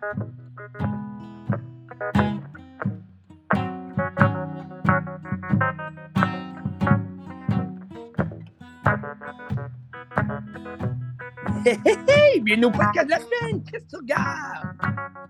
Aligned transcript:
Hey, 0.00 0.06
hey, 11.84 11.96
hey! 12.06 12.40
Bienvenue 12.40 12.66
au 12.66 12.70
podcast 12.70 13.06
de 13.06 13.10
la 13.10 13.18
semaine! 13.18 13.64
Qu'est-ce 13.64 13.86
que 13.86 13.90
tu 13.90 13.96
regardes? 13.96 14.68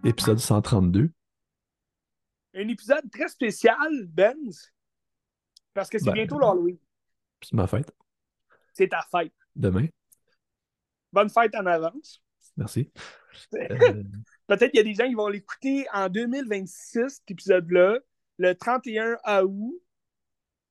Épisode 0.04 0.38
132. 0.38 1.10
Un 2.54 2.68
épisode 2.68 3.10
très 3.10 3.28
spécial, 3.28 4.06
Benz. 4.06 4.70
Parce 5.72 5.88
que 5.88 5.98
c'est 5.98 6.04
Ben. 6.04 6.12
bientôt 6.12 6.38
l'Halloween. 6.38 6.76
C'est 7.42 7.54
ma 7.54 7.66
fête. 7.66 7.90
C'est 8.74 8.88
ta 8.88 9.00
fête. 9.10 9.32
Demain. 9.56 9.86
Bonne 11.10 11.30
fête 11.30 11.54
en 11.54 11.64
avance. 11.64 12.22
Merci. 12.58 12.92
Euh, 13.54 14.02
Peut-être 14.48 14.70
qu'il 14.70 14.78
y 14.78 14.80
a 14.80 14.84
des 14.84 14.94
gens 14.94 15.06
qui 15.06 15.14
vont 15.14 15.28
l'écouter 15.28 15.86
en 15.92 16.08
2026, 16.08 17.08
cet 17.08 17.30
épisode-là, 17.30 17.98
le 18.38 18.54
31 18.54 19.18
août. 19.44 19.80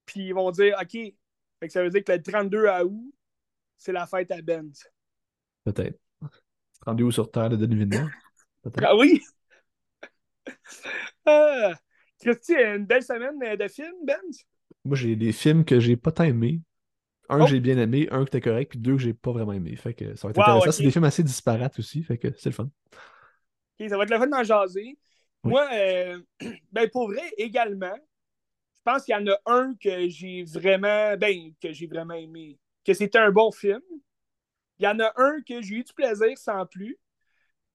Puis 0.06 0.28
ils 0.28 0.34
vont 0.34 0.52
dire 0.52 0.76
OK, 0.82 0.92
fait 0.94 1.16
que 1.62 1.70
ça 1.72 1.84
veut 1.84 1.90
dire 1.90 2.04
que 2.04 2.12
le 2.12 2.22
32 2.22 2.68
août, 2.84 3.14
c'est 3.78 3.92
la 3.92 4.08
fête 4.08 4.32
à 4.32 4.42
Benz. 4.42 4.84
Peut-être. 5.64 6.00
Rendu 6.86 7.04
où 7.04 7.12
sur 7.12 7.30
Terre 7.30 7.50
de? 7.50 7.66
Peut-être. 7.66 8.84
Ah 8.84 8.96
oui! 8.96 9.22
ah. 11.26 11.74
Christy, 12.20 12.54
une 12.54 12.86
belle 12.86 13.04
semaine 13.04 13.38
de 13.38 13.68
films, 13.68 14.06
Benz? 14.06 14.44
Moi, 14.86 14.96
j'ai 14.98 15.16
des 15.16 15.32
films 15.32 15.64
que 15.66 15.80
j'ai 15.80 15.96
pas 15.96 16.12
tant 16.12 16.24
aimés. 16.24 16.62
Un 17.30 17.42
Oh. 17.42 17.44
que 17.44 17.52
j'ai 17.52 17.60
bien 17.60 17.78
aimé, 17.78 18.08
un 18.10 18.24
que 18.24 18.30
t'es 18.30 18.42
correct, 18.42 18.70
puis 18.72 18.80
deux 18.80 18.94
que 18.94 19.02
j'ai 19.02 19.14
pas 19.14 19.34
vraiment 19.34 19.52
aimé. 19.52 19.76
Fait 19.76 19.94
que 19.94 20.16
ça 20.16 20.28
va 20.28 20.32
être 20.32 20.38
Wow, 20.38 20.44
intéressant. 20.44 20.72
C'est 20.72 20.84
des 20.84 20.92
films 20.92 21.04
assez 21.04 21.24
disparates 21.24 21.78
aussi, 21.78 22.02
fait 22.02 22.18
que 22.18 22.30
c'est 22.38 22.50
le 22.50 22.56
fun. 22.56 22.70
Ça 23.80 23.98
va 23.98 24.04
être 24.04 24.10
le 24.10 24.18
fun 24.18 24.28
d'en 24.28 24.44
jaser. 24.44 24.98
Oui. 25.44 25.52
Moi, 25.52 25.68
euh, 25.74 26.22
ben 26.72 26.90
pour 26.90 27.10
vrai, 27.10 27.32
également, 27.38 27.96
je 27.96 28.82
pense 28.84 29.04
qu'il 29.04 29.14
y 29.14 29.18
en 29.18 29.28
a 29.28 29.40
un 29.46 29.76
que 29.76 30.10
j'ai 30.10 30.44
vraiment, 30.44 31.16
ben, 31.18 31.54
que 31.62 31.72
j'ai 31.74 31.88
vraiment 31.88 32.16
aimé, 32.16 32.60
que 32.86 32.94
c'était 32.94 33.20
un 33.20 33.32
bon 33.32 33.52
film. 33.52 33.82
Il 34.80 34.86
y 34.86 34.88
en 34.88 35.00
a 35.00 35.12
un 35.18 35.42
que 35.42 35.62
j'ai 35.62 35.76
eu 35.76 35.84
du 35.84 35.94
plaisir 35.94 36.38
sans 36.38 36.66
plus. 36.66 36.98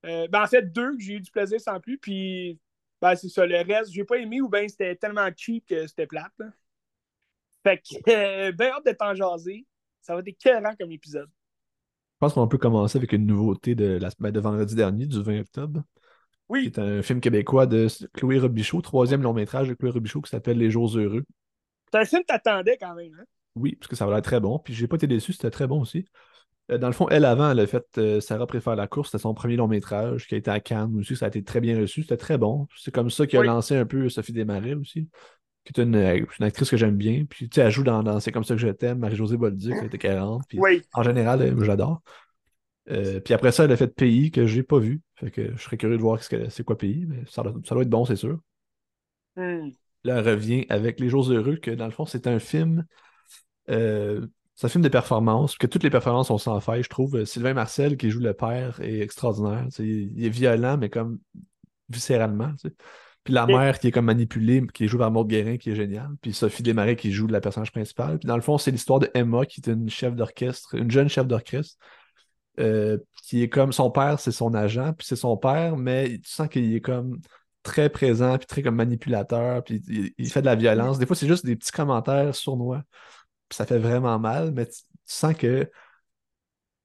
Euh, 0.06 0.26
ben, 0.28 0.42
en 0.42 0.46
fait, 0.46 0.62
deux 0.72 0.96
que 0.96 1.02
j'ai 1.02 1.14
eu 1.14 1.20
du 1.20 1.30
plaisir 1.30 1.60
sans 1.60 1.80
plus, 1.80 1.98
puis 1.98 2.58
ben, 3.00 3.14
c'est 3.16 3.28
ça. 3.28 3.46
Le 3.46 3.60
reste, 3.62 3.92
j'ai 3.92 4.04
pas 4.04 4.16
aimé 4.16 4.40
ou 4.40 4.48
bien 4.48 4.66
c'était 4.68 4.96
tellement 4.96 5.28
cheap 5.36 5.66
que 5.66 5.86
c'était 5.86 6.06
plate. 6.06 6.32
là. 6.38 6.46
Fait 7.62 7.78
que, 7.78 8.10
euh, 8.10 8.52
ben 8.56 8.72
hâte 8.72 8.86
de 8.86 8.92
t'en 8.92 9.14
jaser. 9.14 9.66
Ça 10.00 10.14
va 10.14 10.20
être 10.20 10.28
écœurant 10.28 10.74
comme 10.76 10.90
épisode. 10.92 11.30
Je 12.22 12.26
pense 12.28 12.34
qu'on 12.34 12.46
peut 12.46 12.56
commencer 12.56 12.98
avec 12.98 13.10
une 13.14 13.26
nouveauté 13.26 13.74
de, 13.74 13.98
la, 14.00 14.08
ben, 14.20 14.30
de 14.30 14.38
vendredi 14.38 14.76
dernier, 14.76 15.06
du 15.06 15.20
20 15.20 15.40
octobre, 15.40 15.82
Oui, 16.48 16.66
est 16.66 16.78
un 16.78 17.02
film 17.02 17.20
québécois 17.20 17.66
de 17.66 17.88
Chloé 18.14 18.38
Robichaud, 18.38 18.80
troisième 18.80 19.22
long 19.22 19.32
métrage 19.32 19.68
de 19.68 19.74
Chloé 19.74 19.90
Robichaud 19.90 20.20
qui 20.20 20.30
s'appelle 20.30 20.56
Les 20.56 20.70
Jours 20.70 20.96
Heureux. 20.96 21.24
c'est 21.90 21.98
un 21.98 22.04
film 22.04 22.22
que 22.22 22.28
t'attendais 22.28 22.78
quand 22.80 22.94
même. 22.94 23.12
Hein? 23.20 23.24
Oui, 23.56 23.74
parce 23.74 23.88
que 23.88 23.96
ça 23.96 24.06
va 24.06 24.12
l'air 24.12 24.22
très 24.22 24.38
bon. 24.38 24.60
Puis 24.60 24.72
j'ai 24.72 24.86
pas 24.86 24.94
été 24.94 25.08
déçu, 25.08 25.32
c'était 25.32 25.50
très 25.50 25.66
bon 25.66 25.80
aussi. 25.80 26.04
Euh, 26.70 26.78
Dans 26.78 26.86
le 26.86 26.92
fond, 26.92 27.08
elle 27.08 27.24
avant, 27.24 27.50
elle 27.50 27.58
a 27.58 27.66
fait 27.66 27.84
euh, 27.98 28.20
Sarah 28.20 28.46
préfère 28.46 28.76
la 28.76 28.86
course, 28.86 29.10
c'était 29.10 29.20
son 29.22 29.34
premier 29.34 29.56
long 29.56 29.66
métrage 29.66 30.28
qui 30.28 30.36
a 30.36 30.38
été 30.38 30.48
à 30.48 30.60
Cannes 30.60 30.96
aussi, 31.00 31.16
ça 31.16 31.24
a 31.24 31.28
été 31.28 31.42
très 31.42 31.60
bien 31.60 31.76
reçu, 31.76 32.02
c'était 32.02 32.16
très 32.16 32.38
bon. 32.38 32.68
C'est 32.76 32.94
comme 32.94 33.10
ça 33.10 33.26
qu'il 33.26 33.38
a 33.38 33.40
Oui. 33.40 33.48
lancé 33.48 33.74
un 33.74 33.84
peu 33.84 34.08
Sophie 34.08 34.32
Desmarais 34.32 34.74
aussi, 34.74 35.08
qui 35.64 35.72
est 35.78 35.82
une, 35.82 35.94
euh, 35.94 36.24
une 36.38 36.44
actrice 36.44 36.70
que 36.70 36.76
j'aime 36.76 36.96
bien. 36.96 37.24
Puis 37.28 37.48
tu 37.48 37.56
sais, 37.56 37.66
elle 37.66 37.70
joue 37.72 37.84
dans, 37.84 38.02
dans 38.02 38.20
C'est 38.20 38.32
comme 38.32 38.44
ça 38.44 38.54
que 38.54 38.60
je 38.60 38.68
t'aime, 38.68 38.98
Marie-Josée 38.98 39.36
Bolduc, 39.36 39.74
elle 39.78 39.86
était 39.86 39.98
40. 39.98 40.42
Puis 40.48 40.58
Oui. 40.60 40.82
en 40.94 41.02
général, 41.02 41.54
j'adore. 41.64 42.02
Euh, 42.90 43.20
puis 43.20 43.32
après 43.34 43.52
ça, 43.52 43.64
elle 43.64 43.72
a 43.72 43.76
fait 43.76 43.94
Pays 43.94 44.30
que 44.30 44.46
j'ai 44.46 44.62
pas 44.62 44.78
vu. 44.78 45.00
Fait 45.14 45.30
que 45.30 45.56
je 45.56 45.62
serais 45.62 45.76
curieux 45.76 45.96
de 45.96 46.02
voir 46.02 46.22
ce 46.22 46.48
c'est 46.48 46.64
quoi 46.64 46.76
Pays, 46.76 47.06
mais 47.06 47.22
ça, 47.28 47.42
doit- 47.42 47.54
ça 47.64 47.74
doit 47.74 47.82
être 47.84 47.90
bon, 47.90 48.04
c'est 48.04 48.16
sûr. 48.16 48.40
Hmm. 49.36 49.70
Là, 50.04 50.18
elle 50.18 50.28
revient 50.28 50.66
avec 50.68 50.98
Les 50.98 51.08
Jours 51.08 51.30
Heureux, 51.30 51.56
que 51.56 51.70
dans 51.70 51.84
le 51.86 51.92
fond, 51.92 52.06
c'est 52.06 52.26
un 52.26 52.38
film. 52.38 52.84
euh, 53.70 54.26
c'est 54.54 54.66
un 54.66 54.68
film 54.70 54.84
de 54.84 54.88
performance, 54.88 55.56
que 55.56 55.66
toutes 55.66 55.82
les 55.82 55.90
performances 55.90 56.28
sont 56.28 56.38
sans 56.38 56.60
faille, 56.60 56.82
je 56.82 56.88
trouve. 56.88 57.24
Sylvain 57.24 57.54
Marcel, 57.54 57.96
qui 57.96 58.10
joue 58.10 58.20
le 58.20 58.34
père, 58.34 58.80
est 58.80 59.00
extraordinaire. 59.00 59.66
Il 59.78 60.24
est 60.24 60.28
violent, 60.28 60.76
mais 60.76 60.90
comme 60.90 61.18
viscéralement. 61.88 62.52
Puis 63.24 63.34
la 63.34 63.46
mère 63.46 63.78
qui 63.78 63.88
est 63.88 63.90
comme 63.92 64.06
manipulée, 64.06 64.64
qui 64.74 64.84
est 64.84 64.88
jouée 64.88 64.98
par 64.98 65.10
Maud 65.12 65.28
Guérin, 65.28 65.56
qui 65.56 65.70
est 65.70 65.76
géniale. 65.76 66.10
Puis 66.22 66.32
Sophie 66.32 66.62
Desmarais 66.62 66.96
qui 66.96 67.12
joue 67.12 67.26
la 67.28 67.40
personnage 67.40 67.72
principale. 67.72 68.18
Puis 68.18 68.26
dans 68.26 68.36
le 68.36 68.42
fond, 68.42 68.58
c'est 68.58 68.70
l'histoire 68.72 68.98
de 69.00 69.10
Emma, 69.14 69.46
qui 69.46 69.60
est 69.60 69.70
une 69.70 69.88
chef 69.90 70.14
d'orchestre, 70.16 70.74
une 70.74 70.90
jeune 70.90 71.08
chef 71.08 71.26
d'orchestre. 71.26 71.76
euh, 72.60 72.98
qui 73.22 73.42
est 73.42 73.48
comme 73.48 73.72
son 73.72 73.90
père, 73.90 74.20
c'est 74.20 74.32
son 74.32 74.54
agent, 74.54 74.92
puis 74.94 75.06
c'est 75.06 75.16
son 75.16 75.36
père, 75.36 75.76
mais 75.76 76.18
tu 76.18 76.30
sens 76.30 76.48
qu'il 76.48 76.74
est 76.74 76.80
comme 76.80 77.20
très 77.62 77.88
présent, 77.88 78.36
puis 78.38 78.46
très 78.46 78.62
comme 78.62 78.76
manipulateur, 78.76 79.62
puis 79.64 79.82
il, 79.88 80.12
il 80.18 80.30
fait 80.30 80.40
de 80.42 80.46
la 80.46 80.56
violence. 80.56 80.98
Des 80.98 81.06
fois, 81.06 81.16
c'est 81.16 81.28
juste 81.28 81.46
des 81.46 81.56
petits 81.56 81.72
commentaires 81.72 82.34
sournois, 82.34 82.82
puis 83.48 83.56
ça 83.56 83.66
fait 83.66 83.78
vraiment 83.78 84.18
mal, 84.18 84.52
mais 84.52 84.66
tu, 84.66 84.74
tu 84.82 84.84
sens 85.06 85.34
que 85.36 85.70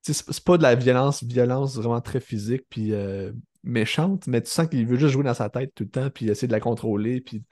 c'est 0.02 0.44
pas 0.44 0.58
de 0.58 0.64
la 0.64 0.76
violence, 0.76 1.24
violence 1.24 1.76
vraiment 1.76 2.00
très 2.02 2.22
physique, 2.22 2.64
puis 2.70 2.94
euh, 2.94 3.32
méchante, 3.68 4.28
mais 4.28 4.42
tu 4.42 4.50
sens 4.50 4.68
qu'il 4.68 4.86
veut 4.88 4.98
juste 4.98 5.14
jouer 5.14 5.24
dans 5.24 5.34
sa 5.34 5.50
tête 5.50 5.74
tout 5.76 5.84
le 5.84 5.90
temps, 5.90 6.10
puis 6.10 6.30
essayer 6.30 6.48
de 6.48 6.54
la 6.54 6.60
contrôler, 6.60 7.22
puis 7.22 7.44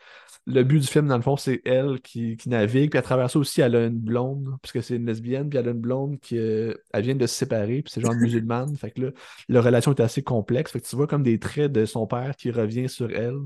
le 0.48 0.64
but 0.64 0.80
du 0.80 0.88
film, 0.88 1.08
dans 1.08 1.18
le 1.18 1.24
fond, 1.24 1.38
c'est 1.38 1.62
elle 1.66 2.00
qui, 2.02 2.38
qui 2.38 2.50
navigue, 2.50 2.92
puis 2.92 3.00
à 3.00 3.02
travers 3.02 3.30
ça 3.32 3.40
aussi, 3.40 3.62
elle 3.62 3.76
a 3.76 3.86
une 3.86 3.98
blonde, 3.98 4.56
puisque 4.62 4.84
c'est 4.84 4.96
une 4.96 5.06
lesbienne, 5.06 5.50
puis 5.50 5.58
elle 5.58 5.68
a 5.68 5.72
une 5.72 5.80
blonde 5.80 6.20
qui 6.20 6.38
euh, 6.38 6.74
elle 6.94 7.04
vient 7.04 7.16
de 7.16 7.26
se 7.26 7.36
séparer, 7.36 7.82
puis 7.82 7.92
c'est 7.92 8.02
genre 8.02 8.14
musulmane, 8.14 8.76
fait 8.78 8.92
que 8.92 9.02
là, 9.02 9.12
leur 9.50 9.64
relation 9.64 9.92
est 9.94 10.02
assez 10.02 10.22
complexe, 10.22 10.72
fait 10.72 10.82
que 10.82 10.88
tu 10.88 10.96
vois 10.96 11.08
comme 11.08 11.24
des 11.24 11.40
traits 11.40 11.72
de 11.72 11.86
son 11.86 12.06
père 12.06 12.36
qui 12.36 12.52
revient 12.52 12.90
sur 12.90 13.10
elle. 13.12 13.40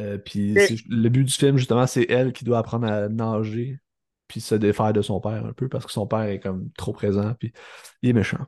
Euh, 0.00 0.18
puis 0.18 0.54
le 0.88 1.08
but 1.08 1.24
du 1.24 1.34
film, 1.34 1.58
justement, 1.58 1.86
c'est 1.86 2.06
elle 2.08 2.32
qui 2.32 2.44
doit 2.44 2.58
apprendre 2.58 2.86
à 2.86 3.08
nager, 3.08 3.80
puis 4.28 4.40
se 4.40 4.54
défaire 4.54 4.92
de 4.92 5.02
son 5.02 5.20
père 5.20 5.44
un 5.44 5.52
peu, 5.52 5.68
parce 5.68 5.84
que 5.84 5.92
son 5.92 6.06
père 6.06 6.22
est 6.22 6.40
comme 6.40 6.70
trop 6.78 6.92
présent, 6.92 7.34
puis 7.38 7.52
il 8.02 8.10
est 8.10 8.12
méchant. 8.12 8.46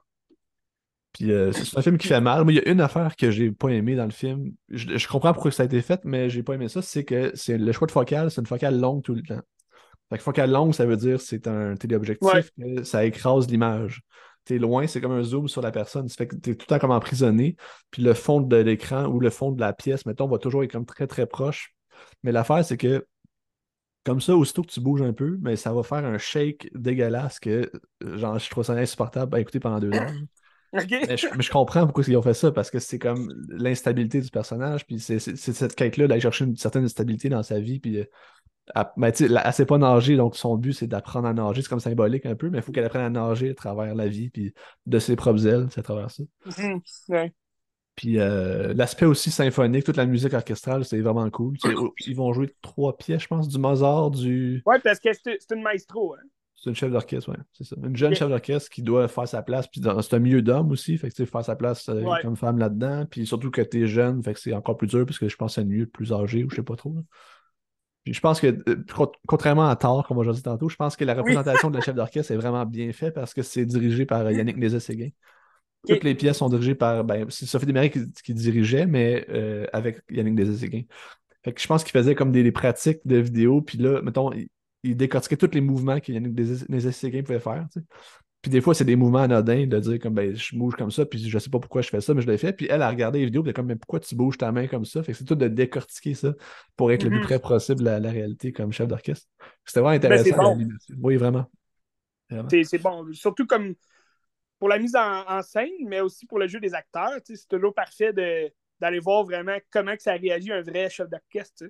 Puis 1.13 1.31
euh, 1.31 1.53
c'est 1.53 1.77
un 1.77 1.83
film 1.83 1.99
qui 1.99 2.09
fait 2.09 2.21
mal. 2.21 2.45
Moi, 2.45 2.53
il 2.53 2.57
y 2.57 2.59
a 2.61 2.69
une 2.69 2.81
affaire 2.81 3.17
que 3.17 3.31
j'ai 3.31 3.51
pas 3.53 3.69
aimé 3.69 3.95
dans 3.95 4.05
le 4.05 4.11
film. 4.11 4.53
Je, 4.71 4.97
je 4.97 5.09
comprends 5.09 5.33
pourquoi 5.33 5.51
ça 5.51 5.63
a 5.63 5.67
été 5.67 5.83
fait, 5.83 6.01
mais 6.05 6.31
j'ai 6.31 6.43
pas 6.43 6.55
aimé 6.55 6.69
ça. 6.69 6.81
C'est 6.81 7.05
que 7.05 7.33
c'est 7.35 7.59
le 7.59 7.73
choix 7.73 7.87
de 7.87 7.93
focale, 7.93 8.31
c'est 8.31 8.41
une 8.41 8.47
focale 8.47 8.81
longue 8.81 9.03
tout 9.03 9.15
le 9.15 9.23
temps. 9.23 9.41
Fait 10.11 10.19
que 10.19 10.23
focale 10.23 10.51
longue, 10.51 10.75
ça 10.75 10.87
veut 10.87 10.97
dire 10.97 11.21
c'est 11.21 11.47
un 11.47 11.75
téléobjectif, 11.75 12.51
que 12.59 12.83
ça 12.83 13.05
écrase 13.05 13.49
l'image. 13.49 14.03
T'es 14.45 14.59
loin, 14.59 14.87
c'est 14.87 15.01
comme 15.01 15.13
un 15.13 15.23
zoom 15.23 15.49
sur 15.49 15.63
la 15.63 15.71
personne. 15.71 16.09
Ça 16.09 16.17
fait 16.17 16.27
que 16.27 16.37
t'es 16.37 16.55
tout 16.55 16.67
le 16.69 16.75
temps 16.75 16.79
comme 16.79 16.91
emprisonné. 16.91 17.57
Puis 17.91 18.03
le 18.03 18.13
fond 18.13 18.41
de 18.41 18.57
l'écran 18.57 19.07
ou 19.07 19.21
le 19.21 19.31
fond 19.31 19.53
de 19.53 19.61
la 19.61 19.73
pièce, 19.73 20.05
mettons, 20.05 20.27
va 20.27 20.39
toujours 20.39 20.65
être 20.65 20.73
comme 20.73 20.87
très 20.87 21.07
très 21.07 21.27
proche. 21.27 21.75
Mais 22.23 22.33
l'affaire, 22.33 22.65
c'est 22.65 22.77
que 22.77 23.07
comme 24.05 24.21
ça, 24.21 24.37
aussitôt 24.37 24.63
que 24.63 24.71
tu 24.73 24.81
bouges 24.81 25.03
un 25.03 25.13
peu, 25.13 25.39
mais 25.41 25.57
ça 25.57 25.73
va 25.73 25.83
faire 25.83 26.05
un 26.05 26.19
shake 26.19 26.71
dégueulasse 26.75 27.39
que 27.39 27.71
genre 28.01 28.39
je 28.39 28.51
trouve 28.51 28.65
ça 28.65 28.73
insupportable 28.73 29.37
à 29.37 29.41
écouter 29.41 29.61
pendant 29.61 29.79
deux 29.79 29.93
heures. 29.93 30.11
Mais 31.09 31.17
je, 31.19 31.27
mais 31.37 31.43
je 31.43 31.51
comprends 31.51 31.85
pourquoi 31.85 32.03
ils 32.09 32.17
ont 32.17 32.23
fait 32.23 32.33
ça, 32.33 32.51
parce 32.51 32.71
que 32.71 32.79
c'est 32.79 32.99
comme 32.99 33.31
l'instabilité 33.49 34.23
du 34.23 34.31
personnage, 34.31 34.87
puis 34.87 34.99
c'est 34.99 35.19
cette 35.19 35.75
quête-là 35.75 36.07
d'aller 36.07 36.21
chercher 36.21 36.47
une 36.47 36.57
certaine 36.57 36.89
stabilité 36.89 37.29
dans 37.29 37.43
sa 37.43 37.61
vie, 37.61 37.79
puis 37.79 37.99
euh, 37.99 38.05
elle, 38.75 38.87
ben, 38.97 39.13
sais, 39.13 39.27
elle, 39.27 39.53
sait 39.53 39.67
pas 39.67 39.77
nager, 39.77 40.17
donc 40.17 40.35
son 40.35 40.57
but 40.57 40.73
c'est 40.73 40.87
d'apprendre 40.87 41.29
à 41.29 41.35
nager, 41.35 41.61
c'est 41.61 41.69
comme 41.69 41.81
symbolique 41.81 42.25
un 42.25 42.37
peu, 42.37 42.49
mais 42.49 42.59
il 42.59 42.63
faut 42.63 42.73
qu'elle 42.73 42.87
apprenne 42.87 43.03
à 43.03 43.11
nager 43.11 43.51
à 43.51 43.55
travers 43.55 43.95
la 43.95 44.09
vie, 44.09 44.31
puis 44.31 44.55
de 44.87 44.99
ses 44.99 45.15
propres 45.15 45.47
ailes, 45.47 45.67
c'est 45.71 45.81
à 45.81 45.83
travers 45.83 46.11
ça. 46.11 46.23
Ouais. 47.11 47.35
Puis 47.95 48.19
euh, 48.19 48.73
l'aspect 48.73 49.05
aussi 49.05 49.31
symphonique, 49.31 49.85
toute 49.85 49.99
la 49.99 50.07
musique 50.07 50.33
orchestrale, 50.33 50.87
c'est 50.87 51.01
vraiment 51.01 51.29
cool. 51.29 51.59
Ils 52.07 52.17
vont 52.17 52.33
jouer 52.33 52.55
trois 52.63 52.97
pièces, 52.97 53.23
je 53.23 53.29
pense, 53.29 53.49
du 53.49 53.59
Mozart, 53.59 54.11
du... 54.13 54.63
Ouais, 54.65 54.79
parce 54.79 54.99
que 54.99 55.11
c'est 55.13 55.37
c'est 55.39 55.55
une 55.55 55.63
maestro. 55.63 56.15
Hein? 56.15 56.27
C'est 56.63 56.71
une 56.71 56.77
chef 56.77 56.93
d'orchestre, 56.93 57.31
ouais, 57.31 57.39
c'est 57.53 57.65
ça. 57.65 57.75
Une 57.83 57.97
jeune 57.97 58.15
chef 58.15 58.29
d'orchestre 58.29 58.71
qui 58.71 58.83
doit 58.83 59.09
faire 59.09 59.27
sa 59.27 59.43
place, 59.43 59.67
puis 59.67 59.81
c'est 59.83 60.15
un 60.15 60.19
milieu 60.21 60.43
d'hommes 60.43 60.71
aussi, 60.71 60.97
fait 60.97 61.11
que 61.11 61.15
tu 61.15 61.27
faire 61.27 61.45
sa 61.45 61.57
place 61.57 61.89
euh, 61.89 62.03
Ouais. 62.03 62.21
comme 62.23 62.37
femme 62.37 62.59
là-dedans, 62.59 63.05
puis 63.11 63.27
surtout 63.27 63.51
que 63.51 63.61
t'es 63.63 63.87
jeune, 63.89 64.23
fait 64.23 64.33
que 64.35 64.39
c'est 64.39 64.53
encore 64.53 64.77
plus 64.77 64.87
dur, 64.87 65.05
parce 65.05 65.19
que 65.19 65.29
je 65.29 65.35
pense 65.37 65.51
que 65.53 65.55
c'est 65.57 65.61
un 65.63 65.65
milieu 65.65 65.87
plus 65.87 66.13
âgé, 66.13 66.45
ou 66.45 66.51
je 66.51 66.57
sais 66.57 66.63
pas 66.63 66.77
trop. 66.77 66.95
là. 66.95 67.01
Puis 68.05 68.15
je 68.15 68.21
pense 68.21 68.41
que, 68.41 68.47
euh, 68.69 68.85
con- 68.95 69.11
contrairement 69.27 69.69
à 69.69 69.75
Thor, 69.77 70.07
comme 70.07 70.19
on 70.19 70.31
dit 70.31 70.43
tantôt, 70.43 70.69
je 70.69 70.77
pense 70.77 70.97
que 70.97 71.05
la 71.05 71.15
représentation 71.15 71.69
de 71.71 71.77
la 71.79 71.81
chef 71.85 71.95
d'orchestre 71.97 72.31
est 72.33 72.37
vraiment 72.37 72.65
bien 72.65 72.93
faite 72.93 73.15
parce 73.15 73.35
que 73.35 73.43
c'est 73.43 73.67
dirigé 73.67 74.07
par 74.07 74.21
euh, 74.27 74.33
Yannick 74.33 74.57
Nézet-Séguin. 74.57 75.11
Toutes 75.89 76.05
les 76.05 76.15
pièces 76.15 76.39
sont 76.39 76.49
dirigées 76.49 76.77
par, 76.77 77.03
ben, 77.05 77.27
c'est 77.29 77.45
Sophie 77.47 77.67
Desmarais 77.67 77.91
qui, 77.91 78.01
qui 78.25 78.35
dirigeait, 78.35 78.87
mais 78.87 79.27
euh, 79.31 79.67
avec 79.73 80.01
Yannick 80.11 80.35
Nézet-Séguin. 80.35 80.83
Fait 81.45 81.53
que 81.53 81.61
je 81.61 81.67
pense 81.67 81.83
qu'il 81.83 81.91
faisait 81.93 82.15
comme 82.15 82.31
des, 82.31 82.45
des 82.45 82.53
pratiques 82.53 83.01
de 83.05 83.17
vidéo, 83.17 83.63
puis 83.63 83.79
là, 83.79 84.01
mettons, 84.03 84.33
il, 84.33 84.49
il 84.83 84.97
décortiquait 84.97 85.37
tous 85.37 85.51
les 85.53 85.61
mouvements 85.61 86.01
que 86.01 86.13
Yannick 86.13 86.35
Nézet-Séguin 86.69 87.23
pouvait 87.23 87.41
faire, 87.41 87.67
tu 87.73 87.81
sais. 87.81 87.87
Puis 88.43 88.51
des 88.51 88.61
fois, 88.61 88.75
c'est 88.75 88.85
des 88.85 88.97
mouvements 88.97 89.21
anodins 89.21 89.69
de 89.69 89.79
dire 89.79 90.01
comme 90.01 90.15
ben, 90.15 90.35
je 90.35 90.57
bouge 90.57 90.75
comme 90.75 90.91
ça, 90.91 91.07
puis 91.07 91.21
je 91.21 91.39
sais 91.39 91.49
pas 91.49 91.61
pourquoi 91.61 91.81
je 91.81 91.89
fais 91.91 92.01
ça, 92.01 92.13
mais 92.13 92.23
je 92.23 92.27
l'ai 92.27 92.39
fait. 92.39 92.53
Puis 92.53 92.67
elle 92.69 92.83
a 92.83 92.89
regardé 92.89 93.21
les 93.21 93.27
vidéos, 93.27 93.41
puis 93.43 93.51
elle 93.51 93.53
est 93.53 93.55
comme 93.55 93.67
mais 93.67 93.77
pourquoi 93.77 94.01
tu 94.01 94.17
bouges 94.17 94.37
ta 94.37 94.51
main 94.51 94.67
comme 94.67 94.85
ça? 94.85 95.01
Fait 95.05 95.13
que 95.13 95.19
c'est 95.19 95.25
tout 95.25 95.37
de 95.37 95.47
décortiquer 95.47 96.15
ça 96.15 96.35
pour 96.77 96.91
être 96.91 97.05
le 97.05 97.11
plus 97.11 97.21
près 97.21 97.39
possible 97.39 97.87
à 97.87 98.01
la 98.01 98.11
réalité 98.11 98.51
comme 98.51 98.73
chef 98.73 98.89
d'orchestre. 98.89 99.29
C'était 99.65 99.79
vraiment 99.79 99.97
Ben, 99.97 100.13
intéressant. 100.13 100.57
bon. 100.57 100.69
Oui, 101.01 101.17
vraiment. 101.17 101.49
Vraiment. 102.29 102.49
C'est 102.51 102.79
bon. 102.79 103.13
Surtout 103.13 103.47
comme. 103.47 103.75
pour 104.59 104.69
la 104.69 104.81
mise 104.81 104.97
en, 104.97 105.41
scène, 105.43 105.71
mais 105.87 106.01
aussi 106.01 106.27
pour 106.27 106.41
le 106.41 106.49
jeu 106.49 106.59
des 106.59 106.75
acteurs. 106.75 107.21
C'est 107.23 107.49
toujours 107.49 107.75
parfait 107.75 108.13
d'aller 108.13 108.99
voir 108.99 109.23
vraiment 109.23 109.57
comment 109.71 109.95
que 109.95 110.03
ça 110.03 110.15
réagit 110.15 110.51
un 110.51 110.63
vrai 110.63 110.91
chef 110.91 111.09
d'orchestre. 111.09 111.67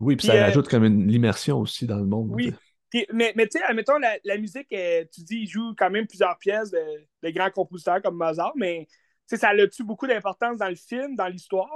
Oui, 0.00 0.16
puis 0.16 0.26
ça 0.26 0.34
euh, 0.34 0.40
rajoute 0.40 0.68
comme 0.68 0.84
une 0.84 1.06
l'immersion 1.06 1.60
aussi 1.60 1.86
dans 1.86 1.98
le 1.98 2.06
monde. 2.06 2.30
Oui. 2.32 2.54
mais, 3.12 3.32
mais 3.36 3.46
tu 3.46 3.58
sais, 3.58 3.64
admettons, 3.64 3.98
la, 3.98 4.16
la 4.24 4.38
musique, 4.38 4.72
euh, 4.72 5.04
tu 5.12 5.22
dis, 5.22 5.40
il 5.42 5.46
joue 5.46 5.74
quand 5.76 5.90
même 5.90 6.06
plusieurs 6.06 6.38
pièces 6.38 6.70
de, 6.70 7.30
grands 7.30 7.50
compositeurs 7.50 8.00
comme 8.02 8.16
Mozart, 8.16 8.52
mais 8.56 8.88
ça 9.26 9.50
a-tu 9.50 9.84
beaucoup 9.84 10.06
d'importance 10.06 10.58
dans 10.58 10.68
le 10.68 10.74
film, 10.74 11.14
dans 11.14 11.28
l'histoire? 11.28 11.70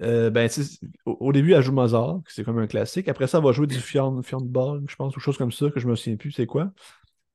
Euh, 0.00 0.30
ben, 0.30 0.48
au, 1.04 1.32
début, 1.32 1.54
elle 1.54 1.62
joue 1.62 1.72
Mozart, 1.72 2.20
c'est 2.28 2.44
comme 2.44 2.58
un 2.58 2.68
classique. 2.68 3.08
Après 3.08 3.26
ça, 3.26 3.38
elle 3.38 3.44
va 3.44 3.52
jouer 3.52 3.66
du 3.66 3.80
Fionn, 3.80 4.22
Ball, 4.42 4.82
je 4.88 4.94
pense, 4.94 5.16
ou 5.16 5.20
chose 5.20 5.36
comme 5.36 5.50
ça, 5.50 5.70
que 5.70 5.80
je 5.80 5.88
me 5.88 5.96
souviens 5.96 6.16
plus, 6.16 6.30
c'est 6.30 6.46
quoi. 6.46 6.72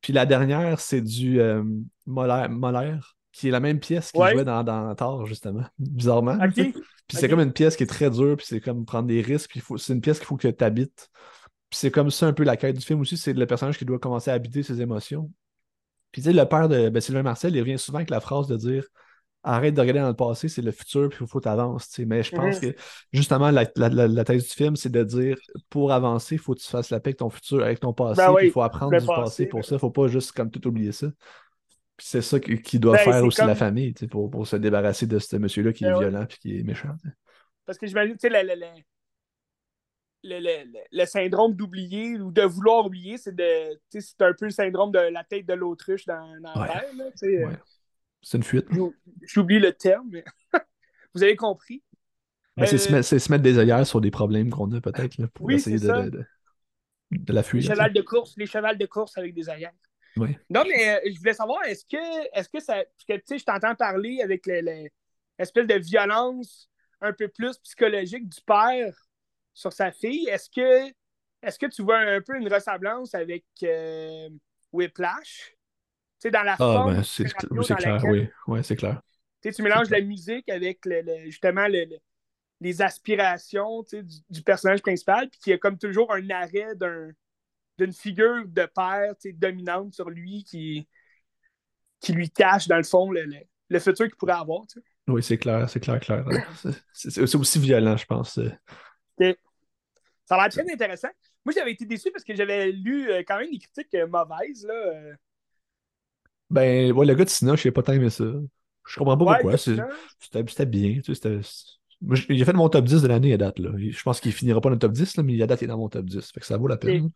Puis 0.02 0.14
la 0.14 0.26
dernière, 0.26 0.80
c'est 0.80 1.02
du 1.02 1.42
euh, 1.42 1.64
Molaire, 2.06 3.18
qui 3.34 3.48
est 3.50 3.52
la 3.52 3.60
même 3.60 3.80
pièce 3.80 4.12
qu'il 4.12 4.22
jouait 4.22 4.46
dans, 4.46 4.64
dans 4.64 4.94
Thor, 4.96 5.26
justement, 5.26 5.64
bizarrement. 5.78 6.38
Puis 6.56 7.18
c'est 7.18 7.28
comme 7.28 7.42
une 7.42 7.52
pièce 7.52 7.76
qui 7.76 7.84
est 7.84 7.88
très 7.88 8.10
dure, 8.10 8.38
puis 8.38 8.46
c'est 8.48 8.62
comme 8.62 8.86
prendre 8.86 9.10
des 9.10 9.22
risques, 9.22 9.50
puis 9.50 9.62
c'est 9.78 9.92
une 9.92 10.00
pièce 10.00 10.20
qu'il 10.20 10.28
faut 10.28 10.38
que 10.38 10.48
tu 10.48 10.64
habites. 10.64 11.10
Puis 11.70 11.78
c'est 11.78 11.92
comme 11.92 12.10
ça 12.10 12.28
un 12.28 12.34
peu 12.34 12.44
la 12.44 12.56
quête 12.56 12.78
du 12.78 12.86
film 12.86 13.02
aussi, 13.02 13.18
c'est 13.18 13.34
le 13.34 13.46
personnage 13.46 13.78
qui 13.78 13.84
doit 13.84 14.00
commencer 14.00 14.32
à 14.32 14.36
habiter 14.36 14.64
ses 14.64 14.82
émotions. 14.82 15.30
Puis 16.14 16.22
tu 16.22 16.30
sais, 16.30 16.34
le 16.34 16.46
père 16.46 16.70
de 16.70 16.88
ben, 16.88 17.02
Sylvain 17.02 17.22
Marcel, 17.22 17.54
il 17.54 17.60
revient 17.60 17.78
souvent 17.78 17.98
avec 17.98 18.10
la 18.10 18.22
phrase 18.22 18.48
de 18.48 18.56
dire 18.56 18.86
arrête 19.44 19.74
de 19.74 19.82
regarder 19.82 20.00
dans 20.00 20.08
le 20.08 20.16
passé, 20.16 20.48
c'est 20.48 20.62
le 20.62 20.72
futur, 20.72 21.10
puis 21.10 21.20
il 21.22 21.28
faut 21.28 21.42
t'avancer. 21.42 22.06
Mais 22.06 22.24
je 22.24 22.34
pense 22.34 22.60
que 22.60 22.74
justement, 23.12 23.52
la, 23.52 23.66
thèse 23.66 24.48
du 24.48 24.54
film, 24.54 24.78
c'est 24.78 24.92
de 24.92 25.04
dire 25.04 25.38
pour 25.70 25.92
avancer, 25.92 26.36
il 26.36 26.40
faut 26.40 26.54
que 26.54 26.62
tu 26.62 26.68
fasses 26.68 26.90
la 26.90 27.02
paix 27.02 27.10
avec 27.10 27.18
ton 27.18 27.30
futur, 27.30 27.62
avec 27.64 27.82
ton 27.82 27.94
passé, 27.94 28.22
ben 28.26 28.36
il 28.42 28.52
faut 28.52 28.62
apprendre 28.62 28.98
du 28.98 29.06
passé, 29.06 29.46
pour 29.46 29.66
ça. 29.66 29.72
Il 29.72 29.76
ne 29.76 29.80
faut 29.80 29.92
pas 29.92 30.08
juste 30.08 30.32
comme 30.32 30.50
tout 30.50 30.66
oublier 30.66 30.94
ça. 30.94 31.08
Puis 31.98 32.08
c'est 32.10 32.22
ça 32.22 32.40
qui 32.40 32.80
doit 32.80 32.98
ben, 32.98 33.04
faire 33.04 33.24
aussi 33.24 33.42
la 33.42 33.56
famille, 33.56 33.94
pour, 34.10 34.30
pour 34.30 34.48
se 34.48 34.56
débarrasser 34.56 35.06
de 35.06 35.20
ce 35.20 35.36
monsieur-là 35.36 35.74
qui 35.74 35.86
est 35.86 35.92
ben 35.92 36.00
violent 36.00 36.24
et 36.24 36.28
qui 36.28 36.60
est 36.60 36.64
méchant. 36.64 36.96
Parce 37.66 37.78
que 37.78 37.86
j'imagine, 37.86 38.18
tu 38.18 38.30
sais, 38.30 38.44
le, 40.24 40.86
le, 40.92 41.06
syndrome 41.06 41.54
d'oublier 41.54 42.20
ou 42.20 42.32
de 42.32 42.42
vouloir 42.42 42.86
oublier, 42.86 43.18
c'est 43.18 43.36
de 43.36 43.80
c'est 43.90 44.22
un 44.22 44.34
peu 44.34 44.46
le 44.46 44.52
syndrome 44.52 44.92
de 44.92 45.00
la 45.00 45.24
tête 45.24 45.46
de 45.46 45.54
l'autruche 45.54 46.06
dans, 46.06 46.40
dans 46.42 46.60
la 46.60 46.68
terre. 46.68 46.84
Euh. 47.24 47.52
C'est 48.22 48.38
une 48.38 48.44
fuite. 48.44 48.68
J'oublie 49.24 49.60
le 49.60 49.74
terme, 49.74 50.10
mais 50.12 50.24
vous 51.14 51.24
avez 51.24 51.36
compris. 51.36 51.84
Ben, 52.56 52.66
c'est, 52.66 52.78
se 52.78 53.32
mettre, 53.32 53.44
des 53.44 53.58
œillères 53.58 53.86
sur 53.86 54.00
des 54.00 54.12
problèmes 54.12 54.50
qu'on 54.50 54.72
a 54.74 54.80
peut-être 54.80 55.26
pour 55.34 55.52
essayer 55.52 55.80
de, 55.80 56.26
de, 57.12 57.34
la 57.34 57.44
fuir. 57.44 57.64
Les 57.64 57.68
chevals 57.68 57.94
de 57.94 58.02
course, 58.02 58.36
les 58.38 58.46
chevals 58.46 58.78
de 58.78 58.86
course 58.86 59.18
avec 59.18 59.34
des 59.34 59.50
œillères. 59.50 59.74
Oui. 60.18 60.38
Non, 60.50 60.64
mais 60.68 60.90
euh, 60.90 61.00
je 61.12 61.18
voulais 61.18 61.34
savoir, 61.34 61.64
est-ce 61.66 61.86
que, 61.86 62.38
est-ce 62.38 62.50
que 62.50 62.60
ça. 62.60 62.76
Parce 62.76 63.06
que, 63.08 63.14
tu 63.14 63.22
sais, 63.26 63.38
je 63.40 63.46
t'entends 63.46 63.76
parler 63.76 64.22
avec 64.22 64.46
l'espèce 64.46 65.68
de 65.68 65.76
violence 65.76 66.70
un 67.02 67.14
peu 67.14 67.28
plus 67.28 67.58
psychologique 67.60 68.30
du 68.30 68.42
père 68.46 68.96
sur 69.54 69.74
sa 69.74 69.92
fille. 69.92 70.28
Est-ce 70.30 70.50
que, 70.50 70.92
est-ce 71.42 71.60
que 71.60 71.66
tu 71.66 71.82
vois 71.82 71.98
un 71.98 72.22
peu 72.22 72.38
une 72.38 72.52
ressemblance 72.52 73.14
avec 73.14 73.46
euh, 73.64 74.30
Whiplash? 74.72 75.56
dans 76.32 76.44
la 76.44 76.54
ah, 76.54 76.58
forme. 76.58 76.96
Ben, 76.96 77.04
c'est, 77.04 77.26
clair, 77.26 78.02
oui. 78.06 78.30
Ouais, 78.48 78.64
c'est 78.64 78.76
clair. 78.76 79.02
tu 79.42 79.62
mélanges 79.62 79.90
la 79.90 80.00
musique 80.02 80.48
avec 80.50 80.80
justement 81.26 81.68
les 81.68 82.82
aspirations 82.82 83.84
du, 83.84 84.04
du, 84.30 84.42
personnage 84.42 84.82
principal, 84.82 85.30
puis 85.30 85.40
qu'il 85.42 85.52
y 85.52 85.54
a 85.54 85.58
comme 85.58 85.78
toujours 85.78 86.14
un 86.14 86.30
arrêt 86.30 86.76
d'une 87.78 87.94
figure 87.94 88.48
de 88.48 88.66
père 88.66 89.14
dominante 89.36 89.94
sur 89.94 90.10
lui 90.10 90.44
qui, 90.44 90.88
qui 92.00 92.14
lui 92.14 92.30
cache, 92.30 92.68
dans 92.68 92.78
le 92.78 92.84
fond, 92.84 93.12
le, 93.12 93.80
futur 93.80 94.06
qu'il 94.06 94.16
pourrait 94.16 94.34
avoir. 94.34 94.62
Oui, 95.08 95.24
c'est 95.24 95.38
clair, 95.38 95.70
c'est 95.70 95.80
clair, 95.80 96.00
clair. 96.00 96.26
c'est, 96.94 97.36
aussi 97.36 97.60
violent, 97.60 97.98
je 97.98 98.06
pense. 98.06 98.40
Ça 100.26 100.36
a 100.36 100.38
l'air 100.38 100.50
très 100.50 100.72
intéressant. 100.72 101.10
Moi, 101.46 101.54
j'avais 101.56 101.72
été 101.72 101.86
déçu 101.86 102.10
parce 102.12 102.24
que 102.24 102.34
j'avais 102.36 102.72
lu 102.72 103.10
euh, 103.12 103.24
quand 103.28 103.38
même 103.38 103.52
des 103.52 103.60
critiques 103.60 103.94
euh, 103.96 104.08
mauvaises. 104.08 104.66
Là, 104.66 104.74
euh, 104.74 105.14
ben, 106.50 106.92
ouais, 106.92 107.06
le 107.06 107.16
gars 107.16 107.26
de 107.26 107.30
Sina, 107.30 107.56
je 107.56 107.62
sais 107.64 107.72
pas 107.72 107.84
tant 107.84 107.94
aimé 107.94 108.10
ça. 108.10 108.24
Je 108.86 108.98
comprends 108.98 109.18
pas 109.18 109.42
pourquoi. 109.42 109.58
C'était 109.58 110.66
bien. 110.66 111.02
Tu 111.04 111.16
sais, 111.16 111.42
il 112.30 112.42
a 112.42 112.46
fait 112.46 112.54
mon 112.54 112.70
top 112.70 112.86
10 112.86 113.02
de 113.02 113.08
l'année 113.08 113.34
à 113.34 113.38
date. 113.38 113.60
Là. 113.60 113.72
Je 113.78 114.04
pense 114.04 114.20
qu'il 114.20 114.32
finira 114.32 114.62
pas 114.62 114.70
dans 114.70 114.76
le 114.76 114.80
top 114.80 114.92
10, 114.92 115.18
là, 115.18 115.24
mais 115.24 115.42
à 115.42 115.48
date, 115.48 115.62
il 115.62 115.66
est 115.66 115.68
dans 115.68 115.78
mon 115.78 115.90
top 115.90 116.06
10. 116.06 116.32
Fait 116.32 116.40
que 116.40 116.46
ça 116.46 116.58
vaut 116.58 116.68
la 116.68 116.78
peine. 116.78 117.12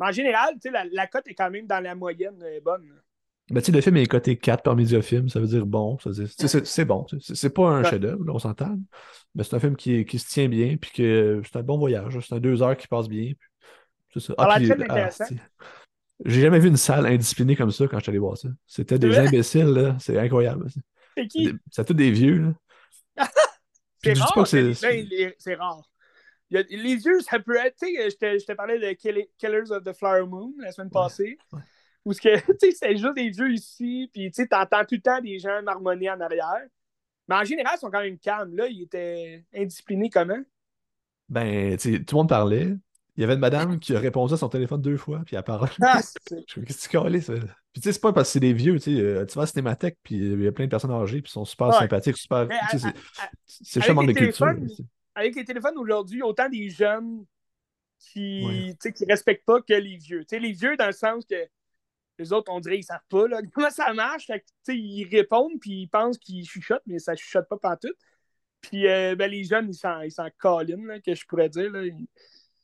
En 0.00 0.12
général, 0.12 0.54
la, 0.72 0.84
la 0.84 1.06
cote 1.06 1.26
est 1.28 1.34
quand 1.34 1.50
même 1.50 1.66
dans 1.66 1.80
la 1.82 1.94
moyenne 1.94 2.40
euh, 2.42 2.60
bonne. 2.62 2.88
Ben, 3.50 3.60
tu 3.60 3.66
sais, 3.66 3.72
le 3.72 3.80
film 3.80 3.96
est 3.96 4.06
coté 4.06 4.36
4 4.36 4.62
par 4.62 4.76
Mediafilm, 4.76 5.28
ça 5.28 5.40
veut 5.40 5.46
dire 5.46 5.64
bon. 5.64 5.96
C'est 6.64 6.84
bon. 6.84 7.06
C'est 7.18 7.54
pas 7.54 7.68
un 7.68 7.82
chef-d'œuvre, 7.82 8.22
on 8.28 8.38
s'entend. 8.38 8.78
Mais 9.34 9.42
c'est 9.42 9.56
un 9.56 9.60
film 9.60 9.74
qui, 9.74 10.04
qui, 10.04 10.18
se 10.18 10.28
tient 10.28 10.48
bien, 10.48 10.76
puis 10.76 10.90
que 10.90 11.40
c'est 11.44 11.58
un 11.58 11.62
bon 11.62 11.78
voyage. 11.78 12.18
C'est 12.20 12.34
un 12.34 12.40
deux 12.40 12.62
heures 12.62 12.76
qui 12.76 12.86
passe 12.86 13.08
bien. 13.08 13.32
C'est 14.12 14.20
ça. 14.20 14.34
Ah, 14.36 14.56
puis, 14.56 14.70
ah, 14.88 15.08
j'ai 16.24 16.40
jamais 16.42 16.58
vu 16.58 16.68
une 16.68 16.76
salle 16.76 17.06
indisciplinée 17.06 17.56
comme 17.56 17.70
ça 17.70 17.86
quand 17.86 17.98
je 17.98 18.02
suis 18.02 18.10
allé 18.10 18.18
voir 18.18 18.36
ça. 18.36 18.48
C'était 18.66 18.98
des 18.98 19.16
imbéciles, 19.16 19.68
là. 19.68 19.96
C'est 19.98 20.18
incroyable. 20.18 20.66
C'est 21.16 21.26
qui? 21.26 21.52
C'est 21.70 21.84
tous 21.86 21.94
des 21.94 22.10
vieux, 22.10 22.38
là. 23.16 23.28
c'est 24.02 24.12
rare. 24.14 24.46
C'est 24.46 25.54
rare. 25.54 25.82
Les 26.50 26.96
vieux, 26.96 27.20
ça 27.20 27.38
peut 27.38 27.56
être. 27.56 27.76
Tu 27.76 27.94
sais, 27.94 28.38
je 28.38 28.44
te 28.44 28.52
parlais 28.52 28.78
de 28.78 28.92
Killers 28.92 29.70
of 29.70 29.84
the 29.84 29.92
Flower 29.92 30.26
Moon 30.26 30.54
la 30.58 30.72
semaine 30.72 30.90
passée. 30.90 31.38
Où 32.04 32.12
ce 32.12 32.20
que, 32.20 32.36
tu 32.58 32.70
sais, 32.70 32.72
c'est 32.72 32.96
juste 32.96 33.14
des 33.14 33.30
vieux 33.30 33.52
ici, 33.52 34.08
puis 34.12 34.30
tu 34.30 34.42
sais, 34.42 34.48
t'entends 34.48 34.84
tout 34.84 34.94
le 34.94 35.00
temps 35.00 35.20
des 35.20 35.38
gens 35.38 35.62
marmonner 35.62 36.10
en 36.10 36.20
arrière. 36.20 36.66
Mais 37.28 37.34
en 37.34 37.44
général, 37.44 37.74
ils 37.76 37.80
sont 37.80 37.90
quand 37.90 38.00
même 38.00 38.18
calmes. 38.18 38.56
Là, 38.56 38.66
ils 38.68 38.82
étaient 38.82 39.44
indisciplinés 39.54 40.08
comment? 40.08 40.40
Ben, 41.28 41.76
tu 41.76 41.92
sais, 41.92 41.98
tout 42.02 42.16
le 42.16 42.20
monde 42.20 42.28
parlait. 42.30 42.74
Il 43.16 43.22
y 43.22 43.24
avait 43.24 43.34
une 43.34 43.40
madame 43.40 43.80
qui 43.80 43.94
a 43.94 43.98
répondu 43.98 44.32
à 44.32 44.36
son 44.36 44.48
téléphone 44.48 44.80
deux 44.80 44.96
fois, 44.96 45.22
puis 45.26 45.34
elle 45.34 45.42
parlait. 45.42 45.68
Ah, 45.82 46.00
je 46.30 46.60
qu'est-ce 46.60 46.88
que 46.88 47.08
tu 47.10 47.20
ça? 47.20 47.32
Puis 47.72 47.82
tu 47.82 47.88
sais, 47.88 47.92
c'est 47.92 48.00
pas 48.00 48.12
parce 48.12 48.28
que 48.28 48.34
c'est 48.34 48.40
des 48.40 48.52
vieux, 48.52 48.74
tu 48.74 48.94
sais. 48.94 49.00
Euh, 49.02 49.26
tu 49.26 49.34
vas 49.34 49.42
à 49.42 49.46
Cinémathèque, 49.46 49.98
puis 50.02 50.14
il 50.14 50.42
y 50.42 50.46
a 50.46 50.52
plein 50.52 50.64
de 50.66 50.70
personnes 50.70 50.92
âgées, 50.92 51.20
puis 51.20 51.28
ils 51.28 51.32
sont 51.32 51.44
super 51.44 51.74
sympathiques, 51.74 52.16
super. 52.16 52.48
C'est 53.44 53.86
le 53.86 54.06
de 54.06 54.12
culture. 54.12 54.54
Avec 55.18 55.34
les 55.34 55.44
téléphones 55.44 55.76
aujourd'hui, 55.76 56.22
autant 56.22 56.48
des 56.48 56.70
jeunes 56.70 57.24
qui 57.98 58.46
ne 58.46 58.90
qui 58.90 59.04
respectent 59.04 59.44
pas 59.44 59.60
que 59.60 59.74
les 59.74 59.96
vieux. 59.96 60.24
Les 60.30 60.52
vieux, 60.52 60.76
dans 60.76 60.86
le 60.86 60.92
sens 60.92 61.24
que 61.24 61.34
les 62.18 62.32
autres, 62.32 62.52
on 62.52 62.60
dirait, 62.60 62.78
ils 62.78 62.84
savent 62.84 63.00
pas 63.08 63.26
là, 63.26 63.40
comment 63.52 63.70
ça 63.70 63.92
marche. 63.92 64.26
Fait 64.26 64.40
que, 64.40 64.72
ils 64.72 65.08
répondent, 65.10 65.58
puis 65.60 65.82
ils 65.82 65.88
pensent 65.88 66.18
qu'ils 66.18 66.44
chuchotent, 66.44 66.82
mais 66.86 66.98
ça 66.98 67.16
chuchote 67.16 67.48
pas 67.48 67.58
partout. 67.58 67.92
Puis 68.60 68.86
euh, 68.86 69.14
ben, 69.16 69.30
les 69.30 69.44
jeunes, 69.44 69.70
ils 69.70 70.12
s'en 70.12 70.28
câlinent, 70.40 71.00
que 71.04 71.14
je 71.14 71.26
pourrais 71.26 71.48
dire. 71.48 71.70
Là. 71.70 71.82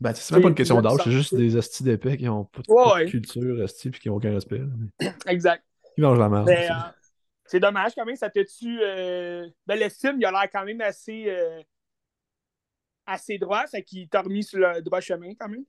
Ben, 0.00 0.12
c'est 0.14 0.34
même 0.34 0.42
pas 0.42 0.48
une 0.48 0.54
question 0.54 0.80
d'âge, 0.80 1.00
c'est 1.02 1.10
juste 1.10 1.34
des 1.34 1.56
hosties 1.56 1.84
d'épais 1.84 2.16
qui 2.16 2.28
ont 2.28 2.44
pas 2.44 2.62
de, 2.62 3.10
culture, 3.10 3.60
hostie, 3.60 3.90
puis 3.90 4.00
qui 4.00 4.08
n'ont 4.08 4.16
aucun 4.16 4.32
respect. 4.32 4.60
Exact. 5.26 5.64
Ils 5.96 6.02
mangent 6.02 6.18
la 6.18 6.28
merde. 6.28 6.46
Ben, 6.46 6.70
euh, 6.70 6.74
c'est 7.46 7.60
dommage 7.60 7.92
quand 7.94 8.04
même, 8.04 8.16
ça 8.16 8.30
te 8.30 8.40
tue. 8.40 8.80
Euh... 8.82 9.48
Ben, 9.66 9.78
le 9.78 9.88
film, 9.88 10.16
il 10.18 10.24
a 10.24 10.32
l'air 10.32 10.48
quand 10.52 10.64
même 10.64 10.80
assez, 10.80 11.26
euh... 11.28 11.62
assez 13.06 13.38
droit, 13.38 13.66
ça 13.66 13.80
qui 13.80 14.08
t'a 14.08 14.22
remis 14.22 14.44
sur 14.44 14.58
le 14.58 14.82
droit 14.82 15.00
chemin 15.00 15.34
quand 15.38 15.48
même. 15.48 15.64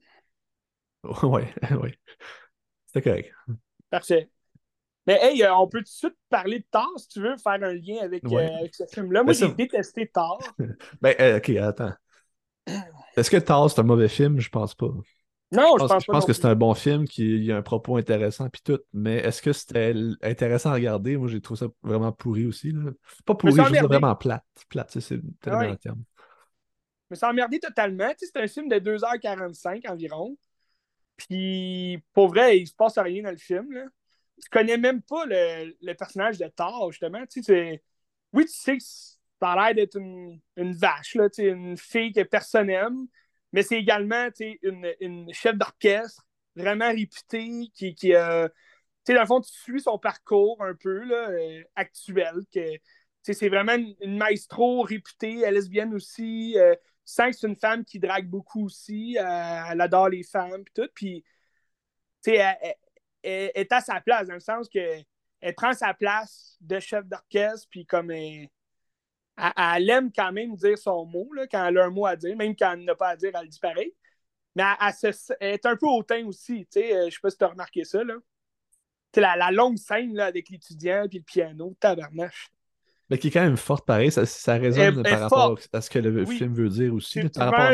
Ouais, 1.24 1.54
ouais. 1.80 2.00
C'était 2.88 3.10
correct. 3.10 3.32
Parfait. 3.92 4.30
Mais 5.06 5.20
hey, 5.22 5.44
euh, 5.44 5.56
on 5.56 5.68
peut 5.68 5.80
tout 5.80 5.84
de 5.84 5.90
suite 5.90 6.18
parler 6.30 6.60
de 6.60 6.66
Thor 6.72 6.90
si 6.98 7.08
tu 7.10 7.22
veux 7.22 7.38
faire 7.38 7.62
un 7.62 7.74
lien 7.74 7.98
avec, 8.02 8.24
avec 8.26 8.74
ce 8.74 8.86
film-là. 8.92 9.24
Moi, 9.24 9.34
j'ai 9.34 9.54
détesté 9.54 10.08
Thor. 10.08 10.40
ben, 11.02 11.38
ok, 11.38 11.50
attends. 11.58 11.94
Est-ce 13.16 13.30
que 13.30 13.38
Thor, 13.38 13.70
c'est 13.70 13.82
un 13.82 13.84
mauvais 13.84 14.08
film? 14.08 14.40
Je 14.40 14.50
pense 14.50 14.74
pas. 14.74 14.90
Non, 15.52 15.74
je 15.78 15.86
pense, 15.86 15.90
pas. 15.90 16.00
Je 16.00 16.12
pense 16.12 16.26
que 16.26 16.34
c'est 16.34 16.46
un 16.46 16.56
bon 16.56 16.74
film 16.74 17.08
qui 17.08 17.52
a 17.52 17.58
un 17.58 17.62
propos 17.62 17.98
intéressant 17.98 18.50
puis 18.50 18.62
tout. 18.64 18.80
Mais 18.94 19.18
est-ce 19.18 19.44
que 19.44 19.54
c'était 19.54 19.94
intéressant 20.24 20.72
à 20.72 20.74
regarder? 20.74 21.18
Moi, 21.18 21.28
j'ai 21.28 21.40
trouvé 21.40 21.60
ça 21.60 21.68
vraiment 21.84 22.12
pourri 22.12 22.48
aussi. 22.48 22.72
Là. 22.72 22.92
Pas 23.26 23.36
pourri, 23.36 23.54
juste 23.54 23.84
vraiment 23.84 24.16
plate. 24.16 24.44
Plate, 24.70 25.00
c'est 25.00 25.22
tellement 25.40 25.60
ouais. 25.60 25.78
terme. 25.78 26.02
Mais 27.10 27.16
ça 27.16 27.30
emmerdé 27.30 27.60
totalement. 27.60 28.12
c'est 28.18 28.38
un 28.38 28.48
film 28.48 28.68
de 28.68 28.80
2h45 28.80 29.90
environ. 29.90 30.38
Puis, 31.18 32.04
pour 32.14 32.28
vrai, 32.30 32.60
il 32.60 32.68
se 32.68 32.74
passe 32.76 32.98
rien 32.98 33.24
dans 33.24 33.32
le 33.32 33.38
film. 33.38 33.72
Là. 33.72 33.86
Tu 34.42 34.50
connais 34.50 34.78
même 34.78 35.02
pas 35.02 35.26
le, 35.26 35.76
le 35.82 35.94
personnage 35.94 36.38
de 36.38 36.48
Thor, 36.48 36.92
justement. 36.92 37.26
Tu 37.28 37.42
sais, 37.42 37.82
oui, 38.34 38.46
tu 38.46 38.54
sais 38.54 38.78
que 38.78 38.84
ça 38.84 39.52
a 39.52 39.56
l'air 39.56 39.76
d'être 39.76 39.98
une, 39.98 40.40
une, 40.58 40.74
vache, 40.74 41.16
là, 41.16 41.30
une 41.38 41.78
fille 41.78 42.12
que 42.12 42.24
personne 42.24 42.68
n'aime, 42.68 43.08
mais 43.54 43.64
c'est 43.64 43.78
également 43.78 44.28
une, 44.62 44.94
une 45.00 45.34
chef 45.34 45.56
d'orchestre 45.56 46.26
vraiment 46.56 46.90
réputée 46.90 47.70
qui, 47.74 47.96
qui 47.96 48.14
euh, 48.14 48.48
dans 49.14 49.22
le 49.22 49.28
fond, 49.28 49.42
tu 49.42 49.54
suis 49.54 49.82
son 49.82 50.00
parcours 50.00 50.64
un 50.64 50.74
peu 50.74 51.04
là, 51.04 51.30
euh, 51.30 51.64
actuel. 51.76 52.36
C'est 53.22 53.50
vraiment 53.50 53.74
une, 53.74 54.18
maestro 54.18 54.82
réputée, 54.82 55.42
elle 55.42 55.56
lesbienne 55.56 55.94
aussi. 55.94 56.56
Euh, 56.58 56.76
sens 57.06 57.32
que 57.32 57.38
c'est 57.40 57.48
une 57.48 57.56
femme 57.56 57.86
qui 57.86 58.00
drague 58.00 58.28
beaucoup 58.28 58.66
aussi. 58.66 59.18
Euh, 59.18 59.64
elle 59.72 59.82
adore 59.82 60.10
les 60.10 60.24
femmes 60.24 60.62
et 60.62 60.72
tout. 60.74 60.90
Puis, 60.94 61.24
elle, 62.26 62.58
elle, 63.24 63.52
est 63.54 63.72
à 63.72 63.82
sa 63.82 64.02
place 64.02 64.28
dans 64.28 64.34
le 64.34 64.40
sens 64.40 64.70
que 64.70 65.04
elle 65.42 65.56
prend 65.56 65.74
sa 65.74 65.94
place 65.94 66.58
de 66.62 66.80
chef 66.80 67.06
d'orchestre, 67.06 67.68
puis 67.70 67.86
comme 67.86 68.10
elle, 68.10 68.50
elle, 69.38 69.90
aime 69.90 70.12
quand 70.12 70.32
même 70.32 70.56
dire 70.56 70.78
son 70.78 71.06
mot, 71.06 71.32
là, 71.34 71.46
quand 71.48 71.68
elle 71.68 71.78
a 71.78 71.86
un 71.86 71.90
mot 71.90 72.06
à 72.06 72.16
dire, 72.16 72.36
même 72.36 72.56
quand 72.56 72.74
elle 72.74 72.86
n'a 72.86 72.96
pas 72.96 73.10
à 73.10 73.16
dire, 73.16 73.32
elle 73.40 73.50
dit 73.50 73.60
pareil. 73.60 73.94
Mais 74.56 74.64
elle, 74.82 75.52
est 75.54 75.66
un 75.66 75.76
peu 75.76 75.88
hautain 75.88 76.26
aussi, 76.26 76.66
tu 76.72 76.80
sais, 76.80 76.96
euh, 76.96 77.06
je 77.10 77.16
sais 77.16 77.20
pas 77.22 77.30
si 77.30 77.38
tu 77.38 77.44
as 77.44 77.50
remarqué 77.50 77.84
ça, 77.84 78.04
là. 78.04 78.16
La, 79.18 79.36
la, 79.38 79.52
longue 79.52 79.78
scène 79.78 80.14
là, 80.14 80.26
avec 80.26 80.50
l'étudiant 80.50 81.08
puis 81.08 81.20
le 81.20 81.24
piano, 81.24 81.76
tabarnache. 81.80 82.52
Mais 83.10 83.18
qui 83.20 83.28
est 83.28 83.32
quand 83.32 83.44
même 83.44 83.58
forte 83.58 83.86
pareil, 83.86 84.12
ça, 84.12 84.26
ça 84.26 84.56
résonne 84.56 85.04
par 85.04 85.20
rapport 85.20 85.60
à 85.74 85.82
ce 85.82 85.90
que 85.90 86.00
le 86.00 86.26
film 86.26 86.54
veut 86.54 86.70
dire 86.70 86.94
aussi. 86.94 87.22
C'est 87.22 87.38
à, 87.38 87.74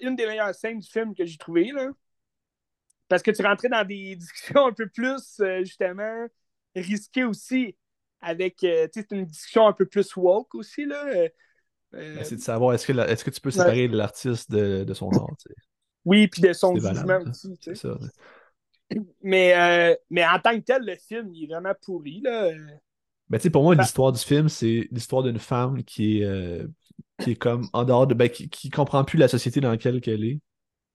une 0.00 0.16
des 0.16 0.26
meilleures 0.26 0.54
scènes 0.54 0.80
du 0.80 0.88
film 0.88 1.14
que 1.14 1.24
j'ai 1.24 1.36
trouvé, 1.36 1.70
là. 1.72 1.90
Parce 3.08 3.22
que 3.22 3.30
tu 3.30 3.42
rentrais 3.42 3.68
dans 3.68 3.86
des 3.86 4.16
discussions 4.16 4.66
un 4.66 4.72
peu 4.72 4.88
plus, 4.88 5.38
euh, 5.40 5.60
justement, 5.60 6.26
risquées 6.74 7.24
aussi. 7.24 7.76
Avec, 8.20 8.64
euh, 8.64 8.88
tu 8.92 9.00
sais, 9.00 9.06
c'est 9.08 9.16
une 9.16 9.26
discussion 9.26 9.66
un 9.66 9.74
peu 9.74 9.84
plus 9.84 10.16
woke 10.16 10.54
aussi, 10.54 10.86
là. 10.86 11.04
Euh, 11.08 11.28
ben, 11.92 12.24
c'est 12.24 12.36
de 12.36 12.40
savoir, 12.40 12.74
est-ce 12.74 12.86
que, 12.86 12.92
est 12.98 13.22
que 13.22 13.30
tu 13.30 13.40
peux 13.40 13.50
séparer 13.50 13.86
l'artiste 13.86 14.50
de, 14.50 14.82
de, 14.82 14.94
son 14.94 15.10
art, 15.10 15.36
Oui, 16.04 16.26
puis 16.26 16.42
de 16.42 16.52
son 16.52 16.74
jugement 16.74 17.20
aussi. 17.28 17.54
Mais, 19.22 19.96
mais 20.10 20.26
en 20.26 20.38
tant 20.40 20.58
que 20.58 20.64
tel, 20.64 20.84
le 20.84 20.96
film, 20.96 21.32
il 21.34 21.44
est 21.44 21.54
vraiment 21.54 21.74
pourri, 21.82 22.20
là. 22.20 22.50
Ben, 23.30 23.38
tu 23.38 23.44
sais, 23.44 23.50
pour 23.50 23.62
moi, 23.62 23.74
l'histoire 23.74 24.12
du 24.12 24.20
film, 24.20 24.48
c'est 24.48 24.88
l'histoire 24.90 25.22
d'une 25.22 25.38
femme 25.38 25.82
qui 25.84 26.20
est, 26.20 26.66
qui 27.20 27.32
est 27.32 27.36
comme 27.36 27.68
en 27.72 27.84
dehors 27.84 28.06
de. 28.06 28.14
Ben, 28.14 28.28
qui, 28.28 28.48
qui 28.48 28.70
comprend 28.70 29.04
plus 29.04 29.18
la 29.18 29.28
société 29.28 29.60
dans 29.60 29.70
laquelle 29.70 30.00
elle 30.06 30.24
est 30.24 30.40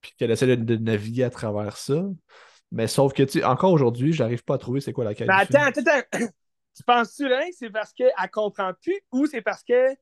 puis 0.00 0.12
qu'elle 0.16 0.30
essaie 0.30 0.56
de, 0.56 0.76
naviguer 0.76 1.24
à 1.24 1.30
travers 1.30 1.76
ça. 1.76 2.02
Mais 2.72 2.86
sauf 2.86 3.12
que, 3.12 3.22
tu 3.22 3.42
encore 3.44 3.72
aujourd'hui, 3.72 4.12
j'arrive 4.12 4.44
pas 4.44 4.54
à 4.54 4.58
trouver 4.58 4.80
c'est 4.80 4.92
quoi 4.92 5.04
la 5.04 5.14
qualité. 5.14 5.34
Mais 5.34 5.42
attends, 5.42 5.80
attends, 5.80 5.90
attends. 5.90 6.26
tu 6.76 6.82
penses-tu, 6.84 7.28
là, 7.28 7.44
que 7.46 7.54
c'est 7.56 7.70
parce 7.70 7.92
qu'elle 7.92 8.12
comprend 8.32 8.72
plus 8.80 9.00
ou 9.12 9.26
c'est 9.26 9.42
parce 9.42 9.62
qu'elle 9.62 9.96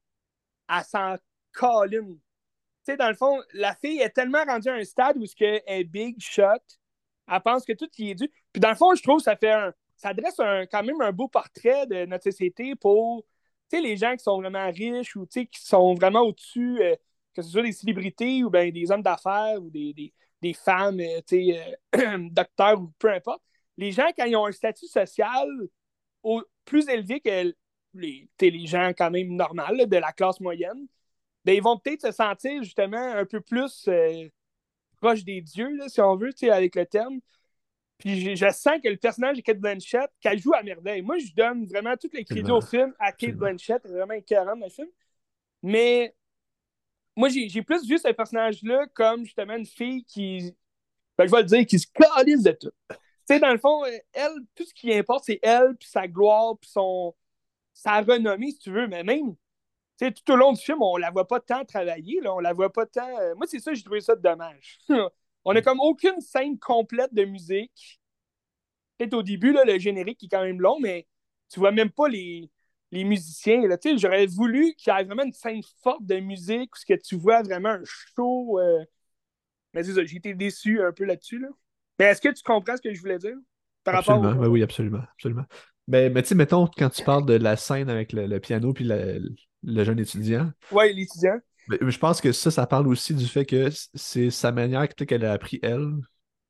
s'en 0.86 1.16
colline? 1.52 2.16
Tu 2.16 2.92
sais, 2.92 2.96
dans 2.96 3.08
le 3.08 3.14
fond, 3.14 3.40
la 3.54 3.74
fille 3.74 4.00
est 4.00 4.10
tellement 4.10 4.44
rendue 4.44 4.68
à 4.68 4.74
un 4.74 4.84
stade 4.84 5.16
où 5.16 5.24
elle 5.40 5.62
est 5.66 5.84
big 5.84 6.16
shot, 6.20 6.44
elle 7.30 7.40
pense 7.40 7.64
que 7.64 7.72
tout 7.72 7.88
y 7.98 8.10
est 8.10 8.14
dû. 8.14 8.30
Puis 8.52 8.60
dans 8.60 8.70
le 8.70 8.74
fond, 8.74 8.94
je 8.94 9.02
trouve 9.02 9.18
que 9.18 9.24
ça 9.24 9.36
fait 9.36 9.52
un. 9.52 9.72
Ça 9.98 10.14
dresse 10.14 10.40
un, 10.40 10.66
quand 10.66 10.82
même 10.82 11.00
un 11.00 11.12
beau 11.12 11.28
portrait 11.28 11.86
de 11.86 12.06
notre 12.06 12.24
société 12.24 12.74
pour 12.74 13.24
les 13.72 13.96
gens 13.98 14.16
qui 14.16 14.22
sont 14.22 14.40
vraiment 14.40 14.70
riches 14.70 15.14
ou 15.16 15.26
qui 15.26 15.48
sont 15.52 15.94
vraiment 15.94 16.22
au-dessus. 16.22 16.80
Euh, 16.80 16.96
que 17.38 17.42
ce 17.42 17.50
soit 17.50 17.62
des 17.62 17.72
célébrités 17.72 18.42
ou 18.42 18.50
bien 18.50 18.68
des 18.70 18.90
hommes 18.90 19.02
d'affaires 19.02 19.62
ou 19.62 19.70
des, 19.70 19.92
des, 19.92 20.12
des 20.42 20.54
femmes, 20.54 21.00
euh, 21.00 21.20
euh, 21.32 22.28
docteurs 22.30 22.80
ou 22.80 22.92
peu 22.98 23.12
importe, 23.12 23.42
les 23.76 23.92
gens, 23.92 24.08
quand 24.16 24.24
ils 24.24 24.34
ont 24.36 24.46
un 24.46 24.52
statut 24.52 24.86
social 24.86 25.48
au, 26.22 26.42
plus 26.64 26.88
élevé 26.88 27.20
que 27.20 27.54
les, 27.94 28.28
les 28.40 28.66
gens 28.66 28.88
quand 28.88 29.10
même 29.10 29.28
normaux 29.36 29.86
de 29.86 29.96
la 29.96 30.12
classe 30.12 30.40
moyenne, 30.40 30.88
ben, 31.44 31.54
ils 31.54 31.62
vont 31.62 31.78
peut-être 31.78 32.02
se 32.02 32.12
sentir 32.12 32.62
justement 32.62 33.12
un 33.14 33.24
peu 33.24 33.40
plus 33.40 33.86
euh, 33.88 34.28
proche 34.96 35.24
des 35.24 35.40
dieux, 35.40 35.78
si 35.86 36.00
on 36.00 36.16
veut, 36.16 36.32
avec 36.50 36.74
le 36.74 36.86
terme. 36.86 37.20
Puis 37.98 38.36
je, 38.36 38.50
sens 38.50 38.80
que 38.82 38.88
le 38.88 38.96
personnage 38.96 39.38
de 39.38 39.42
Kate 39.42 39.58
Blanchett, 39.58 40.10
qu'elle 40.20 40.38
joue 40.38 40.54
à 40.54 40.62
merveille. 40.62 41.02
Moi, 41.02 41.18
je 41.18 41.32
donne 41.34 41.66
vraiment 41.66 41.96
tous 41.96 42.10
les 42.12 42.24
crédits 42.24 42.50
au 42.50 42.60
film 42.60 42.94
à 42.98 43.10
Kate 43.12 43.34
Blanchett, 43.34 43.84
vraiment 43.86 44.14
écœurant 44.14 44.56
dans 44.56 44.66
le 44.66 44.70
film. 44.70 44.88
Mais 45.62 46.14
moi, 47.16 47.28
j'ai 47.28 47.62
plus 47.62 47.84
vu 47.84 47.98
ce 47.98 48.12
personnage-là 48.12 48.86
comme 48.94 49.24
justement 49.24 49.56
une 49.56 49.66
fille 49.66 50.04
qui, 50.04 50.54
ben, 51.16 51.26
je 51.26 51.32
vais 51.32 51.42
le 51.42 51.48
dire, 51.48 51.66
qui 51.66 51.78
se 51.80 51.88
calise 51.92 52.44
de 52.44 52.52
tout. 52.52 52.70
Tu 52.88 52.96
sais, 53.24 53.40
dans 53.40 53.50
le 53.50 53.58
fond, 53.58 53.84
elle, 54.12 54.32
tout 54.54 54.64
ce 54.64 54.72
qui 54.72 54.94
importe, 54.94 55.24
c'est 55.24 55.40
elle, 55.42 55.74
puis 55.76 55.88
sa 55.88 56.06
gloire, 56.06 56.56
puis 56.60 56.70
son, 56.70 57.14
sa 57.74 58.00
renommée, 58.00 58.52
si 58.52 58.58
tu 58.58 58.70
veux, 58.70 58.86
mais 58.86 59.02
même, 59.02 59.34
tu 59.98 60.06
sais, 60.06 60.12
tout 60.12 60.32
au 60.32 60.36
long 60.36 60.52
du 60.52 60.60
film, 60.60 60.80
on 60.80 60.96
la 60.96 61.10
voit 61.10 61.26
pas 61.26 61.40
tant 61.40 61.64
travailler, 61.64 62.20
là, 62.20 62.32
on 62.34 62.38
la 62.38 62.52
voit 62.52 62.72
pas 62.72 62.86
tant... 62.86 63.08
Euh, 63.18 63.34
moi, 63.34 63.46
c'est 63.48 63.58
ça, 63.58 63.74
j'ai 63.74 63.82
trouvé 63.82 64.00
ça 64.00 64.14
dommage. 64.14 64.78
on 65.48 65.56
a 65.56 65.62
comme 65.62 65.80
aucune 65.80 66.20
scène 66.20 66.58
complète 66.58 67.14
de 67.14 67.24
musique. 67.24 68.00
Peut-être 68.98 69.14
au 69.14 69.22
début, 69.22 69.52
là, 69.52 69.64
le 69.64 69.78
générique 69.78 70.22
est 70.22 70.28
quand 70.28 70.42
même 70.42 70.60
long, 70.60 70.78
mais 70.78 71.06
tu 71.48 71.58
vois 71.58 71.72
même 71.72 71.88
pas 71.88 72.06
les, 72.06 72.50
les 72.90 73.02
musiciens. 73.02 73.62
J'aurais 73.96 74.26
voulu 74.26 74.74
qu'il 74.74 74.92
y 74.92 75.00
ait 75.00 75.04
vraiment 75.04 75.24
une 75.24 75.32
scène 75.32 75.62
forte 75.82 76.04
de 76.04 76.20
musique 76.20 76.70
où 76.76 76.78
que 76.86 77.00
tu 77.00 77.16
vois 77.16 77.42
vraiment 77.42 77.70
un 77.70 77.82
show. 77.84 78.60
Euh, 78.60 78.84
mais 79.72 79.84
c'est 79.84 79.94
ça, 79.94 80.04
j'ai 80.04 80.18
été 80.18 80.34
déçu 80.34 80.82
un 80.82 80.92
peu 80.92 81.04
là-dessus. 81.04 81.38
Là. 81.38 81.48
Mais 81.98 82.06
est-ce 82.06 82.20
que 82.20 82.28
tu 82.28 82.42
comprends 82.42 82.76
ce 82.76 82.82
que 82.82 82.92
je 82.92 83.00
voulais 83.00 83.18
dire? 83.18 83.36
Par 83.84 83.94
absolument, 83.94 84.28
rapport 84.28 84.50
oui, 84.50 84.62
absolument. 84.62 85.02
absolument. 85.14 85.44
Mais, 85.86 86.10
mais 86.10 86.20
tu 86.20 86.28
sais, 86.28 86.34
mettons, 86.34 86.68
quand 86.76 86.90
tu 86.90 87.02
parles 87.04 87.24
de 87.24 87.34
la 87.34 87.56
scène 87.56 87.88
avec 87.88 88.12
le, 88.12 88.38
piano 88.38 88.74
puis 88.74 88.84
le, 88.84 89.34
jeune 89.64 89.98
étudiant. 89.98 90.52
Oui, 90.72 90.92
l'étudiant. 90.92 91.38
Je 91.68 91.98
pense 91.98 92.20
que 92.20 92.32
ça, 92.32 92.50
ça 92.50 92.66
parle 92.66 92.88
aussi 92.88 93.14
du 93.14 93.26
fait 93.26 93.44
que 93.44 93.68
c'est 93.94 94.30
sa 94.30 94.52
manière 94.52 94.88
qu'elle 94.88 95.24
a 95.24 95.32
appris 95.32 95.58
elle. 95.62 95.92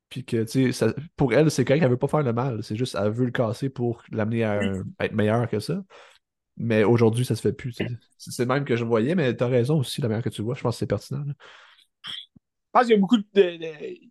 Puis 0.09 0.25
que, 0.25 0.45
tu 0.45 0.73
sais, 0.73 0.95
pour 1.17 1.35
elle, 1.35 1.51
c'est 1.51 1.65
correct 1.65 1.81
qu'elle 1.81 1.91
veut 1.91 1.99
pas 1.99 2.09
faire 2.09 2.23
le 2.23 2.33
mal. 2.33 2.63
C'est 2.63 2.77
juste, 2.77 2.97
elle 2.99 3.11
veut 3.11 3.27
le 3.27 3.31
casser 3.31 3.69
pour 3.69 4.03
l'amener 4.11 4.45
à, 4.45 4.61
à, 4.99 5.05
être 5.05 5.13
meilleur 5.13 5.49
que 5.49 5.61
ça. 5.61 5.83
Mais 6.57 6.83
aujourd'hui, 6.83 7.25
ça 7.25 7.37
se 7.37 7.43
fait 7.43 7.53
plus. 7.53 7.77
C'est 8.17 8.43
le 8.43 8.47
même 8.47 8.65
que 8.65 8.77
je 8.77 8.85
voyais, 8.85 9.15
mais 9.15 9.37
tu 9.37 9.45
as 9.45 9.49
raison 9.49 9.79
aussi, 9.79 10.01
la 10.01 10.09
manière 10.09 10.25
que 10.25 10.31
tu 10.31 10.43
vois. 10.43 10.55
Je 10.55 10.63
pense 10.63 10.77
que 10.77 10.79
c'est 10.81 10.87
pertinent. 10.87 11.25
Je 12.05 12.13
pense 12.73 12.83
qu'il 12.83 12.93
y 12.93 12.95
a 12.95 13.01
beaucoup 13.01 13.19
de. 13.19 13.25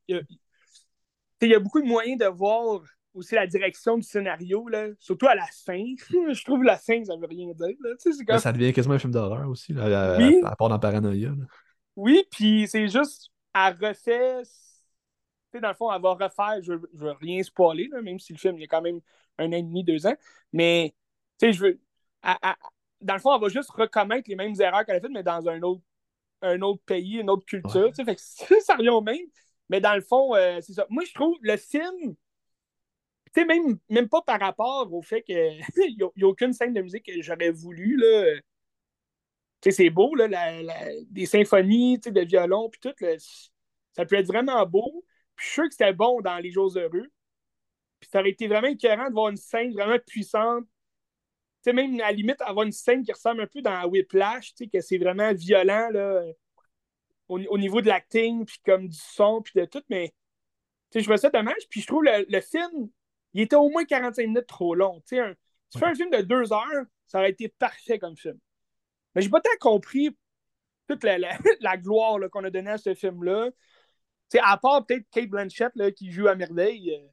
il, 0.08 1.50
y 1.50 1.54
a, 1.54 1.60
beaucoup 1.60 1.82
de 1.82 1.88
moyens 1.88 2.20
de 2.20 2.26
voir 2.26 2.82
aussi 3.18 3.36
la 3.36 3.48
direction 3.48 3.98
du 3.98 4.04
scénario, 4.04 4.68
là, 4.68 4.88
surtout 5.00 5.28
à 5.28 5.36
la 5.36 5.46
fin. 5.66 5.84
je 6.10 6.44
trouve 6.44 6.64
la 6.64 6.78
fin, 6.78 7.04
ça 7.04 7.16
veut 7.16 7.28
rien 7.28 7.52
dire. 7.54 7.76
Là. 7.80 8.40
Ça 8.40 8.52
devient 8.52 8.74
quasiment 8.74 8.96
un 8.96 9.00
film 9.00 9.12
d'horreur 9.12 9.50
aussi, 9.50 9.74
là, 9.74 10.18
à, 10.44 10.56
part 10.56 10.70
dans 10.70 10.80
Paranoia. 10.80 11.32
Oui, 11.96 12.24
puis 12.32 12.68
c'est 12.68 12.88
juste, 12.88 13.32
elle 13.54 13.76
refait. 13.82 14.44
Dans 15.60 15.70
le 15.70 15.74
fond, 15.74 15.92
elle 15.92 16.02
va 16.02 16.12
refaire, 16.12 16.62
je 16.62 16.74
veux, 16.74 16.90
veux 16.94 17.12
rien 17.14 17.42
spoiler, 17.42 17.90
même 18.04 18.20
si 18.20 18.32
le 18.32 18.38
film 18.38 18.58
il 18.58 18.62
y 18.62 18.64
a 18.66 18.68
quand 18.68 18.82
même 18.82 19.00
un 19.40 19.48
an 19.48 19.54
et 19.54 19.64
demi, 19.64 19.84
deux 19.84 20.06
ans, 20.06 20.16
mais 20.54 20.94
je 21.42 21.60
veux, 21.60 21.80
dans 23.02 23.14
le 23.14 23.20
fond, 23.20 23.34
elle 23.36 23.42
va 23.42 23.50
juste 23.50 23.72
recommettre 23.72 24.30
les 24.30 24.36
mêmes 24.36 24.60
erreurs 24.60 24.86
qu'elle 24.86 24.98
a 24.98 25.02
faites, 25.02 25.12
mais 25.12 25.24
dans 25.24 25.48
un 25.48 25.62
autre, 25.62 25.82
un 26.42 26.62
autre 26.62 26.82
pays, 26.86 27.18
une 27.18 27.30
autre 27.30 27.46
culture. 27.46 27.92
Fait 27.96 28.16
que 28.16 28.22
ça 28.62 28.76
revient 28.76 28.90
au 28.90 29.02
même. 29.02 29.26
Mais 29.70 29.82
dans 29.82 29.96
le 29.96 30.02
fond, 30.02 30.36
euh, 30.36 30.60
c'est 30.62 30.74
ça. 30.74 30.86
Moi, 30.90 31.04
je 31.06 31.14
trouve 31.14 31.38
le 31.42 31.58
film, 31.58 31.96
tu 32.00 32.16
même, 33.46 33.78
même 33.90 34.10
pas 34.10 34.22
par 34.22 34.40
rapport 34.40 34.92
au 34.92 35.02
fait 35.02 35.24
qu'il 35.24 35.36
n'y 35.98 36.24
a, 36.24 36.28
aucune 36.28 36.54
scène 36.54 36.74
de 36.74 36.82
musique 36.82 37.06
que 37.06 37.22
j'aurais 37.22 37.52
voulu, 37.52 37.98
là. 37.98 38.40
C'est 39.70 39.90
beau, 39.90 40.16
là, 40.16 40.28
des 41.10 41.26
symphonies, 41.26 41.98
de 42.00 42.22
violon, 42.22 42.70
puis 42.70 42.80
tout. 42.80 42.94
ça 43.94 44.06
peut 44.06 44.16
être 44.16 44.28
vraiment 44.28 44.66
beau. 44.66 45.04
Je 45.36 45.44
suis 45.44 45.54
sûr 45.54 45.64
que 45.66 45.72
c'était 45.72 45.94
bon 45.94 46.22
dans 46.22 46.38
Les 46.38 46.52
Jours 46.52 46.72
Heureux. 46.78 47.12
Puis 48.00 48.10
ça 48.10 48.20
aurait 48.20 48.30
été 48.30 48.48
vraiment 48.48 48.68
écœurant 48.68 49.10
de 49.10 49.14
voir 49.14 49.30
une 49.30 49.38
scène 49.38 49.74
vraiment 49.74 49.98
puissante 50.06 50.66
sais, 51.68 51.74
même 51.74 51.96
à 51.96 52.08
la 52.08 52.12
limite, 52.12 52.42
avoir 52.42 52.66
une 52.66 52.72
scène 52.72 53.04
qui 53.04 53.12
ressemble 53.12 53.42
un 53.42 53.48
peu 53.48 53.62
dans 53.62 53.86
Whiplash, 53.88 54.54
que 54.72 54.82
c'est 54.82 54.98
vraiment 54.98 55.34
violent, 55.34 55.90
là, 55.92 56.24
au, 57.28 57.58
niveau 57.58 57.82
de 57.82 57.88
l'acting, 57.88 58.46
puis 58.46 58.60
comme 58.66 58.88
du 58.88 58.98
son, 58.98 59.42
puis 59.42 59.54
de 59.56 59.66
tout, 59.66 59.84
mais, 59.90 60.14
je 60.96 61.06
vois 61.06 61.18
ça 61.18 61.30
dommage, 61.30 61.68
puis 61.70 61.82
je 61.82 61.88
trouve 61.88 62.04
le, 62.06 62.42
film, 62.42 62.90
il 63.34 63.42
était 63.42 63.56
au 63.56 63.70
moins 63.70 63.86
45 63.86 64.24
minutes 64.24 64.48
trop 64.48 64.76
long, 64.76 65.02
tu 65.08 65.18
sais, 65.18 65.36
tu 65.72 65.80
fais 65.80 65.86
un 65.86 65.96
film 65.96 66.10
de 66.10 66.22
deux 66.22 66.54
heures, 66.54 66.86
ça 67.08 67.20
aurait 67.20 67.32
été 67.32 67.50
parfait 67.50 68.00
comme 68.00 68.16
film. 68.16 68.38
Mais 69.16 69.22
j'ai 69.22 69.30
pas 69.30 69.42
tant 69.42 69.50
compris 69.60 70.16
toute 70.88 71.04
la, 71.04 71.18
la, 71.18 71.78
gloire 71.78 72.20
qu'on 72.32 72.44
a 72.44 72.50
donnée 72.50 72.72
à 72.72 72.78
ce 72.78 72.94
film-là. 72.94 73.50
sais, 74.30 74.40
à 74.44 74.58
part 74.58 74.86
peut-être 74.86 75.06
Kate 75.12 75.30
Blanchett 75.30 75.72
là, 75.76 75.92
qui 75.92 76.12
joue 76.12 76.28
à 76.28 76.36
merveille, 76.36 76.94
euh, 76.94 77.08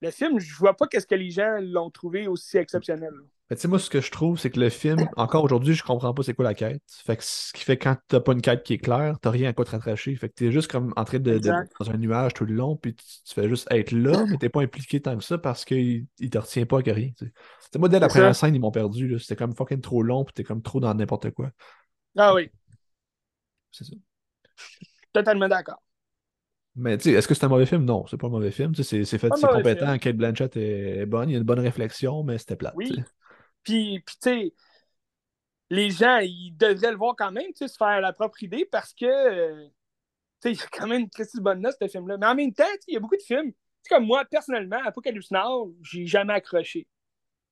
le 0.00 0.10
film, 0.10 0.38
je 0.38 0.54
vois 0.56 0.76
pas 0.76 0.86
qu'est-ce 0.86 1.06
que 1.06 1.14
les 1.14 1.30
gens 1.30 1.58
l'ont 1.60 1.90
trouvé 1.90 2.26
aussi 2.26 2.58
exceptionnel. 2.58 3.14
Tu 3.50 3.56
sais, 3.56 3.68
moi, 3.68 3.78
ce 3.78 3.90
que 3.90 4.00
je 4.00 4.10
trouve, 4.10 4.38
c'est 4.38 4.50
que 4.50 4.58
le 4.58 4.70
film, 4.70 5.06
encore 5.16 5.44
aujourd'hui, 5.44 5.74
je 5.74 5.82
comprends 5.82 6.14
pas 6.14 6.22
c'est 6.22 6.32
quoi 6.32 6.46
la 6.46 6.54
quête. 6.54 6.82
Fait 6.88 7.16
que 7.16 7.22
ce 7.22 7.52
qui 7.52 7.62
fait 7.62 7.76
que 7.76 7.84
quand 7.84 7.96
t'as 8.08 8.20
pas 8.20 8.32
une 8.32 8.40
quête 8.40 8.62
qui 8.62 8.72
est 8.72 8.78
claire, 8.78 9.18
t'as 9.20 9.30
rien 9.30 9.50
à 9.50 9.52
quoi 9.52 9.66
te 9.66 9.70
rattracher. 9.70 10.16
Fait 10.16 10.30
que 10.30 10.34
t'es 10.34 10.50
juste 10.50 10.70
comme 10.70 10.94
en 10.96 11.04
train 11.04 11.18
de, 11.18 11.38
dans 11.38 11.90
un 11.90 11.96
nuage 11.98 12.32
tout 12.32 12.46
le 12.46 12.54
long, 12.54 12.76
puis 12.76 12.94
tu, 12.94 13.04
fais 13.34 13.48
juste 13.48 13.68
être 13.70 13.92
là, 13.92 14.24
mais 14.30 14.38
t'es 14.38 14.48
pas 14.48 14.62
impliqué 14.62 15.00
tant 15.00 15.16
que 15.16 15.24
ça 15.24 15.36
parce 15.36 15.66
qu'il 15.66 16.06
il 16.18 16.30
te 16.30 16.38
retient 16.38 16.64
pas 16.64 16.78
à 16.78 16.92
rien. 16.92 17.10
T'sais. 17.12 17.78
moi, 17.78 17.90
dès 17.90 18.00
la 18.00 18.08
première 18.08 18.34
scène, 18.34 18.54
ils 18.54 18.60
m'ont 18.60 18.70
perdu. 18.70 19.18
C'était 19.18 19.36
comme 19.36 19.54
fucking 19.54 19.82
trop 19.82 20.02
long, 20.02 20.24
puis 20.24 20.32
t'es 20.32 20.44
comme 20.44 20.62
trop 20.62 20.80
dans 20.80 20.94
n'importe 20.94 21.30
quoi. 21.32 21.50
Ah 22.16 22.34
oui. 22.34 22.50
C'est 23.70 23.84
ça. 23.84 23.94
Totalement 25.12 25.48
d'accord. 25.48 25.82
Mais 26.76 26.96
tu 26.96 27.04
sais, 27.04 27.10
est-ce 27.12 27.28
que 27.28 27.34
c'est 27.34 27.44
un 27.44 27.48
mauvais 27.48 27.66
film? 27.66 27.84
Non, 27.84 28.06
c'est 28.06 28.16
pas 28.16 28.26
un 28.26 28.30
mauvais 28.30 28.50
film. 28.50 28.74
C'est 28.74 29.04
fait, 29.04 29.30
c'est 29.36 29.46
compétent. 29.46 29.98
Kate 29.98 30.16
Blanchett 30.16 30.56
est 30.56 31.06
bonne, 31.06 31.28
il 31.28 31.32
y 31.34 31.36
a 31.36 31.38
une 31.38 31.44
bonne 31.44 31.60
réflexion, 31.60 32.24
mais 32.24 32.38
c'était 32.38 32.56
plate. 32.56 32.74
Oui. 32.76 32.90
Puis, 33.64 34.04
tu 34.22 34.52
les 35.70 35.90
gens, 35.90 36.18
ils 36.18 36.52
devraient 36.56 36.90
le 36.90 36.96
voir 36.96 37.14
quand 37.16 37.32
même, 37.32 37.46
tu 37.48 37.58
sais, 37.58 37.68
se 37.68 37.76
faire 37.76 38.00
la 38.00 38.12
propre 38.12 38.42
idée 38.42 38.64
parce 38.70 38.92
que, 38.94 39.66
tu 39.66 39.70
sais, 40.40 40.52
il 40.52 40.58
y 40.58 40.62
a 40.62 40.66
quand 40.72 40.86
même 40.86 41.02
une 41.02 41.10
très 41.10 41.24
bonne 41.36 41.60
note, 41.60 41.76
ce 41.80 41.88
film-là. 41.88 42.16
Mais 42.18 42.26
en 42.26 42.34
même 42.34 42.52
temps, 42.52 42.64
il 42.86 42.94
y 42.94 42.96
a 42.96 43.00
beaucoup 43.00 43.16
de 43.16 43.22
films. 43.22 43.52
sais, 43.82 43.94
comme 43.94 44.06
moi, 44.06 44.24
personnellement, 44.24 44.80
Apocalypse 44.84 45.30
Now, 45.30 45.74
j'ai 45.82 46.06
jamais 46.06 46.34
accroché. 46.34 46.86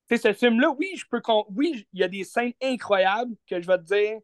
Tu 0.09 0.17
ce 0.17 0.33
film-là, 0.33 0.69
oui, 0.77 0.91
je 0.95 1.05
peux 1.09 1.21
oui, 1.49 1.87
il 1.93 1.99
y 1.99 2.03
a 2.03 2.07
des 2.07 2.23
scènes 2.23 2.53
incroyables 2.61 3.35
que 3.47 3.59
je 3.61 3.67
vais 3.67 3.77
te 3.77 3.83
dire, 3.83 4.19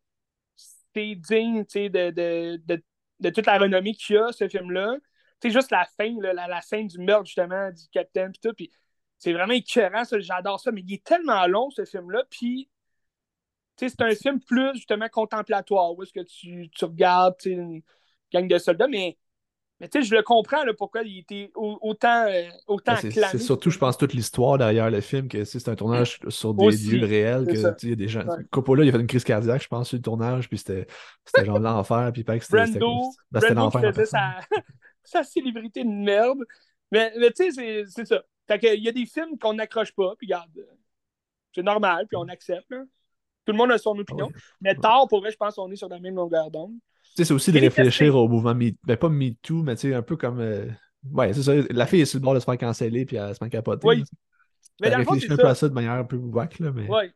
c'est 0.56 1.16
digne, 1.16 1.66
tu 1.66 1.72
sais, 1.72 1.90
de, 1.90 2.12
de, 2.12 2.62
de, 2.66 2.84
de, 3.20 3.30
toute 3.30 3.46
la 3.46 3.58
renommée 3.58 3.94
qu'il 3.94 4.16
y 4.16 4.20
a, 4.20 4.32
ce 4.32 4.48
film-là. 4.48 4.98
Tu 5.42 5.52
juste 5.52 5.72
la 5.72 5.86
fin, 5.98 6.14
la, 6.22 6.48
la, 6.48 6.62
scène 6.62 6.88
du 6.88 7.00
meurtre, 7.00 7.26
justement, 7.26 7.72
du 7.72 7.88
capitaine, 7.92 8.32
puis 8.32 8.42
tout, 8.42 8.54
puis 8.54 8.72
c'est 9.20 9.34
vraiment 9.34 9.54
écœurant, 9.54 10.04
j'adore 10.20 10.60
ça, 10.60 10.72
mais 10.72 10.82
il 10.82 10.94
est 10.94 11.04
tellement 11.04 11.46
long, 11.46 11.70
ce 11.70 11.86
film-là, 11.86 12.24
puis 12.30 12.70
c'est 13.78 14.02
un 14.02 14.16
film 14.16 14.40
plus 14.40 14.74
justement 14.74 15.08
contemplatoire, 15.10 15.94
où 15.98 16.04
est-ce 16.04 16.14
que 16.14 16.26
tu, 16.26 16.70
tu 16.70 16.86
regardes 16.86 17.36
une 17.46 17.82
gang 18.34 18.48
de 18.48 18.58
soldats, 18.58 18.88
mais, 18.88 19.18
mais 19.80 19.90
tu 19.90 20.02
sais, 20.02 20.08
je 20.08 20.16
le 20.16 20.24
comprends 20.24 20.64
là, 20.64 20.74
pourquoi 20.74 21.02
il 21.04 21.20
était 21.20 21.52
autant, 21.56 22.26
euh, 22.28 22.50
autant 22.68 22.96
ben, 23.02 23.12
C'est 23.12 23.40
surtout, 23.40 23.70
je 23.70 23.78
pense, 23.78 23.98
toute 23.98 24.14
l'histoire 24.14 24.58
derrière 24.58 24.90
le 24.90 25.02
film, 25.02 25.28
que 25.28 25.44
c'est 25.44 25.68
un 25.68 25.76
tournage 25.76 26.20
sur 26.30 26.54
des 26.54 26.72
lieux 26.72 27.06
réels, 27.06 27.46
que 27.46 27.84
il 27.84 27.90
y 27.90 27.94
a 27.94 27.96
des 27.96 28.08
gens. 28.08 28.26
Ouais. 28.26 28.44
Coppola, 28.50 28.84
il 28.84 28.90
a 28.90 28.92
fait 28.94 29.00
une 29.00 29.08
crise 29.08 29.24
cardiaque, 29.24 29.64
je 29.64 29.68
pense, 29.68 29.90
sur 29.90 29.98
le 29.98 30.02
tournage, 30.02 30.48
puis 30.48 30.58
c'était 30.58 30.88
genre 31.44 31.60
l'enfer, 31.60 32.12
puis 32.14 32.24
pas 32.24 32.38
que 32.38 32.46
c'était 32.46 32.66
c'était 32.68 33.54
l'enfer. 33.54 33.82
faisait 33.94 34.06
sa, 34.06 34.40
sa 35.04 35.24
célébrité 35.24 35.84
de 35.84 35.90
merde. 35.90 36.40
Mais, 36.92 37.14
mais 37.18 37.32
tu 37.32 37.52
sais, 37.52 37.86
c'est 37.88 38.06
ça. 38.06 38.24
Fait 38.50 38.76
il 38.76 38.84
y 38.84 38.90
a 38.90 38.92
des 38.92 39.06
films 39.06 39.38
qu'on 39.38 39.54
n'accroche 39.54 39.94
pas, 39.94 40.16
puis 40.18 40.26
regarde, 40.26 40.50
c'est 41.54 41.62
normal, 41.62 42.08
puis 42.08 42.18
on 42.18 42.28
accepte. 42.28 42.70
Là. 42.72 42.84
Tout 43.46 43.52
le 43.52 43.58
monde 43.58 43.72
a 43.72 43.78
son 43.78 43.98
opinion. 43.98 44.32
Mais 44.60 44.76
tard, 44.76 45.08
pour 45.08 45.22
vrai, 45.22 45.32
je 45.32 45.38
pense 45.38 45.56
qu'on 45.56 45.72
est 45.72 45.76
sur 45.76 45.90
la 45.90 46.00
même 46.00 46.16
longueur 46.16 46.50
d'onde. 46.50 46.74
C'est 47.16 47.32
aussi 47.32 47.52
de 47.52 47.60
réfléchir 47.60 48.16
au 48.16 48.28
mouvement 48.28 48.56
Me... 48.56 48.72
Ben, 48.84 48.98
pas 48.98 49.10
MeToo, 49.10 49.64
mais 49.64 49.94
un 49.94 50.02
peu 50.02 50.16
comme. 50.16 50.40
Euh... 50.40 50.68
Ouais, 51.12 51.34
c'est 51.34 51.44
ça. 51.44 51.54
La 51.70 51.86
fille 51.86 52.02
est 52.02 52.06
sur 52.06 52.20
le 52.20 52.24
bord 52.24 52.34
de 52.34 52.40
se 52.40 52.46
faire 52.46 52.58
canceller 52.58 53.06
puis 53.06 53.18
elle 53.18 53.34
se 53.34 53.40
fait 53.40 53.50
capoter. 53.50 53.88
Oui. 53.88 54.04
Mais 54.82 54.88
elle 54.88 54.96
réfléchit 54.96 55.32
un 55.32 55.38
peu 55.38 55.48
à 55.48 55.56
ça 55.56 55.68
de 55.68 55.74
manière 55.74 55.94
un 55.94 56.04
peu 56.04 56.16
whack, 56.18 56.60
là. 56.60 56.72
Mais... 56.72 56.88
Oui. 56.90 57.12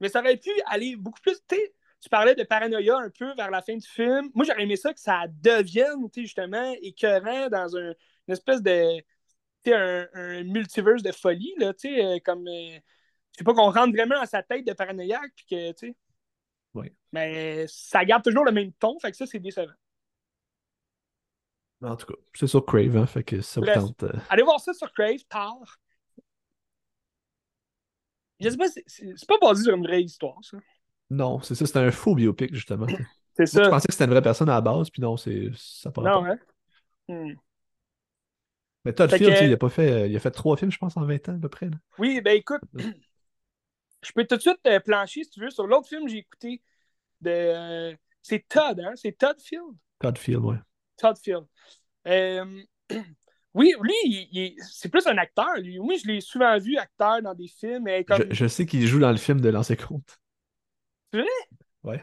Mais 0.00 0.08
ça 0.08 0.20
aurait 0.20 0.36
pu 0.36 0.50
aller 0.66 0.96
beaucoup 0.96 1.20
plus. 1.20 1.36
Tu 1.48 2.08
parlais 2.08 2.34
de 2.34 2.42
paranoïa 2.44 2.96
un 2.96 3.10
peu 3.10 3.34
vers 3.34 3.50
la 3.50 3.60
fin 3.60 3.76
du 3.76 3.86
film. 3.86 4.30
Moi, 4.34 4.46
j'aurais 4.46 4.62
aimé 4.62 4.76
ça 4.76 4.94
que 4.94 5.00
ça 5.00 5.26
devienne, 5.28 6.08
justement, 6.16 6.74
écœurant 6.80 7.48
dans 7.48 7.76
un, 7.76 7.90
une 8.28 8.32
espèce 8.32 8.62
de. 8.62 9.02
Un, 9.66 10.06
un 10.14 10.42
multiverse 10.44 11.02
de 11.02 11.12
folie, 11.12 11.54
là, 11.58 11.74
tu 11.74 11.88
sais, 11.88 12.04
euh, 12.04 12.18
comme. 12.24 12.46
Euh, 12.48 12.78
sais 13.36 13.44
pas 13.44 13.54
qu'on 13.54 13.70
rentre 13.70 13.92
vraiment 13.94 14.18
dans 14.18 14.26
sa 14.26 14.42
tête 14.42 14.66
de 14.66 14.72
paranoïaque, 14.72 15.32
puis 15.34 15.46
que, 15.50 15.72
tu 15.72 15.88
sais. 15.88 15.96
Oui. 16.74 16.92
Mais 17.12 17.66
ça 17.68 18.04
garde 18.04 18.22
toujours 18.22 18.44
le 18.44 18.52
même 18.52 18.72
ton, 18.72 18.98
fait 19.00 19.10
que 19.10 19.16
ça, 19.16 19.26
c'est 19.26 19.38
décevant. 19.38 19.72
En 21.82 21.96
tout 21.96 22.06
cas, 22.06 22.14
c'est 22.34 22.46
sur 22.46 22.64
Crave, 22.64 22.96
hein, 22.96 23.06
fait 23.06 23.24
que 23.24 23.40
ça 23.40 23.60
vous 23.60 23.66
tente. 23.66 24.02
Euh. 24.02 24.12
Allez 24.28 24.42
voir 24.42 24.60
ça 24.60 24.74
sur 24.74 24.92
Crave, 24.92 25.24
tard. 25.28 25.78
Je 28.38 28.48
sais 28.48 28.56
pas, 28.56 28.68
c'est 28.68 29.26
pas 29.26 29.38
basé 29.40 29.64
sur 29.64 29.74
une 29.74 29.86
vraie 29.86 30.02
histoire, 30.02 30.38
ça. 30.42 30.58
Non, 31.10 31.40
c'est 31.40 31.54
ça, 31.54 31.66
c'est 31.66 31.78
un 31.78 31.90
faux 31.90 32.14
biopic, 32.14 32.54
justement. 32.54 32.86
c'est 33.34 33.46
ça. 33.46 33.64
je 33.64 33.70
pensais 33.70 33.86
que 33.88 33.92
c'était 33.92 34.04
une 34.04 34.10
vraie 34.10 34.22
personne 34.22 34.48
à 34.48 34.54
la 34.54 34.60
base, 34.60 34.90
puis 34.90 35.02
non, 35.02 35.16
c'est 35.16 35.50
ça 35.56 35.90
pas. 35.90 36.02
Non, 36.02 36.24
hein? 36.24 36.38
Hmm. 37.08 37.32
Mais 38.84 38.92
Todd 38.92 39.14
Field, 39.14 39.36
il, 39.42 39.52
a 39.52 39.56
pas 39.56 39.68
fait, 39.68 40.08
il 40.08 40.16
a 40.16 40.20
fait 40.20 40.30
trois 40.30 40.56
films, 40.56 40.70
je 40.70 40.78
pense, 40.78 40.96
en 40.96 41.04
20 41.04 41.28
ans 41.28 41.36
à 41.36 41.38
peu 41.38 41.48
près. 41.48 41.66
Là. 41.66 41.76
Oui, 41.98 42.20
ben 42.22 42.34
écoute, 42.34 42.62
Je 44.02 44.12
peux 44.12 44.24
tout 44.24 44.36
de 44.36 44.40
suite 44.40 44.60
euh, 44.66 44.80
plancher, 44.80 45.24
si 45.24 45.30
tu 45.30 45.40
veux, 45.40 45.50
sur 45.50 45.66
l'autre 45.66 45.88
film 45.88 46.04
que 46.04 46.10
j'ai 46.10 46.18
écouté. 46.18 46.62
De, 47.20 47.30
euh, 47.30 47.94
c'est 48.22 48.46
Todd, 48.48 48.80
hein? 48.80 48.92
C'est 48.96 49.12
Todd 49.12 49.38
Field? 49.40 49.76
Todd 49.98 50.16
Field, 50.16 50.44
ouais. 50.44 50.56
Todd 50.96 51.18
Field. 51.18 51.46
Euh, 52.06 52.62
oui, 53.54 53.74
lui, 53.80 54.56
c'est 54.70 54.88
plus 54.88 55.06
un 55.06 55.18
acteur. 55.18 55.54
Lui. 55.58 55.78
Oui, 55.78 56.00
je 56.02 56.08
l'ai 56.08 56.20
souvent 56.20 56.58
vu 56.58 56.78
acteur 56.78 57.20
dans 57.22 57.34
des 57.34 57.48
films. 57.48 57.86
comme... 58.06 58.24
je, 58.30 58.46
sais 58.46 58.64
qu'il 58.64 58.86
joue 58.86 59.00
dans 59.00 59.10
le 59.10 59.18
film 59.18 59.40
de 59.40 59.50
Lancer 59.50 59.76
Compte. 59.76 60.18
C'est 61.12 61.20
vrai? 61.20 61.28
Ouais. 61.82 62.02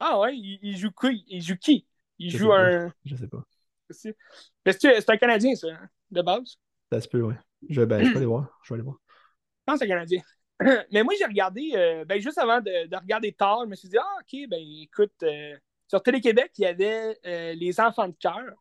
Ah 0.00 0.18
ouais, 0.18 0.36
il, 0.36 0.76
joue 0.76 0.90
qui? 0.90 1.24
Il 1.28 1.42
joue 1.42 1.56
qui? 1.56 1.86
Il 2.18 2.30
joue 2.36 2.52
un. 2.52 2.92
Je 3.04 3.16
sais 3.16 3.28
pas. 3.28 3.44
C'est 3.90 5.10
un 5.10 5.16
Canadien, 5.16 5.54
ça, 5.54 5.68
hein, 5.68 5.88
de 6.10 6.22
base? 6.22 6.56
Ça 6.90 7.00
se 7.00 7.08
peut, 7.08 7.22
ouais. 7.22 7.36
Je, 7.68 7.82
ben, 7.82 8.04
je 8.04 8.10
vais 8.10 8.16
aller 8.16 8.26
voir. 8.26 8.58
Je 8.62 8.72
vais 8.72 8.74
aller 8.74 8.84
voir. 8.84 8.98
Je 9.06 9.62
pense 9.66 9.80
que 9.80 9.86
c'est 9.86 9.92
un 9.92 9.94
Canadien. 9.94 10.22
Mais 10.92 11.02
moi, 11.02 11.14
j'ai 11.18 11.24
regardé, 11.24 11.72
euh, 11.74 12.04
ben, 12.04 12.20
juste 12.20 12.38
avant 12.38 12.60
de, 12.60 12.96
regarder 12.96 13.32
tard, 13.32 13.62
je 13.64 13.70
me 13.70 13.74
suis 13.74 13.88
dit, 13.88 13.98
ah, 13.98 14.16
OK, 14.20 14.48
ben 14.48 14.60
écoute, 14.82 15.14
euh, 15.22 15.56
sur 15.88 16.02
Télé-Québec, 16.02 16.52
il 16.58 16.62
y 16.62 16.66
avait 16.66 17.18
euh, 17.26 17.54
Les 17.54 17.80
Enfants 17.80 18.08
de 18.08 18.16
cœur. 18.18 18.54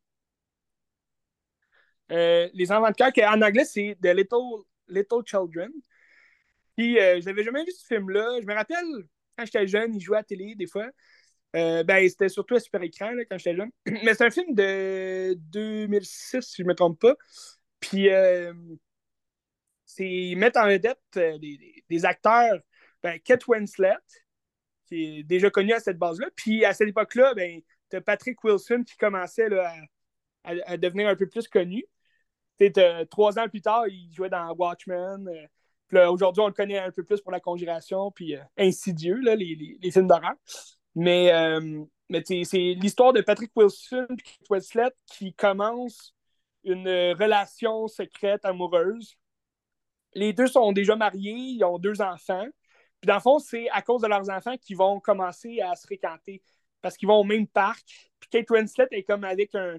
les 2.10 2.72
Enfants 2.72 2.92
de 2.92 2.96
cœur, 2.96 3.32
en 3.32 3.42
anglais, 3.42 3.66
c'est 3.66 3.98
The 4.02 4.08
Little, 4.08 4.64
Little 4.88 5.24
Children. 5.26 5.72
Puis, 6.76 6.96
je 6.96 7.26
n'avais 7.26 7.44
jamais 7.44 7.64
vu 7.64 7.72
ce 7.72 7.86
film-là. 7.86 8.40
Je 8.42 8.48
me 8.48 8.54
rappelle, 8.54 8.86
quand 9.38 9.46
j'étais 9.46 9.68
jeune, 9.68 9.94
il 9.94 10.02
jouait 10.02 10.18
à 10.18 10.20
la 10.22 10.24
télé, 10.24 10.56
des 10.56 10.68
fois. 10.68 10.90
Ben, 11.54 12.10
c'était 12.10 12.30
surtout 12.30 12.56
à 12.56 12.60
super 12.60 12.82
écran 12.82 13.12
là, 13.12 13.24
quand 13.26 13.38
j'étais 13.38 13.56
jeune. 13.56 13.72
Mais 14.04 14.14
c'est 14.14 14.26
un 14.26 14.32
film 14.32 14.54
de 14.56 15.34
2006, 15.34 16.42
si 16.42 16.56
je 16.58 16.64
ne 16.64 16.70
me 16.70 16.76
trompe 16.76 17.00
pas. 17.00 17.16
Puis, 17.80 18.10
c'est 19.94 20.10
ils 20.10 20.36
mettent 20.36 20.58
en 20.58 20.68
vedette 20.68 21.00
euh, 21.18 21.38
des, 21.38 22.06
acteurs, 22.06 22.60
ben, 23.02 23.20
Kate 23.20 23.46
Winslet, 23.48 23.94
qui 24.88 25.20
est 25.20 25.24
déjà 25.24 25.50
connu 25.50 25.74
à 25.74 25.80
cette 25.80 25.98
base-là. 25.98 26.28
Puis 26.36 26.66
à 26.66 26.74
cette 26.74 26.90
époque-là, 26.90 27.34
ben, 27.36 27.62
tu 27.90 27.98
as 27.98 28.02
Patrick 28.02 28.44
Wilson 28.44 28.84
qui 28.86 28.98
commençait 28.98 29.50
à, 30.46 30.78
devenir 30.78 31.08
un 31.08 31.16
peu 31.16 31.28
plus 31.28 31.48
connu. 31.48 31.86
trois 33.10 33.40
ans 33.40 33.48
plus 33.48 33.62
tard, 33.62 33.88
il 33.88 34.12
jouait 34.14 34.30
dans 34.30 34.54
Watchmen. 34.56 35.30
Euh, 35.94 36.10
aujourd'hui, 36.10 36.42
on 36.42 36.48
le 36.48 36.54
connaît 36.54 36.80
un 36.80 36.92
peu 36.92 37.04
plus 37.04 37.22
pour 37.22 37.32
La 37.32 37.40
Conjuration, 37.40 38.12
puis 38.12 38.36
euh, 38.36 38.42
Insidieux, 38.58 39.20
là, 39.22 39.36
les, 39.36 39.78
films 39.92 40.08
d'horreur. 40.08 40.34
Mais, 40.96 41.32
mais 42.10 42.24
c'est 42.26 42.76
l'histoire 42.80 43.14
de 43.14 43.22
Patrick 43.22 43.52
Wilson 43.56 44.08
et 44.10 44.22
Kate 44.22 44.50
Winslet 44.50 44.92
qui 45.06 45.34
commence 45.34 46.14
une 46.64 46.88
relation 46.88 47.88
secrète 47.88 48.46
amoureuse 48.46 49.18
les 50.16 50.34
deux 50.34 50.48
sont 50.48 50.72
déjà 50.72 50.96
mariés, 50.96 51.34
ils 51.34 51.64
ont 51.64 51.80
deux 51.80 52.02
enfants. 52.02 52.48
Puis 53.02 53.08
dans 53.08 53.16
le 53.16 53.22
fond, 53.22 53.40
c'est 53.40 53.70
à 53.70 53.82
cause 53.82 54.02
de 54.02 54.08
leurs 54.08 54.30
enfants 54.30 54.58
qu'ils 54.58 54.78
vont 54.78 55.00
commencer 55.00 55.60
à 55.62 55.76
se 55.76 55.86
fréquenter 55.86 56.42
parce 56.82 56.98
qu'ils 56.98 57.08
vont 57.08 57.20
au 57.20 57.24
même 57.24 57.48
parc. 57.48 58.12
Puis 58.20 58.30
Kate 58.30 58.50
Winslet 58.50 58.88
est 58.92 59.04
comme 59.04 59.24
avec 59.24 59.54
un, 59.56 59.78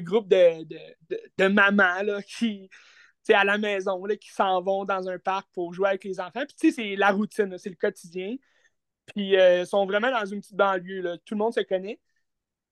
groupe 0.00 0.28
de, 0.28 0.64
de, 1.38 1.48
mamans 1.48 2.02
là, 2.02 2.22
qui, 2.22 2.68
à 3.28 3.44
la 3.44 3.58
maison, 3.58 4.04
là, 4.04 4.16
qui 4.16 4.30
s'en 4.30 4.60
vont 4.62 4.84
dans 4.84 5.08
un 5.08 5.18
parc 5.18 5.48
pour 5.52 5.72
jouer 5.72 5.88
avec 5.88 6.04
les 6.04 6.20
enfants. 6.20 6.44
Puis 6.46 6.56
tu 6.58 6.70
sais, 6.70 6.82
c'est 6.82 6.96
la 6.96 7.10
routine, 7.10 7.56
c'est 7.58 7.70
le 7.70 7.76
quotidien. 7.76 8.36
Puis 9.06 9.36
euh, 9.36 9.60
ils 9.60 9.66
sont 9.66 9.86
vraiment 9.86 10.10
dans 10.10 10.26
une 10.26 10.40
petite 10.40 10.56
banlieue, 10.56 11.00
là. 11.00 11.18
tout 11.18 11.34
le 11.34 11.38
monde 11.38 11.54
se 11.54 11.60
connaît. 11.60 12.00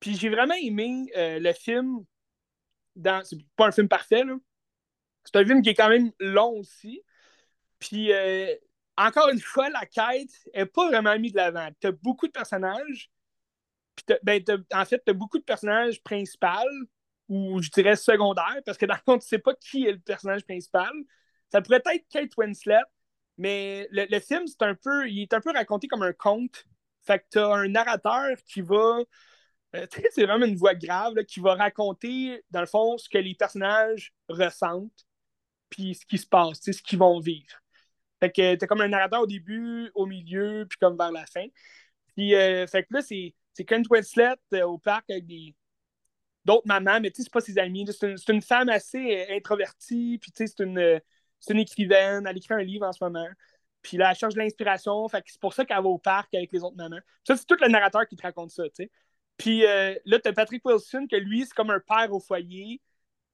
Puis 0.01 0.17
j'ai 0.17 0.29
vraiment 0.29 0.55
aimé 0.55 1.11
euh, 1.17 1.39
le 1.39 1.53
film. 1.53 2.05
Dans... 2.97 3.25
C'est 3.25 3.39
pas 3.57 3.69
un 3.69 3.73
film 3.73 3.89
parfait, 3.89 4.25
là. 4.25 4.37
C'est 5.25 5.37
un 5.37 5.45
film 5.45 5.63
qui 5.63 5.71
est 5.71 5.75
quand 5.75 5.89
même 5.89 6.13
long 6.21 6.59
aussi. 6.59 7.03
Puis, 7.79 8.13
euh, 8.13 8.55
encore 8.97 9.29
une 9.31 9.41
fois, 9.41 9.71
la 9.71 9.87
quête 9.87 10.31
n'est 10.55 10.67
pas 10.67 10.89
vraiment 10.89 11.19
mise 11.19 11.33
de 11.33 11.39
l'avant. 11.39 11.69
Tu 11.81 11.87
as 11.87 11.93
beaucoup 11.93 12.27
de 12.27 12.33
personnages. 12.33 13.11
Puis 13.97 14.17
ben, 14.23 14.43
en 14.73 14.85
fait, 14.85 15.03
tu 15.05 15.11
as 15.11 15.15
beaucoup 15.15 15.39
de 15.39 15.45
personnages 15.45 16.03
principaux 16.03 16.47
ou 17.29 17.63
je 17.63 17.71
dirais 17.71 17.97
secondaires, 17.97 18.61
parce 18.67 18.77
que 18.77 18.87
dans 18.87 18.95
le 18.95 19.01
fond, 19.05 19.19
tu 19.19 19.27
sais 19.27 19.39
pas 19.39 19.55
qui 19.55 19.87
est 19.87 19.93
le 19.93 19.99
personnage 19.99 20.45
principal. 20.45 20.93
Ça 21.51 21.63
pourrait 21.63 21.83
être 21.87 22.09
Kate 22.11 22.37
Winslet, 22.37 22.83
mais 23.37 23.89
le, 23.91 24.21
film, 24.21 24.47
c'est 24.47 24.63
un 24.63 24.75
peu. 24.75 25.09
Il 25.09 25.23
est 25.23 25.35
un 25.35 25.41
peu 25.41 25.51
raconté 25.53 25.89
comme 25.89 26.03
un 26.03 26.13
conte. 26.13 26.65
Fait 27.03 27.19
que 27.19 27.25
tu 27.33 27.39
as 27.39 27.49
un 27.49 27.69
narrateur 27.69 28.37
qui 28.47 28.61
va. 28.61 29.01
Euh, 29.77 29.87
c'est 30.13 30.25
vraiment 30.25 30.47
une 30.47 30.57
voix 30.57 30.75
grave 30.75 31.15
qui 31.25 31.41
va 31.41 31.55
raconter, 31.55 32.43
dans 32.51 32.61
le 32.61 32.67
fond, 32.67 32.97
ce 32.99 33.09
que 33.09 33.19
les 33.19 33.35
personnages 33.35 34.15
ressentent 34.29 35.07
puis 35.75 35.95
ce 35.95 36.07
qui 36.07 36.19
se 36.19 36.27
passe, 36.27 36.61
ce 36.63 36.83
qu'ils 36.83 36.99
vont 36.99 37.19
vivre. 37.19 37.61
Fait 38.21 38.31
que 38.31 38.55
t'es 38.55 38.67
comme 38.67 38.81
un 38.81 38.89
narrateur 38.89 39.23
au 39.23 39.27
début, 39.27 39.91
au 39.95 40.07
milieu, 40.07 40.67
puis 40.69 40.79
comme 40.79 40.97
vers 40.97 41.11
la 41.11 41.27
fin. 41.27 41.47
Puis, 42.15 42.35
euh, 42.35 42.67
fait 42.67 42.85
que 42.85 42.95
là, 42.95 43.03
c'est, 43.03 43.35
c'est 43.53 43.65
Kent 43.65 43.89
Winslet 43.91 44.37
euh, 44.55 44.63
au 44.63 44.79
parc 44.79 45.11
avec 45.11 45.27
des, 45.27 45.55
d'autres 46.45 46.67
mamans, 46.67 47.01
mais 47.01 47.11
tu 47.11 47.17
sais, 47.17 47.23
c'est 47.25 47.33
pas 47.33 47.41
ses 47.41 47.59
amis. 47.59 47.87
C'est 47.87 48.09
une, 48.09 48.17
c'est 48.17 48.33
une 48.33 48.43
femme 48.43 48.69
assez 48.69 48.99
euh, 48.99 49.37
introvertie, 49.37 50.19
puis 50.21 50.31
tu 50.33 50.47
sais, 50.47 50.55
c'est 50.57 50.65
une, 50.65 51.01
c'est 51.45 51.53
une 51.53 51.61
écrivaine. 51.61 52.27
Elle 52.27 52.37
écrit 52.37 52.55
un 52.55 52.63
livre 52.63 52.87
en 52.87 52.93
ce 52.93 53.03
moment. 53.03 53.29
Puis 53.83 53.97
là, 53.97 54.11
elle 54.11 54.17
cherche 54.17 54.35
de 54.35 54.39
l'inspiration. 54.39 55.07
Fait 55.09 55.23
que 55.23 55.31
c'est 55.31 55.41
pour 55.41 55.55
ça 55.55 55.65
qu'elle 55.65 55.77
va 55.77 55.89
au 55.89 55.99
parc 55.99 56.35
avec 56.35 56.51
les 56.53 56.63
autres 56.63 56.77
mamans. 56.77 57.01
Ça, 57.27 57.37
c'est 57.37 57.47
tout 57.47 57.57
le 57.61 57.69
narrateur 57.69 58.07
qui 58.07 58.17
te 58.17 58.23
raconte 58.23 58.51
ça, 58.51 58.65
tu 58.65 58.71
sais. 58.75 58.91
Puis 59.37 59.63
là, 59.63 60.19
t'as 60.23 60.33
Patrick 60.33 60.65
Wilson, 60.65 61.07
que 61.11 61.17
lui, 61.17 61.45
c'est 61.45 61.55
comme 61.55 61.71
un 61.71 61.81
père 61.81 62.13
au 62.13 62.21
foyer. 62.21 62.81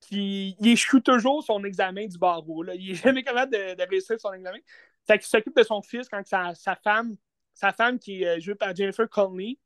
Puis 0.00 0.56
il 0.58 0.68
échoue 0.68 1.00
toujours 1.00 1.44
son 1.44 1.62
examen 1.64 2.06
du 2.06 2.18
barreau. 2.18 2.62
Là. 2.62 2.74
Il 2.74 2.88
n'est 2.88 2.94
jamais 2.94 3.22
capable 3.22 3.52
de, 3.52 3.88
réussir 3.88 4.18
son 4.18 4.32
examen. 4.32 4.58
Fait 5.06 5.18
qu'il 5.18 5.26
s'occupe 5.26 5.56
de 5.56 5.62
son 5.62 5.82
fils 5.82 6.08
quand 6.08 6.26
sa, 6.26 6.76
femme, 6.82 7.16
sa 7.54 7.72
femme 7.72 7.98
qui 7.98 8.22
est 8.22 8.26
euh, 8.26 8.40
jouée 8.40 8.54
par 8.54 8.74
Jennifer 8.74 9.08
Connelly, 9.08 9.58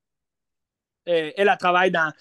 euh, 1.08 1.32
elle, 1.36 1.48
elle, 1.48 1.58
travaille 1.58 1.90
dans, 1.90 2.12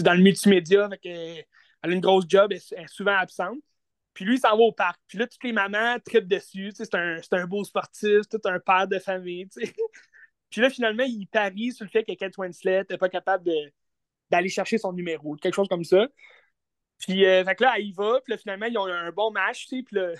dans 0.00 0.14
le 0.14 0.22
multimédia. 0.22 0.88
Fait 0.88 1.44
elle 1.82 1.90
a 1.90 1.94
une 1.94 2.00
grosse 2.00 2.24
job, 2.28 2.52
elle, 2.52 2.58
est 2.58 2.88
souvent 2.88 3.16
absente. 3.16 3.58
Puis 4.14 4.24
lui, 4.24 4.36
il 4.36 4.40
s'en 4.40 4.56
va 4.56 4.62
au 4.62 4.72
parc. 4.72 5.00
Puis 5.08 5.18
là, 5.18 5.26
toutes 5.26 5.42
les 5.44 5.52
mamans 5.52 5.98
trippent 6.04 6.28
dessus. 6.28 6.72
C'est 6.74 6.94
un, 6.94 7.18
un, 7.32 7.46
beau 7.46 7.64
sportif, 7.64 8.28
tout 8.30 8.40
un 8.44 8.60
père 8.60 8.86
de 8.88 8.98
famille. 8.98 9.48
Puis 10.50 10.60
là, 10.60 10.70
finalement, 10.70 11.04
il 11.04 11.26
parie 11.26 11.72
sur 11.72 11.84
le 11.84 11.90
fait 11.90 12.04
que 12.04 12.12
Kate 12.14 12.38
Winslet 12.38 12.84
n'est 12.88 12.98
pas 12.98 13.08
capable 13.08 13.50
d'aller 14.30 14.48
chercher 14.48 14.78
son 14.78 14.92
numéro, 14.92 15.34
quelque 15.36 15.54
chose 15.54 15.68
comme 15.68 15.84
ça. 15.84 16.06
Puis 16.98 17.24
euh, 17.26 17.44
que 17.44 17.64
là, 17.64 17.78
il 17.80 17.92
va. 17.92 18.20
Puis 18.22 18.32
là, 18.32 18.38
finalement, 18.38 18.66
ils 18.66 18.78
ont 18.78 18.86
un 18.86 19.10
bon 19.10 19.32
match. 19.32 19.66
Puis 19.68 19.84
là, 19.90 20.12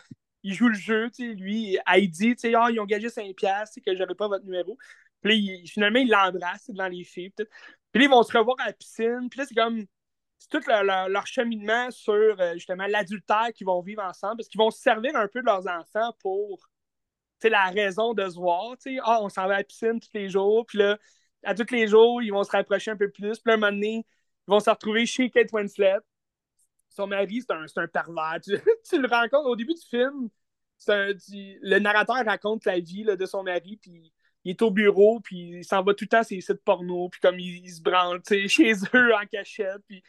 il 0.43 0.55
joue 0.55 0.69
le 0.69 0.75
jeu. 0.75 1.09
Lui, 1.19 1.79
elle 1.87 2.09
dit 2.09 2.35
ah, 2.57 2.69
ils 2.71 2.81
ont 2.81 2.85
gagé 2.85 3.09
5$ 3.09 3.81
que 3.85 3.97
j'avais 3.97 4.15
pas 4.15 4.29
votre 4.29 4.45
numéro. 4.45 4.77
Puis 5.23 5.47
là, 5.47 5.63
finalement, 5.67 6.01
il 6.01 6.11
l'embrasse 6.11 6.69
devant 6.69 6.89
les 6.89 7.05
filles. 7.05 7.31
Puis 7.31 7.47
là, 7.95 8.03
ils 8.03 8.11
vont 8.11 8.23
se 8.25 8.37
revoir 8.37 8.57
à 8.61 8.67
la 8.67 8.73
piscine. 8.73 9.29
Puis 9.31 9.39
là, 9.39 9.47
c'est 9.47 9.55
comme 9.55 9.87
tout 10.49 10.61
leur, 10.69 11.27
cheminement 11.27 11.91
sur 11.91 12.13
euh, 12.41 12.55
justement 12.55 12.87
l'adultère 12.87 13.49
qu'ils 13.55 13.67
vont 13.67 13.81
vivre 13.83 14.03
ensemble, 14.03 14.37
parce 14.39 14.49
qu'ils 14.49 14.61
vont 14.61 14.71
se 14.71 14.81
servir 14.81 15.17
un 15.17 15.29
peu 15.29 15.41
de 15.41 15.47
leurs 15.47 15.67
enfants 15.67 16.13
pour 16.21 16.69
la 17.49 17.67
raison 17.67 18.15
de 18.15 18.29
se 18.29 18.37
voir. 18.37 18.75
Ah, 19.03 19.19
on 19.23 19.29
s'en 19.29 19.47
va 19.47 19.55
à 19.55 19.59
la 19.59 19.65
piscine 19.65 20.01
tous 20.01 20.11
les 20.15 20.29
jours, 20.29 20.65
puis 20.67 20.79
là, 20.79 20.99
à 21.43 21.55
tous 21.55 21.73
les 21.73 21.87
jours, 21.87 22.23
ils 22.23 22.31
vont 22.31 22.45
se 22.45 22.51
rapprocher 22.51 22.91
un 22.91 22.97
peu 22.97 23.11
plus. 23.11 23.39
Puis 23.39 23.43
là, 23.47 23.55
un 23.55 23.57
moment 23.57 23.73
donné, 23.73 24.07
ils 24.49 24.51
vont 24.51 24.61
se 24.61 24.71
retrouver 24.71 25.07
chez 25.07 25.31
Kate 25.31 25.53
Winslet. 25.53 25.99
Son 26.89 27.07
mari, 27.07 27.43
c'est 27.43 27.53
un, 27.53 27.67
un, 27.83 27.89
pervers. 27.89 28.41
Tu, 28.89 29.01
le 29.01 29.09
rencontres 29.09 29.49
au 29.49 29.57
début 29.57 29.75
du 29.75 29.87
film. 29.89 30.29
le 30.87 31.79
narrateur 31.79 32.25
raconte 32.25 32.65
la 32.65 32.79
vie 32.79 33.05
de 33.05 33.27
son 33.27 33.43
mari, 33.43 33.79
puis 33.81 34.13
il 34.45 34.51
est 34.51 34.63
au 34.63 34.71
bureau, 34.71 35.21
puis 35.21 35.59
il 35.59 35.65
s'en 35.65 35.83
va 35.83 35.95
tout 35.95 36.05
le 36.05 36.09
temps 36.09 36.23
sur 36.23 36.37
les 36.37 36.43
sites 36.43 36.63
porno, 36.65 37.09
puis 37.09 37.21
comme 37.21 37.39
il, 37.39 37.69
se 37.71 37.81
branle 37.81 38.23
chez 38.49 38.73
eux 38.95 39.15
en 39.15 39.27
cachette. 39.27 39.83
Puis 39.89 40.03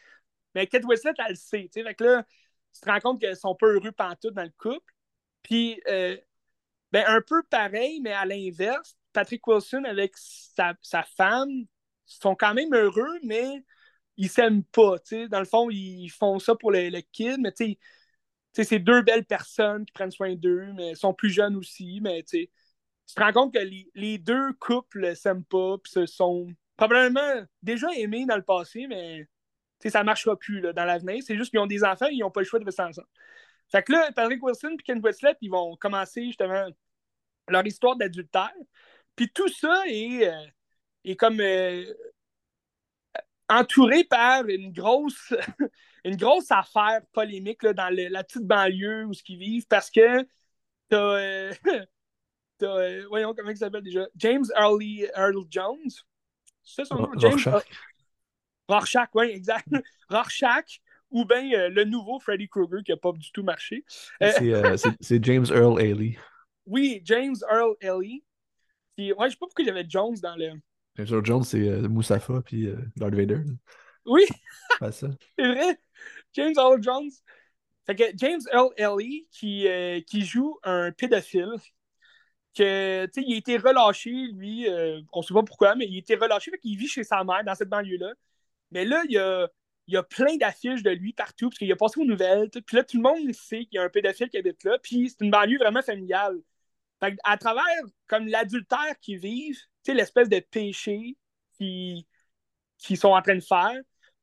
mais 0.56 0.68
Kate 0.68 0.86
Winslet, 0.86 1.13
elle 1.18 1.32
le 1.32 1.36
sait. 1.36 1.70
Fait 1.72 1.94
que 1.94 2.04
là, 2.04 2.26
tu 2.74 2.82
te 2.82 2.89
rends 2.89 3.00
compte 3.00 3.22
qu'elles 3.22 3.36
sont 3.38 3.56
pas 3.56 3.68
heureux 3.68 3.91
pantoute 3.91 4.34
dans 4.34 4.44
le 4.44 4.54
couple. 4.58 4.94
Puis, 5.44 5.82
euh, 5.88 6.18
ben, 6.91 7.04
un 7.08 7.22
peu 7.22 7.44
pareil, 7.44 8.00
mais 8.02 8.13
à 8.13 8.26
l'inverse, 8.26 8.98
Patrick 9.13 9.46
Wilson 9.48 9.84
avec 9.86 10.13
sa, 10.15 10.76
femme 11.18 11.50
sont 12.06 12.36
quand 12.36 12.54
même 12.54 12.74
heureux, 12.74 13.20
mais 13.24 13.63
ils 14.18 14.30
s'aiment 14.30 14.63
pas. 14.63 14.96
Dans 15.30 15.39
le 15.39 15.46
fond, 15.46 15.70
ils 15.70 16.10
font 16.10 16.39
ça 16.39 16.56
pour 16.56 16.72
le, 16.72 17.02
kid, 17.12 17.39
mais 17.39 17.52
tu 17.52 17.78
sais, 18.54 18.63
c'est 18.63 18.80
deux 18.80 19.02
belles 19.02 19.26
personnes 19.26 19.86
qui 19.86 19.94
prennent 19.94 20.12
soin 20.12 20.36
d'eux, 20.36 20.72
mais 20.74 20.96
sont 20.96 21.13
plus 21.13 21.30
jeunes 21.30 21.56
aussi, 21.56 22.00
mais 22.02 22.24
tu 22.24 22.50
te 23.13 23.22
rends 23.22 23.34
compte 23.34 23.54
que 23.54 23.60
les, 23.94 24.18
deux 24.18 24.54
couples 24.54 25.15
s'aiment 25.15 25.46
pas, 25.46 25.78
puis 25.78 25.91
se 25.91 26.06
sont 26.06 26.48
probablement 26.78 27.46
déjà 27.62 27.88
aimés 27.96 28.26
dans 28.26 28.38
le 28.38 28.44
passé, 28.44 28.88
mais 28.88 29.28
ça 29.84 30.00
ne 30.00 30.06
marchera 30.06 30.36
plus 30.38 30.62
là, 30.62 30.74
dans 30.74 30.86
l'avenir. 30.86 31.22
C'est 31.26 31.38
juste 31.38 31.52
qu'ils 31.52 31.60
ont 31.60 31.68
des 31.68 31.84
enfants 31.84 32.08
et 32.08 32.14
ils 32.14 32.20
n'ont 32.20 32.32
pas 32.32 32.42
le 32.42 32.46
choix 32.46 32.60
de 32.60 32.66
rester 32.66 32.84
ensemble. 32.84 33.08
Fait 33.72 33.84
que 33.84 33.92
là, 33.92 34.12
Patrick 34.12 34.44
Wilson 34.44 34.76
et 34.80 34.84
Ken 34.84 35.00
Westlet, 35.04 35.36
ils 35.42 35.50
vont 35.50 35.76
commencer 35.76 36.26
justement 36.26 36.68
leur 37.48 37.66
histoire 37.66 37.96
d'adultère. 37.96 38.54
Puis 39.16 39.30
tout 39.30 39.48
ça 39.48 39.84
est, 39.88 40.28
euh, 40.28 40.46
est 41.04 41.16
comme 41.16 41.40
euh, 41.40 41.86
entouré 43.50 44.04
par 44.04 44.46
une 44.48 44.72
grosse, 44.72 45.34
une 46.04 46.16
grosse 46.16 46.52
affaire 46.52 47.02
polémique 47.12 47.64
là, 47.64 47.74
dans 47.74 47.94
la 47.94 48.24
petite 48.24 48.46
banlieue 48.46 49.06
où 49.06 49.12
ils 49.28 49.38
vivent 49.38 49.68
parce 49.68 49.90
que 49.90 50.28
t'as. 50.90 51.52
Euh, 52.64 53.06
voyons 53.10 53.34
comment 53.34 53.50
il 53.50 53.58
s'appelle 53.58 53.84
déjà. 53.84 54.08
James 54.16 54.46
Earl 54.56 55.46
Jones. 55.50 55.90
C'est 56.64 56.86
son 56.86 56.96
nom? 56.96 57.12
James, 57.18 57.40
Rorschach, 58.67 59.10
oui, 59.13 59.28
exact. 59.32 59.67
Rorschach 60.10 60.82
ou 61.12 61.25
bien 61.25 61.51
euh, 61.54 61.69
le 61.69 61.86
nouveau 61.86 62.19
Freddy 62.19 62.47
Krueger 62.47 62.84
qui 62.84 62.91
n'a 62.91 62.97
pas 62.97 63.12
du 63.13 63.32
tout 63.32 63.43
marché. 63.43 63.86
Euh, 64.21 64.32
euh, 64.41 64.78
c'est 64.99 65.23
James 65.23 65.45
Earl 65.49 65.80
Haley. 65.80 66.17
Oui, 66.65 67.01
James 67.06 67.36
Earl 67.49 67.75
Haley. 67.82 68.23
Puis, 68.95 69.13
ouais, 69.13 69.28
je 69.28 69.32
sais 69.32 69.38
pas 69.38 69.45
pourquoi 69.47 69.65
j'avais 69.65 69.86
Jones 69.88 70.15
dans 70.21 70.36
le. 70.36 70.51
James 70.95 71.08
Earl 71.10 71.25
Jones, 71.25 71.43
c'est 71.43 71.88
Moussafa 71.88 72.41
puis 72.41 72.69
Darth 72.95 73.13
Vader. 73.13 73.41
Oui. 74.06 74.23
C'est 74.91 75.08
vrai. 75.39 75.80
James 76.34 76.54
Earl 76.58 76.82
Jones. 76.82 77.10
Fait 77.86 77.95
que 77.95 78.04
James 78.15 78.41
Earl 78.51 78.69
Haley 78.78 79.25
qui, 79.32 79.67
qui 80.08 80.25
joue 80.25 80.58
un 80.63 80.91
pédophile 80.91 81.56
que 82.56 83.08
il 83.17 83.34
a 83.34 83.38
été 83.38 83.58
relâché, 83.58 84.12
lui, 84.34 84.67
on 85.12 85.19
ne 85.19 85.25
sait 85.25 85.34
pas 85.34 85.43
pourquoi, 85.43 85.75
mais 85.75 85.86
il 85.88 85.95
a 85.95 85.99
été 85.99 86.15
relâché, 86.15 86.51
fait 86.51 86.58
qu'il 86.60 86.78
vit 86.78 86.88
chez 86.88 87.04
sa 87.04 87.23
mère 87.23 87.43
dans 87.43 87.56
cette 87.56 87.69
banlieue-là. 87.69 88.13
Mais 88.76 88.86
là, 88.86 89.02
il 89.06 89.14
y 89.14 89.18
a, 89.18 89.48
y 89.88 89.98
a 89.98 90.04
plein 90.04 90.36
d'affiches 90.36 90.84
de 90.84 90.92
lui 90.92 91.14
partout, 91.14 91.50
parce 91.50 91.58
qu'il 91.58 91.72
a 91.72 91.78
passé 91.78 92.00
aux 92.02 92.06
nouvelles. 92.06 92.50
Puis 92.52 92.76
là, 92.76 92.84
tout 92.84 92.98
le 92.98 93.04
monde 93.04 93.34
sait 93.34 93.66
qu'il 93.66 93.76
y 93.76 93.78
a 93.78 93.84
un 93.84 93.90
pédophile 93.90 94.30
qui 94.30 94.38
habite 94.38 94.64
là. 94.66 94.78
Puis 94.84 95.10
c'est 95.10 95.24
une 95.24 95.32
banlieue 95.32 95.58
vraiment 95.58 95.82
familiale. 95.82 96.38
Fait 97.02 97.16
à 97.24 97.38
travers 97.38 97.64
comme 98.08 98.28
l'adultère 98.28 99.00
qu'ils 99.02 99.20
vivent, 99.20 99.60
l'espèce 99.88 100.30
de 100.30 100.40
péché 100.40 101.18
qu'ils 101.58 102.04
qui 102.78 102.98
sont 102.98 103.10
en 103.10 103.22
train 103.22 103.36
de 103.36 103.40
faire, 103.40 103.80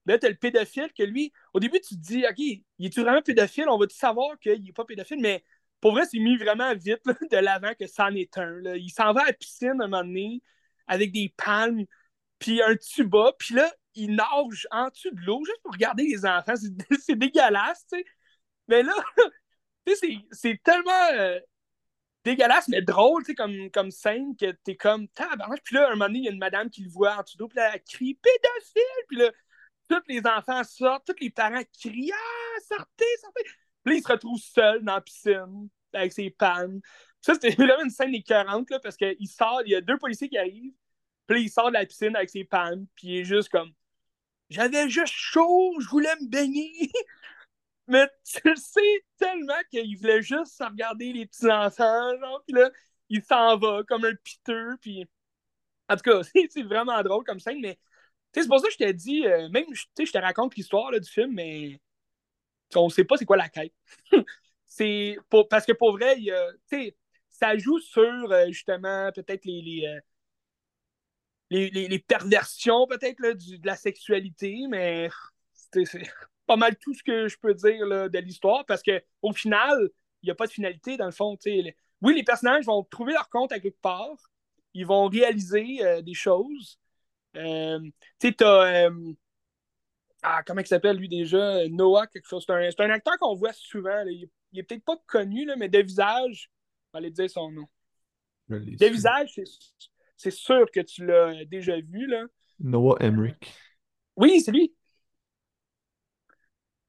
là, 0.06 0.18
tu 0.18 0.26
as 0.26 0.28
le 0.28 0.36
pédophile 0.36 0.92
que 0.92 1.02
lui, 1.02 1.32
au 1.54 1.60
début, 1.60 1.80
tu 1.80 1.96
te 1.96 2.00
dis, 2.00 2.24
OK, 2.26 2.38
il 2.38 2.86
est-tu 2.86 3.00
vraiment 3.00 3.22
pédophile? 3.22 3.68
On 3.68 3.78
va-tu 3.78 3.96
savoir 3.96 4.38
qu'il 4.38 4.62
n'est 4.62 4.72
pas 4.72 4.84
pédophile? 4.84 5.20
Mais 5.20 5.42
pour 5.80 5.92
vrai, 5.92 6.04
c'est 6.04 6.18
mis 6.18 6.36
vraiment 6.36 6.74
vite 6.74 7.02
de 7.30 7.36
l'avant 7.38 7.72
que 7.78 7.86
c'en 7.86 8.14
est 8.14 8.36
un. 8.36 8.60
Là. 8.60 8.76
Il 8.76 8.90
s'en 8.90 9.14
va 9.14 9.22
à 9.22 9.26
la 9.26 9.32
piscine 9.32 9.80
un 9.80 9.88
moment 9.88 10.04
donné 10.04 10.42
avec 10.86 11.10
des 11.12 11.32
palmes, 11.36 11.84
puis 12.38 12.60
un 12.62 12.76
tuba, 12.76 13.32
puis 13.38 13.54
là, 13.54 13.72
il 13.94 14.14
nage 14.14 14.66
en 14.70 14.88
dessous 14.88 15.10
de 15.10 15.20
l'eau 15.20 15.42
juste 15.44 15.62
pour 15.62 15.72
regarder 15.72 16.04
les 16.04 16.24
enfants. 16.24 16.54
C'est 17.00 17.16
dégueulasse, 17.16 17.86
tu 17.92 17.98
sais. 17.98 18.04
Mais 18.68 18.82
là, 18.82 18.94
tu 19.86 19.96
sais, 19.96 20.18
c'est 20.30 20.62
tellement 20.62 21.08
euh, 21.14 21.40
dégueulasse, 22.24 22.68
mais 22.68 22.82
drôle, 22.82 23.22
tu 23.24 23.32
sais, 23.32 23.34
comme, 23.34 23.70
comme 23.70 23.90
scène, 23.90 24.36
que 24.36 24.52
t'es 24.64 24.76
comme. 24.76 25.08
Puis 25.08 25.74
là, 25.74 25.88
un 25.88 25.90
moment 25.90 26.06
donné, 26.06 26.20
il 26.20 26.24
y 26.24 26.28
a 26.28 26.32
une 26.32 26.38
madame 26.38 26.70
qui 26.70 26.82
le 26.82 26.90
voit 26.90 27.16
en 27.16 27.22
dessous 27.22 27.36
d'eau, 27.38 27.48
puis 27.48 27.56
là, 27.56 27.72
elle 27.74 27.82
crie 27.82 28.14
pédophile. 28.14 29.04
Puis 29.08 29.18
là, 29.18 29.30
tous 29.88 30.02
les 30.08 30.20
enfants 30.26 30.62
sortent, 30.64 31.06
tous 31.06 31.20
les 31.20 31.30
parents 31.30 31.62
crient 31.78 32.12
Ah, 32.12 32.60
sortez, 32.68 33.04
sortez. 33.20 33.42
Puis 33.84 33.94
là, 33.94 33.98
il 33.98 34.02
se 34.02 34.12
retrouve 34.12 34.38
seul 34.38 34.82
dans 34.84 34.94
la 34.94 35.00
piscine 35.00 35.68
avec 35.92 36.12
ses 36.12 36.30
pannes. 36.30 36.80
Ça, 37.20 37.34
c'était 37.34 37.50
vraiment 37.56 37.82
une 37.82 37.90
scène 37.90 38.14
écœurante, 38.14 38.70
là, 38.70 38.78
parce 38.80 38.96
qu'il 38.96 39.28
sort, 39.28 39.62
il 39.66 39.72
y 39.72 39.74
a 39.74 39.80
deux 39.80 39.98
policiers 39.98 40.28
qui 40.28 40.38
arrivent, 40.38 40.74
puis 41.26 41.36
là, 41.36 41.38
il 41.38 41.50
sort 41.50 41.68
de 41.68 41.74
la 41.74 41.86
piscine 41.86 42.14
avec 42.16 42.30
ses 42.30 42.44
pannes, 42.44 42.86
puis 42.94 43.08
il 43.08 43.16
est 43.18 43.24
juste 43.24 43.48
comme 43.48 43.72
j'avais 44.52 44.88
juste 44.88 45.14
chaud, 45.14 45.74
je 45.80 45.88
voulais 45.88 46.14
me 46.20 46.28
baigner. 46.28 46.72
Mais 47.88 48.08
tu 48.24 48.56
sais 48.56 49.04
tellement 49.18 49.60
qu'il 49.70 49.98
voulait 49.98 50.22
juste 50.22 50.62
regarder 50.62 51.12
les 51.12 51.26
petits-enfants, 51.26 52.18
genre, 52.20 52.42
puis 52.46 52.56
là, 52.56 52.70
il 53.08 53.22
s'en 53.22 53.58
va 53.58 53.82
comme 53.88 54.04
un 54.04 54.14
piteux, 54.24 54.76
puis... 54.80 55.06
En 55.88 55.96
tout 55.96 56.02
cas, 56.02 56.22
c'est 56.50 56.62
vraiment 56.62 57.02
drôle 57.02 57.24
comme 57.24 57.40
scène, 57.40 57.60
mais 57.60 57.78
c'est 58.34 58.48
pour 58.48 58.60
ça 58.60 58.66
que 58.68 58.72
je 58.72 58.78
t'ai 58.78 58.92
dit, 58.94 59.26
euh, 59.26 59.48
même, 59.50 59.66
je 59.74 60.10
te 60.10 60.18
raconte 60.18 60.56
l'histoire 60.56 60.90
du 60.92 61.08
film, 61.08 61.32
mais 61.34 61.80
on 62.74 62.88
sait 62.88 63.04
pas 63.04 63.16
c'est 63.16 63.24
quoi 63.24 63.36
la 63.36 63.48
quête. 63.48 63.74
c'est 64.64 65.18
parce 65.50 65.66
que 65.66 65.72
pour 65.72 65.92
vrai, 65.92 66.16
tu 66.16 66.32
sais, 66.66 66.96
ça 67.28 67.56
joue 67.58 67.78
sur, 67.80 68.02
euh, 68.32 68.46
justement, 68.48 69.10
peut-être 69.12 69.44
les, 69.44 69.84
euh, 69.86 70.00
les, 71.52 71.98
perversions 71.98 72.86
peut-être 72.86 73.20
de 73.20 73.66
la 73.66 73.76
sexualité, 73.76 74.64
mais 74.68 75.08
c'est 75.52 75.84
pas 76.46 76.56
mal 76.56 76.76
tout 76.76 76.94
ce 76.94 77.02
que 77.02 77.28
je 77.28 77.36
peux 77.38 77.54
dire 77.54 77.86
de 78.10 78.18
l'histoire 78.18 78.64
parce 78.66 78.82
qu'au 78.82 79.32
final, 79.32 79.90
il 80.22 80.26
n'y 80.26 80.30
a 80.30 80.34
pas 80.34 80.46
de 80.46 80.52
finalité 80.52 80.96
dans 80.96 81.06
le 81.06 81.12
fond. 81.12 81.36
oui, 82.00 82.14
les 82.14 82.22
personnages 82.22 82.64
vont 82.64 82.84
trouver 82.84 83.12
leur 83.12 83.28
compte 83.28 83.52
à 83.52 83.60
quelque 83.60 83.80
part, 83.80 84.16
ils 84.74 84.86
vont 84.86 85.08
réaliser 85.08 85.84
euh, 85.84 86.02
des 86.02 86.14
choses. 86.14 86.78
Euh, 87.36 87.80
tu 88.18 88.28
sais, 88.28 88.36
euh, 88.42 89.12
ah, 90.22 90.42
comment 90.46 90.60
il 90.60 90.66
s'appelle 90.66 90.96
lui 90.96 91.08
déjà 91.08 91.66
Noah, 91.68 92.06
quelque 92.06 92.28
chose. 92.28 92.44
C'est 92.46 92.80
un, 92.80 92.90
acteur 92.90 93.18
qu'on 93.18 93.34
voit 93.34 93.52
souvent. 93.52 94.04
Il, 94.06 94.28
est 94.54 94.62
peut-être 94.62 94.84
pas 94.84 94.96
connu, 95.06 95.44
là, 95.44 95.56
mais 95.56 95.68
de 95.68 95.80
visage, 95.80 96.50
on 96.92 96.98
va 96.98 96.98
aller 96.98 97.10
dire 97.10 97.28
son 97.28 97.50
nom. 97.50 97.66
De 98.48 98.86
visage, 98.86 99.32
c'est 99.34 99.44
c'est 100.22 100.30
sûr 100.30 100.70
que 100.70 100.80
tu 100.80 101.04
l'as 101.04 101.44
déjà 101.46 101.80
vu. 101.80 102.06
Là. 102.06 102.26
Noah 102.60 102.96
Emmerich. 103.00 103.52
Oui, 104.16 104.40
c'est 104.40 104.52
lui. 104.52 104.72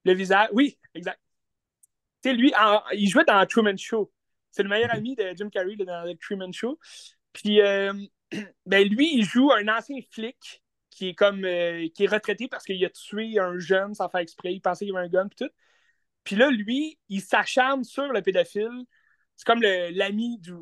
Le 0.05 0.13
visage. 0.13 0.49
Oui, 0.53 0.77
exact. 0.93 1.19
Tu 2.21 2.29
sais, 2.29 2.35
lui, 2.35 2.53
il 2.93 3.09
jouait 3.09 3.25
dans 3.25 3.43
Truman 3.47 3.75
Show. 3.75 4.11
C'est 4.51 4.61
le 4.61 4.69
meilleur 4.69 4.93
ami 4.93 5.15
de 5.15 5.33
Jim 5.35 5.49
Carrey 5.49 5.75
dans 5.77 6.05
le 6.05 6.15
Truman 6.15 6.51
Show. 6.51 6.79
Puis, 7.33 7.59
euh, 7.59 7.91
ben, 8.67 8.87
lui, 8.87 9.15
il 9.15 9.23
joue 9.23 9.51
un 9.51 9.67
ancien 9.67 9.97
flic 10.11 10.63
qui 10.91 11.09
est 11.09 11.15
comme 11.15 11.43
euh, 11.43 11.87
qui 11.95 12.03
est 12.03 12.07
retraité 12.07 12.47
parce 12.47 12.65
qu'il 12.65 12.85
a 12.85 12.89
tué 12.91 13.39
un 13.39 13.57
jeune 13.57 13.95
sans 13.95 14.09
faire 14.09 14.21
exprès. 14.21 14.53
Il 14.53 14.61
pensait 14.61 14.85
qu'il 14.85 14.95
avait 14.95 15.07
un 15.07 15.09
gun 15.09 15.25
et 15.25 15.35
tout. 15.35 15.51
Puis 16.23 16.35
là, 16.35 16.51
lui, 16.51 16.99
il 17.09 17.21
s'acharne 17.21 17.83
sur 17.83 18.07
le 18.13 18.21
pédophile. 18.21 18.85
C'est 19.35 19.45
comme 19.47 19.61
l'ami 19.61 20.37
du, 20.37 20.53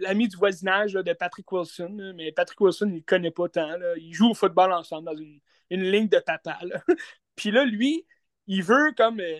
l'ami 0.00 0.28
du 0.28 0.36
voisinage 0.36 0.94
de 0.94 1.12
Patrick 1.12 1.50
Wilson, 1.50 2.12
mais 2.16 2.32
Patrick 2.32 2.60
Wilson, 2.60 2.88
il 2.88 2.96
ne 2.96 3.00
connaît 3.00 3.30
pas 3.30 3.48
tant. 3.48 3.76
Là. 3.76 3.94
Ils 3.96 4.12
jouent 4.12 4.30
au 4.30 4.34
football 4.34 4.72
ensemble 4.72 5.06
dans 5.06 5.16
une, 5.16 5.40
ligne 5.70 6.08
de 6.08 6.18
papa. 6.18 6.58
Puis 7.36 7.50
là, 7.50 7.64
lui, 7.64 8.06
il 8.46 8.62
veut 8.62 8.92
comme 8.96 9.20
euh, 9.20 9.38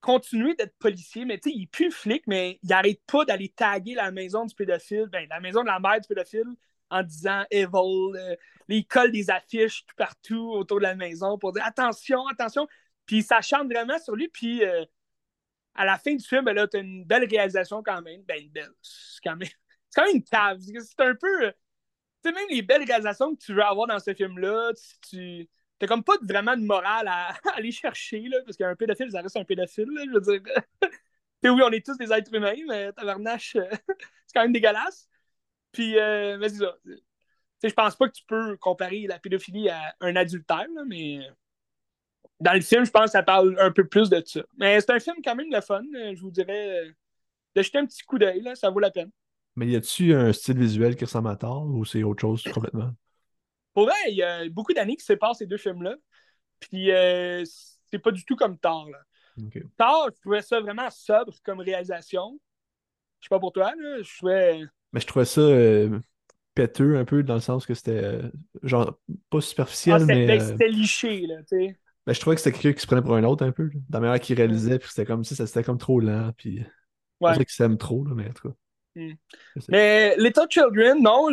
continuer 0.00 0.54
d'être 0.54 0.76
policier, 0.78 1.24
mais 1.24 1.38
tu 1.38 1.50
sais, 1.50 1.56
il 1.56 1.66
plus 1.66 1.90
flic, 1.90 2.22
mais 2.26 2.58
il 2.62 2.72
arrête 2.72 3.00
pas 3.06 3.24
d'aller 3.24 3.48
taguer 3.48 3.94
la 3.94 4.10
maison 4.10 4.44
du 4.44 4.54
pédophile, 4.54 5.06
ben, 5.10 5.26
la 5.28 5.40
maison 5.40 5.62
de 5.62 5.66
la 5.66 5.80
mère 5.80 6.00
du 6.00 6.06
pédophile, 6.08 6.54
en 6.90 7.02
disant 7.02 7.44
Evil. 7.50 8.16
Euh, 8.16 8.36
il 8.68 8.86
colle 8.86 9.12
des 9.12 9.30
affiches 9.30 9.84
tout 9.86 9.96
partout 9.96 10.50
autour 10.52 10.78
de 10.78 10.82
la 10.82 10.94
maison 10.94 11.38
pour 11.38 11.52
dire 11.52 11.64
attention, 11.64 12.26
attention. 12.28 12.66
Puis 13.06 13.22
ça 13.22 13.40
chante 13.40 13.66
vraiment 13.66 13.98
sur 13.98 14.16
lui. 14.16 14.28
Puis 14.28 14.64
euh, 14.64 14.84
à 15.74 15.84
la 15.84 15.98
fin 15.98 16.14
du 16.14 16.24
film, 16.24 16.44
ben, 16.44 16.54
là, 16.54 16.66
tu 16.66 16.76
as 16.76 16.80
une 16.80 17.04
belle 17.04 17.28
réalisation 17.28 17.82
quand 17.82 18.02
même. 18.02 18.22
Ben, 18.22 18.42
une 18.42 18.50
belle. 18.50 18.70
Quand 19.22 19.36
même, 19.36 19.48
c'est 19.96 20.02
quand 20.02 20.12
même 20.12 20.22
cave. 20.22 20.60
C'est 20.60 21.00
un 21.00 21.14
peu. 21.14 21.52
Tu 22.22 22.30
sais, 22.30 22.32
même 22.32 22.48
les 22.50 22.62
belles 22.62 22.84
réalisations 22.84 23.34
que 23.34 23.42
tu 23.42 23.54
veux 23.54 23.62
avoir 23.62 23.86
dans 23.86 23.98
ce 23.98 24.14
film-là, 24.14 24.72
tu. 25.08 25.48
T'as 25.78 25.86
comme 25.86 26.04
pas 26.04 26.14
vraiment 26.22 26.56
de 26.56 26.62
morale 26.62 27.08
à, 27.08 27.34
aller 27.54 27.72
chercher, 27.72 28.20
là, 28.28 28.38
parce 28.44 28.56
qu'un 28.56 28.74
pédophile, 28.74 29.10
ça 29.10 29.20
reste 29.20 29.36
un 29.36 29.44
pédophile, 29.44 29.88
là, 29.90 30.02
je 30.06 30.10
veux 30.10 30.20
dire. 30.20 30.42
oui, 31.44 31.62
on 31.62 31.70
est 31.70 31.84
tous 31.84 31.98
des 31.98 32.12
êtres 32.12 32.34
humains, 32.34 32.54
mais 32.66 32.92
tabarnache, 32.92 33.52
c'est 34.26 34.34
quand 34.34 34.42
même 34.42 34.52
dégueulasse. 34.52 35.08
Puis, 35.72 35.98
euh, 35.98 36.38
mais 36.38 36.48
ça. 36.48 36.76
Je 37.62 37.72
pense 37.72 37.96
pas 37.96 38.08
que 38.08 38.14
tu 38.14 38.24
peux 38.26 38.56
comparer 38.58 39.06
la 39.08 39.18
pédophilie 39.18 39.68
à 39.68 39.94
un 40.00 40.14
adultère, 40.16 40.66
là, 40.74 40.82
mais 40.86 41.20
dans 42.40 42.52
le 42.52 42.60
film, 42.60 42.84
je 42.84 42.90
pense 42.90 43.06
que 43.06 43.10
ça 43.10 43.22
parle 43.22 43.56
un 43.58 43.72
peu 43.72 43.86
plus 43.86 44.10
de 44.10 44.22
ça. 44.24 44.42
Mais 44.56 44.80
c'est 44.80 44.90
un 44.90 45.00
film 45.00 45.16
quand 45.24 45.34
même 45.34 45.50
de 45.50 45.60
fun. 45.60 45.82
Je 45.92 46.20
vous 46.20 46.30
dirais 46.30 46.86
euh, 46.86 46.92
de 47.54 47.62
jeter 47.62 47.78
un 47.78 47.86
petit 47.86 48.02
coup 48.02 48.18
d'œil, 48.18 48.44
ça 48.54 48.70
vaut 48.70 48.78
la 48.78 48.90
peine. 48.90 49.10
Mais 49.56 49.66
y 49.66 49.76
a-tu 49.76 50.14
un 50.14 50.32
style 50.32 50.58
visuel 50.58 50.96
qui 50.96 51.04
ressemble 51.04 51.28
à 51.28 51.36
Thor 51.36 51.66
ou 51.66 51.84
c'est 51.84 52.02
autre 52.02 52.20
chose 52.20 52.42
complètement? 52.44 52.92
Pour 53.72 53.84
vrai, 53.84 53.94
il 54.08 54.16
y 54.16 54.22
a 54.22 54.48
beaucoup 54.48 54.72
d'années 54.72 54.96
qui 54.96 55.04
séparent 55.04 55.34
ces 55.34 55.46
deux 55.46 55.56
films-là. 55.56 55.96
Puis 56.60 56.90
euh, 56.90 57.42
c'est 57.90 57.98
pas 57.98 58.10
du 58.10 58.24
tout 58.24 58.36
comme 58.36 58.58
Thor. 58.58 58.88
Là. 58.90 58.98
Thor, 59.76 60.10
je 60.14 60.20
trouvais 60.20 60.42
ça 60.42 60.60
vraiment 60.60 60.90
sobre 60.90 61.34
comme 61.42 61.60
réalisation. 61.60 62.38
Je 63.20 63.26
sais 63.26 63.28
pas 63.28 63.40
pour 63.40 63.52
toi, 63.52 63.72
là. 63.74 64.02
Je 64.02 64.16
trouvais. 64.16 64.62
Mais 64.92 65.00
je 65.00 65.06
trouvais 65.06 65.24
ça 65.24 65.40
euh, 65.40 65.98
péteux 66.54 66.96
un 66.96 67.04
peu 67.04 67.22
dans 67.22 67.34
le 67.34 67.40
sens 67.40 67.66
que 67.66 67.74
c'était 67.74 68.20
genre 68.62 68.98
pas 69.30 69.40
superficiel, 69.40 70.02
ah, 70.02 70.04
mais. 70.04 70.26
Ben, 70.26 70.40
c'était 70.40 70.68
liché, 70.68 71.26
là, 71.26 71.36
tu 71.40 71.58
sais. 71.58 71.78
Ben, 72.06 72.12
je 72.12 72.20
trouvais 72.20 72.36
que 72.36 72.42
c'était 72.42 72.56
quelqu'un 72.56 72.74
qui 72.74 72.82
se 72.82 72.86
prenait 72.86 73.02
pour 73.02 73.16
un 73.16 73.24
autre 73.24 73.44
un 73.44 73.52
peu. 73.52 73.70
Dans 73.88 74.00
la 74.00 74.08
manière 74.08 74.20
qu'il 74.20 74.36
réalisait, 74.36 74.78
puis 74.78 74.88
c'était 74.88 75.06
comme 75.06 75.24
si 75.24 75.34
c'était 75.34 75.64
comme 75.64 75.78
trop 75.78 76.00
lent. 76.00 76.32
Puis. 76.36 76.62
Ouais. 77.20 77.34
qu'il 77.34 77.48
s'aime 77.48 77.78
trop, 77.78 78.04
là, 78.04 78.14
mais 78.14 78.28
en 78.28 78.32
tout 78.32 78.50
cas. 78.50 78.54
Hmm. 78.96 79.12
Mais 79.68 80.16
Little 80.16 80.46
Children, 80.50 81.02
non. 81.02 81.28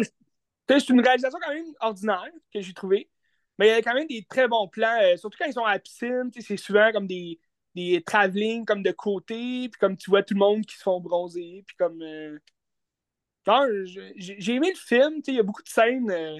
C'est 0.68 0.90
une 0.90 1.02
réalisation 1.02 1.40
quand 1.42 1.54
même 1.54 1.74
ordinaire 1.80 2.30
que 2.54 2.62
j'ai 2.62 2.74
trouvé. 2.74 3.10
Mais 3.58 3.68
il 3.68 3.72
y 3.72 3.74
a 3.74 3.82
quand 3.82 3.94
même 3.94 4.08
des 4.08 4.26
très 4.26 4.48
bons 4.48 4.68
plans, 4.68 4.98
euh, 5.02 5.18
surtout 5.18 5.38
quand 5.40 5.46
ils 5.46 5.54
sont 5.54 5.64
à 5.64 5.74
la 5.74 5.80
piscine. 5.80 6.30
C'est 6.38 6.58
souvent 6.58 6.92
comme 6.92 7.08
des, 7.08 7.40
des 7.76 8.04
travelling 8.04 8.66
comme 8.66 8.84
de 8.84 8.92
côté, 8.92 9.70
puis 9.70 9.80
comme 9.80 9.98
tu 9.98 10.10
vois 10.10 10.24
tout 10.24 10.34
le 10.34 10.40
monde 10.40 10.66
qui 10.66 10.76
se 10.76 10.84
font 10.84 11.00
bronzer, 11.00 11.64
puis 11.66 11.76
comme. 11.78 12.02
Euh, 12.02 12.40
j'ai 14.16 14.54
aimé 14.54 14.70
le 14.72 14.80
film, 14.80 15.22
il 15.28 15.34
y 15.36 15.40
a 15.40 15.44
beaucoup 15.44 15.64
de 15.64 15.68
scènes 15.68 16.10
euh, 16.12 16.40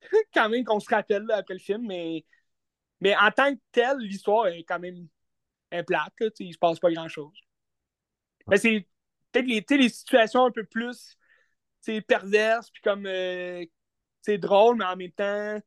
quand 0.34 0.48
même 0.48 0.64
qu'on 0.64 0.80
se 0.80 0.88
rappelle 0.88 1.28
après 1.32 1.54
le 1.54 1.60
film, 1.60 1.86
mais 1.86 2.24
mais 3.00 3.16
en 3.16 3.30
tant 3.30 3.54
que 3.54 3.60
tel, 3.72 3.98
l'histoire 3.98 4.48
est 4.48 4.64
quand 4.64 4.78
même 4.78 5.08
un 5.72 5.84
plate. 5.84 6.12
Là, 6.20 6.28
il 6.40 6.52
se 6.54 6.58
passe 6.58 6.78
pas 6.80 6.90
grand-chose. 6.92 7.36
Mais 8.48 8.56
c'est 8.58 8.86
peut-être 9.42 9.70
les, 9.70 9.82
les, 9.82 9.88
situations 9.88 10.44
un 10.44 10.50
peu 10.50 10.64
plus 10.64 11.16
perverses, 12.06 12.70
puis 12.70 12.82
comme 12.82 13.04
c'est 13.04 13.68
euh, 14.28 14.38
drôle, 14.38 14.76
mais 14.76 14.84
en 14.84 14.96
même 14.96 15.12
temps, 15.12 15.58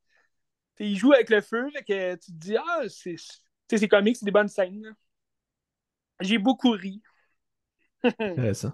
il 0.80 0.98
joue 0.98 1.14
avec 1.14 1.30
le 1.30 1.42
feu, 1.42 1.70
fait 1.72 1.84
que 1.84 2.16
tu 2.16 2.32
te 2.32 2.38
dis, 2.38 2.58
ah, 2.58 2.84
c'est 2.88 3.88
comique, 3.88 4.18
c'est 4.18 4.26
des 4.26 4.32
bonnes 4.32 4.48
scènes. 4.48 4.94
J'ai 6.20 6.38
beaucoup 6.38 6.72
ri. 6.72 7.02
Intéressant. 8.04 8.74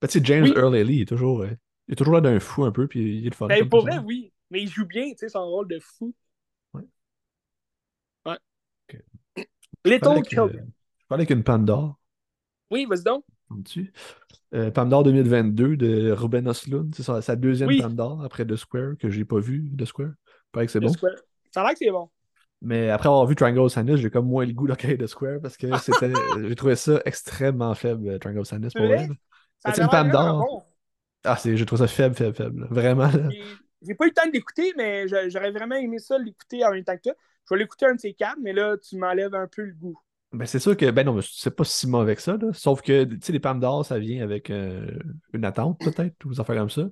Ben, 0.00 0.08
James 0.24 0.46
Earl 0.46 0.76
Ellie, 0.76 0.96
il 0.96 1.02
est 1.02 1.06
toujours, 1.06 1.42
euh, 1.42 1.50
il 1.88 1.92
est 1.92 1.96
toujours 1.96 2.14
là 2.14 2.20
d'un 2.20 2.40
fou 2.40 2.64
un 2.64 2.72
peu, 2.72 2.86
puis 2.86 3.18
il 3.18 3.26
est 3.26 3.30
le 3.30 3.34
fun. 3.34 3.46
Ben, 3.46 3.68
pour 3.68 3.82
vrai, 3.82 3.98
oui. 3.98 4.32
Mais 4.50 4.62
il 4.62 4.68
joue 4.68 4.86
bien, 4.86 5.10
tu 5.10 5.18
sais, 5.18 5.28
son 5.28 5.44
rôle 5.44 5.68
de 5.68 5.78
fou. 5.80 6.14
Little 9.84 10.22
Children. 10.28 10.72
Je 10.98 11.06
parlais 11.06 11.22
avec 11.22 11.30
une 11.30 11.44
Pandore. 11.44 11.98
Oui, 12.70 12.84
vas-y 12.84 13.04
donc. 13.04 13.24
Euh, 14.54 14.70
Pandore 14.70 15.02
2022 15.04 15.76
de 15.76 16.10
Ruben 16.12 16.48
Oslund. 16.48 16.94
C'est 16.94 17.02
sa, 17.02 17.36
deuxième 17.36 17.68
oui. 17.68 17.80
Pandore 17.80 18.22
après 18.24 18.46
The 18.46 18.56
Square, 18.56 18.96
que 18.98 19.10
j'ai 19.10 19.24
pas 19.24 19.38
vu, 19.38 19.70
The 19.76 19.84
Square. 19.84 20.12
Paraît 20.52 20.66
que 20.66 20.72
c'est 20.72 20.80
bon. 20.80 20.88
Square. 20.88 21.16
Ça 21.52 21.60
a 21.60 21.64
l'air 21.64 21.72
que 21.72 21.78
c'est 21.78 21.90
bon. 21.90 22.08
Mais 22.60 22.90
après 22.90 23.08
avoir 23.08 23.26
vu 23.26 23.36
Triangle 23.36 23.70
Sadness, 23.70 24.00
j'ai 24.00 24.10
comme 24.10 24.26
moins 24.26 24.44
le 24.44 24.52
goût 24.52 24.66
de 24.66 24.74
The 24.74 25.06
Square 25.06 25.40
parce 25.40 25.56
que 25.56 25.66
c'était, 25.78 26.12
j'ai 26.48 26.54
trouvé 26.56 26.76
ça 26.76 27.00
extrêmement 27.04 27.74
faible, 27.74 28.18
Triangle 28.18 28.44
Sadness 28.44 28.72
pour 28.72 28.84
elle. 28.84 29.10
C'est 29.64 29.80
une 29.80 29.88
Pandore. 29.88 30.66
Ah, 31.24 31.36
j'ai 31.44 31.66
trouvé 31.66 31.82
ça 31.82 31.88
faible, 31.88 32.14
faible, 32.14 32.34
faible. 32.34 32.66
Vraiment. 32.70 33.10
J'ai 33.82 33.94
pas 33.94 34.06
eu 34.06 34.08
le 34.08 34.14
temps 34.14 34.26
de 34.26 34.32
l'écouter, 34.32 34.72
mais 34.76 35.06
j'aurais 35.08 35.52
vraiment 35.52 35.76
aimé 35.76 35.98
ça 35.98 36.18
l'écouter 36.18 36.64
en 36.64 36.72
même 36.72 36.84
temps 36.84 36.96
que 36.96 37.02
toi. 37.02 37.14
Je 37.48 37.54
vais 37.54 37.60
l'écouter 37.60 37.86
un 37.86 37.94
de 37.94 38.00
ces 38.00 38.12
quatre, 38.12 38.38
mais 38.42 38.52
là, 38.52 38.76
tu 38.76 38.96
m'enlèves 38.96 39.34
un 39.34 39.46
peu 39.46 39.62
le 39.62 39.74
goût. 39.74 39.98
Ben, 40.32 40.44
c'est 40.44 40.58
sûr 40.58 40.76
que, 40.76 40.90
ben 40.90 41.04
non, 41.04 41.18
c'est 41.22 41.54
pas 41.54 41.64
si 41.64 41.86
mauvais 41.88 42.14
que 42.14 42.22
ça, 42.22 42.36
là. 42.36 42.52
Sauf 42.52 42.82
que, 42.82 43.04
tu 43.04 43.18
sais, 43.22 43.32
les 43.32 43.40
pommes 43.40 43.60
d'or, 43.60 43.84
ça 43.84 43.98
vient 43.98 44.22
avec 44.22 44.50
euh, 44.50 44.98
une 45.32 45.44
attente, 45.44 45.80
peut-être, 45.80 46.22
ou 46.26 46.30
des 46.32 46.40
affaires 46.40 46.56
comme 46.56 46.70
ça. 46.70 46.86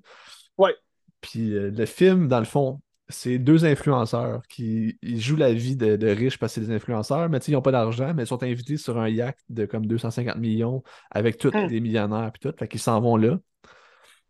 Ouais. 0.56 0.74
Puis 1.20 1.54
euh, 1.54 1.70
le 1.70 1.84
film, 1.84 2.28
dans 2.28 2.38
le 2.38 2.46
fond, 2.46 2.80
c'est 3.08 3.38
deux 3.38 3.64
influenceurs 3.64 4.42
qui 4.48 4.98
jouent 5.02 5.36
la 5.36 5.52
vie 5.52 5.76
de, 5.76 6.08
riches 6.08 6.38
parce 6.38 6.54
que 6.54 6.60
c'est 6.60 6.66
des 6.66 6.74
influenceurs, 6.74 7.28
mais 7.28 7.38
ils 7.38 7.52
n'ont 7.52 7.62
pas 7.62 7.72
d'argent, 7.72 8.12
mais 8.14 8.24
ils 8.24 8.26
sont 8.26 8.42
invités 8.42 8.76
sur 8.76 8.98
un 8.98 9.08
yacht 9.08 9.38
de 9.48 9.64
comme 9.66 9.86
250 9.86 10.36
millions 10.36 10.82
avec 11.10 11.38
tous 11.38 11.50
hmm. 11.50 11.66
les 11.68 11.80
millionnaires 11.80 12.32
puis 12.32 12.40
tout. 12.40 12.56
Fait 12.58 12.66
qu'ils 12.66 12.80
s'en 12.80 13.00
vont 13.00 13.16
là. 13.16 13.38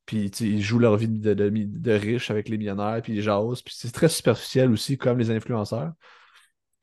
Puis 0.04 0.26
ils 0.40 0.62
jouent 0.62 0.78
leur 0.78 0.96
vie 0.96 1.08
de, 1.08 1.34
de, 1.34 1.92
riches 1.92 2.30
avec 2.30 2.48
les 2.48 2.58
millionnaires, 2.58 3.00
puis 3.02 3.14
ils 3.14 3.22
jasent. 3.22 3.62
Puis 3.62 3.74
c'est 3.76 3.90
très 3.92 4.08
superficiel 4.08 4.70
aussi, 4.70 4.96
comme 4.96 5.18
les 5.18 5.30
influenceurs. 5.30 5.92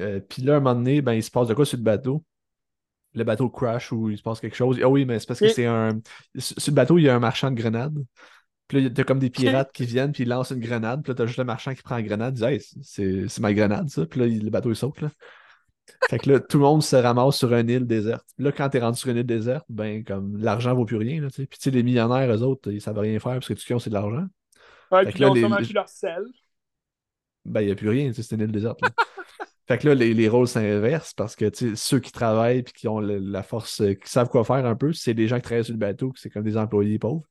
Euh, 0.01 0.19
puis 0.19 0.41
là, 0.41 0.55
un 0.55 0.59
moment 0.59 0.75
donné, 0.75 1.01
ben, 1.01 1.13
il 1.13 1.23
se 1.23 1.31
passe 1.31 1.47
de 1.47 1.53
quoi 1.53 1.65
sur 1.65 1.77
le 1.77 1.83
bateau? 1.83 2.23
Le 3.13 3.23
bateau 3.23 3.49
crash 3.49 3.91
ou 3.91 4.09
il 4.09 4.17
se 4.17 4.23
passe 4.23 4.39
quelque 4.39 4.55
chose? 4.55 4.79
Ah 4.81 4.89
oui, 4.89 5.05
mais 5.05 5.19
c'est 5.19 5.27
parce 5.27 5.39
que 5.39 5.49
c'est 5.49 5.67
un. 5.67 5.99
Sur 6.37 6.71
le 6.71 6.75
bateau, 6.75 6.97
il 6.97 7.03
y 7.03 7.09
a 7.09 7.15
un 7.15 7.19
marchand 7.19 7.51
de 7.51 7.55
grenades. 7.55 8.03
Puis 8.67 8.81
là, 8.81 8.89
t'as 8.89 9.03
comme 9.03 9.19
des 9.19 9.29
pirates 9.29 9.71
qui 9.71 9.85
viennent, 9.85 10.11
puis 10.11 10.23
ils 10.23 10.29
lancent 10.29 10.51
une 10.51 10.59
grenade. 10.59 11.03
Puis 11.03 11.11
là, 11.11 11.15
t'as 11.15 11.25
juste 11.27 11.37
le 11.37 11.43
marchand 11.43 11.75
qui 11.75 11.83
prend 11.83 11.95
la 11.95 12.01
grenade. 12.01 12.35
Il 12.37 12.41
dit 12.41 12.45
Hey, 12.45 13.27
c'est 13.27 13.39
ma 13.39 13.53
grenade, 13.53 13.89
ça. 13.89 14.05
Puis 14.05 14.19
là, 14.19 14.25
le 14.25 14.49
bateau, 14.49 14.71
il 14.71 14.75
saute. 14.75 15.01
Là. 15.01 15.09
Fait 16.09 16.17
que 16.17 16.29
là, 16.29 16.39
tout 16.39 16.57
le 16.57 16.63
monde 16.63 16.83
se 16.83 16.95
ramasse 16.95 17.37
sur 17.37 17.53
une 17.53 17.69
île 17.69 17.85
déserte. 17.85 18.25
Puis 18.35 18.45
là, 18.45 18.51
quand 18.51 18.69
t'es 18.69 18.79
rendu 18.79 18.97
sur 18.97 19.09
une 19.09 19.17
île 19.17 19.25
déserte, 19.25 19.65
ben, 19.69 20.03
comme 20.03 20.37
l'argent 20.37 20.73
vaut 20.73 20.85
plus 20.85 20.97
rien. 20.97 21.21
Là, 21.21 21.27
puis 21.29 21.47
tu 21.47 21.57
sais, 21.59 21.71
les 21.71 21.83
millionnaires, 21.83 22.31
eux 22.33 22.41
autres, 22.41 22.71
ils 22.71 22.81
savent 22.81 22.97
rien 22.97 23.19
faire 23.19 23.33
parce 23.33 23.47
que 23.47 23.53
tout 23.53 23.59
ce 23.59 23.65
qu'ils 23.65 23.75
ont, 23.75 23.79
c'est 23.79 23.89
de 23.89 23.95
l'argent. 23.95 24.25
Ouais, 24.91 25.05
puis 25.05 25.19
là, 25.19 25.31
ils 25.35 25.45
ont 25.45 25.49
leur 25.49 25.89
sel. 25.89 26.23
Ben, 27.45 27.61
il 27.61 27.67
n'y 27.67 27.71
a 27.71 27.75
plus 27.75 27.89
rien, 27.89 28.11
c'est 28.13 28.31
une 28.31 28.41
île 28.41 28.51
déserte. 28.51 28.79
Fait 29.67 29.77
que 29.77 29.87
là, 29.87 29.95
les, 29.95 30.27
rôles 30.27 30.47
s'inversent 30.47 31.13
parce 31.13 31.35
que 31.35 31.49
ceux 31.75 31.99
qui 31.99 32.11
travaillent 32.11 32.59
et 32.59 32.63
qui 32.63 32.87
ont 32.89 32.99
la 32.99 33.43
force, 33.43 33.81
euh, 33.81 33.93
qui 33.93 34.09
savent 34.09 34.27
quoi 34.27 34.43
faire 34.43 34.65
un 34.65 34.75
peu, 34.75 34.91
c'est 34.91 35.13
des 35.13 35.29
gens 35.29 35.37
qui 35.37 35.43
travaillent 35.43 35.63
sur 35.63 35.73
le 35.73 35.79
bateau, 35.79 36.11
c'est 36.17 36.29
comme 36.29 36.43
des 36.43 36.57
employés 36.57 36.99
pauvres. 36.99 37.23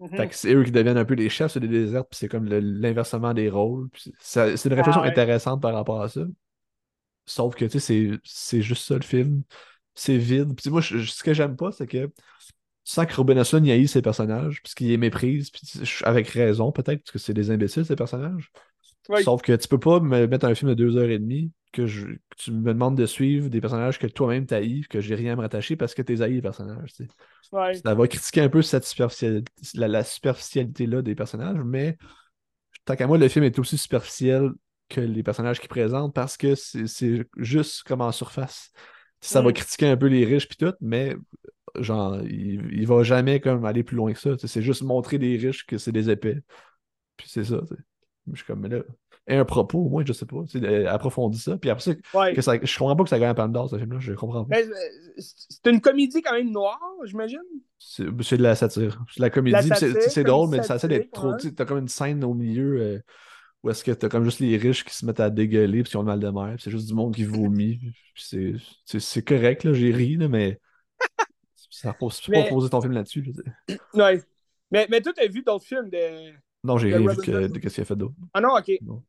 Mm-hmm. 0.00 0.16
Fait 0.16 0.28
que 0.28 0.34
c'est 0.34 0.52
eux 0.52 0.64
qui 0.64 0.70
deviennent 0.70 0.98
un 0.98 1.06
peu 1.06 1.14
les 1.14 1.30
chefs 1.30 1.52
sur 1.52 1.60
les 1.60 1.68
déserts, 1.68 2.04
puis 2.04 2.18
c'est 2.18 2.28
comme 2.28 2.46
l'inversement 2.46 3.32
des 3.32 3.48
rôles. 3.48 3.88
C'est 4.18 4.64
une 4.64 4.74
réflexion 4.74 5.02
ah 5.02 5.08
intéressante 5.08 5.62
par 5.62 5.72
rapport 5.72 6.02
à 6.02 6.08
ça. 6.08 6.22
Sauf 7.24 7.54
que, 7.54 7.64
tu 7.64 7.80
sais, 7.80 8.10
c'est 8.22 8.62
juste 8.62 8.86
ça 8.86 8.96
le 8.96 9.02
film. 9.02 9.42
C'est 9.94 10.18
vide. 10.18 10.54
Puis 10.54 10.70
moi, 10.70 10.82
ce 10.82 11.22
que 11.22 11.32
j'aime 11.32 11.56
pas, 11.56 11.72
c'est 11.72 11.86
que 11.86 12.06
tu 12.06 12.12
sens 12.84 13.06
que 13.06 13.14
Ruben 13.14 13.38
Östlund 13.38 13.66
haït 13.68 13.86
ses 13.86 14.02
personnages, 14.02 14.60
puisqu'il 14.62 14.88
les 14.88 14.96
méprise, 14.98 15.50
puis 15.50 15.62
avec 16.02 16.28
raison 16.28 16.72
peut-être, 16.72 17.02
parce 17.02 17.12
que 17.12 17.18
c'est 17.18 17.32
des 17.32 17.50
imbéciles, 17.50 17.86
ces 17.86 17.96
personnages. 17.96 18.50
Sauf 19.22 19.40
que 19.40 19.54
tu 19.54 19.68
peux 19.68 19.78
pas 19.78 20.00
me 20.00 20.26
mettre 20.26 20.46
un 20.46 20.54
film 20.54 20.70
de 20.70 20.74
deux 20.74 20.96
heures 20.96 21.08
et 21.08 21.18
demie 21.18 21.50
que, 21.72 21.86
je, 21.86 22.06
tu 22.36 22.52
me 22.52 22.72
demandes 22.72 22.96
de 22.96 23.06
suivre 23.06 23.48
des 23.48 23.60
personnages 23.60 23.98
que 23.98 24.06
toi-même 24.06 24.46
t'haïs, 24.46 24.86
que 24.88 25.00
j'ai 25.00 25.14
rien 25.14 25.32
à 25.32 25.36
me 25.36 25.40
rattacher 25.40 25.76
parce 25.76 25.94
que 25.94 26.02
t'es 26.02 26.20
haïs 26.22 26.34
les 26.34 26.42
personnages. 26.42 26.92
Ça 27.50 27.94
va 27.94 28.08
critiquer 28.08 28.42
un 28.42 28.48
peu 28.48 28.62
cette 28.62 28.94
la, 29.74 30.04
superficialité-là 30.04 31.02
des 31.02 31.14
personnages, 31.14 31.62
mais 31.64 31.96
tant 32.84 32.96
qu'à 32.96 33.06
moi, 33.06 33.18
le 33.18 33.28
film 33.28 33.44
est 33.44 33.58
aussi 33.58 33.78
superficiel 33.78 34.50
que 34.88 35.00
les 35.00 35.22
personnages 35.22 35.60
qu'il 35.60 35.68
présente 35.68 36.14
parce 36.14 36.36
que 36.36 36.54
c'est 36.54 37.26
juste 37.36 37.82
comme 37.84 38.00
en 38.00 38.12
surface. 38.12 38.70
Ça 39.20 39.40
va 39.40 39.50
mm. 39.50 39.54
critiquer 39.54 39.86
un 39.86 39.96
peu 39.96 40.06
les 40.06 40.24
riches 40.24 40.48
puis 40.48 40.56
tout, 40.56 40.74
mais 40.80 41.16
genre, 41.78 42.20
il, 42.22 42.68
il 42.72 42.86
va 42.86 43.02
jamais 43.02 43.40
comme 43.40 43.64
aller 43.64 43.82
plus 43.82 43.96
loin 43.96 44.12
que 44.12 44.18
ça. 44.18 44.30
C'est 44.36 44.62
juste 44.62 44.82
montrer 44.82 45.18
des 45.18 45.36
riches 45.36 45.64
que 45.64 45.78
c'est 45.78 45.92
des 45.92 46.10
épais. 46.10 46.42
Puis 47.16 47.28
c'est 47.30 47.44
ça. 47.44 47.60
Je 48.30 48.36
suis 48.36 48.44
comme, 48.44 48.60
mais 48.60 48.68
là, 48.68 48.82
un 49.38 49.44
propos, 49.44 49.80
au 49.80 49.88
moins, 49.88 50.04
je 50.06 50.12
sais 50.12 50.26
pas. 50.26 50.42
Approfondis 50.88 51.38
ça. 51.38 51.56
Puis 51.56 51.70
après 51.70 51.82
ça, 51.82 51.94
que 52.32 52.42
ça, 52.42 52.54
je 52.62 52.78
comprends 52.78 52.96
pas 52.96 53.04
que 53.04 53.10
ça 53.10 53.18
gagne 53.18 53.30
un 53.30 53.34
Palme 53.34 53.52
d'Or, 53.52 53.68
ce 53.70 53.78
film-là. 53.78 53.98
Je 54.00 54.12
comprends 54.12 54.44
pas. 54.44 54.58
Euh, 54.58 54.64
c'est 55.18 55.70
une 55.70 55.80
comédie 55.80 56.22
quand 56.22 56.32
même 56.32 56.50
noire, 56.50 56.80
j'imagine? 57.04 57.40
C'est 57.78 58.36
de 58.36 58.42
la 58.42 58.54
satire. 58.54 59.02
C'est 59.10 59.18
de 59.18 59.22
la 59.22 59.30
comédie. 59.30 59.68
C'est 60.08 60.24
drôle, 60.24 60.50
mais 60.50 60.62
ça 60.62 60.76
essaie 60.76 60.88
d'être 60.88 61.10
trop. 61.12 61.36
Tu 61.36 61.54
T'as 61.54 61.64
comme 61.64 61.78
une 61.78 61.88
scène 61.88 62.24
au 62.24 62.34
milieu 62.34 62.80
euh, 62.80 62.98
où 63.62 63.70
est-ce 63.70 63.84
que 63.84 63.92
t'as 63.92 64.08
comme 64.08 64.24
juste 64.24 64.40
les 64.40 64.56
riches 64.56 64.84
qui 64.84 64.94
se 64.94 65.04
mettent 65.06 65.20
à 65.20 65.30
dégueuler 65.30 65.82
puis 65.82 65.90
qui 65.90 65.96
ont 65.96 66.02
le 66.02 66.06
mal 66.06 66.20
de 66.20 66.28
mer. 66.28 66.56
C'est 66.58 66.70
juste 66.70 66.88
du 66.88 66.94
monde 66.94 67.14
qui 67.14 67.24
vomit. 67.24 67.80
C'est 68.14 69.24
correct, 69.24 69.64
là. 69.64 69.72
J'ai 69.72 69.92
ri, 69.92 70.16
là, 70.16 70.28
mais 70.28 70.60
Ça 71.70 71.92
pas 71.94 72.06
Mais- 72.28 72.48
poser 72.48 72.68
ton 72.68 72.80
film 72.80 72.92
là-dessus. 72.92 73.32
Ouais. 73.94 74.22
Mais, 74.70 74.86
mais 74.88 75.00
toi, 75.00 75.12
t'as 75.14 75.26
vu 75.26 75.42
d'autres 75.42 75.64
films 75.64 75.90
de. 75.90 76.32
Non, 76.64 76.78
j'ai 76.78 76.94
rien 76.94 77.06
vu 77.06 77.16
que, 77.16 77.46
de 77.48 77.58
qu'est-ce 77.58 77.74
qu'il 77.74 77.82
a 77.82 77.84
fait 77.84 77.96
d'autre. 77.96 78.14
Ah 78.32 78.40
non, 78.40 78.50
ok. 78.56 78.70
Non. 78.82 79.02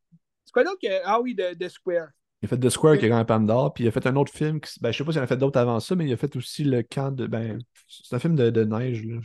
Quoi. 0.53 0.63
Ah 1.05 1.19
oui, 1.19 1.35
de, 1.35 1.53
de 1.55 1.67
Square? 1.67 2.09
Il 2.41 2.45
a 2.45 2.49
fait 2.49 2.59
The 2.59 2.69
Square 2.69 2.97
qui 2.97 3.05
est 3.05 3.11
un 3.11 3.23
Palme 3.23 3.45
d'Or, 3.45 3.73
puis 3.73 3.85
il 3.85 3.87
a 3.87 3.91
fait 3.91 4.05
un 4.05 4.15
autre 4.17 4.31
film. 4.33 4.59
Qui... 4.59 4.79
Ben, 4.81 4.91
je 4.91 4.97
sais 4.97 5.03
pas 5.05 5.11
s'il 5.13 5.21
en 5.21 5.23
a 5.23 5.27
fait 5.27 5.37
d'autres 5.37 5.59
avant 5.59 5.79
ça, 5.79 5.95
mais 5.95 6.05
il 6.05 6.11
a 6.13 6.17
fait 6.17 6.35
aussi 6.35 6.65
le 6.65 6.83
camp 6.83 7.11
de. 7.11 7.25
Ben, 7.25 7.57
c'est 7.87 8.15
un 8.15 8.19
film 8.19 8.35
de, 8.35 8.49
de 8.49 8.63
neige. 8.65 9.05
Là. 9.05 9.19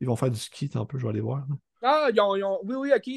Ils 0.00 0.06
vont 0.06 0.14
faire 0.16 0.30
du 0.30 0.38
ski 0.38 0.70
un 0.74 0.84
peu, 0.84 0.98
je 0.98 1.02
vais 1.04 1.10
aller 1.10 1.20
voir. 1.20 1.44
là. 1.48 1.56
Ah, 1.82 2.08
ils 2.12 2.20
ont, 2.20 2.36
ils 2.36 2.44
ont- 2.44 2.60
Oui, 2.62 2.76
oui, 2.76 2.92
ok. 2.94 3.08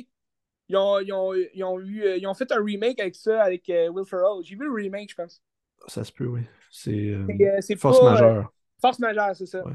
Ils 0.69 0.75
ont, 0.75 0.99
ils 0.99 1.13
ont, 1.13 1.33
ils 1.33 1.63
ont, 1.63 1.79
eu, 1.79 2.03
euh, 2.03 2.17
ils 2.17 2.27
ont 2.27 2.33
fait 2.33 2.51
un 2.51 2.61
remake 2.63 2.99
avec 2.99 3.15
ça, 3.15 3.43
avec 3.43 3.69
euh, 3.69 3.89
Will 3.89 4.05
Ferrell. 4.05 4.43
J'ai 4.43 4.55
vu 4.55 4.65
le 4.65 4.73
remake, 4.73 5.11
je 5.11 5.15
pense. 5.15 5.41
Ça 5.87 6.03
se 6.03 6.11
peut, 6.11 6.25
oui. 6.25 6.41
C'est 6.71 7.11
euh, 7.11 7.25
C'est, 7.61 7.75
euh, 7.75 7.77
Force 7.77 7.99
pas, 7.99 8.07
euh, 8.07 8.11
majeure. 8.11 8.53
Force 8.81 8.99
majeure, 8.99 9.35
c'est 9.35 9.45
ça. 9.45 9.63
Ouais. 9.65 9.73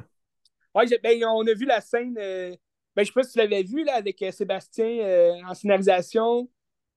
Ben, 1.02 1.24
on 1.24 1.46
a 1.46 1.54
vu 1.54 1.66
la 1.66 1.80
scène. 1.80 2.14
Ben, 2.14 2.56
je 2.98 3.04
sais 3.04 3.12
pas 3.12 3.22
si 3.22 3.32
tu 3.32 3.38
l'avais 3.38 3.62
vu 3.62 3.84
là, 3.84 3.94
avec 3.94 4.22
Sébastien 4.32 5.38
en 5.48 5.54
scénarisation. 5.54 6.50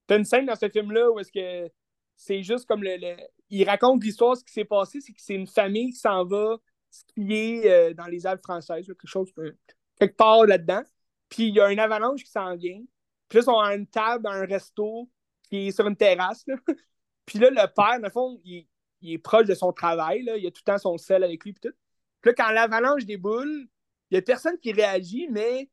T'as 0.07 0.17
une 0.17 0.25
scène 0.25 0.45
dans 0.45 0.55
ce 0.55 0.69
film-là 0.69 1.11
où 1.11 1.19
est-ce 1.19 1.31
que 1.31 1.71
c'est 2.15 2.43
juste 2.43 2.65
comme 2.67 2.83
le, 2.83 2.97
le- 2.97 3.17
Il 3.49 3.67
raconte 3.67 4.03
l'histoire, 4.03 4.37
ce 4.37 4.43
qui 4.43 4.53
s'est 4.53 4.65
passé, 4.65 5.01
c'est 5.01 5.13
que 5.13 5.21
c'est 5.21 5.35
une 5.35 5.47
famille 5.47 5.91
qui 5.91 5.99
s'en 5.99 6.25
va 6.25 6.57
skier 6.89 7.69
euh, 7.71 7.93
dans 7.93 8.05
les 8.05 8.25
Alpes 8.25 8.43
françaises, 8.43 8.85
quelque 8.85 9.07
chose, 9.07 9.31
euh, 9.39 9.51
quelque 9.99 10.15
part 10.15 10.45
là-dedans. 10.45 10.83
Puis 11.29 11.47
il 11.49 11.55
y 11.55 11.59
a 11.61 11.71
une 11.71 11.79
avalanche 11.79 12.23
qui 12.23 12.31
s'en 12.31 12.55
vient. 12.55 12.81
Puis 13.27 13.37
là, 13.37 13.41
ils 13.41 13.45
sont 13.45 13.59
à 13.59 13.75
une 13.75 13.87
table 13.87 14.23
dans 14.23 14.31
un 14.31 14.45
resto 14.45 15.09
qui 15.49 15.67
est 15.67 15.71
sur 15.71 15.87
une 15.87 15.95
terrasse. 15.97 16.45
là. 16.47 16.55
Puis 17.25 17.39
là, 17.39 17.49
le 17.49 17.73
père, 17.73 17.99
dans 17.99 18.07
le 18.07 18.11
fond, 18.11 18.39
il, 18.43 18.67
il 19.01 19.13
est 19.13 19.17
proche 19.17 19.47
de 19.47 19.55
son 19.55 19.73
travail. 19.73 20.23
Là. 20.23 20.37
Il 20.37 20.45
a 20.45 20.51
tout 20.51 20.61
le 20.65 20.71
temps 20.71 20.77
son 20.77 20.97
sel 20.97 21.23
avec 21.23 21.43
lui. 21.43 21.53
Puis 21.53 21.69
tout. 21.69 21.75
Puis 22.21 22.29
là, 22.31 22.33
quand 22.35 22.51
l'avalanche 22.51 23.05
déboule, 23.05 23.67
il 24.11 24.13
n'y 24.13 24.17
a 24.17 24.21
personne 24.21 24.57
qui 24.59 24.71
réagit, 24.71 25.27
mais 25.31 25.69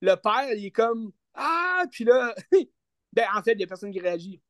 le 0.00 0.14
père, 0.16 0.52
il 0.52 0.66
est 0.66 0.70
comme 0.72 1.12
Ah! 1.34 1.84
Puis 1.90 2.04
là, 2.04 2.34
ben, 3.16 3.26
en 3.34 3.42
fait, 3.42 3.52
il 3.52 3.58
n'y 3.58 3.64
a 3.64 3.66
personne 3.66 3.90
qui 3.90 4.00
réagit. 4.00 4.40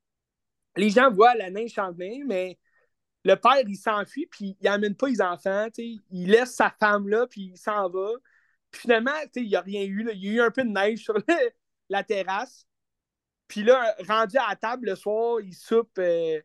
Les 0.76 0.90
gens 0.90 1.10
voient 1.10 1.34
la 1.36 1.50
neige 1.50 1.74
s'en 1.74 1.92
venir, 1.92 2.24
mais 2.26 2.58
le 3.24 3.36
père, 3.36 3.60
il 3.66 3.76
s'enfuit, 3.76 4.26
puis 4.26 4.56
il 4.60 4.66
n'emmène 4.66 4.94
pas 4.94 5.08
les 5.08 5.22
enfants. 5.22 5.68
Il 5.78 6.30
laisse 6.30 6.54
sa 6.54 6.70
femme 6.70 7.08
là, 7.08 7.26
puis 7.26 7.52
il 7.54 7.56
s'en 7.56 7.88
va. 7.88 8.10
Puis 8.70 8.82
finalement, 8.82 9.12
il 9.36 9.48
n'y 9.48 9.56
a 9.56 9.60
rien 9.60 9.84
eu. 9.84 10.06
Il 10.12 10.24
y 10.24 10.28
a 10.28 10.32
eu 10.32 10.40
un 10.40 10.50
peu 10.50 10.64
de 10.64 10.68
neige 10.68 11.04
sur 11.04 11.14
la 11.88 12.04
terrasse. 12.04 12.66
Puis 13.48 13.62
là, 13.62 13.94
rendu 14.08 14.36
à 14.36 14.48
la 14.50 14.56
table 14.56 14.86
le 14.86 14.96
soir, 14.96 15.40
il 15.40 15.54
soupe 15.54 15.98
euh, 15.98 16.40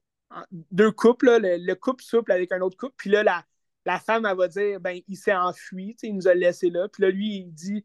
deux 0.71 0.91
couples. 0.91 1.25
là. 1.25 1.39
Le, 1.39 1.57
le 1.57 1.75
couple 1.75 2.03
souple 2.03 2.31
avec 2.31 2.51
un 2.51 2.61
autre 2.61 2.77
couple. 2.77 2.93
Puis 2.97 3.09
là, 3.09 3.23
la, 3.23 3.43
la 3.85 3.99
femme, 3.99 4.25
elle 4.25 4.37
va 4.37 4.47
dire 4.47 4.79
ben, 4.79 5.01
il 5.07 5.17
s'est 5.17 5.35
enfui, 5.35 5.97
il 6.03 6.15
nous 6.15 6.27
a 6.27 6.35
laissé 6.35 6.69
là. 6.69 6.87
Puis 6.87 7.03
là, 7.03 7.09
lui, 7.09 7.37
il 7.37 7.51
dit 7.51 7.83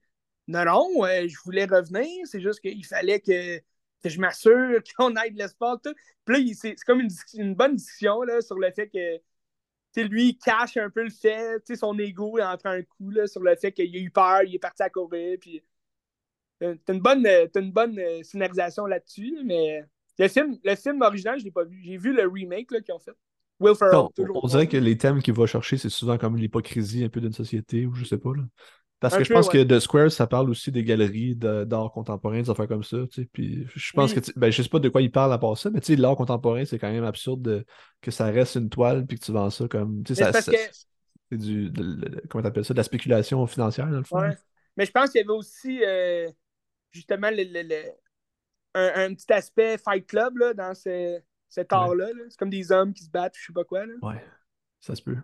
non, 0.48 0.64
non, 0.64 1.04
euh, 1.04 1.26
je 1.26 1.36
voulais 1.44 1.64
revenir. 1.64 2.26
C'est 2.26 2.40
juste 2.40 2.60
qu'il 2.60 2.84
fallait 2.84 3.20
que 3.20 3.60
je 4.04 4.20
m'assure 4.20 4.80
qu'on 4.96 5.16
aille 5.16 5.32
de 5.32 5.38
l'espace. 5.38 5.78
tout. 5.82 5.94
Puis 6.24 6.44
là, 6.44 6.54
c'est 6.54 6.74
comme 6.86 7.00
une, 7.00 7.10
une 7.34 7.54
bonne 7.54 7.76
discussion 7.76 8.22
là, 8.22 8.40
sur 8.40 8.58
le 8.58 8.70
fait 8.70 8.88
que 8.88 9.20
lui, 10.02 10.28
il 10.30 10.38
cache 10.38 10.76
un 10.76 10.90
peu 10.90 11.04
le 11.04 11.10
fait, 11.10 11.62
son 11.74 11.98
ego, 11.98 12.38
il 12.38 12.42
en 12.42 12.56
prend 12.56 12.70
un 12.70 12.82
coup 12.82 13.10
là, 13.10 13.26
sur 13.26 13.42
le 13.42 13.56
fait 13.56 13.72
qu'il 13.72 13.94
a 13.94 13.98
eu 13.98 14.10
peur, 14.10 14.42
il 14.44 14.54
est 14.54 14.58
parti 14.58 14.82
à 14.82 14.90
courir. 14.90 15.38
Puis 15.40 15.62
euh, 16.62 16.74
t'as 16.84 16.94
une 16.94 17.00
bonne, 17.00 17.26
euh, 17.26 17.46
t'as 17.52 17.60
une 17.60 17.72
bonne 17.72 17.98
euh, 17.98 18.22
scénarisation 18.22 18.86
là-dessus, 18.86 19.38
mais 19.44 19.82
le 20.18 20.28
film, 20.28 20.58
le 20.62 20.74
film 20.74 21.02
original, 21.02 21.38
je 21.38 21.44
l'ai 21.44 21.50
pas 21.50 21.64
vu. 21.64 21.80
J'ai 21.82 21.96
vu 21.96 22.14
le 22.14 22.26
remake 22.26 22.68
qu'ils 22.68 22.94
ont 22.94 22.98
fait. 22.98 23.12
Will 23.58 23.74
Ferrell, 23.74 23.94
Non, 23.94 24.10
on 24.18 24.46
dirait 24.48 24.66
que 24.66 24.76
les 24.76 24.98
thèmes 24.98 25.22
qu'il 25.22 25.32
va 25.32 25.46
chercher, 25.46 25.78
c'est 25.78 25.88
souvent 25.88 26.18
comme 26.18 26.36
l'hypocrisie 26.36 27.04
un 27.04 27.08
peu 27.08 27.22
d'une 27.22 27.32
société, 27.32 27.86
ou 27.86 27.94
je 27.94 28.04
sais 28.04 28.18
pas. 28.18 28.32
Là. 28.36 28.42
Parce 28.98 29.14
Un 29.14 29.18
que 29.18 29.24
je 29.24 29.32
pense 29.32 29.48
ouais. 29.48 29.64
que 29.66 29.74
The 29.76 29.78
Square, 29.78 30.10
ça 30.10 30.26
parle 30.26 30.48
aussi 30.48 30.72
des 30.72 30.82
galeries 30.82 31.36
de- 31.36 31.64
d'art 31.64 31.92
contemporain, 31.92 32.40
des 32.40 32.48
affaires 32.48 32.66
comme 32.66 32.82
ça. 32.82 32.96
Tu 33.10 33.22
sais. 33.22 33.28
Puis 33.30 33.66
je 33.74 33.92
pense 33.92 34.14
Oui. 34.14 34.22
que, 34.22 34.30
ben, 34.38 34.50
je 34.50 34.62
sais 34.62 34.68
pas 34.70 34.78
de 34.78 34.88
quoi 34.88 35.02
il 35.02 35.12
parle 35.12 35.32
à 35.34 35.38
part 35.38 35.58
ça, 35.58 35.68
mais 35.70 35.80
tu 35.80 35.88
sais, 35.94 35.96
l'art 35.96 36.16
contemporain, 36.16 36.64
c'est 36.64 36.78
quand 36.78 36.90
même 36.90 37.04
absurde 37.04 37.42
de- 37.42 37.64
que 38.00 38.10
ça 38.10 38.26
reste 38.26 38.54
une 38.54 38.70
toile 38.70 39.06
puis 39.06 39.18
que 39.18 39.24
tu 39.24 39.32
vends 39.32 39.50
ça 39.50 39.68
comme. 39.68 40.02
Tu 40.02 40.14
sais, 40.14 40.24
ça- 40.32 40.40
c'est 40.40 40.52
que- 41.30 41.36
du. 41.36 41.70
de- 41.70 41.94
de- 41.94 42.22
comment 42.30 42.42
t'appelles 42.42 42.64
ça? 42.64 42.72
De 42.72 42.78
la 42.78 42.84
spéculation 42.84 43.46
financière, 43.46 43.86
dans 43.88 43.98
le 43.98 44.04
fond. 44.04 44.18
Ouais. 44.20 44.36
Mais 44.78 44.86
je 44.86 44.92
pense 44.92 45.10
qu'il 45.10 45.20
y 45.20 45.24
avait 45.24 45.32
aussi 45.32 45.82
euh, 45.84 46.30
justement 46.90 47.30
le, 47.30 47.42
le- 47.44 47.68
le- 47.68 47.92
un, 48.74 49.06
un 49.10 49.14
petit 49.14 49.30
aspect 49.32 49.76
Fight 49.78 50.06
Club 50.06 50.38
là, 50.38 50.54
dans 50.54 50.74
ce, 50.74 51.18
cet 51.48 51.72
art-là. 51.72 52.06
là. 52.06 52.22
C'est 52.30 52.38
comme 52.38 52.50
des 52.50 52.72
hommes 52.72 52.92
qui 52.94 53.04
se 53.04 53.10
battent, 53.10 53.34
je 53.38 53.46
sais 53.46 53.52
pas 53.52 53.64
quoi. 53.64 53.84
Là. 53.84 53.92
Ouais, 54.02 54.24
ça 54.80 54.94
se 54.94 55.02
peut. 55.02 55.16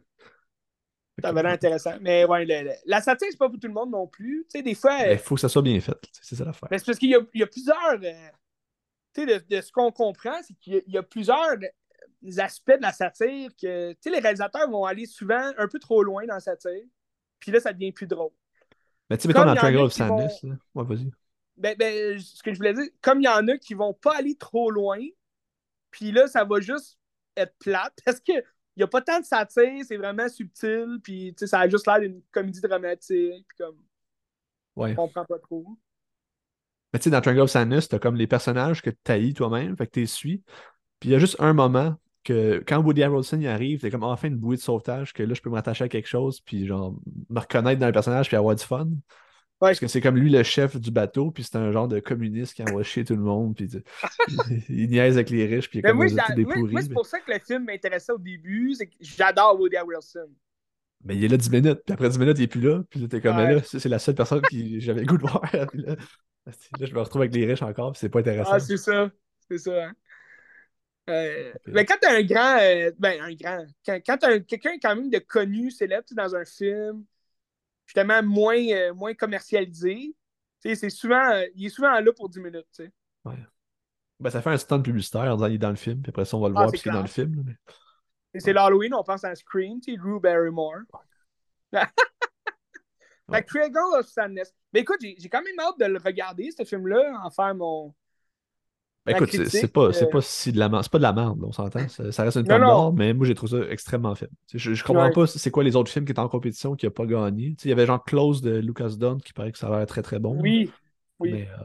Ça 1.22 1.32
l'air 1.42 1.52
intéressant. 1.52 1.94
Mais 2.00 2.24
ouais, 2.24 2.44
le- 2.44 2.68
le- 2.70 2.74
la 2.86 3.00
satire, 3.00 3.28
c'est 3.30 3.38
pas 3.38 3.48
pour 3.48 3.58
tout 3.58 3.66
le 3.68 3.72
monde 3.74 3.90
non 3.90 4.06
plus. 4.06 4.44
Tu 4.50 4.58
sais, 4.58 4.62
des 4.62 4.74
fois. 4.74 4.98
ben, 4.98 5.12
il 5.12 5.18
faut 5.18 5.34
que 5.36 5.40
ça 5.40 5.48
soit 5.48 5.62
bien 5.62 5.80
fait. 5.80 5.96
C'est 6.20 6.34
ça 6.36 6.44
l'affaire. 6.44 6.68
Mais 6.70 6.78
c'est 6.78 6.86
parce 6.86 6.98
qu'il 6.98 7.10
y 7.10 7.38
y 7.38 7.42
a 7.42 7.46
plusieurs. 7.46 7.92
euh, 8.02 8.28
tu 9.14 9.24
sais, 9.24 9.26
de, 9.26 9.56
de 9.56 9.60
ce 9.60 9.70
qu'on 9.72 9.90
comprend, 9.92 10.40
c'est 10.42 10.54
qu'il 10.54 10.74
y 10.74 10.76
a, 10.76 10.80
il 10.86 10.92
y 10.94 10.98
a 10.98 11.02
plusieurs 11.02 11.52
euh, 11.52 12.38
aspects 12.38 12.76
de 12.76 12.82
la 12.82 12.92
satire 12.92 13.50
que. 13.60 13.92
Tu 13.92 13.98
sais, 14.00 14.10
les 14.10 14.18
réalisateurs 14.20 14.68
vont 14.70 14.84
aller 14.84 15.06
souvent 15.06 15.50
un 15.58 15.68
peu 15.68 15.78
trop 15.78 16.02
loin 16.02 16.24
dans 16.26 16.34
la 16.34 16.40
satire. 16.40 16.84
Puis 17.38 17.50
là, 17.52 17.60
ça 17.60 17.72
devient 17.72 17.92
plus 17.92 18.06
drôle. 18.06 18.30
Mais 19.10 19.16
tu 19.18 19.22
sais, 19.22 19.28
mettons 19.28 19.40
comme 19.40 19.48
dans 19.48 19.56
Triangle 19.56 19.78
of 19.84 19.98
vont- 19.98 20.18
Sadness, 20.18 20.42
là. 20.44 20.54
Ouais, 20.74 20.84
vas-y. 20.84 21.10
Ben, 21.56 21.76
ben, 21.78 22.18
ce 22.18 22.42
que 22.42 22.52
je 22.52 22.56
voulais 22.58 22.72
dire, 22.72 22.86
comme 23.02 23.20
il 23.20 23.24
y 23.24 23.28
en 23.28 23.46
a 23.48 23.58
qui 23.58 23.74
vont 23.74 23.92
pas 23.92 24.16
aller 24.16 24.36
trop 24.36 24.70
loin, 24.70 24.98
puis 25.90 26.10
là, 26.12 26.26
ça 26.26 26.44
va 26.44 26.60
juste 26.60 26.98
être 27.36 27.54
plate 27.58 27.92
parce 28.06 28.20
que 28.20 28.32
il 28.76 28.80
n'y 28.80 28.84
a 28.84 28.88
pas 28.88 29.02
tant 29.02 29.20
de 29.20 29.24
satire, 29.24 29.84
c'est 29.86 29.96
vraiment 29.96 30.28
subtil, 30.28 30.98
puis 31.02 31.34
tu 31.34 31.40
sais, 31.40 31.46
ça 31.46 31.60
a 31.60 31.68
juste 31.68 31.86
l'air 31.86 32.00
d'une 32.00 32.22
comédie 32.30 32.60
dramatique, 32.60 33.46
puis 33.48 33.58
comme 33.58 33.76
Ouais. 34.76 34.92
on 34.92 35.06
comprend 35.06 35.24
pas 35.24 35.38
trop. 35.38 35.66
Mais 36.92 36.98
tu 36.98 37.04
sais, 37.04 37.10
dans 37.10 37.20
Triangle 37.20 37.42
of 37.42 37.50
Sadness, 37.50 37.88
t'as 37.88 37.98
comme 37.98 38.16
les 38.16 38.26
personnages 38.26 38.82
que 38.82 38.90
tu 38.90 39.34
toi-même, 39.34 39.76
fait 39.76 39.86
que 39.86 39.92
tu 39.92 40.06
suis. 40.06 40.42
Puis 41.00 41.10
il 41.10 41.12
y 41.12 41.14
a 41.14 41.18
juste 41.18 41.36
un 41.40 41.52
moment 41.52 41.96
que 42.24 42.62
quand 42.66 42.82
Woody 42.82 43.02
Harrelson 43.02 43.40
y 43.40 43.48
arrive, 43.48 43.80
t'es 43.80 43.90
comme 43.90 44.04
enfin 44.04 44.28
une 44.28 44.36
bouée 44.36 44.56
de 44.56 44.62
sauvetage, 44.62 45.12
que 45.12 45.22
là, 45.22 45.34
je 45.34 45.42
peux 45.42 45.50
me 45.50 45.56
rattacher 45.56 45.84
à 45.84 45.88
quelque 45.88 46.08
chose, 46.08 46.40
puis 46.40 46.66
genre 46.66 46.94
me 47.30 47.40
reconnaître 47.40 47.80
dans 47.80 47.86
le 47.86 47.92
personnage, 47.92 48.28
puis 48.28 48.36
avoir 48.36 48.54
du 48.54 48.64
fun. 48.64 48.88
Ouais. 49.62 49.68
Parce 49.68 49.78
que 49.78 49.86
c'est 49.86 50.00
comme 50.00 50.16
lui 50.16 50.28
le 50.28 50.42
chef 50.42 50.76
du 50.76 50.90
bateau, 50.90 51.30
puis 51.30 51.44
c'est 51.44 51.54
un 51.54 51.70
genre 51.70 51.86
de 51.86 52.00
communiste 52.00 52.54
qui 52.54 52.64
envoie 52.64 52.82
chier 52.82 53.04
tout 53.04 53.14
le 53.14 53.22
monde, 53.22 53.54
puis 53.54 53.70
il, 54.68 54.90
niaise 54.90 55.14
avec 55.14 55.30
les 55.30 55.46
riches, 55.46 55.70
puis 55.70 55.78
il 55.78 55.86
est 55.86 55.88
comme 55.88 55.98
moi, 55.98 56.06
des 56.06 56.44
moi, 56.44 56.54
pourris. 56.54 56.72
moi, 56.72 56.82
c'est 56.82 56.88
mais... 56.88 56.94
pour 56.94 57.06
ça 57.06 57.20
que 57.20 57.30
le 57.30 57.38
film 57.38 57.66
m'intéressait 57.66 58.10
au 58.10 58.18
début, 58.18 58.74
c'est 58.74 58.88
que 58.88 58.94
j'adore 58.98 59.60
Woody 59.60 59.76
Harrelson. 59.76 60.28
mais 61.04 61.14
il 61.14 61.22
est 61.22 61.28
là 61.28 61.36
10 61.36 61.48
minutes, 61.52 61.80
puis 61.86 61.92
après 61.92 62.08
10 62.08 62.18
minutes, 62.18 62.38
il 62.40 62.42
est 62.42 62.48
plus 62.48 62.60
là, 62.60 62.82
puis 62.90 62.98
là, 62.98 63.06
t'es 63.06 63.20
comme, 63.20 63.36
mais 63.36 63.54
là, 63.54 63.60
c'est 63.62 63.88
la 63.88 64.00
seule 64.00 64.16
personne 64.16 64.42
qui 64.50 64.80
j'avais 64.80 65.02
le 65.02 65.06
goût 65.06 65.16
de 65.16 65.22
voir. 65.22 65.40
Puis 65.70 65.80
là, 65.80 65.94
là, 65.94 66.86
je 66.86 66.92
me 66.92 66.98
retrouve 66.98 67.22
avec 67.22 67.32
les 67.32 67.46
riches 67.46 67.62
encore, 67.62 67.92
puis 67.92 68.00
c'est 68.00 68.08
pas 68.08 68.18
intéressant. 68.18 68.50
Ah, 68.54 68.58
c'est 68.58 68.76
ça. 68.76 69.12
C'est 69.48 69.58
ça. 69.58 69.84
hein. 69.84 69.92
Euh. 71.08 71.52
Mais 71.66 71.84
quand 71.84 71.96
t'as 72.00 72.16
un 72.16 72.22
grand. 72.22 72.58
euh, 72.60 72.90
ben, 72.98 73.20
un 73.20 73.32
grand. 73.32 73.64
Quand, 73.86 74.00
quand 74.04 74.16
t'as 74.18 74.34
un- 74.34 74.40
quelqu'un 74.40 74.72
quand 74.82 74.96
même 74.96 75.10
de 75.10 75.18
connu, 75.18 75.70
célèbre, 75.70 76.06
dans 76.12 76.34
un 76.34 76.44
film, 76.44 77.04
justement 77.94 78.22
moins, 78.22 78.56
euh, 78.56 78.94
moins 78.94 79.14
commercialisé, 79.14 80.14
c'est 80.60 80.88
souvent. 80.90 81.30
euh, 81.32 81.44
il 81.54 81.66
est 81.66 81.70
souvent 81.70 81.92
là 82.00 82.12
pour 82.12 82.28
10 82.28 82.40
minutes. 82.40 82.82
Ben, 83.24 84.30
ça 84.30 84.40
fait 84.40 84.50
un 84.50 84.56
stand 84.56 84.84
publicitaire 84.84 85.22
en 85.22 85.34
disant 85.34 85.46
il 85.48 85.54
est 85.54 85.58
dans 85.58 85.70
le 85.70 85.76
film, 85.76 86.00
puis 86.00 86.10
après 86.10 86.24
ça, 86.24 86.36
on 86.36 86.40
va 86.40 86.48
le 86.48 86.54
Ah, 86.56 86.60
voir 86.60 86.70
parce 86.70 86.80
qu'il 86.82 86.92
est 86.92 86.94
dans 86.94 87.02
le 87.02 87.08
film. 87.08 87.42
mais- 87.44 87.56
Et 88.34 88.40
c'est 88.40 88.52
l'Halloween, 88.52 88.94
on 88.94 89.02
pense 89.02 89.24
à 89.24 89.34
Scream, 89.34 89.80
tu 89.80 89.92
sais, 89.92 89.98
Drew 89.98 90.20
Barrymore. 90.20 90.78
Ouais. 91.72 91.80
Fait 93.32 94.02
Sadness. 94.04 94.54
Mais 94.72 94.80
écoute, 94.80 94.98
j'ai 95.00 95.16
j'ai 95.18 95.28
quand 95.28 95.42
même 95.42 95.58
hâte 95.58 95.78
de 95.78 95.86
le 95.86 95.98
regarder, 95.98 96.50
ce 96.56 96.64
film-là, 96.64 97.20
en 97.22 97.30
faire 97.30 97.54
mon. 97.54 97.94
Ben, 99.04 99.16
écoute, 99.16 99.30
c'est 99.48 99.72
pas, 99.72 99.88
euh, 99.88 100.06
pas 100.12 100.20
si 100.22 100.52
de 100.52 100.58
la. 100.60 100.70
C'est 100.82 100.92
pas 100.92 100.98
de 100.98 101.02
la 101.02 101.12
merde, 101.12 101.42
on 101.42 101.50
s'entend. 101.50 101.88
Ça, 101.88 102.12
ça 102.12 102.22
reste 102.22 102.36
une 102.36 102.46
Non, 102.46 102.58
non. 102.60 102.66
d'or, 102.66 102.92
mais 102.94 103.12
moi 103.12 103.26
j'ai 103.26 103.34
trouvé 103.34 103.50
ça 103.64 103.68
extrêmement 103.70 104.14
faible. 104.14 104.32
Je, 104.54 104.74
je 104.74 104.84
comprends 104.84 105.06
Ouais. 105.06 105.12
pas 105.12 105.26
c'est 105.26 105.50
quoi 105.50 105.64
les 105.64 105.74
autres 105.74 105.90
films 105.90 106.04
qui 106.04 106.12
étaient 106.12 106.20
en 106.20 106.28
compétition 106.28 106.76
qui 106.76 106.86
n'ont 106.86 106.92
pas 106.92 107.06
gagné. 107.06 107.56
Il 107.64 107.68
y 107.68 107.72
avait 107.72 107.84
genre 107.86 108.04
Close 108.04 108.42
de 108.42 108.52
Lucas 108.58 108.90
Dunn 108.96 109.20
qui 109.20 109.32
paraît 109.32 109.50
que 109.50 109.58
ça 109.58 109.66
a 109.66 109.76
l'air 109.78 109.86
très 109.86 110.02
très 110.02 110.20
bon. 110.20 110.40
Oui. 110.40 110.70
Oui. 111.18 111.32
Mais 111.32 111.48
euh, 111.48 111.64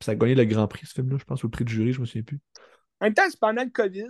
ça 0.00 0.12
a 0.12 0.14
gagné 0.16 0.34
le 0.34 0.44
Grand 0.46 0.66
Prix, 0.66 0.86
ce 0.86 0.94
film-là, 0.94 1.16
je 1.18 1.24
pense, 1.24 1.44
ou 1.44 1.46
le 1.46 1.50
prix 1.52 1.64
du 1.64 1.72
jury, 1.72 1.92
je 1.92 2.00
me 2.00 2.06
souviens 2.06 2.22
plus. 2.22 2.40
En 3.00 3.06
même 3.06 3.14
temps, 3.14 3.22
c'est 3.30 3.38
pendant 3.38 3.62
le 3.62 3.70
COVID. 3.70 4.06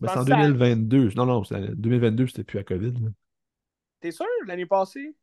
Ben, 0.00 0.08
c'est 0.08 0.10
en 0.10 0.14
pense 0.16 0.24
que 0.24 0.30
ça- 0.30 0.36
2022. 0.48 1.10
Non, 1.16 1.26
non, 1.26 1.44
c'est- 1.44 1.76
2022, 1.76 2.26
c'était 2.26 2.42
plus 2.44 2.58
à 2.58 2.64
COVID. 2.64 2.94
T'es 4.00 4.10
sûr, 4.10 4.26
l'année 4.48 4.66
passée? 4.66 5.14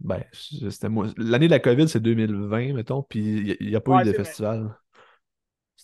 Ben, 0.00 0.24
c'était 0.32 0.88
moi. 0.88 1.06
L'année 1.16 1.46
de 1.46 1.52
la 1.52 1.60
COVID, 1.60 1.88
c'est 1.88 2.00
2020, 2.00 2.72
mettons, 2.74 3.02
puis 3.04 3.56
il 3.60 3.68
n'y 3.68 3.76
a 3.76 3.80
pas 3.80 3.92
Ouais, 3.96 4.02
eu 4.02 4.06
de 4.06 4.24
c'est 4.24 4.42
vrai. 4.42 4.58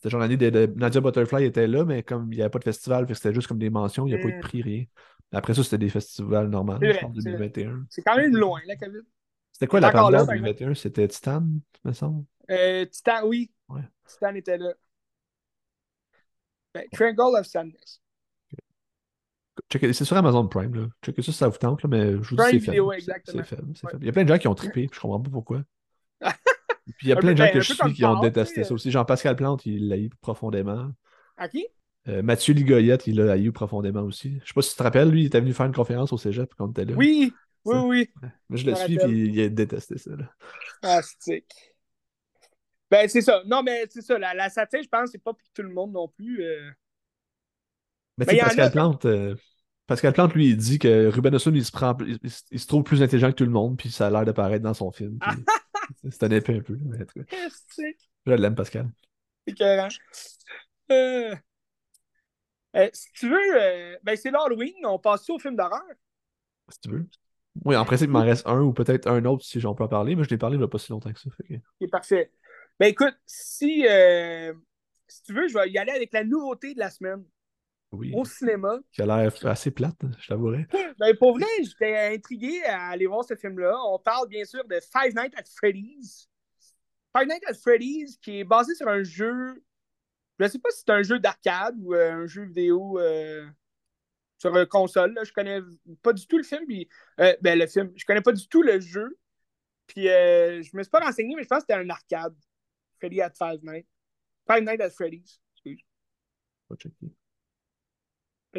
C'était 0.05 0.11
genre 0.11 0.21
l'année 0.21 0.37
de, 0.37 0.51
de- 0.51 0.71
Nadia 0.77 1.01
Butterfly 1.01 1.45
était 1.47 1.67
là, 1.67 1.83
mais 1.87 2.03
comme 2.03 2.31
il 2.31 2.37
n'y 2.37 2.43
avait 2.43 2.51
pas 2.51 2.59
de 2.59 2.65
festival, 2.65 3.07
c'était 3.15 3.33
juste 3.33 3.49
comme 3.49 3.59
des 3.59 3.71
mentions, 3.71 4.07
il 4.07 4.11
n'y 4.13 4.17
a 4.21 4.23
pas 4.23 4.29
eu 4.29 4.33
de 4.33 4.37
Mm. 4.37 4.41
prix, 4.43 4.61
rien. 4.61 4.85
Après 5.33 5.55
ça, 5.55 5.65
c'était 5.65 5.79
des 5.79 5.89
festivals 5.89 6.49
normaux, 6.51 6.77
vrai. 6.77 7.01
2021. 7.11 7.87
C'est 7.89 8.03
quand 8.03 8.15
même 8.15 8.37
loin, 8.37 8.61
la 8.67 8.77
COVID. 8.77 8.99
C'était 9.51 9.67
quoi 9.67 9.81
la 9.81 9.91
par 9.91 10.11
2021? 10.11 10.75
C'était 10.75 11.09
Titan, 11.09 11.47
me 11.85 11.93
semble? 11.95 12.27
Euh, 12.51 12.85
Titan, 12.85 13.25
oui. 13.25 13.51
Ouais. 13.71 13.81
Titan 14.07 14.35
était 14.35 14.59
là. 14.59 14.75
Ben, 16.75 16.85
Triangle 16.93 17.39
of 17.39 17.47
Sadness. 17.47 18.03
c'est 19.71 20.05
sur 20.05 20.17
Amazon 20.19 20.47
Prime, 20.49 20.75
là. 20.75 20.87
Checkez 21.03 21.23
ça 21.23 21.33
si 21.33 21.39
ça 21.39 21.49
vous 21.49 21.57
tente, 21.57 21.83
là, 21.83 21.89
mais 21.89 22.11
je 22.13 22.17
vous 22.29 22.37
dis 22.37 22.43
c'est 22.51 22.61
faible. 22.61 22.93
C'est- 23.25 23.43
faible, 23.43 23.75
faible. 23.75 23.99
Il 24.01 24.07
y 24.07 24.09
a 24.11 24.13
plein 24.13 24.25
de 24.25 24.29
gens 24.29 24.39
qui 24.39 24.49
ont 24.49 24.55
trippé, 24.55 24.87
je 24.93 25.01
comprends 25.01 25.21
pas 25.23 25.31
pourquoi. 25.31 25.63
Puis 26.87 27.07
il 27.07 27.09
y 27.09 27.13
a 27.13 27.17
plein 27.17 27.33
de 27.33 27.39
gens 27.39 27.45
ben, 27.45 27.53
que 27.55 27.61
je 27.61 27.73
suis 27.73 27.93
qui 27.95 28.05
ont 28.05 28.21
détesté 28.21 28.65
ça 28.65 28.75
aussi. 28.75 28.91
Jean-Pascal 28.91 29.37
Plante, 29.37 29.65
il 29.67 29.89
l'a 29.89 29.97
eu 29.97 30.11
profondément. 30.21 30.91
À 31.37 31.49
qui? 31.49 31.67
Euh, 32.09 32.23
Mathieu 32.23 32.53
Ligoyette, 32.53 33.07
il 33.07 33.17
l'a 33.17 33.39
eu 33.39 33.51
profondément 33.53 34.03
aussi. 34.03 34.39
Je 34.43 34.49
sais 34.49 34.55
pas 34.55 34.61
si 34.63 34.71
tu 34.73 34.77
te 34.77 34.83
rappelles, 34.83 35.09
lui, 35.09 35.23
il 35.23 35.27
était 35.27 35.41
venu 35.41 35.55
faire 35.55 35.67
une 35.67 35.73
conférence 35.75 36.13
au 36.13 36.19
cégep 36.19 36.53
quand 36.59 36.71
était 36.71 36.85
là. 36.85 36.95
Oui, 36.97 37.33
oui, 37.65 37.79
oui. 37.79 38.11
Mais 38.51 38.59
je 38.59 38.67
le 38.67 38.75
je 38.75 38.81
suis, 38.81 38.99
puis 38.99 39.29
il 39.29 39.41
a 39.41 39.49
détesté 39.49 39.97
ça. 39.97 40.11
Là. 40.15 40.31
Ah. 40.83 41.01
Ben, 42.91 43.09
c'est 43.09 43.23
ça. 43.23 43.43
Non, 43.47 43.63
mais 43.63 43.87
c'est 43.89 44.03
ça. 44.03 44.19
La, 44.19 44.35
la 44.35 44.51
satire, 44.51 44.83
je 44.83 44.89
pense, 44.89 45.11
c'est 45.11 45.23
pas 45.23 45.33
pour 45.33 45.49
tout 45.55 45.63
le 45.63 45.71
monde 45.73 45.93
non 45.93 46.09
plus. 46.09 46.43
euh. 46.45 46.71
Mais 48.19 48.27
Mais 48.27 48.27
tu 48.27 48.31
sais, 48.31 48.37
il 48.37 48.39
y 48.39 48.43
en 48.43 48.47
Pascal 48.47 48.67
a- 48.67 48.71
Plante, 48.71 49.05
euh, 49.07 49.35
Pascal 49.87 50.13
Plante, 50.13 50.35
lui, 50.35 50.49
il 50.51 50.57
dit 50.57 50.79
que 50.79 51.09
Ruben 51.09 51.35
Ossoon, 51.35 51.55
il 51.55 51.65
se 51.65 51.73
prend, 51.73 51.97
il, 52.07 52.19
il- 52.23 52.31
il 52.53 52.61
se 52.61 52.67
trouve 52.67 52.85
plus 52.85 53.03
intelligent 53.03 53.31
que 53.31 53.37
tout 53.37 53.45
le 53.45 53.51
monde, 53.51 53.77
puis 53.79 53.91
ça 53.91 54.07
a 54.07 54.11
l'air 54.11 54.25
de 54.25 54.33
paraître 54.33 54.63
dans 54.63 54.75
son 54.75 54.93
film. 54.93 55.19
puis 55.19 55.31
c'est 56.11 56.23
un 56.25 56.31
épée 56.31 56.57
un 56.57 56.61
peu. 56.61 56.79
Mais, 56.83 57.03
en 57.03 57.07
tout 57.07 57.25
cas, 57.25 57.37
stick. 57.51 57.97
je 58.27 58.33
l'aime, 58.33 58.55
Pascal. 58.55 58.91
C'est. 59.47 59.55
Euh, 60.91 61.35
euh, 62.77 62.89
si 62.93 63.13
tu 63.13 63.29
veux, 63.29 63.63
euh, 63.63 63.97
ben, 64.03 64.17
c'est 64.17 64.31
l'Halloween. 64.31 64.75
On 64.85 64.99
passe 64.99 65.29
au 65.31 65.39
film 65.39 65.57
d'horreur? 65.57 65.83
Si 66.69 66.81
tu 66.81 66.91
veux. 66.91 67.07
Oui, 67.65 67.77
en 67.77 67.85
principe, 67.85 68.09
il 68.09 68.13
m'en 68.13 68.23
reste 68.23 68.47
un 68.47 68.61
ou 68.61 68.73
peut-être 68.73 69.07
un 69.07 69.25
autre 69.27 69.45
si 69.45 69.61
j'en 69.61 69.75
peux 69.75 69.85
en 69.85 69.89
parler, 69.89 70.17
mais 70.17 70.25
je 70.25 70.31
l'ai 70.31 70.39
parlé 70.39 70.57
il 70.57 70.59
n'y 70.59 70.65
a 70.65 70.69
pas 70.69 70.79
si 70.79 70.91
longtemps 70.91 71.13
que 71.13 71.21
ça. 71.21 71.31
fait 71.31 71.45
que- 71.45 71.63
C'est 71.81 71.89
parfait. 71.89 72.33
Ben, 72.81 72.87
écoute, 72.87 73.17
si, 73.27 73.87
euh, 73.89 74.53
si 75.07 75.23
tu 75.23 75.33
veux, 75.35 75.47
je 75.47 75.55
vais 75.55 75.71
y 75.71 75.79
aller 75.79 75.93
avec 75.93 76.13
la 76.13 76.25
nouveauté 76.25 76.75
de 76.75 76.81
la 76.81 76.91
semaine 76.91 77.25
Oui. 77.95 78.13
au 78.15 78.25
cinéma. 78.25 78.79
Qui 78.93 79.03
a 79.03 79.07
l'air 79.07 79.33
assez 79.47 79.71
plate, 79.71 79.97
je 80.19 80.29
t'avouerais. 80.29 80.67
Ben, 80.99 81.17
pour 81.17 81.37
vrai, 81.37 81.47
j'étais 81.59 82.15
intrigué 82.15 82.63
à 82.65 82.89
aller 82.91 83.07
voir 83.07 83.25
ce 83.25 83.35
film-là. 83.35 83.77
On 83.87 83.99
parle 83.99 84.29
bien 84.29 84.45
sûr 84.45 84.65
de 84.65 84.79
Five 84.81 85.15
Nights 85.15 85.35
at 85.37 85.45
Freddy's. 85.57 86.29
Five 87.17 87.27
Nights 87.27 87.45
at 87.49 87.55
Freddy's, 87.55 88.17
qui 88.19 88.41
est 88.41 88.45
basé 88.45 88.75
sur 88.75 88.89
un 88.89 89.03
jeu. 89.03 89.63
Je 90.39 90.45
ne 90.45 90.49
sais 90.49 90.59
pas 90.59 90.71
si 90.71 90.83
c'est 90.87 90.93
un 90.93 91.03
jeu 91.03 91.19
d'arcade 91.19 91.77
ou 91.79 91.95
euh, 91.95 92.13
un 92.13 92.27
jeu 92.27 92.45
vidéo 92.45 92.99
euh, 92.99 93.47
sur 94.39 94.55
euh, 94.55 94.67
console. 94.67 95.15
Là. 95.15 95.25
Je 95.25 95.33
connais 95.33 95.61
pas 96.03 96.13
du 96.13 96.27
tout 96.27 96.37
le 96.37 96.45
film. 96.45 96.67
Puis, 96.67 96.89
euh, 97.21 97.35
ben, 97.41 97.59
le 97.59 97.67
film. 97.67 97.93
Je 97.97 98.05
connais 98.05 98.21
pas 98.21 98.33
du 98.33 98.47
tout 98.49 98.63
le 98.63 98.81
jeu. 98.81 99.19
Puis, 99.87 100.09
euh, 100.09 100.63
je 100.63 100.77
me 100.77 100.83
suis 100.83 100.91
pas 100.91 101.01
renseigné, 101.01 101.35
mais 101.37 101.43
je 101.43 101.49
pense 101.49 101.65
que 101.65 101.67
c'était 101.69 101.81
un 101.81 101.91
arcade. 101.91 102.35
Freddy 102.99 103.21
at 103.21 103.33
Five 103.37 103.61
Nights. 103.63 103.89
Five 104.47 104.63
Nights 104.63 104.81
at 104.81 104.91
Freddy's. 104.91 105.41
Excuse. 105.55 105.83
Pas 106.69 106.77
checké. 106.77 107.13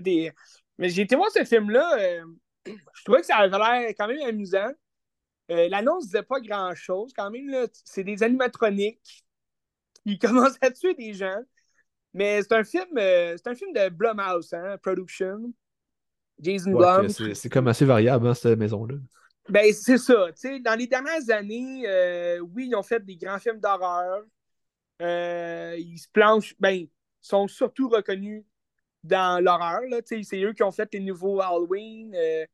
Des- 0.02 0.32
Mais 0.78 0.90
j'ai 0.90 1.04
été 1.04 1.16
voir 1.16 1.30
ce 1.32 1.44
film-là. 1.44 1.98
euh, 2.00 2.26
Je 2.66 3.04
trouvais 3.04 3.22
que 3.22 3.26
ça 3.28 3.38
avait 3.38 3.58
l'air 3.58 3.90
quand 3.98 4.08
même 4.08 4.22
amusant. 4.28 4.72
Euh, 5.52 5.70
L'annonce 5.70 6.06
disait 6.06 6.24
pas 6.24 6.40
grand-chose 6.40 7.14
quand 7.16 7.30
même. 7.30 7.68
C'est 7.84 8.04
des 8.04 8.24
animatroniques 8.24 9.26
qui 10.06 10.18
commencent 10.20 10.58
à 10.62 10.72
tuer 10.72 10.94
des 10.96 11.14
gens. 11.14 11.40
Mais 12.14 12.42
c'est 12.42 12.54
un 12.54 12.64
film, 12.64 12.98
euh, 12.98 13.36
c'est 13.38 13.48
un 13.50 13.56
film 13.56 13.74
de 13.74 13.90
Blumhouse, 13.90 14.54
hein, 14.54 14.78
Production. 14.82 15.52
Jason 16.40 16.72
Ouais, 16.74 17.08
Blum. 17.08 17.34
c'est 17.34 17.50
comme 17.50 17.68
assez 17.68 17.86
variable, 17.86 18.28
hein, 18.28 18.34
cette 18.34 18.58
maison-là. 18.60 18.96
Ben, 19.50 19.72
c'est 19.74 19.98
ça. 19.98 20.28
dans 20.64 20.78
les 20.78 20.88
dernières 20.88 21.30
années, 21.30 21.84
euh, 21.88 22.40
oui, 22.40 22.68
ils 22.70 22.76
ont 22.76 22.84
fait 22.84 23.04
des 23.06 23.16
grands 23.16 23.38
films 23.40 23.60
d'horreur. 23.60 24.24
Euh, 25.02 25.76
ils 25.78 25.98
se 26.00 26.08
planchent. 26.12 26.56
Ben, 26.60 26.72
ils 26.72 26.90
sont 27.22 27.48
surtout 27.48 27.90
reconnus 27.90 28.44
dans 29.06 29.44
l'horreur. 29.44 29.82
C'est 30.06 30.44
eux 30.44 30.54
qui 30.54 30.64
ont 30.64 30.72
fait 30.72 30.94
les 30.94 31.00
nouveaux 31.00 31.42
Halloween. 31.42 32.14
euh, 32.16 32.46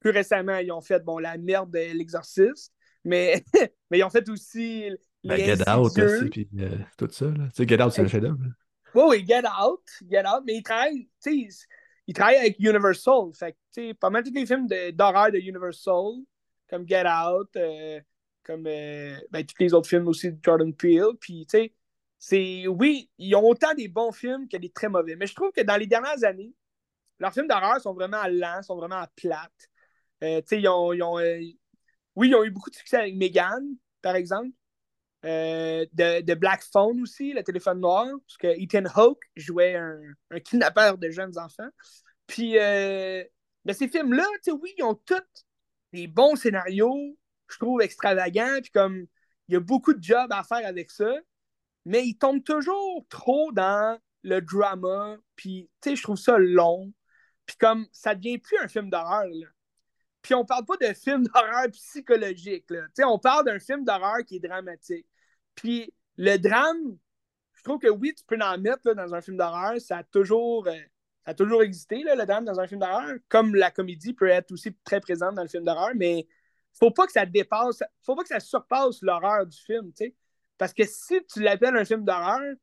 plus 0.00 0.10
récemment, 0.10 0.58
ils 0.58 0.70
ont 0.70 0.82
fait 0.82 1.02
bon, 1.02 1.18
la 1.18 1.38
merde 1.38 1.70
de 1.70 1.78
l'exorciste. 1.96 2.72
Mais, 3.04 3.42
mais 3.90 3.98
ils 3.98 4.04
ont 4.04 4.10
fait 4.10 4.28
aussi 4.28 4.90
Ben, 5.24 5.36
les 5.36 5.44
Get 5.44 5.68
Out 5.68 5.98
aussi, 5.98 6.28
puis 6.28 6.48
euh, 6.60 6.76
tout 6.98 7.08
ça. 7.10 7.24
Là. 7.24 7.44
Tu 7.48 7.50
sais, 7.54 7.68
Get 7.68 7.82
Out, 7.82 7.92
c'est 7.92 8.02
un 8.02 8.08
chef-d'œuvre. 8.08 8.38
Oui, 8.94 9.02
oui, 9.08 9.24
Get 9.26 9.42
Out. 9.46 9.82
Get 10.10 10.26
Out. 10.26 10.42
Mais 10.46 10.56
ils 10.56 10.62
travaillent, 10.62 11.08
ils, 11.26 11.50
ils 12.06 12.14
travaillent 12.14 12.36
avec 12.36 12.58
Universal. 12.58 13.30
Fait 13.34 13.56
que, 13.74 13.92
pas 13.94 14.10
mal 14.10 14.22
tous 14.22 14.32
les 14.34 14.46
films 14.46 14.66
d'horreur 14.92 15.32
de, 15.32 15.38
Universal, 15.38 16.22
comme 16.68 16.86
Get 16.86 17.04
Out, 17.06 17.48
euh, 17.56 18.00
comme 18.42 18.64
ben, 18.64 19.46
tous 19.46 19.56
les 19.58 19.72
autres 19.72 19.88
films 19.88 20.06
aussi 20.08 20.32
de 20.32 20.38
Jordan 20.42 20.74
Peele. 20.74 21.16
Puis, 21.18 21.46
tu 21.46 21.58
sais, 21.58 21.72
c'est, 22.26 22.66
oui, 22.66 23.10
ils 23.18 23.34
ont 23.34 23.46
autant 23.46 23.74
des 23.74 23.86
bons 23.86 24.10
films 24.10 24.48
que 24.48 24.56
des 24.56 24.70
très 24.70 24.88
mauvais. 24.88 25.14
Mais 25.14 25.26
je 25.26 25.34
trouve 25.34 25.52
que 25.52 25.60
dans 25.60 25.76
les 25.76 25.86
dernières 25.86 26.24
années, 26.24 26.54
leurs 27.18 27.34
films 27.34 27.48
d'horreur 27.48 27.78
sont 27.82 27.92
vraiment 27.92 28.26
lents, 28.30 28.62
sont 28.62 28.76
vraiment 28.76 29.04
plates. 29.14 29.68
Euh, 30.22 30.40
ils 30.50 30.66
ont, 30.66 31.18
euh, 31.18 31.38
oui, 32.16 32.28
ils 32.28 32.34
ont 32.34 32.42
eu 32.42 32.50
beaucoup 32.50 32.70
de 32.70 32.76
succès 32.76 32.96
avec 32.96 33.14
Megan, 33.14 33.62
par 34.00 34.16
exemple. 34.16 34.48
Euh, 35.26 35.84
de, 35.92 36.34
Black 36.34 36.62
Phone 36.62 37.02
aussi, 37.02 37.34
le 37.34 37.42
téléphone 37.42 37.80
noir, 37.80 38.06
parce 38.26 38.38
que 38.38 38.46
Ethan 38.58 38.86
Hawke 38.94 39.24
jouait 39.36 39.76
un, 39.76 40.00
un 40.30 40.40
kidnappeur 40.40 40.96
de 40.96 41.10
jeunes 41.10 41.38
enfants. 41.38 41.68
Puis, 42.26 42.58
euh, 42.58 43.22
ben, 43.66 43.74
ces 43.74 43.88
films-là, 43.88 44.26
oui, 44.62 44.72
ils 44.78 44.82
ont 44.82 44.94
tous 44.94 45.44
des 45.92 46.06
bons 46.06 46.36
scénarios, 46.36 47.18
je 47.48 47.58
trouve 47.58 47.82
extravagants, 47.82 48.60
puis 48.62 48.70
comme 48.70 49.06
il 49.48 49.54
y 49.54 49.56
a 49.56 49.60
beaucoup 49.60 49.92
de 49.92 50.02
jobs 50.02 50.32
à 50.32 50.42
faire 50.42 50.66
avec 50.66 50.90
ça, 50.90 51.14
mais 51.84 52.06
ils 52.06 52.16
tombent 52.16 52.44
toujours 52.44 53.04
trop 53.08 53.52
dans 53.52 53.98
le 54.22 54.40
drama, 54.40 55.16
puis 55.36 55.70
tu 55.80 55.90
sais, 55.90 55.96
je 55.96 56.02
trouve 56.02 56.16
ça 56.16 56.38
long, 56.38 56.92
puis 57.46 57.56
comme 57.56 57.86
ça 57.92 58.14
devient 58.14 58.38
plus 58.38 58.58
un 58.58 58.68
film 58.68 58.90
d'horreur, 58.90 59.26
là. 59.26 59.46
Puis 60.22 60.34
on 60.34 60.44
parle 60.46 60.64
pas 60.64 60.76
de 60.78 60.92
film 60.94 61.26
d'horreur 61.34 61.70
psychologique, 61.72 62.70
là. 62.70 62.82
Tu 62.86 62.90
sais, 62.96 63.04
on 63.04 63.18
parle 63.18 63.44
d'un 63.44 63.58
film 63.58 63.84
d'horreur 63.84 64.24
qui 64.26 64.36
est 64.36 64.40
dramatique. 64.40 65.06
Puis 65.54 65.92
le 66.16 66.38
drame, 66.38 66.96
je 67.52 67.62
trouve 67.62 67.78
que 67.78 67.88
oui, 67.88 68.14
tu 68.14 68.24
peux 68.24 68.38
en 68.40 68.58
mettre 68.58 68.94
dans 68.94 69.14
un 69.14 69.20
film 69.20 69.36
d'horreur, 69.36 69.80
ça 69.80 69.98
a 69.98 70.04
toujours, 70.04 70.66
euh, 70.66 70.72
ça 71.24 71.32
a 71.32 71.34
toujours 71.34 71.62
existé, 71.62 72.02
là, 72.02 72.14
le 72.14 72.24
drame 72.24 72.44
dans 72.44 72.58
un 72.58 72.66
film 72.66 72.80
d'horreur, 72.80 73.16
comme 73.28 73.54
la 73.54 73.70
comédie 73.70 74.14
peut 74.14 74.28
être 74.28 74.52
aussi 74.52 74.74
très 74.84 75.00
présente 75.00 75.34
dans 75.34 75.42
le 75.42 75.48
film 75.48 75.64
d'horreur, 75.64 75.92
mais 75.94 76.26
faut 76.72 76.90
pas 76.90 77.06
que 77.06 77.12
ça 77.12 77.26
dépasse, 77.26 77.82
faut 78.02 78.16
pas 78.16 78.22
que 78.22 78.28
ça 78.28 78.40
surpasse 78.40 79.02
l'horreur 79.02 79.46
du 79.46 79.56
film, 79.58 79.92
tu 79.92 80.06
sais. 80.06 80.14
Parce 80.58 80.72
que 80.72 80.84
si 80.84 81.24
tu 81.26 81.40
l'appelles 81.40 81.76
un 81.76 81.84
film 81.84 82.04
d'horreur, 82.04 82.54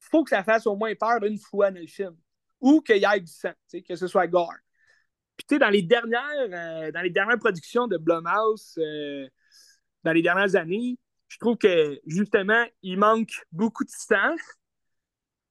faut 0.00 0.24
que 0.24 0.30
ça 0.30 0.42
fasse 0.44 0.66
au 0.66 0.76
moins 0.76 0.94
peur 0.94 1.22
une 1.24 1.38
fois 1.38 1.70
dans 1.70 1.80
le 1.80 1.86
film. 1.86 2.16
Ou 2.60 2.80
qu'il 2.80 2.96
y 2.96 3.04
ait 3.04 3.20
du 3.20 3.32
sang, 3.32 3.52
que 3.86 3.94
ce 3.94 4.06
soit 4.06 4.26
gore. 4.26 4.54
Puis 5.36 5.46
tu 5.46 5.54
sais, 5.54 5.58
dans 5.60 5.68
les 5.68 5.82
dernières, 5.82 6.22
euh, 6.36 6.90
dans 6.90 7.00
les 7.00 7.10
dernières 7.10 7.38
productions 7.38 7.86
de 7.86 7.96
Blumhouse, 7.96 8.74
euh, 8.78 9.28
dans 10.02 10.12
les 10.12 10.22
dernières 10.22 10.56
années, 10.56 10.98
je 11.28 11.38
trouve 11.38 11.56
que 11.56 12.00
justement, 12.06 12.64
il 12.82 12.98
manque 12.98 13.44
beaucoup 13.52 13.84
de 13.84 13.90
sang. 13.90 14.34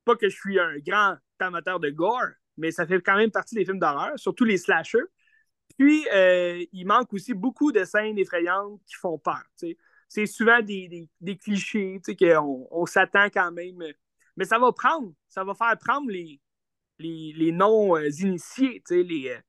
Pas 0.04 0.16
que 0.16 0.28
je 0.28 0.36
suis 0.36 0.60
un 0.60 0.78
grand 0.80 1.16
amateur 1.40 1.80
de 1.80 1.90
gore, 1.90 2.32
mais 2.58 2.72
ça 2.72 2.86
fait 2.86 3.02
quand 3.02 3.16
même 3.16 3.32
partie 3.32 3.56
des 3.56 3.64
films 3.64 3.80
d'horreur, 3.80 4.12
surtout 4.18 4.44
les 4.44 4.58
slashers. 4.58 5.00
Puis, 5.78 6.08
euh, 6.14 6.66
il 6.74 6.86
manque 6.86 7.14
aussi 7.14 7.34
beaucoup 7.34 7.72
de 7.72 7.84
scènes 7.84 8.18
effrayantes 8.18 8.82
qui 8.86 8.96
font 8.96 9.18
peur. 9.20 9.44
C'est 10.08 10.26
souvent 10.26 10.62
des, 10.62 11.10
des, 11.20 11.38
clichés 11.38 12.00
tu 12.04 12.14
sais, 12.14 12.16
qu'on 12.16 12.68
on 12.72 12.86
s'attend 12.86 13.26
quand 13.30 13.52
même. 13.52 13.84
Mais 14.36 14.46
ça 14.46 14.60
va 14.60 14.72
prendre, 14.72 15.14
ça 15.28 15.44
va 15.44 15.54
faire 15.54 15.78
prendre 15.78 16.10
les, 16.10 16.40
les, 17.00 17.34
les 17.36 17.52
non-initiés, 17.52 18.82
tu 18.88 18.96
sais, 18.96 19.04
les, 19.04 19.30
euh, 19.30 19.40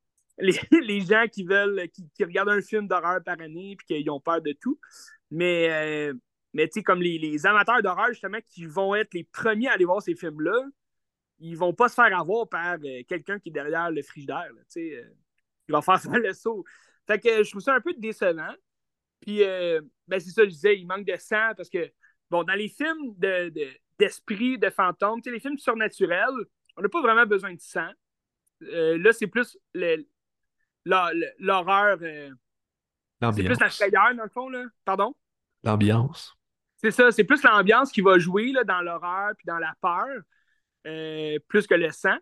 les, 0.38 0.58
les 0.80 1.00
gens 1.02 1.26
qui 1.30 1.44
veulent, 1.44 1.88
qui, 1.92 2.08
qui 2.14 2.24
regardent 2.24 2.50
un 2.50 2.62
film 2.62 2.88
d'horreur 2.88 3.22
par 3.24 3.40
année 3.40 3.76
puis 3.76 3.86
qu'ils 3.86 4.10
ont 4.10 4.20
peur 4.20 4.40
de 4.40 4.52
tout. 4.52 4.78
Mais, 5.30 5.68
euh, 5.70 6.14
mais 6.54 6.66
tu 6.68 6.74
sais, 6.74 6.82
comme 6.82 7.02
les, 7.02 7.18
les 7.18 7.46
amateurs 7.46 7.82
d'horreur, 7.82 8.08
justement, 8.08 8.38
qui 8.48 8.66
vont 8.66 8.94
être 8.94 9.14
les 9.14 9.24
premiers 9.24 9.68
à 9.68 9.72
aller 9.72 9.84
voir 9.84 10.02
ces 10.02 10.14
films-là, 10.14 10.64
ils 11.40 11.56
vont 11.56 11.72
pas 11.72 11.88
se 11.88 11.94
faire 11.94 12.18
avoir 12.18 12.48
par 12.48 12.76
euh, 12.84 13.02
quelqu'un 13.08 13.38
qui 13.38 13.48
est 13.48 13.52
derrière 13.52 13.90
le 13.90 14.02
frigidaire. 14.02 14.50
tu 14.56 14.64
sais, 14.68 14.96
euh, 14.96 15.10
il 15.68 15.72
va 15.72 15.82
faire 15.82 16.00
faire 16.00 16.12
le 16.18 16.32
saut. 16.32 16.64
Fait 17.06 17.18
que 17.18 17.42
je 17.42 17.50
trouve 17.50 17.62
ça 17.62 17.74
un 17.74 17.80
peu 17.80 17.94
décevant. 17.94 18.54
Puis, 19.20 19.42
euh, 19.44 19.80
ben 20.08 20.18
c'est 20.20 20.30
ça, 20.30 20.44
je 20.44 20.50
disais, 20.50 20.78
il 20.78 20.86
manque 20.86 21.04
de 21.06 21.16
sang 21.16 21.52
parce 21.56 21.68
que, 21.68 21.90
bon, 22.30 22.42
dans 22.44 22.54
les 22.54 22.68
films 22.68 23.14
de, 23.18 23.50
de- 23.50 23.68
d'esprit, 23.98 24.58
de, 24.58 24.70
fantômes, 24.70 25.20
tu 25.20 25.28
sais, 25.28 25.34
les 25.34 25.40
films 25.40 25.58
surnaturels, 25.58 26.46
on 26.76 26.82
n'a 26.82 26.88
pas 26.88 27.02
vraiment 27.02 27.26
besoin 27.26 27.52
de 27.52 27.60
sang. 27.60 27.90
Euh, 28.62 28.96
là, 28.98 29.12
c'est 29.12 29.26
plus 29.26 29.58
l'horreur. 30.84 31.98
euh, 32.02 32.30
c'est 33.34 33.44
plus 33.44 33.60
la 33.60 33.68
frayeur, 33.70 34.14
dans 34.14 34.22
le 34.22 34.30
fond, 34.30 34.48
là. 34.48 34.64
Pardon? 34.84 35.14
L'ambiance. 35.62 36.34
C'est 36.76 36.90
ça, 36.90 37.12
c'est 37.12 37.24
plus 37.24 37.42
l'ambiance 37.42 37.92
qui 37.92 38.00
va 38.00 38.18
jouer 38.18 38.52
là, 38.52 38.64
dans 38.64 38.80
l'horreur 38.80 39.32
puis 39.36 39.44
dans 39.46 39.58
la 39.58 39.74
peur, 39.82 40.06
euh, 40.86 41.38
plus 41.48 41.66
que 41.66 41.74
le 41.74 41.90
sang. 41.90 42.16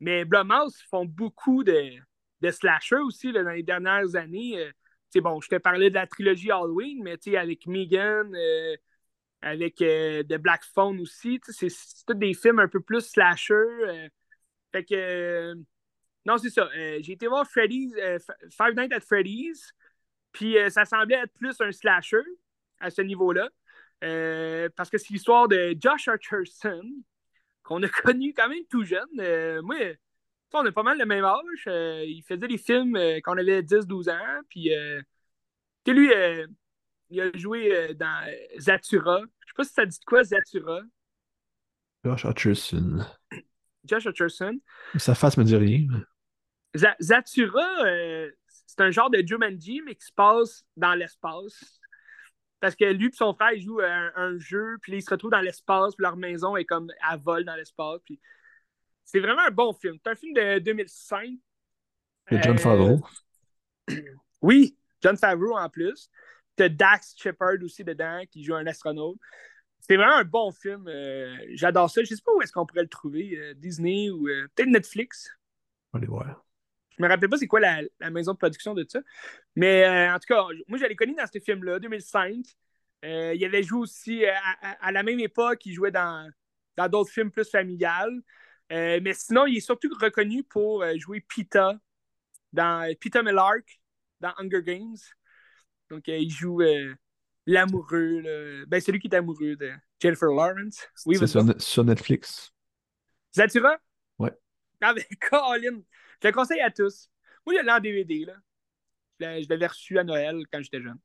Mais 0.00 0.24
Blumhouse 0.24 0.76
font 0.90 1.04
beaucoup 1.04 1.62
de, 1.62 1.92
de 2.40 2.50
slashers 2.50 2.96
aussi 2.96 3.30
là, 3.30 3.44
dans 3.44 3.50
les 3.50 3.62
dernières 3.62 4.16
années. 4.16 4.72
Sais, 5.10 5.20
bon, 5.20 5.40
je 5.40 5.48
te 5.48 5.56
parlais 5.56 5.90
de 5.90 5.94
la 5.94 6.06
trilogie 6.06 6.52
Halloween, 6.52 7.02
mais 7.02 7.18
avec 7.36 7.66
Megan, 7.66 8.32
euh, 8.34 8.76
avec 9.42 9.82
euh, 9.82 10.22
The 10.22 10.36
Black 10.36 10.64
Phone 10.64 11.00
aussi, 11.00 11.40
c'est 11.48 11.68
tous 12.06 12.14
des 12.14 12.32
films 12.32 12.60
un 12.60 12.68
peu 12.68 12.80
plus 12.80 13.00
slasher. 13.00 13.54
euh, 13.54 14.08
fait 14.72 14.84
que, 14.84 15.54
Non, 16.26 16.38
c'est 16.38 16.50
ça. 16.50 16.68
j'ai 17.00 17.12
été 17.12 17.26
voir 17.26 17.44
Freddy's, 17.50 17.92
Five 18.52 18.74
Nights 18.76 18.92
at 18.92 19.00
Freddy's, 19.00 19.72
puis 20.32 20.56
ça 20.70 20.84
semblait 20.84 21.16
être 21.16 21.32
plus 21.34 21.60
un 21.60 21.72
slasher 21.72 22.22
à 22.78 22.90
ce 22.90 23.02
niveau-là. 23.02 23.48
parce 24.76 24.90
que 24.90 24.98
c'est 24.98 25.10
l'histoire 25.10 25.48
de 25.48 25.76
Josh 25.80 26.06
Archerson, 26.06 26.84
qu'on 27.64 27.82
a 27.82 27.88
connu 27.88 28.32
quand 28.32 28.48
même 28.48 28.64
tout 28.70 28.84
jeune. 28.84 29.08
moi, 29.62 29.76
on 30.52 30.66
a 30.66 30.72
pas 30.72 30.82
mal 30.82 30.98
le 30.98 31.06
même 31.06 31.24
âge. 31.24 31.66
il 31.66 32.22
faisait 32.26 32.48
des 32.48 32.58
films 32.58 32.98
quand 33.22 33.34
on 33.34 33.38
avait 33.38 33.62
10-12 33.62 34.10
ans. 34.10 34.40
Puis, 34.48 34.70
lui, 35.86 36.10
il 37.10 37.20
a 37.20 37.30
joué 37.36 37.94
dans 37.94 38.26
Zatura. 38.58 39.20
Je 39.20 39.48
sais 39.48 39.56
pas 39.56 39.64
si 39.64 39.72
ça 39.72 39.86
dit 39.86 39.98
quoi, 40.06 40.24
Zatura. 40.24 40.80
Josh 42.04 42.24
Hutcherson. 42.24 43.04
Josh 43.84 44.06
Hutcherson. 44.06 44.60
Sa 44.96 45.14
face 45.14 45.36
me 45.36 45.44
dit 45.44 45.56
rien. 45.56 45.86
Zatura, 46.74 47.84
euh, 47.84 48.30
c'est 48.66 48.80
un 48.80 48.90
genre 48.90 49.10
de 49.10 49.22
Jumanji, 49.26 49.82
mais 49.84 49.94
qui 49.94 50.06
se 50.06 50.12
passe 50.12 50.64
dans 50.76 50.94
l'espace. 50.94 51.80
Parce 52.60 52.76
que 52.76 52.84
lui 52.84 53.06
et 53.06 53.12
son 53.12 53.34
frère, 53.34 53.52
ils 53.52 53.62
jouent 53.62 53.80
un, 53.80 54.38
jeu, 54.38 54.76
puis 54.82 54.92
ils 54.92 55.02
se 55.02 55.10
retrouvent 55.10 55.30
dans 55.30 55.40
l'espace, 55.40 55.94
puis 55.96 56.02
leur 56.02 56.16
maison 56.16 56.56
est 56.56 56.64
comme 56.64 56.92
à 57.02 57.16
vol 57.16 57.44
dans 57.44 57.56
l'espace. 57.56 58.00
Puis... 58.04 58.20
C'est 59.10 59.18
vraiment 59.18 59.42
un 59.42 59.50
bon 59.50 59.72
film. 59.72 59.96
C'est 60.00 60.10
un 60.10 60.14
film 60.14 60.32
de 60.34 60.60
2005. 60.60 61.30
Et 62.30 62.42
John 62.42 62.54
euh, 62.54 62.58
Favreau. 62.58 63.00
Oui, 64.42 64.74
John 65.02 65.16
Favreau 65.16 65.58
en 65.58 65.68
plus. 65.68 66.08
T'as 66.56 66.68
Dax 66.68 67.14
Shepard 67.18 67.56
aussi 67.62 67.84
dedans, 67.84 68.22
qui 68.30 68.44
joue 68.44 68.54
un 68.54 68.66
astronaute. 68.66 69.18
C'est 69.80 69.96
vraiment 69.96 70.14
un 70.14 70.24
bon 70.24 70.52
film. 70.52 70.86
Euh, 70.86 71.36
j'adore 71.54 71.90
ça. 71.90 72.02
Je 72.02 72.14
sais 72.14 72.22
pas 72.24 72.32
où 72.34 72.40
est-ce 72.40 72.52
qu'on 72.52 72.64
pourrait 72.64 72.82
le 72.82 72.88
trouver. 72.88 73.36
Euh, 73.36 73.54
Disney 73.54 74.10
ou 74.10 74.24
peut-être 74.54 74.68
Netflix. 74.68 75.28
On 75.92 75.98
va 75.98 76.02
aller 76.02 76.08
voir. 76.08 76.44
Je 76.96 77.02
me 77.02 77.08
rappelle 77.08 77.28
pas 77.28 77.36
c'est 77.36 77.48
quoi 77.48 77.60
la, 77.60 78.10
maison 78.10 78.32
de 78.32 78.38
production 78.38 78.74
de 78.74 78.86
ça. 78.88 79.00
Mais 79.56 80.08
en 80.08 80.18
tout 80.20 80.32
cas, 80.32 80.42
moi, 80.68 80.78
je 80.78 80.84
l'ai 80.84 80.96
connu 80.96 81.14
dans 81.14 81.26
ce 81.26 81.40
film-là, 81.40 81.80
2005. 81.80 82.36
il 83.02 83.44
avait 83.44 83.62
joué 83.62 83.80
aussi 83.80 84.24
à, 84.24 84.92
la 84.92 85.02
même 85.02 85.18
époque, 85.18 85.66
il 85.66 85.74
jouait 85.74 85.90
dans 85.90 86.30
d'autres 86.88 87.10
films 87.10 87.32
plus 87.32 87.50
familiales. 87.50 88.22
Mais 88.70 89.14
sinon, 89.14 89.46
il 89.46 89.56
est 89.56 89.60
surtout 89.60 89.90
reconnu 90.00 90.44
pour 90.44 90.84
jouer 90.96 91.20
Pita 91.20 91.78
dans 92.52 92.94
Pita 92.98 93.22
Millark 93.22 93.80
dans 94.20 94.32
Hunger 94.38 94.62
Games. 94.62 94.96
Donc, 95.90 96.06
il 96.06 96.30
joue 96.30 96.60
l'amoureux, 97.46 98.64
ben, 98.66 98.80
celui 98.80 99.00
qui 99.00 99.08
est 99.08 99.14
amoureux 99.14 99.56
de 99.56 99.72
Jennifer 100.00 100.28
Lawrence. 100.28 100.86
Oui, 101.06 101.16
c'est 101.18 101.26
sur, 101.58 101.84
Netflix. 101.84 102.52
Zatura? 103.34 103.78
Ouais. 104.18 104.32
Ah, 104.80 104.94
ben, 104.94 105.04
Colin, 105.30 105.82
je 106.22 106.28
le 106.28 106.32
conseille 106.32 106.60
à 106.60 106.70
tous. 106.70 107.10
Moi, 107.44 107.54
il 107.54 107.64
y 107.64 107.68
a 107.68 107.76
en 107.76 107.80
DVD, 107.80 108.24
là. 108.24 108.36
Je 109.20 109.48
l'avais 109.48 109.66
reçu 109.66 109.98
à 109.98 110.04
Noël 110.04 110.42
quand 110.50 110.62
j'étais 110.62 110.80
jeune. 110.80 110.98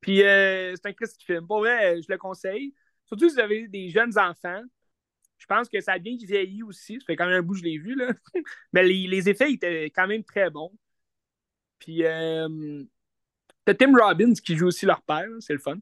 Puis, 0.00 0.22
euh, 0.22 0.74
c'est 0.76 0.86
un 0.86 0.92
Christ 0.92 1.20
film. 1.24 1.46
Pour 1.46 1.58
vrai, 1.58 2.00
je 2.00 2.06
le 2.08 2.16
conseille. 2.16 2.72
Surtout 3.04 3.28
si 3.28 3.34
vous 3.34 3.40
avez 3.40 3.66
des 3.66 3.88
jeunes 3.88 4.16
enfants. 4.16 4.62
Je 5.38 5.46
pense 5.46 5.68
que 5.68 5.80
ça 5.80 5.92
a 5.92 5.98
bien 5.98 6.16
vieilli 6.20 6.62
aussi. 6.62 6.98
Ça 7.00 7.06
fait 7.06 7.16
quand 7.16 7.26
même 7.26 7.38
un 7.38 7.42
bout 7.42 7.54
que 7.54 7.60
je 7.60 7.64
l'ai 7.64 7.78
vu, 7.78 7.94
là. 7.94 8.12
Mais 8.72 8.82
les, 8.82 9.06
les, 9.06 9.28
effets 9.28 9.52
étaient 9.52 9.86
quand 9.86 10.06
même 10.06 10.24
très 10.24 10.50
bons. 10.50 10.72
Puis, 11.78 12.04
euh, 12.04 12.84
T'as 13.68 13.74
Tim 13.74 13.92
Robbins 13.94 14.32
qui 14.32 14.56
joue 14.56 14.68
aussi 14.68 14.86
leur 14.86 15.02
père, 15.02 15.28
c'est 15.40 15.52
le 15.52 15.58
fun. 15.58 15.76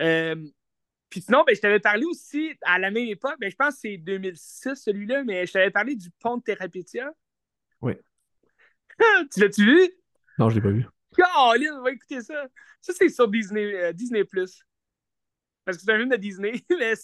Euh, 0.00 0.34
puis 1.08 1.20
sinon, 1.20 1.44
ben, 1.46 1.54
je 1.54 1.60
t'avais 1.60 1.78
parlé 1.78 2.04
aussi 2.06 2.52
à 2.62 2.76
la 2.80 2.90
même 2.90 3.06
époque, 3.06 3.36
ben, 3.38 3.48
je 3.48 3.54
pense 3.54 3.74
que 3.74 3.80
c'est 3.82 3.98
2006 3.98 4.74
celui-là, 4.74 5.22
mais 5.22 5.46
je 5.46 5.52
t'avais 5.52 5.70
parlé 5.70 5.94
du 5.94 6.10
pont 6.18 6.38
de 6.38 6.42
Therapetia. 6.42 7.12
Oui. 7.82 7.92
tu 9.32 9.40
l'as-tu 9.40 9.64
vu? 9.64 9.90
Non, 10.40 10.50
je 10.50 10.56
l'ai 10.56 10.60
pas 10.60 10.70
vu. 10.70 10.86
Oh, 11.38 11.52
Lynn, 11.56 11.80
va 11.84 11.92
écouter 11.92 12.20
ça. 12.20 12.48
Ça, 12.80 12.92
c'est 12.92 13.08
sur 13.08 13.28
Disney, 13.28 13.76
euh, 13.76 13.92
Disney+. 13.92 14.24
Parce 14.24 15.76
que 15.76 15.84
c'est 15.84 15.92
un 15.92 15.98
film 15.98 16.10
de 16.10 16.16
Disney, 16.16 16.64
mais 16.76 16.96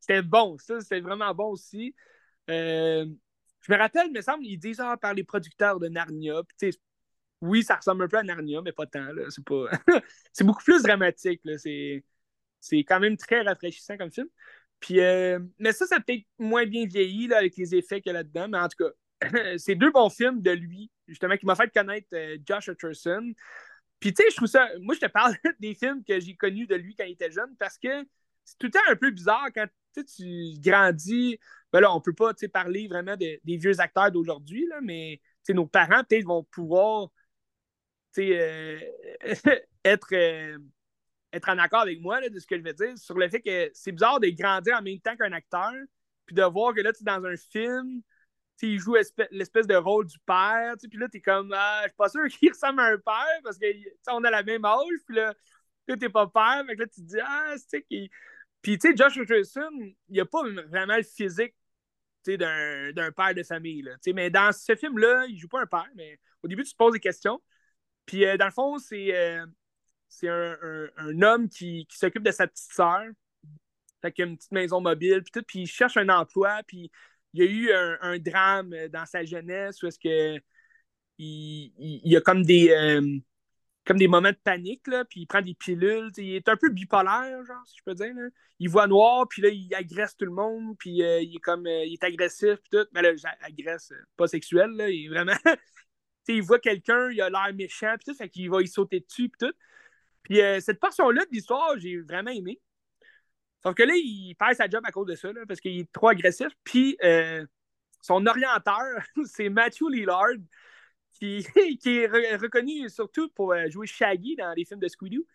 c'était 0.00 0.22
bon. 0.22 0.56
Ça, 0.58 0.80
c'était 0.80 1.00
vraiment 1.00 1.34
bon 1.34 1.50
aussi. 1.50 1.94
Euh, 2.50 3.06
je 3.60 3.72
me 3.72 3.78
rappelle, 3.78 4.06
il 4.08 4.14
me 4.14 4.20
semble, 4.20 4.44
ils 4.44 4.58
disent 4.58 4.80
ah, 4.80 4.96
par 4.96 5.14
les 5.14 5.24
producteurs 5.24 5.78
de 5.78 5.88
Narnia. 5.88 6.42
Puis, 6.58 6.70
oui, 7.40 7.62
ça 7.62 7.76
ressemble 7.76 8.04
un 8.04 8.08
peu 8.08 8.18
à 8.18 8.22
Narnia, 8.22 8.62
mais 8.62 8.72
pas 8.72 8.86
tant. 8.86 9.06
C'est 9.28 9.44
pas... 9.44 9.66
beaucoup 10.40 10.64
plus 10.64 10.82
dramatique. 10.82 11.40
C'est... 11.58 12.04
c'est 12.60 12.78
quand 12.78 13.00
même 13.00 13.16
très 13.16 13.42
rafraîchissant 13.42 13.96
comme 13.96 14.12
film. 14.12 14.28
Puis, 14.80 15.00
euh, 15.00 15.40
Mais 15.58 15.72
ça, 15.72 15.86
ça 15.86 15.96
a 15.96 16.00
peut-être 16.00 16.24
moins 16.38 16.66
bien 16.66 16.86
vieilli 16.86 17.26
là, 17.26 17.38
avec 17.38 17.56
les 17.56 17.74
effets 17.74 18.00
qu'il 18.00 18.10
y 18.12 18.14
a 18.14 18.18
là-dedans. 18.18 18.48
Mais 18.48 18.58
en 18.58 18.68
tout 18.68 18.84
cas, 18.84 19.56
c'est 19.58 19.74
deux 19.74 19.90
bons 19.90 20.10
films 20.10 20.40
de 20.40 20.52
lui, 20.52 20.90
justement, 21.06 21.36
qui 21.36 21.46
m'ont 21.46 21.54
fait 21.54 21.72
connaître 21.72 22.08
euh, 22.14 22.38
Josh 22.46 22.68
Hutcherson. 22.68 23.32
Puis, 24.00 24.14
tu 24.14 24.22
sais, 24.22 24.30
je 24.30 24.36
trouve 24.36 24.48
ça. 24.48 24.68
Moi, 24.80 24.94
je 24.94 25.00
te 25.00 25.10
parle 25.10 25.34
des 25.60 25.74
films 25.74 26.04
que 26.04 26.20
j'ai 26.20 26.36
connus 26.36 26.66
de 26.66 26.76
lui 26.76 26.94
quand 26.94 27.04
il 27.04 27.12
était 27.12 27.30
jeune 27.30 27.54
parce 27.58 27.78
que 27.78 28.04
c'est 28.44 28.58
tout 28.58 28.66
le 28.66 28.70
temps 28.70 28.80
un 28.88 28.96
peu 28.96 29.10
bizarre 29.10 29.48
quand 29.54 29.66
tu 29.94 30.58
grandis. 30.60 31.38
Ben 31.72 31.80
là, 31.80 31.94
on 31.94 32.00
peut 32.00 32.14
pas 32.14 32.32
parler 32.52 32.88
vraiment 32.88 33.16
des 33.16 33.40
vieux 33.44 33.80
acteurs 33.80 34.10
d'aujourd'hui, 34.10 34.66
mais 34.82 35.20
nos 35.54 35.66
parents, 35.66 36.04
peut-être, 36.04 36.24
vont 36.24 36.44
pouvoir 36.44 37.10
euh, 38.18 38.80
être, 39.84 40.12
euh, 40.12 40.58
être 41.32 41.48
en 41.48 41.58
accord 41.58 41.80
avec 41.80 42.00
moi 42.00 42.26
de 42.28 42.38
ce 42.38 42.46
que 42.46 42.58
je 42.58 42.62
veux 42.62 42.72
dire 42.72 42.98
sur 42.98 43.16
le 43.16 43.28
fait 43.28 43.40
que 43.40 43.70
c'est 43.74 43.92
bizarre 43.92 44.20
de 44.20 44.28
grandir 44.28 44.76
en 44.76 44.82
même 44.82 45.00
temps 45.00 45.16
qu'un 45.16 45.32
acteur, 45.32 45.72
puis 46.26 46.34
de 46.34 46.42
voir 46.42 46.74
que 46.74 46.80
là, 46.80 46.92
tu 46.92 47.02
es 47.02 47.04
dans 47.04 47.24
un 47.24 47.36
film, 47.36 48.02
il 48.62 48.78
joue 48.78 48.96
l'espèce 49.30 49.66
de 49.66 49.76
rôle 49.76 50.06
du 50.06 50.18
père, 50.26 50.74
puis 50.78 50.98
là, 50.98 51.08
tu 51.08 51.18
es 51.18 51.20
comme, 51.20 51.52
ah, 51.56 51.80
je 51.82 51.88
suis 51.88 51.96
pas 51.96 52.08
sûr 52.08 52.26
qu'il 52.28 52.50
ressemble 52.50 52.80
à 52.80 52.86
un 52.86 52.98
père 52.98 53.40
parce 53.44 53.58
qu'on 53.58 54.24
a 54.24 54.30
la 54.30 54.42
même 54.42 54.64
âge, 54.64 54.98
puis 55.06 55.16
là, 55.16 55.34
tu 55.86 55.96
n'es 55.96 56.08
pas 56.08 56.26
père, 56.26 56.64
mais 56.66 56.74
là, 56.74 56.86
tu 56.86 57.00
te 57.00 57.06
dis, 57.06 57.20
ah, 57.20 57.54
c'est 57.68 57.82
qui. 57.82 58.10
Puis, 58.62 58.78
tu 58.78 58.88
sais, 58.88 58.96
Josh 58.96 59.18
Richardson, 59.18 59.70
il 60.08 60.20
a 60.20 60.26
pas 60.26 60.42
vraiment 60.68 60.96
le 60.96 61.02
physique 61.02 61.54
d'un 62.26 63.12
père 63.16 63.34
de 63.34 63.42
famille. 63.42 63.82
Là, 63.82 63.92
mais 64.14 64.30
dans 64.30 64.52
ce 64.52 64.74
film-là, 64.74 65.26
il 65.28 65.38
joue 65.38 65.48
pas 65.48 65.62
un 65.62 65.66
père, 65.66 65.88
mais 65.94 66.18
au 66.42 66.48
début, 66.48 66.64
tu 66.64 66.72
te 66.72 66.76
poses 66.76 66.92
des 66.92 67.00
questions. 67.00 67.40
Puis, 68.06 68.24
euh, 68.26 68.36
dans 68.36 68.46
le 68.46 68.52
fond, 68.52 68.78
c'est 68.78 69.14
euh, 69.14 69.46
un, 70.96 71.22
homme 71.22 71.48
qui, 71.48 71.86
s'occupe 71.90 72.22
de 72.22 72.30
sa 72.30 72.46
petite 72.46 72.72
sœur. 72.72 73.04
Fait 74.02 74.12
qu'il 74.12 74.24
a 74.24 74.28
une 74.28 74.36
petite 74.36 74.52
maison 74.52 74.80
mobile, 74.80 75.22
puis 75.22 75.32
tout, 75.32 75.42
puis 75.46 75.60
il 75.60 75.66
cherche 75.66 75.96
un 75.96 76.08
emploi, 76.08 76.60
puis 76.66 76.90
il 77.34 77.42
y 77.42 77.46
a 77.46 77.50
eu 77.50 77.72
un, 78.00 78.18
drame 78.18 78.74
dans 78.88 79.06
sa 79.06 79.24
jeunesse 79.24 79.82
où 79.82 79.86
est-ce 79.86 79.98
que 79.98 80.40
il, 81.18 81.72
y 81.78 82.16
a 82.16 82.20
comme 82.20 82.44
des 82.44 82.70
euh, 82.70 83.18
comme 83.88 83.96
des 83.96 84.06
moments 84.06 84.30
de 84.30 84.38
panique, 84.44 84.86
là, 84.86 85.04
puis 85.06 85.22
il 85.22 85.26
prend 85.26 85.40
des 85.40 85.54
pilules. 85.54 86.10
Il 86.18 86.34
est 86.34 86.48
un 86.48 86.56
peu 86.56 86.68
bipolaire, 86.68 87.42
genre, 87.44 87.66
si 87.66 87.78
je 87.78 87.82
peux 87.82 87.94
dire. 87.94 88.14
Il 88.58 88.68
voit 88.68 88.86
noir, 88.86 89.26
puis 89.28 89.40
là, 89.42 89.48
il 89.48 89.74
agresse 89.74 90.14
tout 90.14 90.26
le 90.26 90.30
monde, 90.30 90.76
puis 90.78 90.98
il 90.98 91.34
est 91.34 91.40
comme 91.40 91.66
il 91.66 91.94
est 91.94 92.04
agressif, 92.04 92.56
puis 92.56 92.70
tout. 92.70 92.86
Mais 92.92 93.00
là, 93.00 93.12
agresse, 93.40 93.92
pas 94.16 94.28
sexuel, 94.28 94.70
là, 94.72 94.90
il 94.90 95.06
est 95.06 95.08
vraiment 95.08 95.32
il 96.28 96.42
voit 96.42 96.58
quelqu'un, 96.58 97.10
il 97.10 97.20
a 97.20 97.30
l'air 97.30 97.54
méchant, 97.54 97.94
puis 97.96 98.12
tout, 98.12 98.14
fait 98.14 98.28
qu'il 98.28 98.50
va 98.50 98.62
y 98.62 98.68
sauter 98.68 99.00
dessus, 99.00 99.28
puis 99.28 99.48
tout. 99.48 99.54
Puis 100.22 100.40
euh, 100.40 100.60
cette 100.60 100.80
portion-là 100.80 101.24
de 101.24 101.30
l'histoire, 101.32 101.78
j'ai 101.78 101.98
vraiment 102.00 102.30
aimé. 102.30 102.60
Sauf 103.62 103.74
que 103.74 103.82
là, 103.82 103.94
il 103.96 104.34
perd 104.38 104.54
sa 104.54 104.68
job 104.68 104.82
à 104.84 104.92
cause 104.92 105.06
de 105.06 105.14
ça, 105.14 105.30
parce 105.46 105.60
qu'il 105.60 105.78
est 105.80 105.92
trop 105.92 106.08
agressif. 106.08 106.48
Puis 106.64 106.96
euh, 107.02 107.44
son 108.02 108.26
orienteur, 108.26 109.02
c'est 109.24 109.48
Matthew 109.48 109.88
Lillard, 109.90 110.36
qui, 111.18 111.44
qui 111.80 111.98
est 111.98 112.06
reconnu 112.06 112.88
surtout 112.88 113.28
pour 113.30 113.52
euh, 113.52 113.68
jouer 113.68 113.86
Shaggy 113.86 114.36
dans 114.36 114.52
les 114.56 114.64
films 114.64 114.80
de 114.80 114.88
Scooby-Doo, 114.88 115.26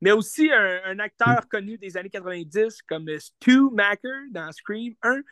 mais 0.00 0.12
aussi 0.12 0.50
un, 0.50 0.98
acteur 0.98 1.42
mm. 1.42 1.48
connu 1.48 1.78
des 1.78 1.96
années 1.96 2.10
90 2.10 2.82
comme 2.82 3.08
Stu 3.18 3.70
Macker 3.72 4.30
dans 4.30 4.50
Scream 4.52 4.94
1, 5.02 5.22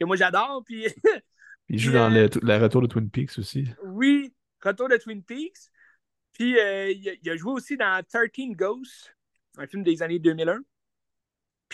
que 0.00 0.04
moi 0.04 0.16
j'adore. 0.16 0.62
Puis, 0.64 0.86
il 1.68 1.78
joue 1.78 1.92
dans 1.92 2.08
le, 2.08 2.24
retour 2.58 2.82
de 2.82 2.86
Twin 2.86 3.10
Peaks 3.10 3.38
aussi. 3.38 3.68
Oui, 3.84 4.32
Retour 4.62 4.88
de 4.88 4.96
Twin 4.96 5.22
Peaks. 5.22 5.70
Puis 6.32 6.58
euh, 6.58 6.90
il, 6.90 7.30
a 7.30 7.36
joué 7.36 7.52
aussi 7.52 7.76
dans 7.76 8.02
13 8.02 8.30
Ghosts, 8.56 9.14
un 9.56 9.66
film 9.66 9.82
des 9.82 10.02
années 10.02 10.18
2001. 10.18 10.60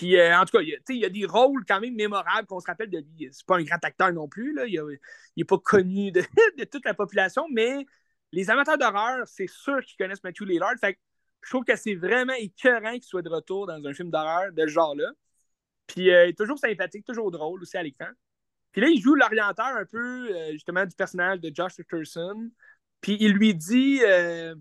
Puis 0.00 0.16
euh, 0.16 0.34
en 0.34 0.46
tout 0.46 0.56
cas, 0.56 0.62
il 0.62 0.96
y 0.96 1.04
a 1.04 1.10
des 1.10 1.26
rôles 1.26 1.62
quand 1.68 1.78
même 1.78 1.94
mémorables 1.94 2.48
qu'on 2.48 2.58
se 2.58 2.66
rappelle 2.66 2.88
de 2.88 3.00
lui. 3.00 3.28
C'est 3.32 3.44
pas 3.44 3.58
un 3.58 3.62
grand 3.62 3.84
acteur 3.84 4.10
non 4.14 4.28
plus. 4.28 4.54
Là. 4.54 4.64
Il 4.64 4.98
n'est 5.36 5.44
pas 5.44 5.58
connu 5.58 6.10
de, 6.12 6.64
toute 6.64 6.86
la 6.86 6.94
population, 6.94 7.46
mais 7.52 7.84
les 8.32 8.48
amateurs 8.48 8.78
d'horreur, 8.78 9.28
c'est 9.28 9.46
sûr 9.46 9.84
qu'ils 9.84 9.98
connaissent 9.98 10.24
Matthew 10.24 10.44
Lillard. 10.44 10.72
Fait 10.80 10.94
que 10.94 11.00
je 11.42 11.50
trouve 11.50 11.64
que 11.64 11.76
c'est 11.76 11.96
vraiment 11.96 12.32
écœurant 12.32 12.94
qu'il 12.94 13.02
soit 13.02 13.20
de 13.20 13.28
retour 13.28 13.66
dans 13.66 13.84
un 13.84 13.92
film 13.92 14.08
d'horreur 14.10 14.50
de 14.52 14.62
ce 14.62 14.68
genre-là. 14.68 15.10
Puis 15.86 16.10
euh, 16.10 16.24
il 16.24 16.28
est 16.30 16.38
toujours 16.38 16.58
sympathique, 16.58 17.04
toujours 17.04 17.30
drôle 17.30 17.60
aussi 17.60 17.76
à 17.76 17.82
l'écran. 17.82 18.08
Puis 18.72 18.80
là, 18.80 18.88
il 18.88 19.02
joue 19.02 19.14
l'orienteur 19.14 19.66
un 19.66 19.84
peu, 19.84 20.32
justement, 20.52 20.86
du 20.86 20.96
personnage 20.96 21.40
de 21.40 21.54
Josh 21.54 21.74
Richardson. 21.76 22.50
Puis 23.02 23.18
il 23.20 23.32
lui 23.32 23.54
dit 23.54 24.00
euh, 24.02 24.54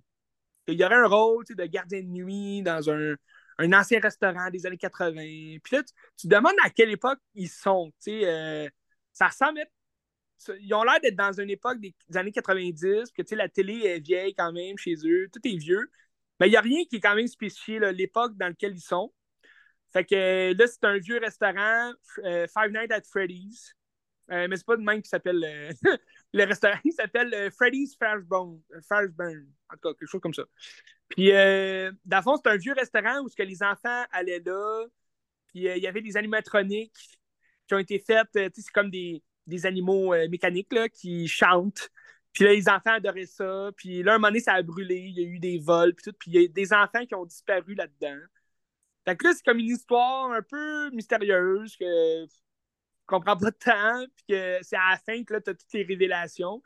qu'il 0.68 0.78
y 0.78 0.84
aurait 0.84 0.96
un 0.96 1.08
rôle 1.08 1.46
de 1.46 1.66
gardien 1.66 2.02
de 2.02 2.08
nuit 2.08 2.62
dans 2.62 2.90
un, 2.90 3.16
ancien 3.74 4.00
restaurant 4.00 4.50
des 4.50 4.66
années 4.66 4.78
80. 4.78 5.14
Puis 5.64 5.76
là, 5.76 5.84
tu, 6.18 6.28
te 6.28 6.34
demandes 6.34 6.56
à 6.64 6.70
quelle 6.70 6.92
époque 6.92 7.20
ils 7.36 7.50
sont. 7.50 7.92
Euh, 8.08 8.70
ça 9.14 9.28
ressemble 9.28 9.66
ils 10.62 10.74
ont 10.74 10.84
l'air 10.84 11.00
d'être 11.02 11.16
dans 11.16 11.40
une 11.40 11.50
époque 11.50 11.80
des, 11.80 11.94
années 12.16 12.32
90, 12.32 13.12
que 13.12 13.36
la 13.36 13.50
télé 13.50 13.86
est 13.86 14.00
vieille 14.00 14.34
quand 14.34 14.52
même 14.52 14.78
chez 14.78 14.96
eux, 15.06 15.30
tout 15.32 15.42
est 15.44 15.58
vieux. 15.58 15.92
Mais 16.40 16.48
il 16.48 16.52
n'y 16.52 16.58
a 16.58 16.62
rien 16.62 16.86
qui 16.86 16.98
est 16.98 17.00
quand 17.02 17.16
même 17.16 17.28
spécifié, 17.28 17.80
l'époque 17.92 18.38
dans 18.38 18.48
laquelle 18.48 18.74
ils 18.74 18.82
sont. 18.82 19.14
Fait 19.92 20.06
que 20.06 20.54
là, 20.58 20.68
c'est 20.68 20.84
un 20.86 20.98
vieux 20.98 21.20
restaurant, 21.20 21.92
euh, 22.20 22.48
Five 22.48 22.72
Nights 22.72 22.92
at 22.92 23.02
Freddy's. 23.02 23.76
Euh, 24.32 24.48
mais 24.48 24.58
c'est 24.58 24.66
pas 24.66 24.78
de 24.78 24.84
même 24.84 25.02
qui 25.02 25.10
s'appelle 25.10 25.76
le 26.34 26.44
restaurant. 26.46 26.78
S'appelle 26.96 27.52
Freddy's 27.52 27.96
Fashbone. 27.96 28.62
Fashbone. 28.88 29.48
En 29.70 29.74
tout 29.76 29.90
cas, 29.90 29.94
quelque 30.00 30.10
chose 30.10 30.22
comme 30.22 30.34
ça. 30.34 30.44
Puis, 31.10 31.32
dans 31.32 32.22
fond, 32.22 32.38
c'est 32.38 32.50
un 32.50 32.58
vieux 32.58 32.74
restaurant 32.74 33.20
où 33.20 33.28
que 33.30 33.44
les 33.44 33.64
enfants 33.64 34.06
allaient 34.12 34.42
là. 34.46 34.86
Puis, 35.48 35.62
il 35.62 35.78
y 35.78 35.88
avait 35.88 36.02
des 36.02 36.18
animatroniques 36.18 37.20
qui 37.68 37.74
ont 37.74 37.80
été 37.80 38.00
faites. 38.00 38.30
c'est 38.34 38.72
comme 38.74 38.90
des, 38.90 39.24
des 39.48 39.66
animaux 39.66 40.14
mécaniques 40.30 40.74
là, 40.74 40.90
qui 40.90 41.28
chantent. 41.28 41.90
Puis 42.34 42.44
là, 42.44 42.54
les 42.54 42.70
enfants 42.70 42.94
adoraient 42.94 43.26
ça. 43.26 43.72
Puis 43.76 44.04
là, 44.04 44.14
un 44.14 44.18
moment 44.18 44.28
donné, 44.28 44.40
ça 44.40 44.54
a 44.54 44.62
brûlé. 44.62 44.98
Il 44.98 45.20
y 45.20 45.26
a 45.26 45.28
eu 45.28 45.40
des 45.40 45.58
vols. 45.58 45.94
Puis 45.96 46.06
tout. 46.06 46.18
Puis 46.18 46.32
il 46.32 46.42
y 46.42 46.46
a 46.46 46.48
des 46.48 46.74
enfants 46.74 47.06
qui 47.06 47.16
ont 47.16 47.26
disparu 47.26 47.76
là-dedans. 47.76 48.20
Fait 49.06 49.16
que 49.16 49.26
là, 49.26 49.34
c'est 49.34 49.44
comme 49.44 49.60
une 49.60 49.70
histoire 49.70 50.32
un 50.32 50.42
peu 50.42 50.92
mystérieuse 50.92 51.76
que 51.76 52.26
comprends 53.10 53.38
pas 53.38 53.52
tant, 53.52 54.06
puis 54.16 54.26
que 54.30 54.60
c'est 54.62 54.76
à 54.76 54.92
la 54.92 54.98
fin 54.98 55.24
que 55.24 55.40
tu 55.40 55.50
as 55.50 55.54
toutes 55.54 55.74
les 55.74 55.84
révélations. 55.84 56.62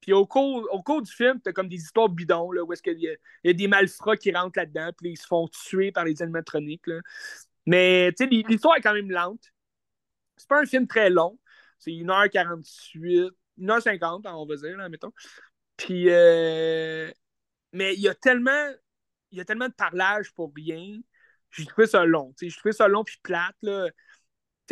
Puis 0.00 0.12
au 0.12 0.26
cours, 0.26 0.66
au 0.72 0.82
cours 0.82 1.02
du 1.02 1.12
film, 1.12 1.40
tu 1.42 1.50
as 1.50 1.52
comme 1.52 1.68
des 1.68 1.76
histoires 1.76 2.08
bidons, 2.08 2.52
là, 2.52 2.62
où 2.64 2.72
est-ce 2.72 2.82
qu'il 2.82 2.98
y, 2.98 3.08
y, 3.44 3.50
a 3.50 3.52
des 3.52 3.68
malfrats 3.68 4.16
qui 4.16 4.32
rentrent 4.32 4.58
là-dedans, 4.58 4.90
puis 4.96 5.10
ils 5.10 5.16
se 5.16 5.26
font 5.26 5.48
tuer 5.48 5.92
par 5.92 6.04
les 6.04 6.22
animatroniques. 6.22 6.86
Là. 6.86 7.00
Mais, 7.66 8.12
tu 8.16 8.24
sais, 8.24 8.30
l'histoire 8.48 8.76
est 8.76 8.80
quand 8.80 8.94
même 8.94 9.10
lente. 9.10 9.52
C'est 10.36 10.48
pas 10.48 10.60
un 10.60 10.66
film 10.66 10.86
très 10.86 11.10
long. 11.10 11.38
C'est 11.78 11.90
1h48, 11.90 13.30
1h50, 13.58 14.26
on 14.26 14.46
va 14.46 14.56
dire, 14.56 14.76
là, 14.76 14.88
mettons. 14.88 15.12
Puis, 15.76 16.06
euh... 16.08 17.10
mais 17.72 17.94
il 17.94 18.00
y 18.00 18.08
a 18.08 18.14
tellement, 18.14 18.70
il 19.30 19.38
y 19.38 19.40
a 19.40 19.44
tellement 19.44 19.68
de 19.68 19.74
parlage 19.74 20.32
pour 20.32 20.52
rien 20.54 21.00
j'ai 21.50 21.66
trouvé 21.66 21.86
ça 21.86 22.04
long. 22.04 22.34
J'ai 22.40 22.50
trouvé 22.50 22.72
ça 22.72 22.88
long 22.88 23.04
puis 23.04 23.18
plate. 23.22 23.56
Là. 23.62 23.88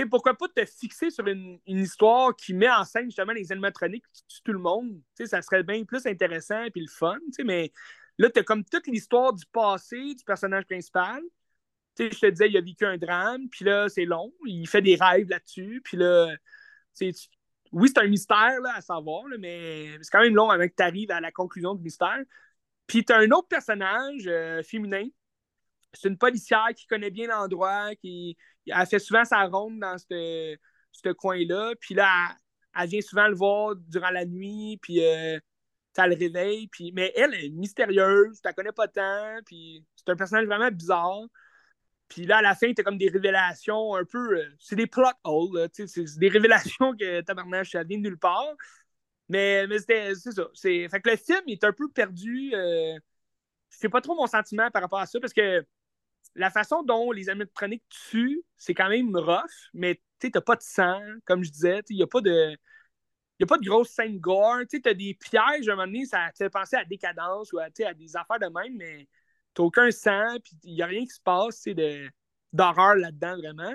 Pourquoi 0.07 0.35
pas 0.35 0.49
te 0.49 0.65
fixer 0.65 1.11
sur 1.11 1.27
une, 1.27 1.59
histoire 1.67 2.35
qui 2.37 2.55
met 2.55 2.71
en 2.71 2.85
scène 2.85 3.07
justement 3.07 3.33
les 3.33 3.51
animatroniques 3.53 4.05
qui 4.13 4.25
tuent 4.27 4.43
tout 4.45 4.53
le 4.53 4.59
monde? 4.59 5.01
ça 5.25 5.43
serait 5.43 5.63
bien 5.63 5.85
plus 5.85 6.07
intéressant 6.07 6.63
et 6.65 6.73
le 6.75 6.87
fun. 6.89 7.19
Mais 7.45 7.73
là, 8.19 8.31
tu 8.31 8.41
as 8.41 8.43
comme 8.45 8.65
toute 8.65 8.87
l'histoire 8.87 9.33
du 9.33 9.45
passé 9.47 10.15
du 10.15 10.25
personnage 10.25 10.65
principal. 10.65 11.23
je 11.99 12.09
te 12.09 12.27
disais, 12.27 12.49
il 12.49 12.57
a 12.57 12.61
vécu 12.61 12.85
un 12.85 12.99
drame, 12.99 13.49
puis 13.51 13.65
là, 13.65 13.89
c'est 13.89 14.05
long. 14.05 14.33
Il 14.47 14.69
fait 14.69 14.83
des 14.83 14.97
rêves 14.97 15.29
là-dessus, 15.29 15.81
puis 15.85 15.97
là, 15.97 16.35
oui, 17.73 17.89
c'est 17.89 18.01
un 18.01 18.09
mystère 18.09 18.59
à 18.75 18.81
savoir, 18.81 19.25
mais 19.39 19.99
c'est 20.03 20.11
quand 20.11 20.23
même 20.23 20.35
long 20.35 20.51
avant 20.51 20.67
que 20.67 20.75
tu 20.77 20.83
arrives 20.83 21.11
à 21.11 21.21
la 21.21 21.33
conclusion 21.33 21.75
du 21.75 21.83
mystère. 21.83 22.23
Puis 22.87 23.05
tu 23.05 23.13
as 23.13 23.19
un 23.19 23.31
autre 23.31 23.49
personnage 23.49 24.27
euh, 24.27 24.63
féminin 24.63 25.05
c'est 25.93 26.09
une 26.09 26.19
policière 26.19 26.69
qui 26.77 26.87
connaît 26.87 27.11
bien 27.11 27.29
l'endroit, 27.29 27.95
qui 27.97 28.37
a 28.73 28.87
fait 28.87 28.99
souvent 28.99 29.25
sa 29.25 29.45
ronde 29.45 29.81
dans 29.81 29.97
ce 29.99 31.13
coin-là. 31.13 31.75
Puis 31.81 31.95
là, 31.95 32.37
elle, 32.79 32.89
vient 32.89 33.01
souvent 33.01 33.29
le 33.29 33.35
voir 33.35 33.77
durant 33.77 34.11
la 34.11 34.25
nuit, 34.25 34.79
puis 34.83 35.05
euh, 35.05 35.39
ça 35.95 36.07
le 36.07 36.17
réveille. 36.17 36.69
Puis, 36.69 36.93
mais 36.93 37.13
elle 37.17 37.35
est 37.35 37.51
mystérieuse, 37.51 38.41
tu 38.41 38.43
la 38.45 38.53
connais 38.53 38.73
pas 38.73 38.89
tant, 38.89 39.39
puis 39.45 39.85
c'est 39.97 40.11
un 40.11 40.17
personnage 40.17 40.47
vraiment 40.47 40.71
bizarre. 40.71 41.27
Puis 42.09 42.25
là, 42.25 42.39
à 42.39 42.43
la 42.43 42.55
fin, 42.55 42.73
t'as 42.73 42.83
comme 42.83 42.99
des 42.99 43.11
révélations 43.11 43.95
un 43.95 44.05
peu. 44.05 44.39
Euh, 44.39 44.49
c'est 44.59 44.77
des 44.77 44.87
plot 44.87 45.05
holes, 45.25 45.69
c'est 45.73 46.19
des 46.19 46.29
révélations 46.29 46.97
que 46.97 47.21
tabarnak, 47.21 47.67
ça 47.67 47.83
vient 47.85 47.99
de 47.99 48.05
nulle 48.05 48.19
part. 48.19 48.55
Mais, 49.29 49.67
mais 49.67 49.79
c'est 49.79 50.15
ça. 50.15 50.49
Fait 50.55 50.89
que 50.89 51.11
le 51.11 51.17
film 51.17 51.43
est 51.49 51.65
un 51.65 51.73
peu 51.73 51.91
perdu. 51.91 52.53
Euh, 52.55 52.99
je 53.71 53.77
sais 53.77 53.89
pas 53.89 54.01
trop 54.01 54.15
mon 54.15 54.27
sentiment 54.27 54.71
par 54.71 54.83
rapport 54.83 55.01
à 55.01 55.07
ça 55.07 55.21
parce 55.21 55.35
que 55.35 55.65
la 56.35 56.51
façon 56.51 56.83
dont 56.83 57.11
les 57.13 57.29
animatroniques 57.29 57.85
tuent, 57.89 58.43
c'est 58.57 58.75
quand 58.75 58.89
même 58.89 59.15
rough, 59.17 59.71
mais 59.75 60.01
tu 60.21 60.31
n'as 60.33 60.41
pas 60.41 60.57
de 60.57 60.63
sang, 60.63 61.01
comme 61.25 61.43
je 61.45 61.51
disais, 61.51 61.81
il 61.91 61.97
n'y 61.97 62.03
a 62.03 62.07
pas 62.07 62.21
de. 62.21 62.57
A 63.41 63.47
pas 63.47 63.59
de 63.59 63.65
grosse 63.65 63.91
scène 63.91 64.19
gore. 64.19 64.63
Tu 64.69 64.81
as 64.85 64.95
des 64.95 65.15
pièges, 65.15 65.69
à 65.69 65.73
un 65.73 65.77
moment 65.77 65.87
donné, 65.87 66.05
ça 66.07 66.29
te 66.33 66.39
fait 66.39 66.51
penser 66.51 66.75
à 66.75 66.85
décadence 66.85 67.53
ou 67.53 67.59
à, 67.61 67.71
des 67.71 68.17
affaires 68.17 68.41
de 68.41 68.47
même, 68.47 68.77
mais 68.77 69.09
tu 69.55 69.63
aucun 69.63 69.91
sang, 69.93 70.39
puis 70.43 70.57
il 70.65 70.75
n'y 70.75 70.83
a 70.83 70.87
rien 70.87 71.05
qui 71.05 71.11
se 71.15 71.21
passe 71.21 71.65
d'horreur 72.53 72.97
là-dedans, 72.97 73.37
vraiment. 73.37 73.75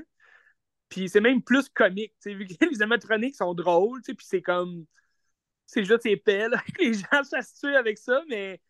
Puis 0.90 1.10
c'est 1.10 1.22
même 1.22 1.42
plus 1.42 1.70
comique, 1.70 2.14
vu 2.26 2.46
que 2.46 2.54
les 2.72 2.82
animatroniques 2.82 3.36
sont 3.36 3.54
drôles, 3.54 4.02
puis 4.02 4.16
c'est 4.20 4.42
comme. 4.42 4.86
C'est 5.66 5.86
juste 5.86 6.06
épais, 6.06 6.50
là, 6.50 6.62
les 6.80 6.94
gens 6.94 7.24
s'assuent 7.24 7.76
avec 7.76 7.98
ça, 7.98 8.22
mais 8.28 8.62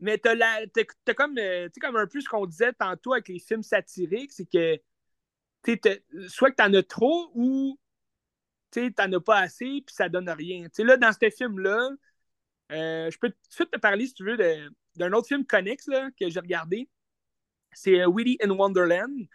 mais 0.00 0.18
t'as, 0.18 0.34
la, 0.34 0.60
t'as, 1.04 1.14
comme, 1.14 1.38
euh, 1.38 1.68
comme 1.80 1.96
un 1.96 2.06
peu 2.06 2.20
ce 2.20 2.28
qu'on 2.28 2.46
disait 2.46 2.72
tantôt 2.72 3.12
avec 3.14 3.28
les 3.28 3.38
films 3.38 3.62
satiriques, 3.62 4.32
c'est 4.32 4.46
que 4.46 4.78
soit 6.28 6.50
que 6.50 6.56
t'en 6.56 6.72
as 6.72 6.82
trop 6.82 7.30
ou 7.34 7.78
t'en 8.70 9.12
as 9.12 9.20
pas 9.20 9.38
assez 9.38 9.82
puis 9.84 9.94
ça 9.94 10.08
donne 10.08 10.28
rien. 10.30 10.68
là, 10.78 10.96
dans 10.96 11.12
ce 11.12 11.30
film-là, 11.30 11.90
euh, 12.70 13.10
je 13.10 13.18
peux 13.18 13.30
tout 13.30 13.36
de 13.48 13.54
suite 13.54 13.70
te 13.70 13.78
parler, 13.78 14.06
si 14.06 14.14
tu 14.14 14.24
veux, 14.24 14.36
d'un 14.96 15.12
autre 15.12 15.28
film 15.28 15.44
connexe 15.44 15.86
là, 15.88 16.10
que 16.18 16.28
j'ai 16.28 16.40
regardé. 16.40 16.88
C'est 17.72 18.00
euh, 18.00 18.10
Willy 18.12 18.38
in 18.42 18.50
Wonderland. 18.50 19.26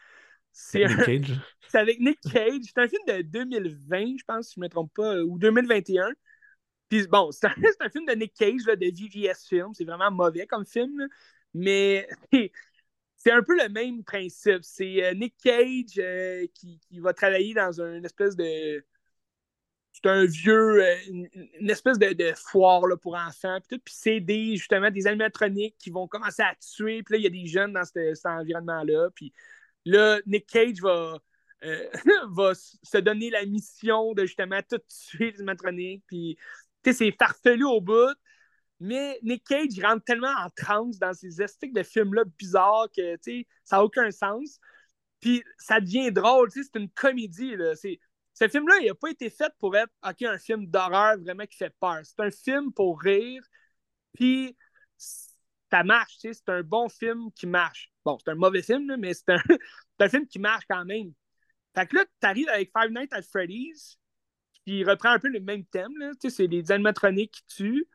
C'est, 0.52 0.86
Nick 0.86 1.06
Cage. 1.06 1.40
c'est 1.68 1.80
avec 1.80 2.00
Nick 2.00 2.20
Cage. 2.22 2.62
C'est 2.64 2.78
un 2.78 2.88
film 2.88 3.02
de 3.08 3.22
2020, 3.24 4.18
je 4.20 4.24
pense, 4.24 4.50
si 4.50 4.56
je 4.56 4.60
ne 4.60 4.66
me 4.66 4.70
trompe 4.70 4.94
pas, 4.94 5.18
ou 5.24 5.38
2021 5.40 6.10
bon, 7.10 7.32
c'est 7.32 7.48
un, 7.48 7.90
film 7.90 8.06
de 8.06 8.14
Nick 8.14 8.34
Cage, 8.34 8.64
de 8.66 8.86
VVS 8.86 9.48
Film. 9.48 9.74
C'est 9.74 9.86
vraiment 9.86 10.12
mauvais 10.12 10.48
comme 10.48 10.66
film, 10.66 11.08
mais 11.54 12.08
c'est 13.24 13.32
un 13.32 13.42
peu 13.42 13.58
le 13.58 13.70
même 13.70 14.04
principe. 14.04 14.64
C'est 14.64 15.04
euh, 15.04 15.14
Nick 15.14 15.36
Cage 15.42 15.98
euh, 15.98 16.46
qui, 16.54 16.80
va 17.00 17.14
travailler 17.14 17.54
dans 17.54 17.80
une 17.82 18.06
espèce 18.06 18.36
de. 18.36 18.86
C'est 19.94 20.10
un 20.10 20.26
vieux, 20.26 20.84
euh, 20.84 20.96
une, 21.08 21.70
espèce 21.70 22.00
de, 22.00 22.34
foire 22.36 22.84
pour 23.02 23.16
enfants. 23.16 23.60
Puis, 23.70 23.80
c'est 23.88 24.20
des, 24.20 24.58
justement 24.58 24.90
des 24.92 25.08
animatroniques 25.08 25.78
qui 25.78 25.92
vont 25.92 26.08
commencer 26.08 26.42
à 26.42 26.56
tuer. 26.56 27.04
Puis 27.04 27.14
là, 27.14 27.18
il 27.20 27.24
y 27.24 27.28
a 27.28 27.30
des 27.30 27.46
jeunes 27.48 27.74
dans 27.74 27.86
cet 27.86 28.26
environnement-là. 28.26 29.10
Puis 29.16 29.32
là, 29.86 30.20
Nick 30.26 30.48
Cage 30.48 30.82
va, 30.82 31.20
va 32.32 32.54
se 32.56 32.98
donner 32.98 33.30
la 33.30 33.46
mission 33.46 34.14
de 34.14 34.26
justement 34.26 34.60
tout 34.68 34.80
tuer 34.90 35.32
les 35.32 35.38
animatroniques. 35.38 36.04
Puis 36.08 36.38
c'est 36.92 37.16
farfelu 37.18 37.66
au 37.66 37.82
bout. 37.82 38.14
Mais 38.80 39.18
Nick 39.24 39.46
Cage 39.46 39.80
rentre 39.82 40.04
tellement 40.04 40.34
en 40.44 40.50
transe 40.50 41.00
dans 41.00 41.14
ces 41.14 41.42
esthétiques 41.42 41.74
de 41.74 41.84
films-là 41.84 42.24
bizarres 42.38 42.88
que 42.96 43.16
ça 43.64 43.78
n'a 43.78 43.84
aucun 43.84 44.12
sens. 44.12 44.60
Puis 45.22 45.42
ça 45.58 45.80
devient 45.80 46.12
drôle, 46.12 46.52
c'est 46.52 46.76
une 46.76 46.90
comédie. 46.90 47.56
Là. 47.56 47.76
Ce 47.76 48.48
film-là, 48.50 48.76
il 48.82 48.88
n'a 48.88 48.96
pas 48.96 49.10
été 49.10 49.30
fait 49.30 49.54
pour 49.60 49.78
être 49.78 49.90
un 50.24 50.38
film 50.38 50.68
d'horreur 50.68 51.18
vraiment 51.20 51.46
qui 51.46 51.56
fait 51.56 51.74
peur. 51.80 52.02
C'est 52.04 52.20
un 52.20 52.32
film 52.32 52.74
pour 52.74 53.00
rire. 53.00 53.42
Puis 54.14 54.58
ça 55.72 55.84
marche, 55.84 56.18
c'est 56.20 56.50
un 56.50 56.62
bon 56.62 56.90
film 56.90 57.32
qui 57.32 57.48
marche. 57.48 57.92
Bon, 58.04 58.18
c'est 58.20 58.32
un 58.32 58.36
mauvais 58.36 58.62
film, 58.62 58.96
mais 58.98 59.14
c'est 59.14 59.30
un, 59.30 59.42
un, 60.00 60.10
film 60.10 60.28
qui 60.28 60.40
marche 60.40 60.66
quand 60.70 60.86
même. 60.86 61.14
Fait 61.74 61.88
que 61.88 61.96
là, 61.96 62.06
tu 62.06 62.28
arrives 62.28 62.50
avec 62.50 62.72
Five 62.78 62.92
Nights 62.92 63.14
at 63.14 63.24
Freddy's, 63.24 63.98
qui 64.66 64.84
reprend 64.84 65.10
un 65.10 65.20
peu 65.20 65.30
le 65.30 65.40
même 65.40 65.66
thème. 65.66 65.92
C'est 66.20 66.48
les 66.48 66.72
animatroniques 66.72 67.32
qui 67.32 67.46
tuent, 67.48 67.88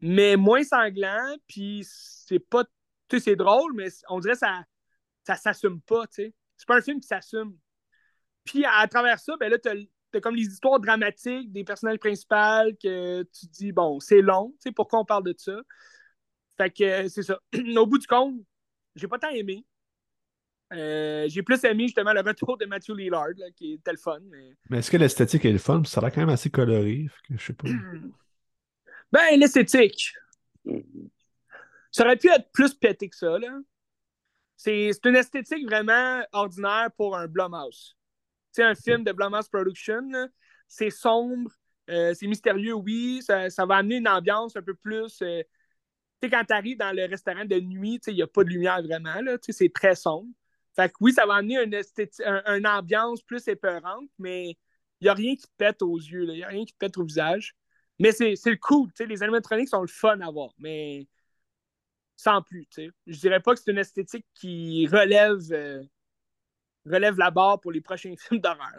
mais 0.00 0.36
moins 0.36 0.64
sanglant, 0.64 1.36
puis 1.46 1.86
c'est 1.86 2.38
pas. 2.38 2.64
c'est 3.10 3.36
drôle, 3.36 3.72
mais 3.74 3.88
on 4.08 4.20
dirait 4.20 4.34
que 4.34 4.40
ça, 4.40 4.64
ça 5.26 5.36
s'assume 5.36 5.80
pas. 5.82 6.04
C'est 6.10 6.32
pas 6.66 6.76
un 6.76 6.82
film 6.82 7.00
qui 7.00 7.08
s'assume. 7.08 7.56
Puis 8.44 8.64
à, 8.64 8.86
travers 8.88 9.18
ça, 9.18 9.36
ben 9.38 9.50
là, 9.50 9.58
t'as 9.58 9.74
as 10.14 10.20
comme 10.20 10.36
les 10.36 10.44
histoires 10.44 10.78
dramatiques 10.78 11.50
des 11.52 11.64
personnages 11.64 11.98
principaux 11.98 12.70
que 12.80 13.22
tu 13.22 13.46
dis, 13.46 13.72
bon, 13.72 13.98
c'est 14.00 14.20
long, 14.20 14.54
pourquoi 14.76 15.00
on 15.00 15.04
parle 15.04 15.24
de 15.24 15.34
ça? 15.36 15.60
Fait 16.56 16.70
que 16.70 17.08
c'est 17.08 17.22
ça. 17.22 17.40
Au 17.76 17.86
bout 17.86 17.98
du 17.98 18.06
compte, 18.06 18.36
j'ai 18.94 19.08
pas 19.08 19.18
tant 19.18 19.30
aimé. 19.30 19.64
Euh, 20.74 21.26
j'ai 21.28 21.42
plus 21.42 21.62
aimé 21.64 21.84
justement 21.84 22.12
le 22.12 22.20
retour 22.20 22.56
de 22.56 22.66
Matthew 22.66 22.96
Lillard, 22.96 23.28
qui 23.56 23.74
était 23.74 23.92
le 23.92 23.96
fun. 23.96 24.18
Mais, 24.68 24.78
est-ce 24.78 24.90
que 24.90 24.96
l'esthétique 24.96 25.44
est 25.44 25.52
le 25.52 25.58
fun? 25.58 25.82
Ça 25.84 26.00
a 26.00 26.04
l'air 26.04 26.12
quand 26.12 26.20
même 26.20 26.30
assez 26.30 26.50
coloré. 26.50 27.06
Je 27.30 27.44
sais 27.44 27.52
pas. 27.52 27.68
Ben, 29.12 29.38
l'esthétique. 29.38 30.12
Ça 31.92 32.04
aurait 32.04 32.16
pu 32.16 32.28
être 32.28 32.50
plus 32.52 32.74
pété 32.74 33.08
que 33.08 33.14
ça. 33.14 33.36
C'est 34.56 34.90
une 35.04 35.14
esthétique 35.14 35.64
vraiment 35.64 36.20
ordinaire 36.32 36.88
pour 36.96 37.16
un 37.16 37.28
Blumhouse. 37.28 37.96
C'est 38.50 38.64
un 38.64 38.74
film 38.74 39.04
de 39.04 39.12
Blumhouse 39.12 39.48
Production. 39.48 40.02
C'est 40.66 40.90
sombre, 40.90 41.52
euh, 41.90 42.12
c'est 42.14 42.26
mystérieux, 42.26 42.74
oui. 42.74 43.22
Ça, 43.22 43.48
va 43.66 43.76
amener 43.76 43.96
une 43.98 44.08
ambiance 44.08 44.56
un 44.56 44.62
peu 44.62 44.74
plus. 44.74 45.22
Euh, 45.22 45.42
tu 46.20 46.28
sais, 46.28 46.30
quand 46.30 46.44
tu 46.44 46.52
arrives 46.52 46.78
dans 46.78 46.92
le 46.92 47.04
restaurant 47.04 47.44
de 47.44 47.60
nuit, 47.60 48.00
il 48.08 48.14
n'y 48.14 48.22
a 48.22 48.26
pas 48.26 48.42
de 48.42 48.48
lumière 48.48 48.82
vraiment. 48.82 49.14
C'est 49.48 49.72
très 49.72 49.94
sombre. 49.94 50.28
Fait 50.74 50.88
que 50.88 50.94
oui, 51.00 51.12
ça 51.12 51.26
va 51.26 51.34
amener 51.34 51.62
une, 51.62 51.80
une 52.46 52.66
ambiance 52.66 53.22
plus 53.22 53.46
épeurante, 53.48 54.08
mais 54.18 54.56
il 55.00 55.04
n'y 55.04 55.08
a 55.08 55.14
rien 55.14 55.36
qui 55.36 55.46
pète 55.56 55.82
aux 55.82 55.96
yeux, 55.96 56.24
il 56.24 56.34
n'y 56.34 56.42
a 56.42 56.48
rien 56.48 56.64
qui 56.64 56.74
pète 56.74 56.98
au 56.98 57.04
visage. 57.04 57.54
Mais 57.98 58.10
c'est 58.12 58.34
le 58.46 58.56
cool, 58.56 58.90
les 58.98 59.22
animatroniques 59.22 59.68
sont 59.68 59.82
le 59.82 59.86
fun 59.86 60.20
à 60.20 60.30
voir, 60.30 60.50
mais 60.58 61.06
sans 62.16 62.42
plus. 62.42 62.66
Je 62.76 62.90
Je 63.06 63.18
dirais 63.20 63.40
pas 63.40 63.54
que 63.54 63.60
c'est 63.60 63.70
une 63.70 63.78
esthétique 63.78 64.26
qui 64.34 64.86
relève, 64.88 65.40
euh, 65.52 65.82
relève 66.86 67.18
la 67.18 67.30
barre 67.30 67.60
pour 67.60 67.70
les 67.72 67.80
prochains 67.80 68.14
films 68.18 68.40
d'horreur. 68.40 68.72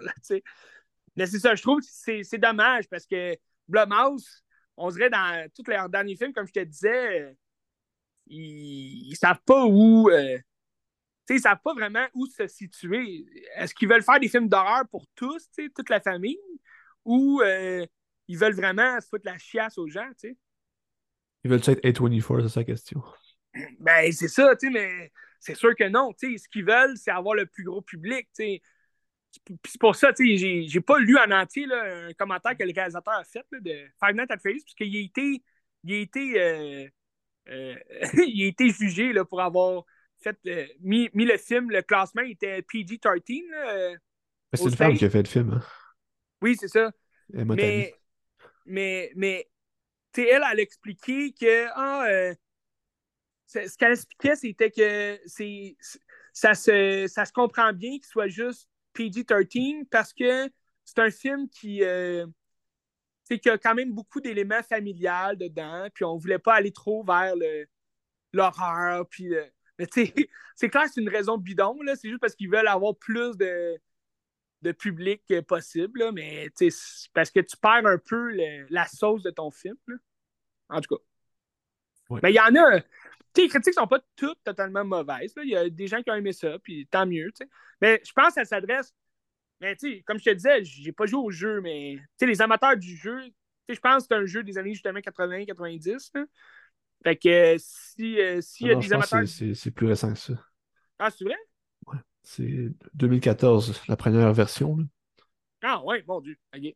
Mais 1.15 1.25
c'est 1.27 1.39
ça, 1.39 1.55
je 1.55 1.61
trouve 1.61 1.79
que 1.79 2.23
c'est 2.23 2.37
dommage 2.37 2.89
parce 2.89 3.05
que 3.05 3.37
Blumhouse, 3.67 4.43
on 4.77 4.89
dirait 4.89 5.09
dans 5.09 5.49
tous 5.55 5.69
leurs 5.69 5.89
derniers 5.89 6.17
films, 6.17 6.33
comme 6.33 6.47
je 6.47 6.53
te 6.53 6.59
disais, 6.59 7.37
ils, 8.27 9.11
ne 9.11 9.15
savent 9.15 9.41
pas 9.45 9.65
où. 9.65 10.09
Euh, 10.09 10.37
ils 11.29 11.39
savent 11.39 11.61
pas 11.63 11.73
vraiment 11.73 12.05
où 12.13 12.27
se 12.27 12.47
situer. 12.47 13.25
Est-ce 13.55 13.73
qu'ils 13.73 13.89
veulent 13.89 14.03
faire 14.03 14.19
des 14.19 14.27
films 14.27 14.47
d'horreur 14.47 14.83
pour 14.89 15.05
tous, 15.15 15.49
toute 15.75 15.89
la 15.89 15.99
famille, 15.99 16.39
ou 17.03 17.41
euh, 17.41 17.85
ils 18.27 18.37
veulent 18.37 18.55
vraiment 18.55 18.99
se 19.01 19.07
foutre 19.07 19.25
la 19.25 19.37
chiasse 19.37 19.77
aux 19.77 19.87
gens, 19.87 20.09
tu 20.19 20.29
sais? 20.29 20.37
Ils 21.43 21.51
veulent 21.51 21.61
être 21.83 22.01
A24, 22.01 22.41
c'est 22.43 22.49
ça 22.49 22.59
la 22.61 22.63
question. 22.65 23.03
Ben, 23.79 24.11
c'est 24.11 24.27
ça, 24.27 24.55
tu 24.55 24.67
sais, 24.67 24.73
mais 24.73 25.11
c'est 25.39 25.55
sûr 25.55 25.75
que 25.75 25.87
non. 25.87 26.11
Ce 26.19 26.47
qu'ils 26.49 26.65
veulent, 26.65 26.97
c'est 26.97 27.11
avoir 27.11 27.35
le 27.35 27.45
plus 27.45 27.63
gros 27.63 27.81
public, 27.81 28.27
tu 28.35 28.43
sais. 28.43 28.61
c'est 29.65 29.79
pour 29.79 29.95
ça, 29.95 30.11
tu 30.11 30.37
sais, 30.37 30.67
j'ai 30.67 30.81
pas 30.81 30.97
lu 30.97 31.17
en 31.17 31.31
entier 31.31 31.67
là, 31.67 32.07
un 32.07 32.13
commentaire 32.13 32.57
que 32.57 32.63
le 32.63 32.73
réalisateur 32.73 33.13
a 33.13 33.23
fait 33.23 33.45
là, 33.51 33.59
de 33.59 33.85
Five 34.03 34.15
Nights 34.15 34.31
at 34.31 34.39
Freddy's, 34.39 34.63
parce 34.63 34.73
qu'il 34.73 34.95
a 34.95 34.99
été, 34.99 35.43
il 35.83 35.93
a 35.93 35.97
été, 35.97 36.41
euh, 36.41 36.87
euh, 37.49 37.75
il 38.27 38.43
a 38.43 38.47
été 38.47 38.69
jugé 38.69 39.13
là, 39.13 39.23
pour 39.23 39.41
avoir 39.41 39.83
fait, 40.19 40.37
euh, 40.47 40.67
mis, 40.81 41.09
mis, 41.13 41.25
le 41.25 41.37
film, 41.37 41.69
le 41.69 41.81
classement 41.81 42.21
était 42.21 42.61
PG-13. 42.61 43.97
c'est 44.53 44.63
une 44.63 44.75
femme 44.75 44.97
qui 44.97 45.05
a 45.05 45.09
fait 45.09 45.23
le 45.23 45.27
film. 45.27 45.53
Hein. 45.53 45.61
Oui, 46.41 46.55
c'est 46.59 46.67
ça. 46.67 46.91
Mais, 47.29 47.93
mais, 48.65 49.11
mais, 49.15 49.49
elle, 50.17 50.25
elle 50.27 50.43
a 50.43 50.57
expliqué 50.57 51.33
que, 51.33 51.67
ah, 51.75 52.33
ce 53.47 53.77
qu'elle 53.77 53.93
expliquait, 53.93 54.35
c'était 54.35 54.71
que 54.71 55.19
c'est, 55.25 55.77
ça, 56.33 56.53
se, 56.53 57.07
ça 57.07 57.25
se 57.25 57.31
comprend 57.31 57.73
bien 57.73 57.91
qu'il 57.91 58.05
soit 58.05 58.27
juste 58.27 58.69
PG-13 58.93 59.85
parce 59.89 60.13
que 60.13 60.49
c'est 60.83 60.99
un 60.99 61.09
film 61.09 61.49
qui, 61.49 61.83
euh, 61.83 62.25
qui 63.27 63.49
a 63.49 63.57
quand 63.57 63.75
même 63.75 63.91
beaucoup 63.91 64.21
d'éléments 64.21 64.63
familiales 64.63 65.37
dedans, 65.37 65.87
puis 65.93 66.05
on 66.05 66.17
voulait 66.17 66.39
pas 66.39 66.55
aller 66.55 66.71
trop 66.71 67.03
vers 67.03 67.33
l'horreur, 68.33 69.07
puis 69.09 69.33
mais 69.79 69.87
tu 69.87 70.05
sais, 70.05 70.13
c'est 70.55 70.69
clair 70.69 70.83
que 70.83 70.91
c'est 70.91 71.01
une 71.01 71.09
raison 71.09 71.37
bidon, 71.37 71.81
là, 71.81 71.95
c'est 71.95 72.09
juste 72.09 72.21
parce 72.21 72.35
qu'ils 72.35 72.49
veulent 72.49 72.67
avoir 72.67 72.95
plus 72.95 73.37
de, 73.37 73.77
de 74.61 74.71
public 74.71 75.21
possible, 75.47 75.99
là, 75.99 76.11
mais 76.11 76.49
c'est 76.55 76.69
parce 77.13 77.31
que 77.31 77.39
tu 77.39 77.57
perds 77.57 77.85
un 77.85 77.97
peu 77.97 78.31
la 78.69 78.87
sauce 78.87 79.23
de 79.23 79.31
ton 79.31 79.51
film. 79.51 79.77
En 80.69 80.81
tout 80.81 80.95
cas. 80.95 82.19
Mais 82.23 82.31
il 82.31 82.35
y 82.35 82.39
en 82.39 82.55
a, 82.55 82.81
les 83.37 83.47
critiques 83.47 83.73
sont 83.73 83.87
pas 83.87 83.99
toutes 84.15 84.41
totalement 84.43 84.85
mauvaises. 84.85 85.33
Il 85.37 85.49
y 85.49 85.55
a 85.55 85.69
des 85.69 85.87
gens 85.87 86.01
qui 86.01 86.11
ont 86.11 86.15
aimé 86.15 86.33
ça, 86.33 86.57
puis 86.59 86.87
tant 86.87 87.05
mieux. 87.05 87.31
Mais 87.81 88.01
je 88.05 88.11
pense 88.13 88.29
que 88.29 88.33
ça 88.33 88.45
s'adresse. 88.45 88.93
Mais 89.61 89.75
comme 90.05 90.19
je 90.19 90.25
te 90.25 90.29
disais, 90.31 90.63
j'ai 90.63 90.91
pas 90.91 91.05
joué 91.05 91.19
au 91.19 91.31
jeu, 91.31 91.61
mais 91.61 91.97
les 92.21 92.41
amateurs 92.41 92.77
du 92.77 92.95
jeu, 92.95 93.19
je 93.69 93.79
pense 93.79 94.03
que 94.03 94.07
c'est 94.09 94.21
un 94.21 94.25
jeu 94.25 94.43
des 94.43 94.57
années 94.57 94.73
justement 94.73 94.99
80-90. 94.99 96.11
Fait 97.03 97.15
que 97.15 97.55
si, 97.59 98.19
euh, 98.19 98.41
s'il 98.41 98.67
y 98.67 98.71
a 98.71 98.75
des 98.75 98.93
amateurs. 98.93 99.27
C'est 99.27 99.71
plus 99.71 99.87
récent 99.87 100.11
que 100.13 100.19
ça. 100.19 100.33
Ah, 100.99 101.09
c'est 101.11 101.25
vrai? 101.25 101.37
Ouais. 101.87 101.99
C'est 102.23 102.69
2014, 102.93 103.81
la 103.87 103.95
première 103.95 104.33
version. 104.33 104.77
Ah 105.61 105.83
ouais, 105.83 106.03
mon 106.07 106.21
Dieu. 106.21 106.37
OK. 106.55 106.75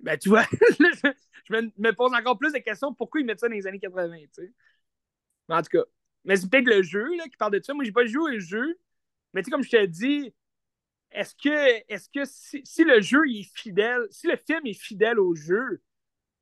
Ben, 0.00 0.18
tu 0.18 0.30
vois, 0.30 0.44
je 0.50 1.54
me, 1.54 1.92
pose 1.92 2.14
encore 2.14 2.38
plus 2.38 2.52
de 2.52 2.58
questions 2.58 2.94
pourquoi 2.94 3.20
ils 3.20 3.26
mettent 3.26 3.40
ça 3.40 3.48
dans 3.48 3.54
les 3.54 3.66
années 3.66 3.78
80, 3.78 4.16
tu 4.16 4.28
sais? 4.32 4.52
En 5.48 5.60
tout 5.62 5.68
cas. 5.70 5.84
Mais 6.24 6.36
c'est 6.36 6.48
peut-être 6.48 6.66
le 6.66 6.82
jeu 6.82 7.16
là, 7.16 7.24
qui 7.24 7.36
parle 7.36 7.52
de 7.52 7.62
ça. 7.62 7.74
Moi, 7.74 7.84
j'ai 7.84 7.92
pas 7.92 8.06
joué 8.06 8.36
au 8.36 8.38
jeu. 8.38 8.78
Mais 9.32 9.42
tu 9.42 9.46
sais, 9.46 9.50
comme 9.50 9.62
je 9.62 9.70
t'ai 9.70 9.86
dit, 9.86 10.34
est-ce 11.12 11.34
que, 11.34 11.82
est 11.88 12.12
que 12.12 12.24
si, 12.24 12.84
le 12.84 13.00
jeu 13.00 13.20
est 13.28 13.56
fidèle, 13.56 14.06
si 14.10 14.26
le 14.26 14.36
film 14.36 14.66
est 14.66 14.74
fidèle 14.74 15.18
au 15.18 15.34
jeu, 15.34 15.82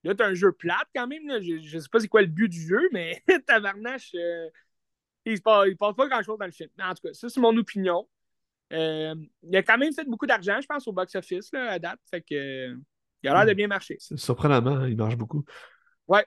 là, 0.05 0.15
t'as 0.15 0.27
un 0.27 0.35
jeu 0.35 0.53
plate 0.53 0.89
quand 0.95 1.07
même. 1.07 1.27
Là. 1.27 1.41
Je, 1.41 1.59
je 1.61 1.79
sais 1.79 1.89
pas 1.91 2.01
c'est 2.01 2.09
quoi 2.09 2.23
le 2.23 2.29
but 2.29 2.49
du 2.49 2.61
jeu, 2.61 2.89
mais 2.93 3.23
Tabarnache, 3.47 4.15
euh, 4.15 4.49
il 5.25 5.37
se 5.37 5.43
passe, 5.43 5.69
passe 5.79 5.95
pas 5.95 6.09
grand-chose 6.09 6.39
dans 6.39 6.47
le 6.47 6.53
film. 6.53 6.71
En 6.81 6.95
tout 6.95 7.09
cas, 7.09 7.15
ça, 7.15 7.29
c'est 7.29 7.41
mon 7.41 7.57
opinion. 7.57 8.09
Euh, 8.73 9.15
il 9.43 9.57
a 9.57 9.63
quand 9.63 9.79
même 9.79 9.93
fait 9.93 10.05
beaucoup 10.05 10.27
d'argent, 10.27 10.59
je 10.61 10.67
pense, 10.67 10.87
au 10.87 10.93
box-office 10.93 11.53
à 11.55 11.79
date. 11.79 12.01
Fait 12.11 12.21
que 12.21 12.77
il 13.23 13.29
a 13.29 13.35
l'air 13.35 13.47
de 13.47 13.53
hmm. 13.53 13.57
bien 13.57 13.67
marcher. 13.67 13.97
Surprenamment, 13.99 14.77
hein, 14.77 14.89
il 14.89 14.97
marche 14.97 15.17
beaucoup. 15.17 15.45
Ouais. 16.07 16.25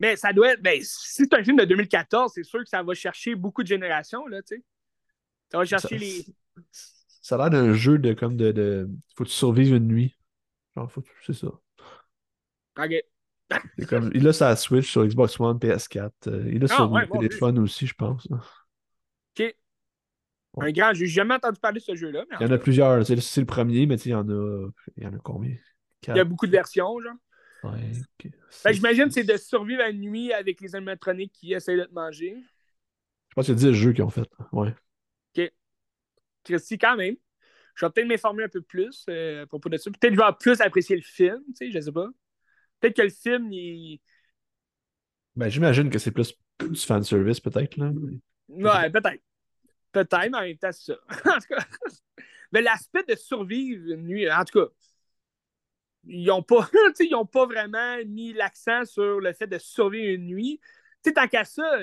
Mais 0.00 0.16
ça 0.16 0.32
doit 0.32 0.52
être. 0.52 0.62
Ben, 0.62 0.80
si 0.82 1.24
c'est 1.24 1.34
un 1.34 1.44
film 1.44 1.58
de 1.58 1.64
2014, 1.64 2.32
c'est 2.34 2.42
sûr 2.42 2.60
que 2.60 2.68
ça 2.68 2.82
va 2.82 2.94
chercher 2.94 3.34
beaucoup 3.34 3.62
de 3.62 3.68
générations, 3.68 4.26
là, 4.26 4.42
tu 4.42 4.56
sais. 4.56 4.64
Ça 5.52 5.58
va 5.58 5.64
chercher 5.64 5.98
les. 5.98 6.24
Ça 7.22 7.34
a 7.34 7.38
l'air 7.38 7.50
d'un 7.50 7.74
jeu 7.74 7.98
de 7.98 8.14
comme 8.14 8.36
de, 8.36 8.50
de. 8.50 8.88
Faut 9.14 9.24
que 9.24 9.28
tu 9.28 9.34
survives 9.34 9.74
une 9.74 9.86
nuit. 9.86 10.16
Genre, 10.76 10.90
faut 10.90 11.02
c'est 11.24 11.32
ça. 11.32 11.48
OK. 12.78 13.86
comme... 13.88 14.10
Il 14.14 14.26
a 14.28 14.32
sa 14.32 14.54
Switch 14.56 14.90
sur 14.90 15.04
Xbox 15.04 15.38
One, 15.40 15.58
PS4. 15.58 16.10
Euh, 16.28 16.50
il 16.52 16.62
a 16.62 16.68
ah, 16.70 16.74
sur 16.74 16.88
le 16.88 17.06
téléphone 17.06 17.58
aussi, 17.58 17.86
je 17.86 17.94
pense. 17.94 18.28
OK. 18.30 19.56
Un 20.58 20.72
grand, 20.72 20.92
j'ai 20.94 21.06
jamais 21.06 21.34
entendu 21.34 21.60
parler 21.60 21.80
de 21.80 21.84
ce 21.84 21.94
jeu-là. 21.94 22.24
Il 22.40 22.46
y 22.46 22.46
en 22.46 22.52
a 22.52 22.58
plusieurs. 22.58 23.04
C'est 23.06 23.40
le 23.40 23.46
premier, 23.46 23.86
mais 23.86 23.96
il 23.96 24.10
y 24.10 24.14
en 24.14 24.28
a. 24.28 24.68
Il 24.96 25.04
y 25.04 25.06
en 25.06 25.14
a 25.14 25.18
combien? 25.18 25.54
Il 26.08 26.16
y 26.16 26.20
a 26.20 26.24
beaucoup 26.24 26.46
de 26.46 26.52
versions, 26.52 26.98
genre. 27.00 27.14
J'imagine 28.66 29.06
que 29.06 29.12
c'est 29.12 29.24
de 29.24 29.36
survivre 29.36 29.82
à 29.82 29.86
la 29.86 29.92
nuit 29.92 30.32
avec 30.32 30.60
les 30.60 30.74
animatroniques 30.74 31.32
qui 31.32 31.52
essaient 31.52 31.76
de 31.76 31.84
te 31.84 31.92
manger. 31.92 32.36
Je 33.28 33.34
pense 33.34 33.46
qu'il 33.46 33.54
y 33.54 33.68
a 33.68 33.70
10 33.70 33.74
jeux 33.74 33.92
qu'ils 33.92 34.02
ont 34.02 34.10
fait. 34.10 34.28
Ouais. 34.52 34.74
OK. 35.36 35.52
Christy, 36.44 36.78
quand 36.78 36.96
même. 36.96 37.16
Je 37.80 37.86
vais 37.86 37.92
peut-être 37.92 38.08
m'informer 38.08 38.44
un 38.44 38.48
peu 38.48 38.60
plus 38.60 39.06
euh, 39.08 39.44
à 39.44 39.46
propos 39.46 39.70
de 39.70 39.78
ça. 39.78 39.90
Peut-être 39.90 40.14
que 40.14 40.20
je 40.20 40.26
vais 40.26 40.36
plus 40.38 40.60
apprécier 40.60 40.96
le 40.96 41.02
film, 41.02 41.42
tu 41.46 41.54
sais, 41.54 41.70
je 41.70 41.80
sais 41.80 41.92
pas. 41.92 42.08
Peut-être 42.78 42.96
que 42.96 43.02
le 43.02 43.08
film, 43.08 43.50
il. 43.50 44.00
Ben, 45.34 45.48
j'imagine 45.48 45.88
que 45.88 45.98
c'est 45.98 46.10
plus 46.10 46.34
du 46.60 46.78
fanservice, 46.78 47.40
peut-être, 47.40 47.76
là. 47.78 47.90
Ouais, 48.48 48.90
peut-être. 48.90 49.22
Peut-être, 49.92 50.30
mais 50.30 50.36
en 50.36 50.42
même 50.42 50.58
temps, 50.58 50.72
c'est 50.72 50.92
ça. 50.92 50.98
en 51.34 51.38
tout 51.38 51.54
cas, 51.54 51.64
mais 52.52 52.60
l'aspect 52.60 53.04
de 53.08 53.14
survivre 53.14 53.92
une 53.92 54.06
nuit, 54.06 54.30
en 54.30 54.44
tout 54.44 54.60
cas, 54.60 54.70
ils 56.04 56.26
n'ont 56.26 56.42
pas, 56.42 56.68
ils 57.00 57.14
ont 57.14 57.26
pas 57.26 57.46
vraiment 57.46 57.96
mis 58.04 58.34
l'accent 58.34 58.84
sur 58.84 59.20
le 59.20 59.32
fait 59.32 59.46
de 59.46 59.58
survivre 59.58 60.16
une 60.16 60.26
nuit. 60.26 60.60
sais, 61.02 61.14
tant 61.14 61.28
qu'à 61.28 61.44
ça, 61.44 61.78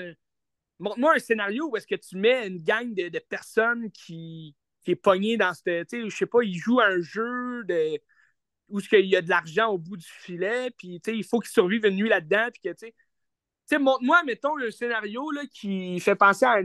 montre-moi 0.78 1.14
un 1.16 1.18
scénario 1.18 1.68
où 1.68 1.76
est-ce 1.76 1.88
que 1.88 1.96
tu 1.96 2.16
mets 2.16 2.46
une 2.46 2.62
gang 2.62 2.94
de, 2.94 3.08
de 3.08 3.18
personnes 3.18 3.90
qui, 3.90 4.54
qui 4.84 4.92
est 4.92 4.96
pognée 4.96 5.36
dans 5.36 5.54
ce. 5.54 5.84
Je 5.90 6.14
sais 6.14 6.26
pas, 6.26 6.42
ils 6.42 6.56
jouent 6.56 6.80
un 6.80 7.00
jeu 7.00 7.64
de, 7.64 7.98
où 8.68 8.80
il 8.92 9.06
y 9.06 9.16
a 9.16 9.22
de 9.22 9.28
l'argent 9.28 9.68
au 9.68 9.78
bout 9.78 9.96
du 9.96 10.06
filet, 10.06 10.70
puis 10.76 11.00
il 11.06 11.24
faut 11.24 11.40
qu'ils 11.40 11.50
survivent 11.50 11.86
une 11.86 11.96
nuit 11.96 12.08
là-dedans, 12.08 12.48
puis 12.52 12.72
que, 12.72 13.76
montre-moi, 13.78 14.22
mettons, 14.24 14.58
un 14.58 14.70
scénario 14.70 15.30
là, 15.30 15.42
qui 15.46 15.98
fait 16.00 16.16
penser 16.16 16.44
à 16.44 16.60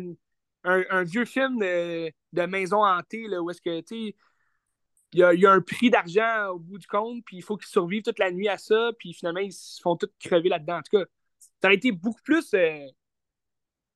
un, 0.66 1.03
vieux 1.03 1.26
film 1.26 1.59
de, 1.59 2.45
maison 2.45 2.84
hantée, 2.84 3.28
là, 3.28 3.41
où 3.41 3.49
est-ce 3.49 3.61
que, 3.61 3.82
tu 3.82 4.07
sais, 4.09 4.16
il 5.14 5.20
y 5.20 5.45
a, 5.45 5.51
un 5.51 5.61
prix 5.61 5.89
d'argent 5.89 6.49
au 6.49 6.59
bout 6.59 6.78
du 6.78 6.88
compte, 6.88 7.24
puis 7.26 7.38
il 7.38 7.43
faut 7.43 7.55
qu'ils 7.55 7.68
survivent 7.68 8.03
toute 8.03 8.20
la 8.20 8.32
nuit 8.32 8.49
à 8.49 8.57
ça, 8.57 8.91
puis 8.97 9.14
finalement, 9.14 9.41
ils 9.41 9.53
se 9.53 9.80
font 9.82 9.95
tous 9.95 10.09
crever 10.20 10.49
là-dedans. 10.49 10.78
En 10.78 10.82
tout 10.82 10.97
cas, 10.97 11.05
ça 11.39 11.68
aurait 11.68 11.76
été 11.76 11.91
beaucoup 11.91 12.22
plus 12.24 12.53
euh, 12.53 12.88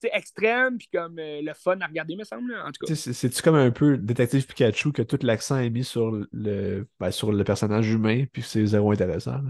extrême, 0.03 0.77
puis 0.77 0.89
comme 0.93 1.17
euh, 1.19 1.41
le 1.41 1.53
fun 1.53 1.79
à 1.81 1.87
regarder, 1.87 2.15
me 2.15 2.23
semble. 2.23 2.55
En 2.55 2.71
tout 2.71 2.85
cas. 2.85 2.95
C'est-tu 2.95 3.41
comme 3.41 3.55
un 3.55 3.71
peu 3.71 3.97
Détective 3.97 4.45
Pikachu 4.45 4.91
que 4.91 5.01
tout 5.01 5.19
l'accent 5.21 5.57
est 5.57 5.69
mis 5.69 5.83
sur 5.83 6.11
le, 6.31 6.87
ben, 6.99 7.11
sur 7.11 7.31
le 7.31 7.43
personnage 7.43 7.89
humain, 7.89 8.25
puis 8.31 8.41
c'est 8.41 8.65
zéro 8.65 8.91
intéressant? 8.91 9.41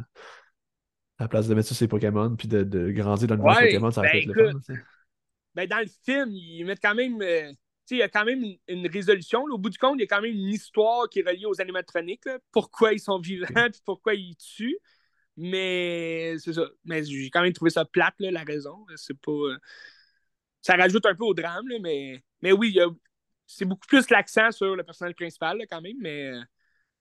À 1.20 1.24
la 1.24 1.28
place 1.28 1.48
de 1.48 1.56
mettre 1.56 1.68
ça 1.68 1.76
sur 1.76 1.84
les 1.84 1.90
Pokémon, 1.90 2.36
puis 2.36 2.48
de, 2.48 2.64
de 2.64 2.92
grandir 2.92 3.28
dans 3.28 3.36
le 3.36 3.42
ouais, 3.42 3.72
Pokémon, 3.72 3.92
ça 3.92 4.02
aurait 4.02 4.12
ben, 4.12 4.32
été 4.32 4.34
le 4.34 4.52
fun 4.52 4.74
ben, 5.58 5.68
dans 5.68 5.80
le 5.80 5.88
film, 6.06 6.30
ils 6.30 6.64
mettent 6.66 6.82
quand 6.82 6.94
même. 6.94 7.20
Euh, 7.22 7.52
il 7.90 7.98
y 7.98 8.04
a 8.04 8.10
quand 8.10 8.26
même 8.26 8.44
une, 8.68 8.88
résolution. 8.88 9.44
Au 9.46 9.58
bout 9.58 9.70
du 9.70 9.78
compte, 9.78 9.96
il 9.98 10.02
y 10.02 10.04
a 10.04 10.08
quand 10.08 10.22
même 10.22 10.34
une 10.34 10.50
histoire 10.50 11.10
qui 11.10 11.20
est 11.20 11.28
reliée 11.28 11.46
aux 11.46 11.60
animatroniques. 11.60 12.28
pourquoi 12.52 12.94
ils 12.94 13.00
sont 13.00 13.20
vivants 13.20 13.48
et 13.56 13.72
pourquoi 13.86 14.14
ils 14.14 14.36
tuent. 14.36 14.78
Mais 15.36 16.36
c'est 16.38 16.54
ça. 16.54 16.70
Mais 16.86 17.04
j'ai 17.04 17.30
quand 17.32 17.42
même 17.42 17.54
trouvé 17.54 17.72
ça 17.72 17.86
plate, 17.86 18.16
la 18.20 18.44
raison. 18.44 18.86
C'est 18.98 19.18
pas. 19.20 19.32
Ça 20.68 20.76
rajoute 20.76 21.06
un 21.06 21.16
peu 21.16 21.24
au 21.24 21.34
drame, 21.34 21.66
mais, 21.82 22.22
mais 22.42 22.52
oui, 22.52 22.78
c'est 23.46 23.64
beaucoup 23.64 23.88
plus 23.88 24.10
l'accent 24.10 24.52
sur 24.52 24.76
le 24.76 24.84
personnage 24.84 25.16
principal, 25.16 25.58
quand 25.70 25.80
même. 25.80 25.96
Mais 26.02 26.26
euh, 26.26 26.42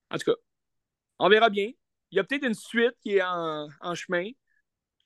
en 0.09 0.17
tout 0.17 0.31
cas, 0.31 0.37
on 1.19 1.27
verra 1.27 1.49
bien. 1.49 1.71
Il 2.11 2.15
y 2.15 2.19
a 2.19 2.23
peut-être 2.23 2.45
une 2.45 2.53
suite 2.53 2.95
qui 3.01 3.17
est 3.17 3.21
en, 3.21 3.67
en 3.81 3.93
chemin. 3.93 4.29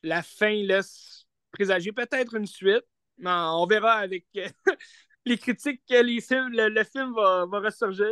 La 0.03 0.21
fin 0.21 0.53
laisse 0.53 1.25
présager 1.51 1.91
peut-être 1.91 2.35
une 2.35 2.45
suite 2.45 2.85
on 3.25 3.65
verra 3.65 3.93
avec, 3.93 4.25
les 5.25 5.37
critiques 5.37 5.81
que 5.89 6.01
les 6.03 6.21
films, 6.21 6.49
le, 6.51 6.83
film 6.83 7.13
va, 7.13 7.45
va 7.45 7.59
ressurgir. 7.59 8.11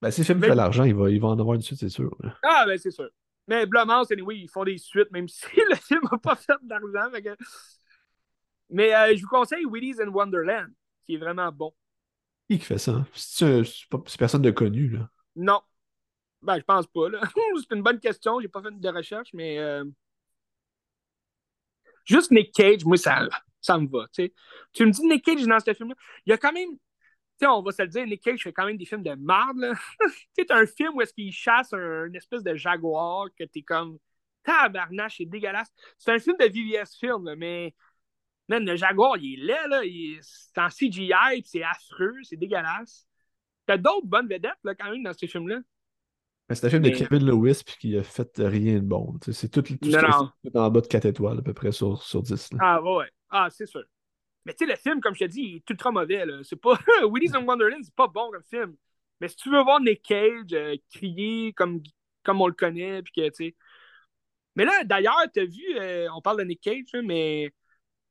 Ben, 0.00 0.10
si 0.10 0.20
le 0.20 0.26
film 0.26 0.40
fait 0.40 0.54
l'argent, 0.54 0.84
il 0.84 0.94
va, 0.94 1.10
il 1.10 1.20
va 1.20 1.28
en 1.28 1.38
avoir 1.38 1.54
une 1.54 1.62
suite, 1.62 1.78
c'est 1.78 1.88
sûr. 1.88 2.16
Ah, 2.42 2.64
ben 2.66 2.78
c'est 2.78 2.90
sûr. 2.90 3.08
Mais 3.46 3.66
Blumhouse, 3.66 4.10
anyway, 4.10 4.38
ils 4.38 4.48
font 4.48 4.64
des 4.64 4.78
suites, 4.78 5.10
même 5.10 5.28
si 5.28 5.46
le 5.56 5.76
film 5.76 6.00
n'a 6.10 6.18
pas 6.18 6.36
fait 6.36 6.52
d'argent. 6.62 7.10
Que... 7.12 7.36
Mais 8.74 8.92
euh, 8.92 9.14
je 9.16 9.22
vous 9.22 9.28
conseille 9.28 9.64
Willy's 9.64 10.00
in 10.00 10.08
Wonderland, 10.08 10.66
qui 11.06 11.14
est 11.14 11.18
vraiment 11.18 11.52
bon. 11.52 11.72
Qui 12.50 12.58
fait 12.58 12.76
ça? 12.76 13.06
C'est 13.14 13.62
personne 14.18 14.42
de 14.42 14.50
connu, 14.50 14.88
là. 14.88 15.08
Non. 15.36 15.62
Ben, 16.42 16.58
je 16.58 16.64
pense 16.64 16.88
pas, 16.88 17.08
là. 17.08 17.20
c'est 17.68 17.76
une 17.76 17.84
bonne 17.84 18.00
question. 18.00 18.40
J'ai 18.40 18.48
pas 18.48 18.60
fait 18.62 18.76
de 18.76 18.88
recherche, 18.88 19.28
mais. 19.32 19.60
Euh, 19.60 19.84
juste 22.04 22.32
Nick 22.32 22.52
Cage, 22.52 22.84
moi, 22.84 22.96
ça, 22.96 23.28
ça 23.60 23.78
me 23.78 23.86
va. 23.86 24.08
Tu 24.12 24.84
me 24.84 24.90
dis 24.90 25.06
Nick 25.06 25.24
Cage 25.24 25.46
dans 25.46 25.60
ce 25.60 25.72
film-là. 25.72 25.94
Il 26.26 26.30
y 26.30 26.32
a 26.32 26.36
quand 26.36 26.52
même. 26.52 26.70
Tu 26.72 26.78
sais, 27.38 27.46
on 27.46 27.62
va 27.62 27.70
se 27.70 27.82
le 27.82 27.88
dire, 27.88 28.04
Nick 28.08 28.24
Cage 28.24 28.42
fait 28.42 28.52
quand 28.52 28.66
même 28.66 28.76
des 28.76 28.86
films 28.86 29.04
de 29.04 29.14
tu 30.36 30.44
sais, 30.44 30.52
un 30.52 30.66
film 30.66 30.96
où 30.96 31.00
est-ce 31.00 31.14
qu'il 31.14 31.32
chasse 31.32 31.72
un, 31.72 32.06
une 32.06 32.16
espèce 32.16 32.42
de 32.42 32.56
jaguar 32.56 33.28
que 33.38 33.44
t'es 33.44 33.62
comme. 33.62 33.98
Tabarnache, 34.42 35.18
c'est 35.18 35.26
dégueulasse. 35.26 35.68
C'est 35.96 36.10
un 36.10 36.18
film 36.18 36.36
de 36.38 36.44
VVS 36.44 36.98
film, 36.98 37.24
là, 37.24 37.36
mais 37.36 37.72
Man, 38.48 38.64
le 38.64 38.76
Jaguar, 38.76 39.16
il 39.16 39.40
est 39.40 39.44
laid, 39.44 39.68
là. 39.68 39.80
C'est 40.20 40.60
en 40.60 40.68
CGI, 40.68 41.40
puis 41.40 41.42
c'est 41.44 41.62
affreux, 41.62 42.14
c'est 42.22 42.36
dégueulasse. 42.36 43.06
T'as 43.66 43.78
d'autres 43.78 44.06
bonnes 44.06 44.28
vedettes, 44.28 44.58
là, 44.64 44.74
quand 44.74 44.90
même, 44.90 45.02
dans 45.02 45.12
ce 45.14 45.26
film-là? 45.26 45.60
C'est 46.50 46.66
un 46.66 46.70
film 46.70 46.82
de 46.82 46.90
Kevin 46.90 47.24
Lewis, 47.24 47.62
puis 47.64 47.76
qui 47.80 47.96
a 47.96 48.02
fait 48.02 48.30
rien 48.36 48.74
de 48.74 48.80
bon. 48.80 49.14
C'est 49.32 49.50
tout, 49.50 49.62
tout, 49.62 49.76
tout 49.78 50.56
en 50.56 50.70
bas 50.70 50.80
de 50.82 50.86
4 50.86 51.06
étoiles, 51.06 51.38
à 51.38 51.42
peu 51.42 51.54
près, 51.54 51.72
sur, 51.72 52.02
sur 52.02 52.22
10. 52.22 52.50
Ah, 52.58 52.82
ouais. 52.82 53.08
Ah, 53.30 53.48
c'est 53.50 53.64
sûr. 53.64 53.82
Mais 54.44 54.52
tu 54.52 54.66
sais, 54.66 54.70
le 54.70 54.76
film, 54.76 55.00
comme 55.00 55.14
je 55.14 55.20
te 55.20 55.30
dis, 55.30 55.40
il 55.40 55.56
est 55.56 55.70
ultra 55.70 55.90
mauvais. 55.90 56.26
Là. 56.26 56.40
C'est 56.42 56.60
pas... 56.60 56.78
Willy's 57.10 57.34
in 57.34 57.46
Wonderland, 57.46 57.82
c'est 57.82 57.94
pas 57.94 58.08
bon 58.08 58.30
comme 58.30 58.42
film. 58.42 58.76
Mais 59.20 59.28
si 59.28 59.36
tu 59.36 59.50
veux 59.50 59.62
voir 59.62 59.80
Nick 59.80 60.02
Cage 60.02 60.52
euh, 60.52 60.76
crier 60.92 61.54
comme, 61.54 61.80
comme 62.22 62.42
on 62.42 62.46
le 62.46 62.52
connaît, 62.52 63.02
puis 63.02 63.12
que, 63.12 63.28
tu 63.28 63.34
sais... 63.34 63.56
Mais 64.54 64.66
là, 64.66 64.84
d'ailleurs, 64.84 65.16
t'as 65.32 65.46
vu, 65.46 65.64
euh, 65.78 66.08
on 66.14 66.20
parle 66.20 66.38
de 66.38 66.44
Nick 66.44 66.60
Cage, 66.60 67.02
mais 67.02 67.50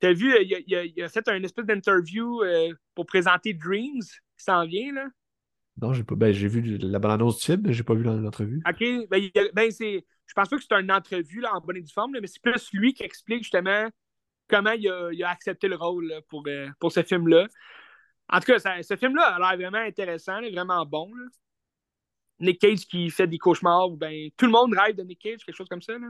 T'as 0.03 0.11
vu, 0.11 0.35
il 0.37 1.01
a, 1.01 1.07
fait 1.07 1.25
un 1.29 1.41
espèce 1.43 1.65
d'interview 1.65 2.43
euh, 2.43 2.73
pour 2.93 3.05
présenter 3.05 3.53
Dreams 3.53 4.01
qui 4.01 4.43
s'en 4.43 4.65
vient, 4.65 4.91
là? 4.91 5.07
Non, 5.81 5.93
j'ai 5.93 6.03
pas. 6.03 6.15
Ben, 6.15 6.33
j'ai 6.33 6.49
vu 6.49 6.77
la 6.77 6.99
bande-annonce 6.99 7.37
du 7.39 7.45
film, 7.45 7.61
mais 7.63 7.71
j'ai 7.71 7.83
pas 7.83 7.93
vu 7.93 8.03
l'entrevue. 8.03 8.61
OK. 8.67 9.07
Ben, 9.09 9.29
ben 9.53 9.71
c'est. 9.71 10.05
Je 10.25 10.33
pense 10.33 10.49
pas 10.49 10.57
que 10.57 10.61
c'est 10.61 10.75
une 10.75 10.91
entrevue 10.91 11.39
là, 11.39 11.55
en 11.55 11.61
bonne 11.61 11.77
et 11.77 11.81
due 11.81 11.93
forme, 11.93 12.17
mais 12.19 12.27
c'est 12.27 12.41
plus 12.41 12.69
lui 12.73 12.93
qui 12.93 13.03
explique 13.03 13.43
justement 13.43 13.87
comment 14.49 14.73
il 14.73 14.89
a, 15.23 15.29
accepté 15.29 15.69
le 15.69 15.77
rôle 15.77 16.13
pour, 16.27 16.43
euh, 16.47 16.67
pour 16.81 16.91
ce 16.91 17.01
film-là. 17.01 17.47
En 18.27 18.41
tout 18.41 18.51
cas, 18.51 18.59
ce 18.59 18.97
film-là 18.97 19.23
a 19.23 19.39
l'air 19.39 19.55
vraiment 19.55 19.85
intéressant, 19.87 20.41
vraiment 20.41 20.85
bon. 20.85 21.09
Nick 22.39 22.59
Cage 22.59 22.85
qui 22.87 23.09
fait 23.09 23.27
des 23.27 23.37
cauchemars, 23.37 23.89
ben, 23.91 24.29
tout 24.37 24.45
le 24.45 24.51
monde 24.51 24.73
rêve 24.73 24.95
de 24.95 25.03
Nick 25.03 25.19
Cage, 25.19 25.45
quelque 25.45 25.55
chose 25.55 25.69
comme 25.69 25.81
ça. 25.81 25.93
Là. 25.93 26.07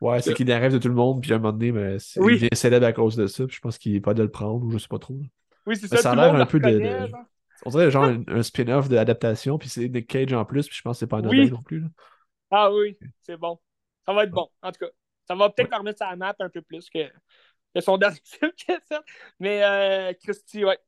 Ouais, 0.00 0.20
c'est 0.20 0.34
qu'il 0.34 0.50
rêve 0.50 0.72
de 0.72 0.78
tout 0.78 0.88
le 0.88 0.94
monde, 0.94 1.22
puis 1.22 1.32
à 1.32 1.36
un 1.36 1.38
moment 1.38 1.52
donné, 1.52 1.72
mais 1.72 1.96
il 2.16 2.22
devient 2.22 2.48
célèbre 2.52 2.86
à 2.86 2.92
cause 2.92 3.16
de 3.16 3.26
ça, 3.26 3.46
puis 3.46 3.56
je 3.56 3.60
pense 3.60 3.78
qu'il 3.78 3.94
est 3.94 4.00
pas 4.00 4.14
de 4.14 4.22
le 4.22 4.30
prendre, 4.30 4.64
ou 4.64 4.70
je 4.70 4.78
sais 4.78 4.88
pas 4.88 4.98
trop. 4.98 5.18
Oui, 5.66 5.76
c'est 5.76 5.88
ça. 5.88 5.98
Ça 5.98 6.12
a 6.12 6.16
l'air 6.16 6.34
un 6.34 6.46
peu 6.46 6.58
de, 6.58 7.10
On 7.64 7.70
dirait 7.70 7.90
genre 7.90 8.04
un, 8.26 8.42
spin-off 8.42 8.88
d'adaptation, 8.88 9.58
puis 9.58 9.68
c'est 9.68 9.88
Nick 9.88 10.06
Cage 10.06 10.32
en 10.32 10.44
plus, 10.44 10.66
puis 10.66 10.76
je 10.76 10.82
pense 10.82 10.96
que 10.96 11.00
c'est 11.00 11.06
pas 11.06 11.18
un 11.18 11.28
oui. 11.28 11.50
non 11.50 11.62
plus. 11.62 11.80
Là. 11.80 11.88
Ah 12.50 12.72
oui, 12.72 12.96
c'est 13.22 13.36
bon. 13.36 13.58
Ça 14.06 14.12
va 14.12 14.24
être 14.24 14.30
bon, 14.30 14.48
en 14.62 14.72
tout 14.72 14.80
cas. 14.80 14.90
Ça 15.28 15.34
va 15.34 15.50
peut-être 15.50 15.70
ouais. 15.70 15.76
remettre 15.76 15.98
sa 15.98 16.16
map 16.16 16.34
un 16.40 16.48
peu 16.48 16.62
plus 16.62 16.90
que, 16.90 17.08
que 17.74 17.80
son 17.80 17.96
dernier 17.96 18.18
film 18.24 18.50
qu'il 18.56 18.74
a 18.74 18.80
fait. 18.80 19.02
Mais 19.38 19.62
euh, 19.62 20.12
Christy, 20.20 20.64
ouais. 20.64 20.78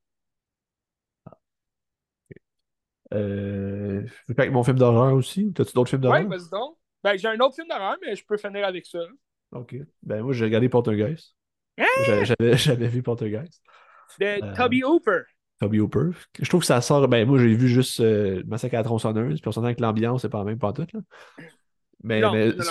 Euh, 3.13 4.01
je 4.27 4.33
avec 4.33 4.51
mon 4.51 4.63
film 4.63 4.77
d'horreur 4.77 5.13
aussi. 5.13 5.51
T'as-tu 5.53 5.73
d'autres 5.73 5.89
films 5.89 6.01
d'horreur? 6.01 6.21
Oui, 6.21 6.27
vas-y 6.27 6.49
donc. 6.49 6.77
Ben, 7.03 7.17
j'ai 7.17 7.27
un 7.27 7.39
autre 7.39 7.55
film 7.55 7.67
d'horreur, 7.67 7.97
mais 8.01 8.15
je 8.15 8.25
peux 8.25 8.37
finir 8.37 8.65
avec 8.65 8.85
ça. 8.85 8.99
OK. 9.51 9.75
Ben, 10.01 10.23
moi, 10.23 10.33
j'ai 10.33 10.45
regardé 10.45 10.69
Poltergeist. 10.69 11.35
Hein? 11.77 11.85
J'avais 12.55 12.87
vu 12.87 13.03
Poltergeist. 13.03 13.61
De 14.19 14.25
euh, 14.25 14.53
Toby 14.55 14.83
Hooper. 14.83 15.21
Toby 15.59 15.79
Hooper. 15.79 16.11
Je 16.39 16.47
trouve 16.49 16.61
que 16.61 16.67
ça 16.67 16.81
sort. 16.81 17.07
Ben, 17.07 17.27
moi, 17.27 17.39
j'ai 17.39 17.53
vu 17.53 17.67
juste 17.67 17.99
euh, 17.99 18.43
Massacre 18.45 18.75
à 18.75 18.77
la 18.77 18.83
tronçonneuse, 18.83 19.41
puis 19.41 19.47
on 19.47 19.51
s'entend 19.51 19.73
que 19.73 19.81
l'ambiance, 19.81 20.21
c'est 20.21 20.29
pas 20.29 20.39
la 20.39 20.45
même 20.45 20.59
tout 20.59 20.87
Là. 20.93 20.99
Mais, 22.03 22.21
mais 22.33 22.51
tu 22.53 22.61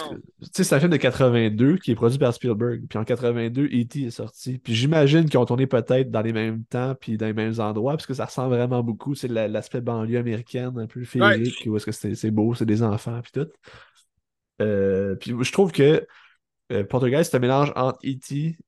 sais, 0.53 0.63
c'est 0.63 0.75
un 0.75 0.79
film 0.79 0.91
de 0.91 0.99
82 0.99 1.79
qui 1.79 1.93
est 1.93 1.95
produit 1.95 2.19
par 2.19 2.35
Spielberg. 2.35 2.83
Puis 2.87 2.99
en 2.99 3.05
82, 3.05 3.65
E.T. 3.65 4.03
est 4.03 4.11
sorti. 4.11 4.59
Puis 4.59 4.75
j'imagine 4.75 5.25
qu'ils 5.25 5.39
ont 5.39 5.47
tourné 5.47 5.67
peut-être 5.67 6.11
dans 6.11 6.21
les 6.21 6.35
mêmes 6.35 6.65
temps 6.65 6.95
puis 6.95 7.17
dans 7.17 7.27
les 7.27 7.33
mêmes 7.33 7.59
endroits, 7.59 7.93
parce 7.93 8.07
que 8.07 8.13
ça 8.13 8.27
ressemble 8.27 8.55
vraiment 8.55 8.83
beaucoup. 8.83 9.15
C'est 9.15 9.29
l'aspect 9.29 9.81
banlieue 9.81 10.19
américaine, 10.19 10.79
un 10.79 10.87
peu 10.87 11.03
féerique, 11.05 11.65
où 11.67 11.77
est-ce 11.77 11.87
que 11.87 12.15
c'est 12.15 12.31
beau, 12.31 12.55
c'est 12.55 12.67
des 12.67 12.83
enfants, 12.83 13.21
puis 13.23 13.33
tout. 13.33 13.49
Euh, 14.61 15.17
puis 15.17 15.35
je 15.41 15.53
trouve 15.53 15.73
que 15.73 16.07
euh, 16.71 16.85
Poltergeist, 16.85 17.31
c'est 17.31 17.37
un 17.39 17.41
mélange 17.41 17.73
entre 17.75 17.99
E.T. 18.05 18.59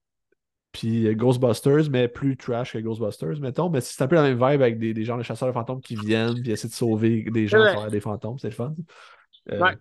puis 0.73 1.15
Ghostbusters, 1.15 1.91
mais 1.91 2.09
plus 2.09 2.39
trash 2.39 2.73
que 2.73 2.79
Ghostbusters, 2.79 3.39
mettons. 3.39 3.69
Mais 3.69 3.83
c'est 3.83 4.03
un 4.03 4.09
peu 4.09 4.17
la 4.17 4.23
même 4.23 4.37
vibe 4.37 4.63
avec 4.63 4.79
des, 4.79 4.95
des 4.95 5.05
gens 5.05 5.19
de 5.19 5.23
chasseurs 5.23 5.49
de 5.49 5.53
fantômes 5.53 5.83
qui 5.83 5.95
viennent 5.95 6.41
puis 6.41 6.53
essaient 6.53 6.69
de 6.69 6.73
sauver 6.73 7.23
des 7.31 7.49
gens 7.49 7.59
ouais. 7.59 7.91
des 7.91 8.01
fantômes. 8.01 8.39
C'est 8.39 8.49
le 8.49 8.55
fun. 8.55 8.75
Euh, 9.53 9.61
ouais. 9.61 9.75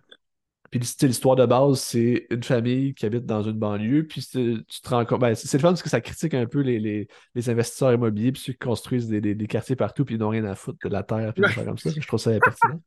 Puis 0.80 1.06
l'histoire 1.06 1.36
de 1.36 1.46
base, 1.46 1.78
c'est 1.78 2.26
une 2.30 2.42
famille 2.42 2.94
qui 2.94 3.06
habite 3.06 3.24
dans 3.26 3.44
une 3.44 3.56
banlieue, 3.56 4.08
puis 4.08 4.26
tu 4.26 4.64
te 4.64 4.88
rends 4.88 5.04
compte. 5.04 5.20
Ben, 5.20 5.36
c'est 5.36 5.56
le 5.56 5.62
fun 5.62 5.68
parce 5.68 5.84
que 5.84 5.88
ça 5.88 6.00
critique 6.00 6.34
un 6.34 6.46
peu 6.46 6.62
les, 6.62 6.80
les, 6.80 7.06
les 7.36 7.48
investisseurs 7.48 7.92
immobiliers, 7.92 8.32
puis 8.32 8.42
ceux 8.42 8.54
qui 8.54 8.58
construisent 8.58 9.06
des, 9.06 9.20
des, 9.20 9.36
des, 9.36 9.46
quartiers 9.46 9.76
partout, 9.76 10.04
puis 10.04 10.16
ils 10.16 10.18
n'ont 10.18 10.30
rien 10.30 10.44
à 10.46 10.56
foutre 10.56 10.78
de 10.82 10.92
la 10.92 11.04
terre, 11.04 11.32
puis 11.32 11.44
des 11.44 11.52
choses 11.52 11.64
comme 11.64 11.78
ça. 11.78 11.90
Je 11.96 12.04
trouve 12.04 12.18
ça 12.18 12.32
pertinent. 12.40 12.80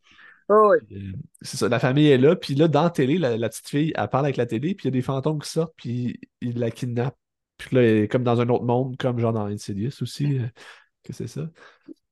Oh 0.49 0.73
oui. 0.73 0.97
Euh, 0.97 1.13
c'est 1.41 1.55
ça, 1.55 1.69
la 1.69 1.79
famille 1.79 2.09
est 2.09 2.17
là, 2.17 2.35
puis 2.35 2.55
là, 2.55 2.67
dans 2.67 2.83
la 2.83 2.89
télé, 2.89 3.17
la, 3.17 3.37
la, 3.37 3.47
petite 3.47 3.69
fille, 3.69 3.93
elle 3.95 4.09
parle 4.09 4.25
avec 4.25 4.35
la 4.35 4.45
télé, 4.45 4.75
puis 4.75 4.83
il 4.83 4.87
y 4.87 4.89
a 4.89 4.91
des 4.91 5.01
fantômes 5.01 5.39
qui 5.39 5.49
sortent, 5.49 5.73
puis 5.77 6.19
ils 6.41 6.59
la 6.59 6.71
kidnappent. 6.71 7.17
Puis 7.55 7.73
là, 7.73 7.83
elle 7.83 8.03
est 8.03 8.07
comme 8.09 8.23
dans 8.23 8.41
un 8.41 8.49
autre 8.49 8.65
monde, 8.65 8.97
comme 8.97 9.17
genre 9.17 9.31
dans 9.31 9.45
Insidious 9.45 10.01
aussi, 10.01 10.39
euh, 10.39 10.47
que 11.05 11.13
c'est 11.13 11.27
ça. 11.27 11.49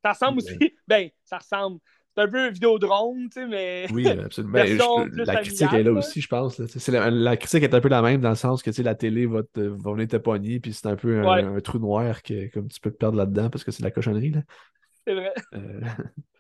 Ça 0.06 0.14
ressemble 0.14 0.38
aussi, 0.38 0.58
ben, 0.88 1.10
ça 1.26 1.38
ressemble 1.38 1.82
c'est 2.16 2.24
un 2.24 2.28
peu 2.28 2.50
vidéodrome, 2.50 3.30
tu 3.30 3.42
sais, 3.42 3.48
mais. 3.48 3.88
Oui, 3.92 4.08
absolument. 4.26 4.54
Ben, 4.54 4.78
la 5.26 5.36
critique 5.42 5.74
est 5.74 5.84
là, 5.84 5.92
aussi, 5.92 6.22
je 6.22 6.28
pense. 6.28 6.60
La, 6.88 7.10
la, 7.12 7.38
critique 7.38 7.64
est 7.64 7.74
un 7.74 7.82
peu 7.82 7.90
la 7.90 8.02
même 8.02 8.22
dans 8.22 8.30
le 8.30 8.36
sens 8.36 8.64
que 8.64 8.82
la 8.82 8.96
télé 8.96 9.26
va, 9.26 9.44
te, 9.44 9.60
va 9.60 9.92
venir 9.92 10.08
te 10.08 10.18
pogner, 10.18 10.60
puis 10.60 10.74
c'est 10.74 10.88
un 10.88 10.96
peu 10.96 11.26
un, 11.26 11.56
un, 11.56 11.60
trou 11.60 11.80
noir 11.80 12.24
que 12.24 12.50
comme 12.52 12.68
tu 12.70 12.80
peux 12.80 12.92
te 12.92 12.98
perdre 12.98 13.18
là-dedans 13.18 13.50
parce 13.50 13.64
que 13.64 13.72
c'est 13.72 13.82
de 13.82 13.88
la 13.88 13.92
cochonnerie. 13.92 14.32
Là. 14.32 14.42
C'est 15.06 15.14
vrai. 15.14 15.34
Euh... 15.54 15.82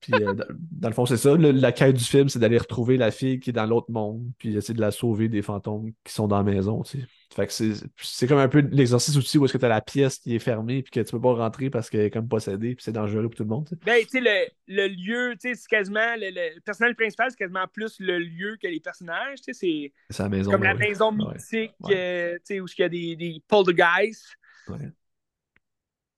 Puis, 0.00 0.14
euh, 0.14 0.34
dans, 0.70 0.88
le 0.88 0.94
fond, 0.94 1.04
c'est 1.04 1.16
ça. 1.16 1.36
la 1.36 1.72
quête 1.72 1.96
du 1.96 2.04
film, 2.04 2.28
c'est 2.28 2.38
d'aller 2.38 2.58
retrouver 2.58 2.96
la 2.96 3.10
fille 3.10 3.38
qui 3.38 3.50
est 3.50 3.52
dans 3.52 3.66
l'autre 3.66 3.90
monde, 3.90 4.30
puis 4.38 4.56
essayer 4.56 4.74
de 4.74 4.80
la 4.80 4.90
sauver 4.90 5.28
des 5.28 5.42
fantômes 5.42 5.92
qui 6.04 6.12
sont 6.12 6.26
dans 6.26 6.38
la 6.38 6.42
maison. 6.42 6.82
Tu 6.82 7.00
sais. 7.00 7.06
Fait 7.34 7.46
que 7.46 7.52
c'est 7.52 8.26
comme 8.26 8.38
un 8.38 8.48
peu 8.48 8.58
l'exercice 8.58 9.16
aussi 9.16 9.38
où 9.38 9.44
est-ce 9.44 9.52
que 9.52 9.58
tu 9.58 9.64
as 9.64 9.68
la 9.68 9.80
pièce 9.80 10.18
qui 10.18 10.34
est 10.34 10.40
fermée, 10.40 10.82
puis 10.82 10.90
que 10.90 11.00
tu 11.00 11.12
peux 11.12 11.20
pas 11.20 11.34
rentrer 11.34 11.70
parce 11.70 11.90
qu'elle 11.90 12.00
est 12.00 12.10
comme 12.10 12.28
possédée, 12.28 12.74
puis 12.74 12.82
c'est 12.82 12.92
dangereux 12.92 13.28
pour 13.28 13.34
tout 13.34 13.44
le 13.44 13.48
monde. 13.48 13.68
Tu 13.68 13.74
sais. 13.74 13.80
Ben, 13.84 14.02
tu 14.02 14.08
sais, 14.08 14.20
le, 14.20 14.48
le, 14.74 14.88
lieu, 14.88 15.32
tu 15.34 15.50
sais, 15.50 15.54
c'est 15.54 15.68
quasiment. 15.68 16.16
Le, 16.16 16.30
le, 16.30 16.60
personnage 16.60 16.96
principal, 16.96 17.30
c'est 17.30 17.36
quasiment 17.36 17.66
plus 17.72 18.00
le 18.00 18.18
lieu 18.18 18.56
que 18.60 18.66
les 18.66 18.80
personnages. 18.80 19.42
Tu 19.42 19.52
sais, 19.54 19.92
c'est 20.08 20.22
la 20.22 20.28
maison. 20.28 20.50
Comme 20.50 20.64
la 20.64 20.74
maison 20.74 21.12
mythique, 21.12 21.74
ouais. 21.80 21.94
Euh, 21.94 22.34
tu 22.38 22.40
sais, 22.44 22.60
où 22.60 22.66
il 22.66 22.80
y 22.80 22.84
a 22.84 22.88
des, 22.88 23.16
des 23.16 23.42
poltergeists. 23.46 24.34
Ouais. 24.68 24.90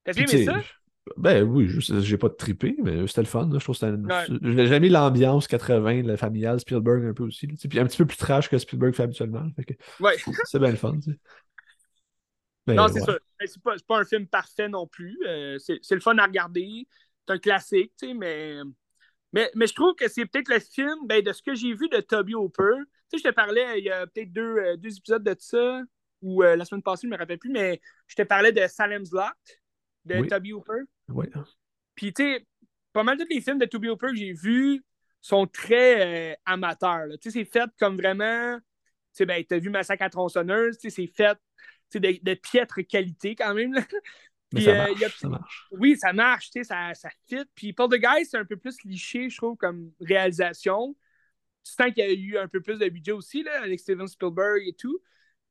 T'as 0.04 0.12
aimé 0.12 0.44
ça? 0.44 0.62
Ben 1.16 1.42
oui, 1.42 1.68
j'ai 1.68 2.16
pas 2.16 2.28
de 2.28 2.34
trippé, 2.34 2.76
mais 2.80 3.06
c'était 3.08 3.22
le 3.22 3.26
fun. 3.26 3.50
Je 3.52 3.58
trouve 3.58 3.76
que 3.78 4.66
J'ai 4.66 4.80
mis 4.80 4.88
l'ambiance 4.88 5.48
80, 5.48 6.02
la 6.02 6.16
familiale, 6.16 6.60
Spielberg 6.60 7.04
un 7.04 7.12
peu 7.12 7.24
aussi. 7.24 7.48
puis 7.48 7.80
un 7.80 7.86
petit 7.86 7.98
peu 7.98 8.06
plus 8.06 8.16
trash 8.16 8.48
que 8.48 8.56
Spielberg 8.56 8.94
fait 8.94 9.02
habituellement. 9.02 9.44
ouais. 10.00 10.16
C'est 10.44 10.58
bien 10.60 10.70
le 10.70 10.76
fun. 10.76 10.94
Mais, 12.68 12.74
non, 12.74 12.86
c'est 12.86 13.00
ça. 13.00 13.18
C'est 13.44 13.60
pas, 13.60 13.74
pas, 13.88 13.98
un 13.98 14.04
film 14.04 14.28
parfait 14.28 14.68
non 14.68 14.86
plus. 14.86 15.18
Euh, 15.26 15.58
c'est 15.58 15.94
le 15.94 16.00
fun 16.00 16.16
à 16.18 16.26
regarder. 16.26 16.86
C'est 17.26 17.34
un 17.34 17.38
classique, 17.38 17.92
mais, 18.16 18.60
mais, 19.32 19.50
mais 19.56 19.66
je 19.66 19.74
trouve 19.74 19.94
que 19.96 20.08
c'est 20.08 20.26
peut-être 20.26 20.48
le 20.48 20.60
film 20.60 21.06
ben, 21.06 21.22
de 21.22 21.32
ce 21.32 21.42
que 21.42 21.54
j'ai 21.54 21.74
vu 21.74 21.88
de 21.88 21.98
Toby 21.98 22.34
Hooper. 22.34 22.76
Tu 23.10 23.18
sais, 23.18 23.24
je 23.24 23.28
te 23.28 23.34
parlais 23.34 23.80
il 23.80 23.84
y 23.84 23.90
a 23.90 24.06
peut-être 24.06 24.32
deux, 24.32 24.56
euh, 24.56 24.76
deux, 24.76 24.96
épisodes 24.96 25.24
de 25.24 25.34
ça, 25.38 25.82
ou 26.20 26.44
euh, 26.44 26.54
la 26.54 26.64
semaine 26.64 26.82
passée, 26.82 27.02
je 27.02 27.08
ne 27.08 27.12
me 27.12 27.18
rappelle 27.18 27.38
plus, 27.38 27.50
mais 27.50 27.80
je 28.06 28.14
te 28.14 28.22
parlais 28.22 28.52
de 28.52 28.64
Salem's 28.68 29.10
Lot 29.10 29.61
de 30.04 30.24
Toby 30.26 30.52
Hooper. 30.52 30.82
Oui. 31.08 31.26
Puis, 31.94 32.12
tu 32.12 32.22
sais, 32.22 32.46
pas 32.92 33.02
mal 33.02 33.16
tous 33.16 33.26
les 33.30 33.40
films 33.40 33.58
de 33.58 33.66
Toby 33.66 33.88
Hooper 33.88 34.08
que 34.08 34.16
j'ai 34.16 34.32
vus 34.32 34.84
sont 35.20 35.46
très 35.46 36.32
euh, 36.32 36.36
amateurs. 36.44 37.06
Tu 37.20 37.30
sais, 37.30 37.38
c'est 37.38 37.44
fait 37.44 37.70
comme 37.78 37.96
vraiment. 37.96 38.58
Tu 38.58 39.18
sais, 39.18 39.26
ben, 39.26 39.44
t'as 39.44 39.58
vu 39.58 39.70
Massacre 39.70 40.04
à 40.04 40.10
tronçonneuse, 40.10 40.78
tu 40.78 40.90
sais, 40.90 40.96
c'est 40.96 41.06
fait 41.06 41.38
de, 41.94 42.18
de 42.22 42.34
piètre 42.34 42.80
qualité 42.86 43.34
quand 43.34 43.54
même. 43.54 43.74
Là. 43.74 43.82
Puis, 44.50 44.64
ça, 44.64 44.74
marche, 44.74 44.90
euh, 44.90 44.98
y 44.98 45.04
a... 45.04 45.08
ça 45.08 45.28
marche. 45.28 45.66
Oui, 45.70 45.96
ça 45.96 46.12
marche, 46.12 46.50
tu 46.50 46.60
sais, 46.60 46.64
ça, 46.64 46.92
ça 46.94 47.08
fit. 47.26 47.44
Puis 47.54 47.72
Paul 47.72 47.88
the 47.88 48.00
Guy, 48.00 48.26
c'est 48.26 48.36
un 48.36 48.44
peu 48.44 48.56
plus 48.56 48.76
liché, 48.84 49.30
je 49.30 49.36
trouve, 49.38 49.56
comme 49.56 49.92
réalisation. 50.00 50.94
Tu 51.64 51.72
sens 51.72 51.86
qu'il 51.92 52.04
y 52.04 52.06
a 52.06 52.12
eu 52.12 52.36
un 52.36 52.48
peu 52.48 52.60
plus 52.60 52.78
de 52.78 52.88
budget 52.88 53.12
aussi, 53.12 53.42
là, 53.42 53.62
avec 53.62 53.80
Steven 53.80 54.06
Spielberg 54.06 54.62
et 54.66 54.74
tout. 54.74 55.00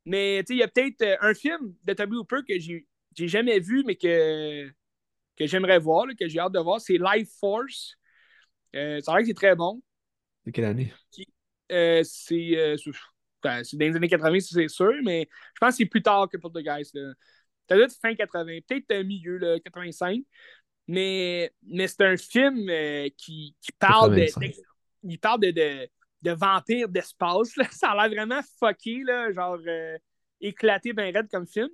Mais, 0.06 0.44
tu 0.44 0.54
sais, 0.54 0.54
il 0.56 0.60
y 0.60 0.64
a 0.64 0.68
peut-être 0.68 1.02
euh, 1.02 1.18
un 1.22 1.34
film 1.34 1.74
de 1.84 1.94
Toby 1.94 2.16
Hooper 2.16 2.42
que 2.48 2.60
j'ai 2.60 2.86
j'ai 3.16 3.28
jamais 3.28 3.60
vu, 3.60 3.84
mais 3.86 3.96
que, 3.96 4.68
que 5.38 5.48
j'aimerais 5.48 5.80
voir, 5.80 6.06
que 6.18 6.28
j'ai 6.28 6.40
hâte 6.40 6.54
de 6.54 6.60
voir, 6.60 6.80
c'est 6.80 6.98
Life 6.98 7.30
Force. 7.40 7.96
Euh, 8.76 9.00
ça 9.02 9.12
vrai 9.12 9.22
que 9.22 9.28
c'est 9.28 9.34
très 9.34 9.56
bon. 9.56 9.82
C'est 10.46 10.52
quelle 10.52 10.66
année? 10.66 10.94
Euh, 11.72 12.02
c'est 12.04 12.78
ben, 13.44 13.64
c'est 13.64 13.76
dans 13.76 13.86
les 13.88 13.96
années 13.96 14.08
80, 14.08 14.40
c'est 14.40 14.68
sûr, 14.68 14.94
mais 15.04 15.28
je 15.56 15.60
pense 15.60 15.72
que 15.72 15.78
c'est 15.78 15.86
plus 15.86 16.04
tard 16.04 16.30
que 16.30 16.38
Poltergeist. 16.38 16.98
Ça 17.68 17.76
doit 17.76 17.86
être 17.86 17.96
fin 18.00 18.14
80, 18.14 18.60
peut-être 18.68 19.04
milieu, 19.04 19.38
là, 19.38 19.60
85. 19.60 20.22
Mais, 20.88 21.52
mais 21.64 21.88
c'est 21.88 22.04
un 22.04 22.18
film 22.18 22.68
qui, 23.18 23.56
qui, 23.60 23.72
parle 23.80 24.16
de, 24.16 24.26
il 25.04 25.20
parle 25.20 25.40
de, 25.40 25.52
de, 25.52 25.88
de 26.22 26.32
vampires 26.32 26.90
d'espace. 26.90 27.56
Ça 27.72 27.92
a 27.92 28.08
l'air 28.08 28.16
vraiment 28.16 28.42
fucké, 28.60 29.02
là, 29.04 29.32
genre 29.32 29.58
éclaté 30.40 30.94
ben 30.94 31.14
raide 31.14 31.30
comme 31.32 31.48
film. 31.48 31.70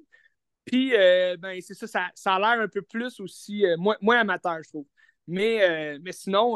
Puis, 0.68 0.94
euh, 0.94 1.38
ben, 1.38 1.60
c'est 1.62 1.74
ça, 1.74 2.10
ça, 2.14 2.34
a 2.36 2.40
l'air 2.40 2.62
un 2.62 2.68
peu 2.68 2.82
plus 2.82 3.22
aussi, 3.22 3.66
euh, 3.66 3.78
moins, 3.78 4.20
amateur, 4.20 4.58
je 4.62 4.68
trouve. 4.68 4.86
Mais, 5.26 5.62
euh, 5.62 5.98
mais 6.04 6.12
sinon, 6.12 6.56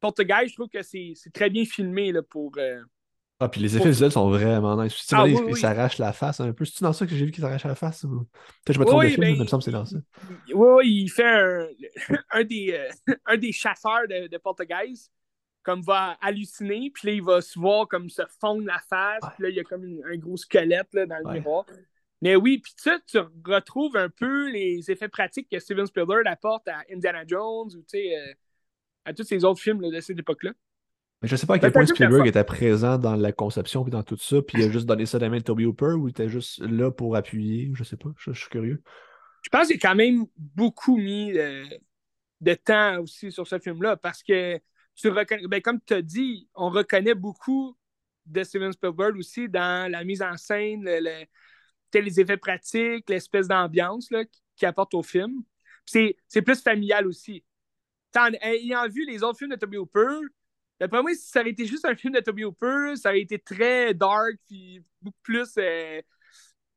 Portugais, 0.00 0.46
je 0.48 0.54
trouve 0.54 0.68
que 0.68 0.82
c'est 0.82 1.14
très 1.32 1.48
bien 1.48 1.64
filmé 1.64 2.12
là, 2.12 2.22
pour. 2.22 2.52
ah, 3.40 3.48
puis 3.48 3.62
les 3.62 3.74
effets 3.76 3.88
visuels 3.88 4.12
sont 4.12 4.28
vraiment 4.28 4.82
nice. 4.82 4.94
Tu 4.94 5.14
ah, 5.14 5.26
il 5.26 5.56
s'arrache 5.56 5.96
la 5.96 6.12
face 6.12 6.40
un 6.40 6.52
peu. 6.52 6.66
C'est-tu 6.66 6.82
dans 6.82 6.92
ça 6.92 7.06
que 7.06 7.14
j'ai 7.14 7.24
vu 7.24 7.30
qu'il 7.30 7.42
s'arrache 7.42 7.64
la 7.64 7.74
face? 7.74 8.02
Peut-être 8.02 8.26
que 8.66 8.72
je 8.74 8.78
me 8.80 8.84
trompe 8.84 9.02
de 9.02 9.08
film, 9.08 9.20
mais 9.22 9.32
il 9.32 9.40
me 9.40 9.46
semble 9.46 9.62
que 9.62 9.64
c'est 9.64 9.76
dans 9.76 9.86
ça. 9.86 9.96
Oui, 10.54 10.68
oui, 10.76 11.02
il 11.04 11.08
fait 11.08 11.24
un, 11.24 11.66
un 12.32 12.44
des, 12.44 12.88
un 13.26 13.36
des 13.38 13.52
chasseurs 13.52 14.06
de, 14.08 14.28
de 14.28 14.38
Portugais 14.38 14.92
comme 15.62 15.82
va 15.82 16.16
halluciner, 16.22 16.90
puis 16.94 17.08
là, 17.08 17.12
il 17.14 17.22
va 17.22 17.40
se 17.42 17.58
voir 17.58 17.86
comme 17.88 18.08
se 18.08 18.22
fondre 18.40 18.64
la 18.64 18.78
face, 18.88 19.20
puis 19.34 19.42
là, 19.42 19.48
il 19.50 19.56
y 19.56 19.60
a 19.60 19.64
comme 19.64 19.84
un 20.10 20.16
gros 20.16 20.38
squelette 20.38 20.88
là, 20.94 21.04
dans 21.04 21.18
le 21.18 21.34
miroir. 21.34 21.66
Mais 22.20 22.34
oui, 22.36 22.58
puis 22.58 22.72
ça, 22.76 22.98
tu 23.06 23.18
retrouves 23.46 23.96
un 23.96 24.08
peu 24.08 24.50
les 24.50 24.90
effets 24.90 25.08
pratiques 25.08 25.48
que 25.50 25.58
Steven 25.58 25.86
Spielberg 25.86 26.26
apporte 26.26 26.66
à 26.68 26.82
Indiana 26.92 27.22
Jones 27.26 27.70
ou 27.74 27.84
euh, 27.94 28.32
à 29.04 29.12
tous 29.14 29.22
ces 29.22 29.44
autres 29.44 29.60
films 29.60 29.88
de 29.88 30.00
cette 30.00 30.18
époque-là. 30.18 30.52
Mais 31.22 31.28
je 31.28 31.36
sais 31.36 31.46
pas 31.46 31.54
à 31.54 31.58
quel 31.58 31.72
point 31.72 31.86
Spielberg 31.86 32.26
était 32.26 32.44
présent 32.44 32.96
dans 32.98 33.16
la 33.16 33.32
conception 33.32 33.86
et 33.86 33.90
dans 33.90 34.04
tout 34.04 34.16
ça, 34.16 34.40
puis 34.40 34.62
il 34.62 34.68
a 34.68 34.70
juste 34.70 34.86
donné 34.86 35.04
ça 35.04 35.18
dans 35.18 35.26
la 35.26 35.30
main 35.30 35.38
de 35.38 35.42
Toby 35.42 35.64
Hooper 35.64 35.94
ou 35.96 36.06
il 36.06 36.10
était 36.10 36.28
juste 36.28 36.60
là 36.60 36.92
pour 36.92 37.16
appuyer, 37.16 37.72
je 37.74 37.82
sais 37.82 37.96
pas, 37.96 38.10
je, 38.18 38.32
suis 38.32 38.48
curieux. 38.48 38.82
Je 39.42 39.48
pense 39.48 39.66
qu'il 39.66 39.76
a 39.76 39.80
quand 39.80 39.96
même 39.96 40.26
beaucoup 40.36 40.96
mis 40.96 41.32
de, 41.32 42.54
temps 42.54 43.00
aussi 43.00 43.32
sur 43.32 43.48
ce 43.48 43.58
film-là 43.58 43.96
parce 43.96 44.22
que 44.22 44.60
tu 44.94 45.08
reconnais, 45.08 45.48
ben, 45.48 45.60
comme 45.60 45.80
tu 45.84 45.94
as 45.94 46.02
dit, 46.02 46.48
on 46.54 46.70
reconnaît 46.70 47.14
beaucoup 47.14 47.76
de 48.26 48.44
Steven 48.44 48.72
Spielberg 48.72 49.16
aussi 49.16 49.48
dans 49.48 49.90
la 49.90 50.04
mise 50.04 50.22
en 50.22 50.36
scène, 50.36 50.82
le 50.84 51.24
les 51.94 52.20
effets 52.20 52.36
pratiques, 52.36 53.08
l'espèce 53.08 53.48
d'ambiance 53.48 54.08
qu'il 54.56 54.68
apporte 54.68 54.94
au 54.94 55.02
film. 55.02 55.42
C'est 55.84 56.42
plus 56.44 56.62
familial 56.62 57.06
aussi. 57.06 57.44
ayant 58.42 58.88
vu 58.88 59.06
les 59.06 59.22
autres 59.22 59.38
films 59.38 59.52
de 59.52 59.56
Toby 59.56 59.78
Hooper, 59.78 60.18
d'après 60.78 61.02
moi, 61.02 61.14
si 61.14 61.28
ça 61.28 61.40
aurait 61.40 61.50
été 61.50 61.66
juste 61.66 61.84
un 61.84 61.94
film 61.94 62.14
de 62.14 62.20
Toby 62.20 62.44
Hooper, 62.44 62.94
ça 62.96 63.10
aurait 63.10 63.20
été 63.20 63.38
très 63.38 63.94
dark, 63.94 64.34
puis 64.46 64.82
beaucoup 65.00 65.18
plus. 65.22 65.48
Euh, 65.58 66.02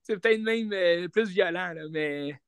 c'est 0.04 0.18
peut-être 0.18 0.42
même 0.42 0.72
euh, 0.74 1.08
plus 1.10 1.30
violent, 1.30 1.74
mais. 1.92 2.40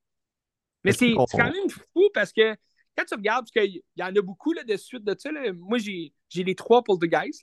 Mais 0.84 0.92
c'est 0.92 1.14
quand 1.14 1.52
même 1.52 1.70
fou 1.70 2.10
parce 2.14 2.34
que 2.34 2.56
quand 2.98 3.06
tu 3.06 3.16
regardes, 3.16 3.46
parce 3.46 3.66
qu'il 3.66 3.82
y 3.96 4.04
en 4.04 4.16
a 4.16 4.22
beaucoup 4.22 4.52
là, 4.54 4.64
de 4.64 4.76
suite 4.76 5.04
de 5.04 5.16
ça, 5.18 5.30
moi 5.54 5.78
j'ai 5.78 6.14
les 6.36 6.56
trois 6.56 6.84
pour 6.84 7.00
The 7.00 7.06
Guys. 7.06 7.42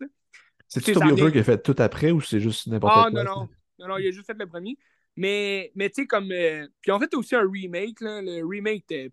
C'est 0.68 0.92
Toby 0.92 1.12
Hooper 1.12 1.32
qui 1.32 1.38
a 1.38 1.44
fait 1.44 1.62
tout 1.62 1.74
après 1.78 2.10
ou 2.10 2.20
c'est 2.20 2.40
juste 2.40 2.66
n'importe 2.66 2.92
ah, 2.94 3.08
quoi? 3.10 3.20
Ah 3.20 3.24
non, 3.24 3.36
non. 3.40 3.48
Non, 3.80 3.88
non, 3.88 3.98
il 3.98 4.08
a 4.08 4.10
juste 4.10 4.26
fait 4.26 4.36
le 4.38 4.46
premier. 4.46 4.76
Mais, 5.20 5.70
mais 5.74 5.90
tu 5.90 5.96
sais, 6.02 6.06
comme. 6.06 6.32
Euh, 6.32 6.66
puis 6.80 6.90
en 6.90 6.98
fait, 6.98 7.12
aussi 7.12 7.36
un 7.36 7.46
remake. 7.46 8.00
Le 8.00 8.42
remake 8.42 8.84
était, 8.90 9.12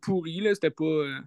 pourri. 0.00 0.40
C'était 0.54 0.70
pas. 0.70 0.84
Euh, 0.84 1.20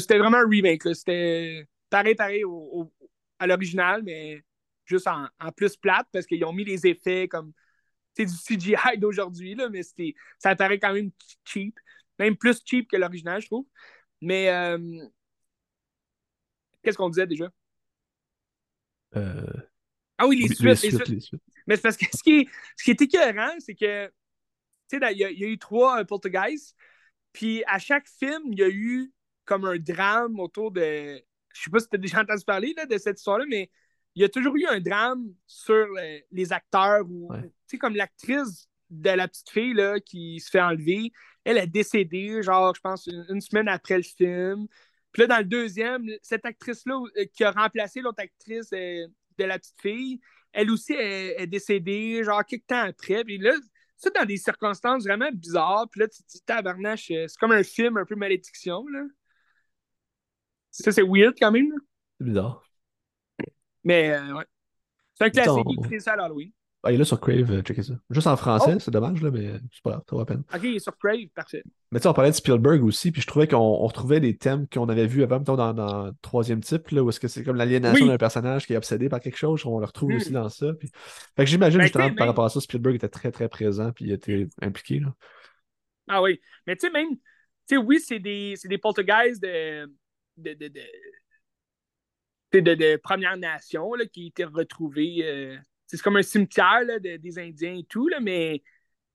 c'était, 0.00 0.18
vraiment 0.18 0.38
un 0.38 0.48
remake. 0.48 0.82
C'était 0.92 1.68
pareil, 1.88 2.16
pareil 2.16 2.42
au, 2.42 2.92
à 3.38 3.46
l'original, 3.46 4.02
mais 4.02 4.42
juste 4.84 5.06
en, 5.06 5.28
plus 5.52 5.76
plate 5.76 6.08
parce 6.12 6.26
qu'ils 6.26 6.44
ont 6.44 6.52
mis 6.52 6.64
les 6.64 6.84
effets 6.84 7.28
comme. 7.28 7.52
C'est 8.14 8.26
du 8.26 8.34
CGI 8.34 8.98
d'aujourd'hui, 8.98 9.56
mais 9.70 9.82
ça 10.40 10.56
paraît 10.56 10.80
quand 10.80 10.92
même 10.92 11.12
cheap. 11.44 11.78
Même 12.18 12.36
plus 12.36 12.60
cheap 12.66 12.90
que 12.90 12.96
l'original, 12.96 13.40
je 13.40 13.46
trouve. 13.46 13.66
Mais. 14.20 14.48
Euh, 14.50 15.06
qu'est-ce 16.82 16.98
qu'on 16.98 17.10
disait 17.10 17.28
déjà? 17.28 17.48
Euh. 19.14 19.71
Ah 20.18 20.26
oui, 20.26 20.36
les, 20.36 20.54
suites, 20.54 20.82
les, 21.08 21.20
suites, 21.20 21.40
Mais 21.66 21.76
c'est 21.76 21.82
parce 21.82 21.96
que 21.96 22.06
ce 22.16 22.22
qui 22.22 22.40
est, 22.40 22.48
ce 22.76 22.84
qui 22.84 22.90
est 22.90 23.00
écœurant, 23.00 23.54
c'est 23.58 23.74
que, 23.74 24.06
tu 24.88 24.98
sais, 24.98 25.12
il 25.12 25.18
y, 25.18 25.24
a 25.24 25.48
eu 25.48 25.58
trois 25.58 26.00
euh, 26.00 26.04
Poltergeist, 26.04 26.76
puis 27.32 27.64
à 27.66 27.78
chaque 27.78 28.08
film, 28.08 28.42
il 28.52 28.58
y 28.58 28.62
a 28.62 28.68
eu 28.68 29.12
comme 29.44 29.64
un 29.64 29.78
drame 29.78 30.38
autour 30.38 30.70
de. 30.70 31.22
Je 31.54 31.62
sais 31.62 31.70
pas 31.70 31.80
si 31.80 31.88
tu 31.88 31.96
as 31.96 31.98
déjà 31.98 32.20
entendu 32.20 32.44
parler 32.44 32.74
là, 32.76 32.86
de 32.86 32.96
cette 32.98 33.18
histoire-là, 33.18 33.44
mais 33.48 33.70
il 34.14 34.22
y 34.22 34.24
a 34.24 34.28
toujours 34.28 34.56
eu 34.56 34.66
un 34.66 34.80
drame 34.80 35.32
sur 35.46 35.86
les, 36.30 36.52
acteurs 36.52 37.04
ou, 37.08 37.30
tu 37.34 37.50
sais, 37.66 37.78
comme 37.78 37.94
l'actrice 37.94 38.68
de 38.90 39.10
la 39.10 39.26
petite 39.26 39.50
fille 39.50 39.74
là, 39.74 40.00
qui 40.00 40.38
se 40.40 40.50
fait 40.50 40.60
enlever, 40.60 41.12
elle 41.44 41.58
est 41.58 41.66
décédée, 41.66 42.42
genre, 42.42 42.74
je 42.74 42.80
pense, 42.80 43.06
une, 43.06 43.40
semaine 43.40 43.68
après 43.68 43.96
le 43.96 44.02
film. 44.02 44.66
Puis 45.12 45.22
là, 45.22 45.26
dans 45.26 45.38
le 45.38 45.44
deuxième, 45.44 46.06
cette 46.22 46.44
actrice-là 46.44 47.00
euh, 47.16 47.24
qui 47.32 47.44
a 47.44 47.50
remplacé 47.50 48.00
l'autre 48.00 48.22
actrice, 48.22 48.72
euh, 48.72 49.06
de 49.42 49.48
la 49.48 49.58
petite 49.58 49.80
fille, 49.80 50.20
elle 50.52 50.70
aussi 50.70 50.92
est, 50.92 51.46
décédée, 51.46 52.22
genre 52.24 52.44
quelques 52.44 52.66
temps 52.66 52.82
après. 52.82 53.24
Puis 53.24 53.38
là, 53.38 53.52
ça 53.96 54.10
dans 54.10 54.24
des 54.24 54.36
circonstances 54.36 55.04
vraiment 55.04 55.30
bizarres. 55.32 55.88
Puis 55.90 56.00
là, 56.00 56.08
tu 56.08 56.22
te 56.22 56.28
dis, 56.28 56.42
tabarnache, 56.42 57.10
euh, 57.10 57.26
c'est 57.28 57.38
comme 57.38 57.52
un 57.52 57.62
film 57.62 57.96
un 57.96 58.04
peu 58.04 58.14
malédiction, 58.14 58.86
là. 58.88 59.04
Ça, 60.70 60.90
c'est 60.90 61.02
weird 61.02 61.34
quand 61.38 61.52
même. 61.52 61.70
C'est 62.18 62.24
bizarre. 62.24 62.64
Mais, 63.84 64.10
euh, 64.10 64.34
ouais. 64.34 64.44
C'est 65.14 65.24
un 65.24 65.30
classique, 65.30 65.66
il 65.68 65.86
crée 65.86 66.00
ça 66.00 66.12
à 66.14 66.16
l'Halloween. 66.16 66.50
Ah, 66.84 66.90
il 66.90 66.96
est 66.96 66.98
là 66.98 67.04
sur 67.04 67.20
Crave, 67.20 67.48
euh, 67.52 67.62
checkez 67.62 67.84
ça. 67.84 67.94
Juste 68.10 68.26
en 68.26 68.36
français, 68.36 68.72
oh! 68.74 68.78
c'est 68.80 68.90
dommage, 68.90 69.22
là, 69.22 69.30
mais 69.30 69.52
c'est 69.72 69.82
pas 69.84 69.90
grave, 69.90 70.02
ça 70.10 70.16
va 70.16 70.22
à 70.22 70.24
peine. 70.24 70.42
Ok, 70.52 70.60
il 70.64 70.76
est 70.76 70.78
sur 70.80 70.98
Crave, 70.98 71.28
parfait. 71.32 71.62
Mais 71.92 72.00
tu 72.00 72.02
sais, 72.02 72.08
on 72.08 72.12
parlait 72.12 72.32
de 72.32 72.34
Spielberg 72.34 72.82
aussi, 72.82 73.12
puis 73.12 73.22
je 73.22 73.26
trouvais 73.28 73.46
qu'on 73.46 73.76
retrouvait 73.76 74.18
des 74.18 74.36
thèmes 74.36 74.66
qu'on 74.66 74.88
avait 74.88 75.06
vus 75.06 75.22
avant, 75.22 75.38
dans, 75.38 75.72
dans 75.74 76.06
le 76.06 76.12
troisième 76.22 76.60
type, 76.60 76.88
là, 76.88 77.04
où 77.04 77.08
est-ce 77.08 77.20
que 77.20 77.28
c'est 77.28 77.44
comme 77.44 77.54
l'aliénation 77.54 78.06
d'un 78.06 78.18
personnage 78.18 78.66
qui 78.66 78.72
est 78.72 78.76
obsédé 78.76 79.08
par 79.08 79.20
quelque 79.20 79.38
chose, 79.38 79.64
on 79.64 79.78
le 79.78 79.86
retrouve 79.86 80.10
hmm. 80.10 80.16
aussi 80.16 80.32
dans 80.32 80.48
ça. 80.48 80.72
Puis... 80.74 80.90
Fait 81.36 81.44
que 81.44 81.50
j'imagine 81.50 81.78
ben, 81.78 81.84
justement 81.84 82.12
par 82.16 82.26
rapport 82.26 82.46
à 82.46 82.48
ça, 82.48 82.60
Spielberg 82.60 82.96
était 82.96 83.08
très 83.08 83.30
très 83.30 83.48
présent, 83.48 83.92
puis 83.92 84.06
il 84.06 84.12
était 84.12 84.48
impliqué. 84.60 84.98
Là. 84.98 85.14
Ah 86.08 86.20
oui, 86.20 86.40
mais 86.66 86.74
tu 86.74 86.88
sais, 86.88 86.92
même, 86.92 87.10
tu 87.10 87.20
sais, 87.66 87.76
oui, 87.76 88.00
c'est 88.00 88.18
des, 88.18 88.54
des 88.64 88.78
poltergeists 88.78 89.40
de, 89.40 89.86
de, 90.36 90.54
de, 90.54 90.68
de, 92.60 92.74
de 92.74 92.96
Première 92.96 93.36
Nation 93.36 93.94
là, 93.94 94.04
qui 94.06 94.26
étaient 94.26 94.44
retrouvés. 94.44 95.20
Euh, 95.22 95.56
c'est 95.96 96.02
comme 96.02 96.16
un 96.16 96.22
cimetière 96.22 97.00
des 97.00 97.38
Indiens 97.38 97.74
et 97.74 97.84
tout, 97.84 98.08
là, 98.08 98.20
mais, 98.20 98.62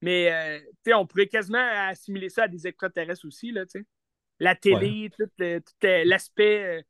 mais 0.02 0.32
euh, 0.32 0.96
on 0.96 1.08
pourrait 1.08 1.28
quasiment 1.28 1.66
assimiler 1.88 2.30
ça 2.30 2.44
à 2.44 2.48
des 2.48 2.68
extraterrestres 2.68 3.26
aussi. 3.26 3.52
Là, 3.52 3.64
la 4.40 4.56
télé, 4.56 5.10
tout, 5.18 5.30
l'aspect 5.82 6.64
euh, 6.64 6.82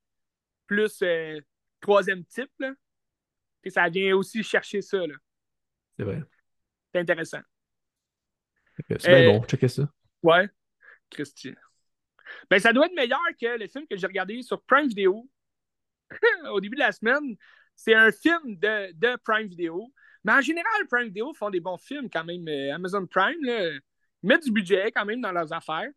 plus 0.66 1.02
euh, 1.02 1.40
troisième 1.80 2.26
type. 2.26 2.52
Là, 2.60 2.74
ça 3.68 3.88
vient 3.90 4.16
aussi 4.16 4.44
chercher 4.44 4.82
ça. 4.82 5.00
C'est 5.98 6.04
vrai. 6.04 6.22
C'est 6.94 7.00
intéressant. 7.00 7.42
C'est 8.90 9.08
bien 9.08 9.32
bon, 9.32 9.44
checker 9.46 9.68
ça. 9.68 9.90
Ouais, 10.22 10.50
Christian. 11.10 11.54
Ben, 12.50 12.60
ça 12.60 12.74
doit 12.74 12.88
être 12.88 12.96
meilleur 12.96 13.20
que 13.40 13.58
le 13.58 13.68
film 13.68 13.88
que 13.88 13.96
j'ai 13.96 14.08
regardé 14.08 14.42
sur 14.42 14.62
Prime 14.64 14.88
Video 14.88 15.28
au 16.52 16.60
début 16.60 16.76
de 16.76 16.82
la 16.82 16.92
semaine. 16.92 17.38
C'est 17.78 17.94
un 17.94 18.12
film 18.12 18.58
de, 18.58 19.16
Prime 19.24 19.48
Video. 19.48 19.94
Mais 20.26 20.34
en 20.34 20.42
général, 20.42 20.88
Prime 20.90 21.08
Video 21.08 21.34
font 21.36 21.52
des 21.52 21.60
bons 21.62 21.78
films 21.78 22.10
quand 22.10 22.26
même. 22.26 22.46
Euh, 22.48 22.74
Amazon 22.74 23.06
Prime, 23.06 23.42
là, 23.44 23.70
mettent 24.24 24.44
du 24.44 24.52
budget 24.52 24.92
quand 24.92 25.06
même 25.06 25.22
dans 25.22 25.32
leurs 25.32 25.54
affaires. 25.54 25.90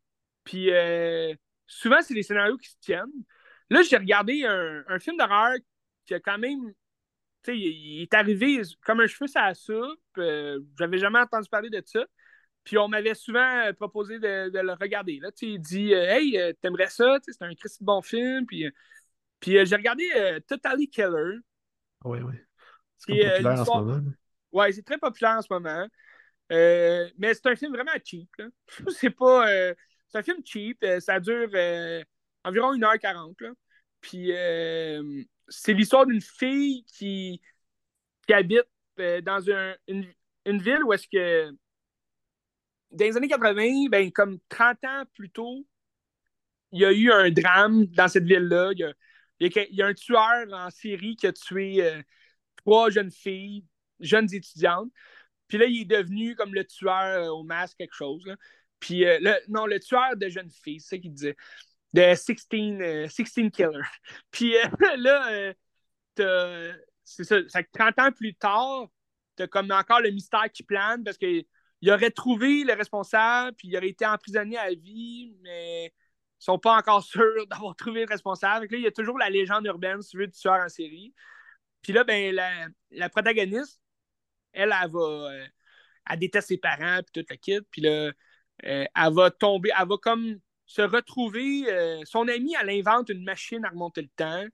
Puis 0.45 0.71
euh, 0.71 1.35
souvent, 1.67 2.01
c'est 2.03 2.15
des 2.15 2.23
scénarios 2.23 2.59
qui 2.59 2.69
se 2.69 2.77
tiennent. 2.81 3.25
Là, 3.71 3.83
j'ai 3.83 3.97
regardé 3.97 4.45
un, 4.45 4.99
film 5.01 5.17
d'horreur 5.17 5.57
qui 6.07 6.15
a 6.15 6.21
quand 6.21 6.39
même. 6.39 6.73
Tu 7.43 7.53
sais, 7.53 7.59
il, 7.59 8.03
est 8.03 8.13
arrivé 8.13 8.61
comme 8.85 9.01
un 9.01 9.07
cheveu 9.07 9.27
sur 9.27 9.41
la 9.41 9.55
soupe. 9.55 9.99
Euh, 10.19 10.61
j'avais 10.79 10.99
jamais 10.99 11.21
entendu 11.21 11.49
parler 11.49 11.71
de 11.71 11.83
ça. 11.87 12.05
Puis 12.63 12.77
on 12.77 12.89
m'avait 12.89 13.15
souvent 13.15 13.73
proposé 13.79 14.19
de, 14.19 14.51
le 14.53 14.73
regarder. 14.75 15.19
Là, 15.21 15.31
il 15.41 15.59
dit 15.59 15.93
Hey, 15.93 16.39
t'aimerais 16.61 16.89
ça? 16.89 17.19
C'est 17.23 17.43
un 17.43 17.55
Christ 17.55 17.83
bon 17.83 18.03
film. 18.03 18.45
Puis, 18.45 18.67
puis 19.41 19.65
j'ai 19.65 19.77
regardé 19.77 20.05
Totally 20.47 20.89
Killer. 20.91 21.39
Oui, 22.05 22.19
oui. 22.21 22.35
C'est 22.99 23.27
euh, 23.27 23.31
populaire 23.31 23.61
en 23.61 23.65
ce 23.65 23.71
moment. 23.71 24.11
Oui, 24.53 24.75
c'est 24.75 24.83
très 24.83 24.99
populaire 24.99 25.37
en 25.37 25.43
ce 25.43 25.53
moment. 25.53 25.89
Euh, 26.53 27.09
mais 27.19 27.35
c'est 27.35 27.47
un 27.47 27.57
film 27.57 27.73
vraiment 27.73 27.93
cheap. 28.05 28.31
c'est 28.97 29.11
pas. 29.11 29.49
Euh, 29.49 29.75
c'est 30.09 30.19
un 30.19 30.23
film 30.23 30.39
cheap. 30.45 30.85
ça 31.01 31.21
dure 31.21 31.49
environ 32.45 32.75
1h40. 32.75 33.37
Puis 34.01 34.33
c'est 35.49 35.73
l'histoire 35.73 36.07
d'une 36.07 36.21
fille 36.21 36.85
qui, 36.85 37.41
qui 38.27 38.33
habite 38.33 38.67
dans 38.97 39.41
une, 39.87 40.13
une, 40.45 40.61
ville 40.61 40.85
où 40.85 40.93
est-ce 40.93 41.07
que 41.09 41.51
dans 42.91 43.05
les 43.05 43.17
années 43.17 43.29
80, 43.29 43.89
ben, 43.89 44.11
comme 44.11 44.39
30 44.49 44.85
ans 44.85 45.05
plus 45.15 45.31
tôt, 45.31 45.65
il 46.73 46.81
y 46.81 46.85
a 46.85 46.93
eu 46.93 47.11
un 47.11 47.31
drame 47.31 47.87
dans 47.87 48.09
cette 48.09 48.25
ville-là. 48.25 48.71
Il 48.73 48.79
y 48.81 48.85
a, 48.85 48.93
il 49.41 49.75
y 49.77 49.83
a 49.83 49.87
un 49.87 49.95
tueur 49.95 50.47
en 50.53 50.71
série 50.71 51.17
qui 51.17 51.27
a 51.27 51.33
tué 51.33 51.83
euh, 51.83 52.03
trois 52.57 52.91
jeunes 52.91 53.11
filles, 53.11 53.65
jeunes 53.99 54.33
étudiantes. 54.33 54.91
Puis 55.49 55.59
là, 55.59 55.67
il 55.67 55.83
est 55.83 55.85
devenu 55.87 56.37
comme 56.37 56.55
le 56.55 56.65
tueur 56.65 57.25
euh, 57.25 57.29
au 57.29 57.43
masque, 57.43 57.79
quelque 57.79 57.95
chose. 57.95 58.25
Puis, 58.79 59.05
euh, 59.07 59.19
non, 59.49 59.67
le 59.67 59.81
tueur 59.81 60.17
de 60.17 60.29
jeunes 60.29 60.51
filles, 60.51 60.81
c'est 60.81 60.97
ça 60.97 60.99
qu'il 60.99 61.13
disait. 61.13 61.37
De 61.93 62.15
16, 62.15 63.09
16 63.09 63.51
Killer. 63.51 63.83
Puis 64.31 64.55
là, 64.99 65.53
c'est 67.05 67.25
ça, 67.25 67.37
ça, 67.49 67.63
30 67.65 67.99
ans 67.99 68.13
plus 68.13 68.35
tard, 68.35 68.89
t'as 69.35 69.49
comme 69.49 69.71
encore 69.73 70.01
le 70.01 70.11
mystère 70.11 70.51
qui 70.53 70.63
plane 70.63 71.03
parce 71.03 71.19
qu'il 71.19 71.45
aurait 71.89 72.11
trouvé 72.11 72.63
le 72.63 72.75
responsable, 72.75 73.57
puis 73.57 73.69
il 73.69 73.77
aurait 73.77 73.89
été 73.89 74.07
emprisonné 74.07 74.57
à 74.57 74.71
vie, 74.71 75.35
mais 75.43 75.93
sont 76.41 76.59
pas 76.59 76.77
encore 76.77 77.05
sûrs 77.05 77.47
d'avoir 77.49 77.77
trouvé 77.77 78.01
le 78.01 78.07
responsable. 78.09 78.67
là, 78.71 78.79
il 78.79 78.83
y 78.83 78.87
a 78.87 78.93
toujours 78.93 79.19
la 79.19 79.31
légende 79.31 79.67
urbaine, 79.67 80.03
si 80.03 80.17
tu 80.17 80.27
du 80.27 80.33
tueur 80.33 80.61
en 80.65 80.69
série. 80.69 81.15
Puis 81.83 81.93
là, 81.93 82.05
ben, 82.05 82.35
la, 82.91 83.09
protagoniste, 83.11 83.81
elle, 84.53 84.75
elle, 84.83 84.91
va. 84.91 85.01
Euh, 85.01 85.47
elle 86.11 86.19
déteste 86.19 86.49
ses 86.49 86.59
parents, 86.59 87.01
puis 87.03 87.23
tout 87.23 87.27
le 87.31 87.37
kit. 87.37 87.61
Puis 87.71 87.83
là, 87.83 88.13
euh, 88.65 88.85
elle 88.95 89.15
va 89.15 89.31
tomber, 89.31 89.71
elle 89.79 89.89
va 89.89 89.97
comme 90.03 90.41
se 90.67 90.83
retrouver. 90.83 91.65
Euh, 91.69 92.03
son 92.05 92.27
amie, 92.29 92.55
elle 92.61 92.71
invente 92.71 93.11
une 93.11 93.25
machine 93.25 93.65
à 93.65 93.71
remonter 93.71 94.03
le 94.03 94.09
temps. 94.09 94.45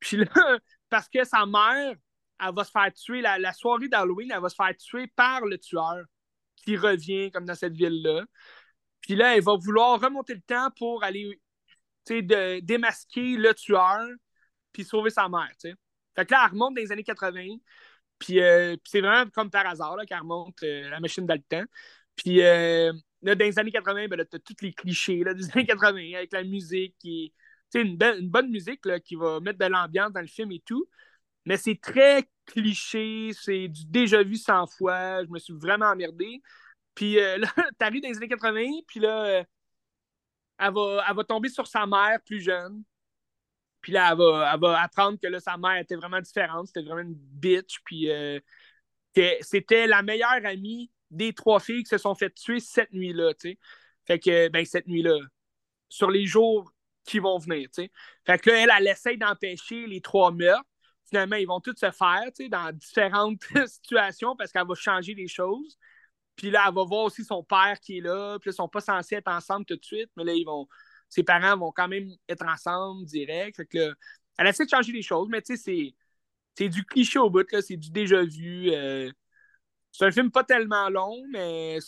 Puis 0.00 0.18
là, 0.18 0.26
parce 0.88 1.08
que 1.08 1.24
sa 1.24 1.46
mère, 1.46 1.96
elle 2.40 2.54
va 2.54 2.64
se 2.64 2.70
faire 2.70 2.92
tuer, 2.92 3.20
la, 3.20 3.38
la 3.38 3.52
soirée 3.52 3.88
d'Halloween, 3.88 4.30
elle 4.32 4.40
va 4.40 4.48
se 4.48 4.56
faire 4.56 4.76
tuer 4.76 5.06
par 5.08 5.44
le 5.46 5.58
tueur 5.58 6.04
qui 6.56 6.76
revient 6.76 7.30
comme 7.30 7.44
dans 7.44 7.54
cette 7.54 7.74
ville-là. 7.74 8.24
Puis 9.04 9.16
là, 9.16 9.36
elle 9.36 9.42
va 9.42 9.54
vouloir 9.54 10.00
remonter 10.00 10.34
le 10.34 10.40
temps 10.40 10.70
pour 10.78 11.04
aller 11.04 11.38
démasquer 12.06 13.36
le 13.36 13.52
tueur 13.54 14.08
puis 14.72 14.84
sauver 14.84 15.10
sa 15.10 15.28
mère. 15.28 15.50
T'sais. 15.58 15.74
Fait 16.16 16.24
que 16.24 16.32
là, 16.32 16.44
elle 16.44 16.52
remonte 16.52 16.74
dans 16.74 16.80
les 16.80 16.90
années 16.90 17.04
80. 17.04 17.40
Euh, 17.40 17.56
puis, 18.18 18.80
c'est 18.84 19.00
vraiment 19.00 19.28
comme 19.30 19.50
par 19.50 19.66
hasard 19.66 19.96
qu'elle 20.08 20.20
remonte 20.20 20.62
euh, 20.62 20.88
la 20.88 21.00
machine 21.00 21.26
dans 21.26 21.34
le 21.34 21.42
temps. 21.42 21.64
Puis 22.16 22.40
euh, 22.42 22.92
là, 23.22 23.34
dans 23.34 23.44
les 23.44 23.58
années 23.58 23.72
80, 23.72 24.08
ben, 24.08 24.24
tu 24.30 24.36
as 24.36 24.38
tous 24.38 24.62
les 24.62 24.72
clichés 24.72 25.22
là, 25.22 25.34
des 25.34 25.44
années 25.52 25.66
80 25.66 26.14
avec 26.16 26.32
la 26.32 26.42
musique 26.42 26.96
qui 26.98 27.32
une, 27.74 27.98
une 28.00 28.30
bonne 28.30 28.50
musique 28.50 28.86
là, 28.86 29.00
qui 29.00 29.16
va 29.16 29.40
mettre 29.40 29.58
de 29.58 29.66
l'ambiance 29.66 30.12
dans 30.12 30.20
le 30.20 30.28
film 30.28 30.52
et 30.52 30.60
tout. 30.60 30.86
Mais 31.44 31.56
c'est 31.56 31.78
très 31.80 32.24
cliché, 32.46 33.32
c'est 33.34 33.68
du 33.68 33.84
déjà 33.86 34.22
vu 34.22 34.36
100 34.36 34.68
fois. 34.68 35.24
Je 35.24 35.30
me 35.30 35.38
suis 35.38 35.54
vraiment 35.54 35.86
emmerdé. 35.86 36.40
Puis 36.94 37.18
euh, 37.18 37.38
là, 37.38 37.48
t'arrives 37.78 38.02
dans 38.02 38.08
les 38.08 38.16
années 38.16 38.28
80, 38.28 38.64
puis 38.86 39.00
là, 39.00 39.24
euh, 39.24 39.44
elle, 40.58 40.72
va, 40.72 41.04
elle 41.08 41.16
va 41.16 41.24
tomber 41.24 41.48
sur 41.48 41.66
sa 41.66 41.86
mère 41.86 42.18
plus 42.24 42.40
jeune. 42.40 42.82
Puis 43.80 43.92
là, 43.92 44.10
elle 44.12 44.18
va, 44.18 44.50
elle 44.54 44.60
va 44.60 44.80
apprendre 44.82 45.18
que 45.20 45.26
là, 45.26 45.40
sa 45.40 45.56
mère 45.56 45.76
était 45.76 45.96
vraiment 45.96 46.20
différente, 46.20 46.68
c'était 46.68 46.82
vraiment 46.82 47.02
une 47.02 47.14
bitch, 47.14 47.80
puis 47.84 48.10
euh, 48.10 48.40
c'était 49.42 49.86
la 49.86 50.02
meilleure 50.02 50.44
amie 50.44 50.90
des 51.10 51.32
trois 51.32 51.60
filles 51.60 51.82
qui 51.82 51.90
se 51.90 51.98
sont 51.98 52.14
fait 52.14 52.30
tuer 52.30 52.60
cette 52.60 52.92
nuit-là, 52.92 53.34
tu 53.34 53.50
sais. 53.50 53.58
Fait 54.06 54.18
que, 54.18 54.48
ben, 54.48 54.64
cette 54.64 54.86
nuit-là, 54.86 55.18
sur 55.88 56.10
les 56.10 56.26
jours 56.26 56.72
qui 57.04 57.18
vont 57.18 57.38
venir, 57.38 57.68
tu 57.68 57.82
sais. 57.82 57.90
Fait 58.26 58.38
que 58.38 58.50
là, 58.50 58.62
elle, 58.62 58.72
elle 58.78 58.88
essaie 58.88 59.16
d'empêcher 59.16 59.86
les 59.86 60.00
trois 60.00 60.32
meurtres. 60.32 60.64
Finalement, 61.06 61.36
ils 61.36 61.46
vont 61.46 61.60
tous 61.60 61.76
se 61.76 61.90
faire, 61.90 62.24
tu 62.34 62.44
sais, 62.44 62.48
dans 62.48 62.72
différentes 62.72 63.42
situations 63.68 64.34
parce 64.34 64.50
qu'elle 64.50 64.66
va 64.66 64.74
changer 64.74 65.14
les 65.14 65.28
choses. 65.28 65.78
Puis 66.36 66.50
là, 66.50 66.64
elle 66.66 66.74
va 66.74 66.84
voir 66.84 67.04
aussi 67.04 67.24
son 67.24 67.42
père 67.44 67.78
qui 67.80 67.98
est 67.98 68.00
là. 68.00 68.38
Puis 68.40 68.48
là, 68.48 68.52
ils 68.52 68.56
sont 68.56 68.68
pas 68.68 68.80
censés 68.80 69.16
être 69.16 69.28
ensemble 69.28 69.64
tout 69.66 69.76
de 69.76 69.84
suite, 69.84 70.10
mais 70.16 70.24
là, 70.24 70.34
ils 70.34 70.44
vont. 70.44 70.66
Ses 71.08 71.22
parents 71.22 71.56
vont 71.56 71.72
quand 71.72 71.88
même 71.88 72.08
être 72.28 72.44
ensemble 72.46 73.04
direct. 73.04 73.56
Fait 73.56 73.66
que 73.66 73.94
elle 74.38 74.46
essaie 74.48 74.64
de 74.64 74.70
changer 74.70 74.92
les 74.92 75.02
choses, 75.02 75.28
mais 75.30 75.42
tu 75.42 75.56
sais, 75.56 75.94
c'est, 76.56 76.68
du 76.68 76.84
cliché 76.84 77.18
au 77.18 77.30
bout, 77.30 77.46
c'est 77.60 77.76
du 77.76 77.90
déjà 77.90 78.22
vu. 78.24 78.70
Euh. 78.72 79.10
C'est 79.92 80.06
un 80.06 80.10
film 80.12 80.30
pas 80.30 80.44
tellement 80.44 80.88
long, 80.90 81.24
mais 81.30 81.78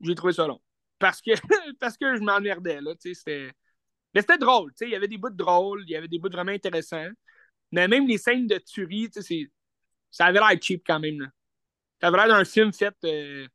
j'ai 0.00 0.14
trouvé 0.14 0.32
ça 0.32 0.46
long. 0.46 0.60
Parce 0.98 1.20
que, 1.20 1.30
parce 1.80 1.96
que 1.96 2.16
je 2.16 2.20
m'emmerdais, 2.20 2.80
là, 2.80 2.94
tu 2.96 3.14
sais, 3.14 3.14
c'était... 3.14 3.52
Mais 4.14 4.20
c'était 4.22 4.38
drôle, 4.38 4.70
tu 4.72 4.78
sais, 4.78 4.86
il 4.86 4.92
y 4.92 4.96
avait 4.96 5.08
des 5.08 5.18
bouts 5.18 5.30
drôles, 5.30 5.82
il 5.86 5.90
y 5.90 5.96
avait 5.96 6.08
des 6.08 6.18
bouts 6.18 6.30
vraiment 6.30 6.52
intéressants. 6.52 7.08
Mais 7.72 7.88
même 7.88 8.06
les 8.06 8.18
scènes 8.18 8.46
de 8.46 8.58
tuerie, 8.58 9.10
tu 9.10 9.22
sais, 9.22 9.50
ça 10.10 10.26
avait 10.26 10.40
l'air 10.40 10.60
cheap 10.60 10.84
quand 10.86 11.00
même, 11.00 11.20
là. 11.20 11.28
Ça 12.00 12.08
avait 12.08 12.18
l'air 12.18 12.28
d'un 12.28 12.44
film 12.44 12.72
fait... 12.72 12.94
Euh, 13.04 13.46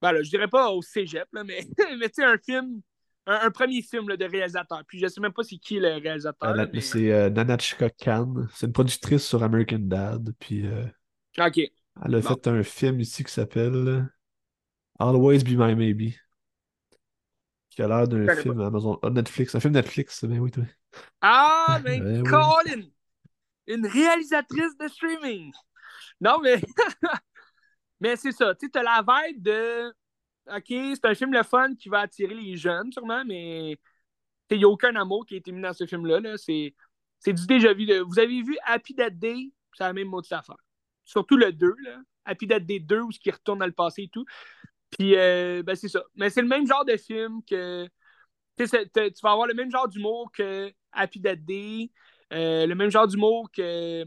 voilà, 0.00 0.22
je 0.22 0.30
dirais 0.30 0.48
pas 0.48 0.70
au 0.70 0.82
cégep, 0.82 1.28
là, 1.32 1.44
mais, 1.44 1.64
mais 1.98 2.08
tu 2.08 2.16
sais, 2.16 2.24
un 2.24 2.38
film, 2.38 2.80
un, 3.26 3.50
premier 3.50 3.82
film 3.82 4.08
là, 4.08 4.16
de 4.16 4.24
réalisateur. 4.24 4.82
Puis 4.86 4.98
je 4.98 5.06
sais 5.06 5.20
même 5.20 5.32
pas 5.32 5.42
c'est 5.42 5.58
qui 5.58 5.78
le 5.78 5.94
réalisateur. 5.94 6.50
Euh, 6.50 6.80
c'est 6.80 7.12
euh, 7.12 7.30
Nanachka 7.30 7.90
Khan. 7.90 8.46
C'est 8.54 8.66
une 8.66 8.72
productrice 8.72 9.26
sur 9.26 9.42
American 9.42 9.80
Dad. 9.80 10.32
Puis, 10.38 10.66
euh, 10.66 10.86
OK. 11.38 11.58
Elle 12.04 12.14
a 12.14 12.22
fait 12.22 12.46
un 12.46 12.62
film 12.62 13.00
ici 13.00 13.24
qui 13.24 13.32
s'appelle 13.32 14.08
Always 14.98 15.44
Be 15.44 15.50
My 15.50 15.74
Maybe. 15.74 16.14
Qui 17.70 17.82
a 17.82 17.88
l'air 17.88 18.08
d'un 18.08 18.34
film 18.36 18.60
Amazon, 18.60 18.98
Netflix. 19.10 19.54
Un 19.54 19.60
film 19.60 19.74
Netflix, 19.74 20.24
ben 20.24 20.38
oui, 20.38 20.50
toi. 20.50 20.64
Ah, 21.20 21.78
mais 21.84 22.00
ben 22.00 22.22
Colin! 22.28 22.82
Une 23.66 23.86
réalisatrice 23.86 24.76
de 24.78 24.88
streaming! 24.88 25.52
Non, 26.20 26.38
mais 26.42 26.60
Mais 28.00 28.16
c'est 28.16 28.32
ça, 28.32 28.54
tu 28.54 28.66
sais, 28.66 28.70
t'as 28.70 28.82
la 28.82 29.04
vibe 29.06 29.42
de. 29.42 29.94
OK, 30.46 30.64
c'est 30.68 31.04
un 31.04 31.14
film 31.14 31.32
le 31.32 31.42
fun 31.42 31.74
qui 31.74 31.88
va 31.88 32.00
attirer 32.00 32.34
les 32.34 32.56
jeunes, 32.56 32.90
sûrement, 32.92 33.24
mais 33.24 33.78
il 34.50 34.58
n'y 34.58 34.64
a 34.64 34.68
aucun 34.68 34.94
amour 34.96 35.26
qui 35.26 35.34
a 35.34 35.38
été 35.38 35.52
mis 35.52 35.62
dans 35.62 35.72
ce 35.72 35.86
film-là. 35.86 36.20
-là, 36.20 36.36
c'est 36.36 37.32
du 37.32 37.46
déjà 37.46 37.72
vu. 37.72 37.86
Vous 38.06 38.18
avez 38.18 38.42
vu 38.42 38.56
Happy 38.64 38.94
Dead 38.94 39.18
Day, 39.18 39.52
c'est 39.74 39.84
la 39.84 39.92
même 39.92 40.08
mode 40.08 40.24
affaire. 40.30 40.56
Surtout 41.04 41.36
le 41.36 41.52
2, 41.52 41.74
là. 41.84 41.98
Happy 42.24 42.46
Dead 42.46 42.66
Day 42.66 42.80
2, 42.80 43.00
où 43.00 43.12
ce 43.12 43.20
qui 43.20 43.30
retourne 43.30 43.58
dans 43.58 43.66
le 43.66 43.72
passé 43.72 44.04
et 44.04 44.08
tout. 44.08 44.24
Puis, 44.90 45.16
euh, 45.16 45.62
ben, 45.62 45.76
c'est 45.76 45.88
ça. 45.88 46.02
Mais 46.14 46.30
c'est 46.30 46.42
le 46.42 46.48
même 46.48 46.66
genre 46.66 46.84
de 46.84 46.96
film 46.96 47.42
que. 47.44 47.88
Tu 48.58 48.66
vas 49.22 49.32
avoir 49.32 49.46
le 49.46 49.54
même 49.54 49.70
genre 49.70 49.88
d'humour 49.88 50.30
que 50.32 50.70
Happy 50.92 51.20
Dead 51.20 51.44
Day, 51.44 51.90
euh, 52.32 52.66
le 52.66 52.74
même 52.74 52.90
genre 52.90 53.06
d'humour 53.06 53.50
que 53.50 54.04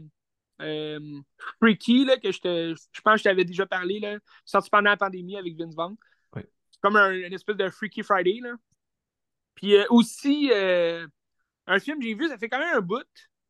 euh, 0.60 1.20
Freaky, 1.60 2.04
là, 2.04 2.16
que 2.18 2.30
je, 2.30 2.40
te, 2.40 2.74
je 2.74 3.00
pense 3.00 3.14
que 3.14 3.18
je 3.18 3.24
t'avais 3.24 3.44
déjà 3.44 3.66
parlé, 3.66 4.00
là, 4.00 4.18
sorti 4.44 4.70
pendant 4.70 4.90
la 4.90 4.96
pandémie 4.96 5.36
avec 5.36 5.56
Vince 5.56 5.74
Vaughn. 5.74 5.96
C'est 6.34 6.80
comme 6.80 6.96
un, 6.96 7.12
une 7.12 7.32
espèce 7.32 7.56
de 7.56 7.68
Freaky 7.68 8.02
Friday. 8.02 8.40
Là. 8.42 8.54
Puis 9.54 9.76
euh, 9.76 9.84
aussi, 9.90 10.50
euh, 10.52 11.06
un 11.66 11.78
film 11.78 11.98
que 11.98 12.04
j'ai 12.04 12.14
vu, 12.14 12.28
ça 12.28 12.36
fait 12.36 12.48
quand 12.48 12.58
même 12.58 12.76
un 12.76 12.80
bout, 12.80 13.06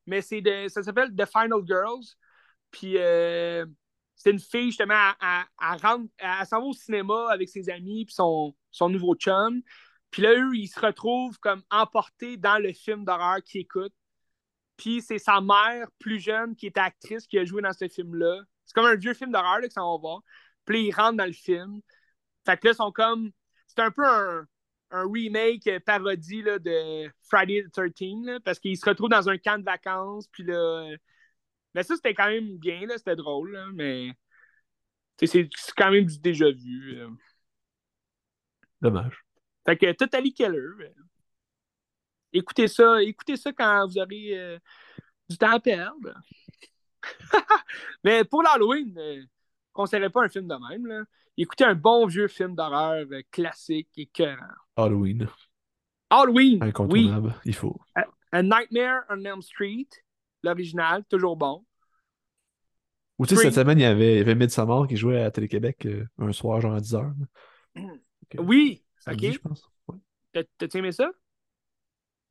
mais 0.07 0.21
c'est 0.21 0.41
de, 0.41 0.69
ça 0.69 0.83
s'appelle 0.83 1.15
The 1.15 1.27
Final 1.27 1.61
Girls. 1.67 2.05
Puis 2.71 2.97
c'est 4.17 4.31
une 4.31 4.41
fille, 4.41 4.67
justement, 4.67 4.95
à, 4.95 5.45
à, 5.59 5.77
à, 6.21 6.45
s'en 6.45 6.61
va 6.61 6.67
au 6.67 6.73
cinéma 6.73 7.29
avec 7.31 7.49
ses 7.49 7.69
amis 7.71 8.05
puis 8.05 8.15
son, 8.15 8.55
son 8.71 8.89
nouveau 8.89 9.15
chum. 9.15 9.63
Puis 10.11 10.23
là, 10.23 10.33
eux, 10.35 10.55
ils 10.55 10.69
se 10.69 10.79
retrouvent 10.79 11.39
comme 11.41 11.63
emportés 11.71 12.37
dans 12.37 12.59
le 12.59 12.73
film 12.73 13.05
d'horreur 13.05 13.43
qu'ils 13.43 13.63
écoutent. 13.63 13.93
Puis 14.77 15.03
c'est 15.03 15.19
sa 15.19 15.41
mère 15.41 15.89
plus 15.99 16.19
jeune 16.19 16.57
qui 16.57 16.67
est 16.67 16.79
actrice 16.79 17.27
qui 17.27 17.39
a 17.39 17.45
joué 17.45 17.63
dans 17.63 17.73
ce 17.73 17.89
film-là. 17.89 18.43
C'est 18.65 18.75
comme 18.75 18.87
un 18.87 18.97
vieux 18.97 19.15
film 19.15 19.31
d'horreur 19.31 19.61
que 19.61 19.71
ça 19.71 19.83
va 19.83 19.97
voir. 19.99 20.21
Puis 20.65 20.87
ils 20.87 20.93
rentrent 20.93 21.19
dans 21.19 21.27
le 21.27 21.33
film. 21.33 21.81
Fait 22.45 22.57
que 22.59 22.67
là, 22.67 22.73
ils 22.73 22.77
sont 22.77 22.93
comme. 22.93 23.31
C'est 23.67 23.81
un 23.81 23.91
peu 23.91 24.05
un, 24.07 24.47
remake 24.91 25.69
parodie 25.85 26.43
là, 26.43 26.59
de 26.59 27.11
Friday 27.29 27.65
the 27.65 27.93
13 27.93 28.41
parce 28.45 28.61
qu'ils 28.61 28.77
se 28.77 28.89
retrouvent 28.89 29.11
dans 29.11 29.29
un 29.29 29.39
camp 29.39 29.59
de 29.59 29.65
vacances. 29.65 30.29
Puis 30.29 30.45
là. 30.45 30.97
Mais 31.75 31.83
ça, 31.83 31.97
c'était 31.97 32.15
quand 32.15 32.29
même 32.29 32.57
bien, 32.59 32.87
là, 32.87 32.97
c'était 32.99 33.17
drôle, 33.17 33.53
là, 33.53 33.67
mais. 33.73 34.13
C'est 35.23 35.49
quand 35.77 35.91
même 35.93 36.07
du 36.07 36.19
déjà 36.19 36.51
vu. 36.51 36.99
Dommage. 38.81 39.25
Fait 39.65 39.77
que 39.77 39.93
Totally 39.93 40.35
Keller 40.35 40.93
écoutez 42.35 42.69
ça, 42.69 43.03
écoutez 43.03 43.37
ça 43.37 43.53
quand 43.53 43.87
vous 43.87 43.99
aurez 43.99 44.39
euh, 44.39 44.59
du 45.29 45.39
temps 45.39 45.53
à 45.53 45.61
perdre. 45.61 46.15
Mais 48.05 48.25
pour 48.25 48.43
l'Halloween, 48.43 48.95
euh, 48.99 49.23
on 49.75 49.85
ne 49.85 50.09
pas 50.09 50.25
un 50.25 50.29
film 50.29 50.49
de 50.49 50.69
même. 50.69 50.87
Là. 50.87 51.05
Écoutez 51.37 51.65
un 51.65 51.75
bon 51.75 52.07
vieux 52.07 52.29
film 52.29 52.55
d'horreur 52.55 53.07
euh, 53.11 53.23
classique 53.31 53.89
et 53.97 54.07
cœurant. 54.07 54.45
Halloween. 54.77 55.27
Halloween. 56.11 56.63
Incontournable, 56.63 57.29
oui. 57.29 57.43
il 57.47 57.55
faut. 57.55 57.81
A, 57.95 58.43
Nightmare 58.43 59.05
on 59.09 59.25
Elm 59.25 59.43
Street, 59.43 59.89
l'original, 60.43 61.05
toujours 61.09 61.37
bon. 61.37 61.65
Ou 63.19 63.27
tu 63.27 63.37
sais, 63.37 63.43
cette 63.43 63.55
semaine, 63.55 63.79
il 63.79 63.83
y 63.83 63.87
avait, 63.87 64.15
il 64.15 64.19
y 64.19 64.21
avait 64.21 64.35
Midsommar 64.35 64.89
qui 64.89 64.97
jouait 64.97 65.23
à 65.23 65.31
Télé-Québec 65.31 65.87
un 66.19 66.33
soir, 66.33 66.61
genre 66.61 66.75
à 66.75 66.81
10h. 66.81 67.13
Oui, 68.39 68.85
ok. 69.07 69.21
je 69.21 69.39
pense. 69.39 69.71
T'as 70.33 70.67
aimé 70.75 70.91
ça? 70.91 71.13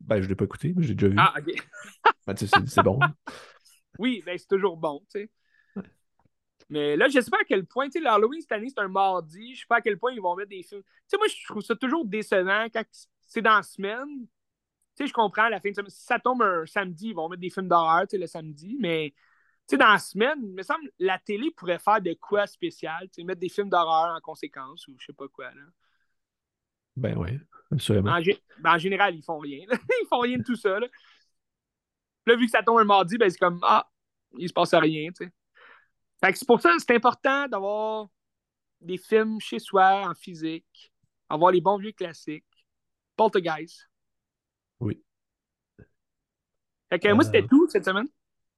Ben, 0.05 0.17
je 0.17 0.23
ne 0.23 0.29
l'ai 0.29 0.35
pas 0.35 0.45
écouté, 0.45 0.73
mais 0.75 0.83
j'ai 0.83 0.95
déjà 0.95 1.07
vu. 1.07 1.15
Ah, 1.17 1.33
ok. 1.37 1.53
ben, 2.27 2.35
c'est 2.35 2.83
bon. 2.83 2.99
Oui, 3.99 4.21
ben, 4.25 4.37
c'est 4.37 4.47
toujours 4.47 4.77
bon, 4.77 4.99
tu 5.11 5.21
sais. 5.21 5.29
Mais 6.69 6.95
là, 6.95 7.07
je 7.07 7.19
sais 7.19 7.29
pas 7.29 7.37
à 7.41 7.45
quel 7.47 7.65
point, 7.65 7.85
tu 7.85 7.93
sais, 7.93 7.99
l'Halloween 7.99 8.41
cette 8.41 8.51
année, 8.51 8.69
c'est 8.69 8.81
un 8.81 8.87
mardi. 8.87 9.53
Je 9.53 9.61
sais 9.61 9.65
pas 9.67 9.77
à 9.77 9.81
quel 9.81 9.97
point 9.97 10.11
ils 10.11 10.21
vont 10.21 10.35
mettre 10.35 10.49
des 10.49 10.63
films. 10.63 10.81
Tu 10.81 10.89
sais, 11.07 11.17
moi, 11.17 11.27
je 11.27 11.45
trouve 11.47 11.61
ça 11.61 11.75
toujours 11.75 12.05
décevant 12.05 12.65
quand 12.73 12.83
c'est 13.27 13.41
dans 13.41 13.57
la 13.57 13.63
semaine. 13.63 14.27
Tu 14.95 15.03
sais, 15.03 15.07
je 15.07 15.13
comprends, 15.13 15.49
la 15.49 15.59
fin 15.59 15.69
de 15.69 15.75
semaine. 15.75 15.89
Si 15.89 16.03
ça 16.03 16.19
tombe 16.19 16.41
un 16.41 16.65
samedi, 16.65 17.09
ils 17.09 17.15
vont 17.15 17.29
mettre 17.29 17.41
des 17.41 17.49
films 17.49 17.67
d'horreur, 17.67 18.01
tu 18.01 18.11
sais, 18.11 18.17
le 18.17 18.27
samedi. 18.27 18.77
Mais, 18.79 19.13
tu 19.67 19.73
sais, 19.73 19.77
dans 19.77 19.91
la 19.91 19.99
semaine, 19.99 20.39
il 20.41 20.53
me 20.53 20.63
semble 20.63 20.89
la 20.99 21.19
télé 21.19 21.51
pourrait 21.51 21.79
faire 21.79 22.01
de 22.01 22.13
quoi 22.13 22.47
spécial. 22.47 23.07
Tu 23.09 23.21
sais, 23.21 23.23
mettre 23.23 23.41
des 23.41 23.49
films 23.49 23.69
d'horreur 23.69 24.15
en 24.15 24.21
conséquence 24.21 24.87
ou 24.87 24.95
je 24.99 25.05
sais 25.05 25.13
pas 25.13 25.27
quoi, 25.27 25.51
là. 25.51 25.61
Ben 26.95 27.17
oui, 27.17 27.39
absolument. 27.71 28.11
En, 28.11 28.21
ben, 28.59 28.75
en 28.75 28.77
général, 28.77 29.15
ils 29.15 29.23
font 29.23 29.39
rien. 29.39 29.65
là. 29.67 29.77
ils 30.01 30.07
font 30.07 30.19
rien 30.19 30.37
de 30.37 30.43
tout 30.43 30.55
ça. 30.55 30.79
Là, 30.79 30.87
Là, 32.25 32.35
vu 32.35 32.45
que 32.45 32.51
ça 32.51 32.63
tombe 32.63 32.79
un 32.79 32.85
mardi, 32.85 33.17
ben, 33.17 33.29
c'est 33.29 33.37
comme 33.37 33.59
Ah, 33.63 33.85
il 34.37 34.47
se 34.47 34.53
passe 34.53 34.73
rien. 34.73 35.09
Fait 35.17 36.31
que 36.31 36.37
c'est 36.39 36.47
pour 36.47 36.61
ça 36.61 36.71
que 36.71 36.79
c'est 36.79 36.95
important 36.95 37.47
d'avoir 37.47 38.07
des 38.79 38.97
films 38.97 39.39
chez 39.39 39.59
soi 39.59 40.07
en 40.09 40.13
physique, 40.13 40.93
avoir 41.29 41.51
les 41.51 41.61
bons 41.61 41.77
vieux 41.77 41.91
classiques. 41.91 42.45
Poltergeist. 43.17 43.89
Oui. 44.79 45.01
Fait 46.89 46.99
que 46.99 47.11
moi, 47.13 47.23
Euh, 47.23 47.25
c'était 47.25 47.47
tout 47.47 47.67
cette 47.69 47.85
semaine. 47.85 48.07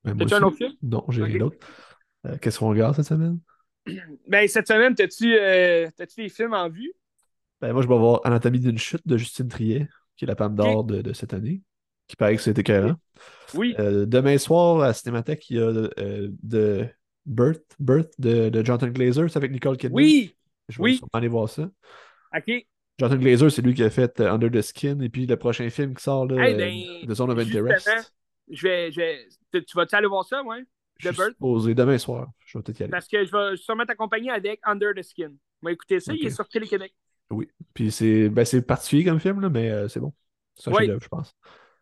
Ben, 0.04 0.18
T'as-tu 0.18 0.34
un 0.36 0.44
autre 0.44 0.58
film? 0.58 0.74
Non, 0.82 1.04
j'ai 1.10 1.22
Ok. 1.24 1.28
rien 1.30 1.40
d'autre. 1.40 1.68
Euh, 2.28 2.38
Qu'est-ce 2.38 2.60
qu'on 2.60 2.70
regarde 2.70 2.96
cette 2.96 3.06
semaine? 3.06 3.40
Ben, 4.28 4.48
cette 4.48 4.68
semaine, 4.68 4.96
t'as-tu 4.96 5.36
euh, 5.36 5.90
t'as-tu 5.96 6.22
des 6.24 6.30
films 6.30 6.54
en 6.54 6.70
vue? 6.70 6.92
Ben, 7.62 7.74
moi, 7.74 7.82
je 7.82 7.88
vais 7.88 7.98
voir 7.98 8.22
Anatomie 8.24 8.60
d'une 8.60 8.78
chute 8.78 9.08
de 9.08 9.18
Justine 9.18 9.48
Triet, 9.48 9.88
qui 10.18 10.26
est 10.26 10.28
la 10.28 10.36
Palme 10.36 10.56
d'Or 10.56 10.84
de, 10.84 11.02
de 11.02 11.14
cette 11.14 11.34
année, 11.34 11.62
qui 12.08 12.16
paraît 12.16 12.36
que 12.36 12.42
c'était 12.42 12.62
écœurant. 12.62 12.96
Oui. 13.54 13.76
Euh, 13.80 14.06
demain 14.06 14.38
soir, 14.38 14.82
à 14.82 14.94
Cinémathèque, 14.94 15.50
il 15.50 15.58
y 15.58 15.60
a 15.60 15.64
euh, 15.64 16.30
de 16.44 16.86
Birth, 17.26 17.64
Birth 17.80 18.12
de, 18.20 18.50
de 18.50 18.66
Jonathan 18.66 18.88
Glazer, 18.88 19.30
c'est 19.30 19.38
avec 19.38 19.52
Nicole 19.52 19.78
Kidman. 19.78 19.96
oui. 20.04 20.36
Je 20.68 20.78
vais 20.78 20.84
oui. 20.84 20.96
sûrement 20.96 21.10
aller 21.14 21.28
voir 21.28 21.48
ça. 21.48 21.70
OK. 22.36 22.66
Jonathan 22.98 23.18
Glazer, 23.22 23.52
c'est 23.52 23.62
lui 23.62 23.74
qui 23.74 23.84
a 23.84 23.90
fait 23.90 24.20
euh, 24.20 24.32
Under 24.32 24.50
the 24.50 24.62
Skin, 24.62 25.00
et 25.02 25.10
puis 25.10 25.26
le 25.28 25.38
prochain 25.38 25.70
film 25.70 25.94
qui 25.96 26.04
sort, 26.04 26.26
là, 26.26 26.44
Hey, 26.44 26.54
euh, 26.54 26.58
ben, 26.58 27.08
The 27.08 27.16
Zone 27.16 27.32
of 27.32 27.38
Interest. 27.38 27.90
Je 28.50 28.68
vais, 28.68 28.92
je 28.92 29.00
vais... 29.00 29.28
Tu 29.54 29.64
tu 29.64 29.78
vas-tu 29.78 29.96
aller 29.96 30.08
voir 30.08 30.26
ça, 30.26 30.44
ouais? 30.44 30.64
Je 30.98 31.10
suis 31.12 31.24
supposé 31.24 31.76
demain 31.76 31.98
soir. 31.98 32.30
Je 32.46 32.58
vais 32.58 32.64
peut-être 32.64 32.80
y 32.80 32.84
aller. 32.84 32.92
Parce 32.92 33.08
que 33.08 33.26
je 33.26 33.32
vais 33.32 33.58
sûrement 33.58 33.86
t'accompagner 33.86 34.32
avec 34.32 34.60
Under 34.64 34.94
the 34.96 35.04
Skin. 35.04 35.32
On 35.62 35.68
va 35.68 35.72
écouter 35.74 36.00
ça, 36.00 36.14
il 36.14 36.26
est 36.26 36.30
sur 36.30 36.48
Télé-Québec. 36.48 36.94
Oui. 37.32 37.48
Puis 37.74 37.92
c'est 37.92 38.30
ben, 38.30 38.46
particulier 38.62 39.04
comme 39.04 39.20
film, 39.20 39.42
là, 39.42 39.50
mais 39.50 39.70
euh, 39.72 39.88
c'est 39.88 40.00
bon. 40.00 40.14
C'est 40.56 40.70
un 40.70 40.74
Oui. 40.74 40.80
chef-d'œuvre, 40.82 41.04
je 41.04 41.08
pense. 41.08 41.36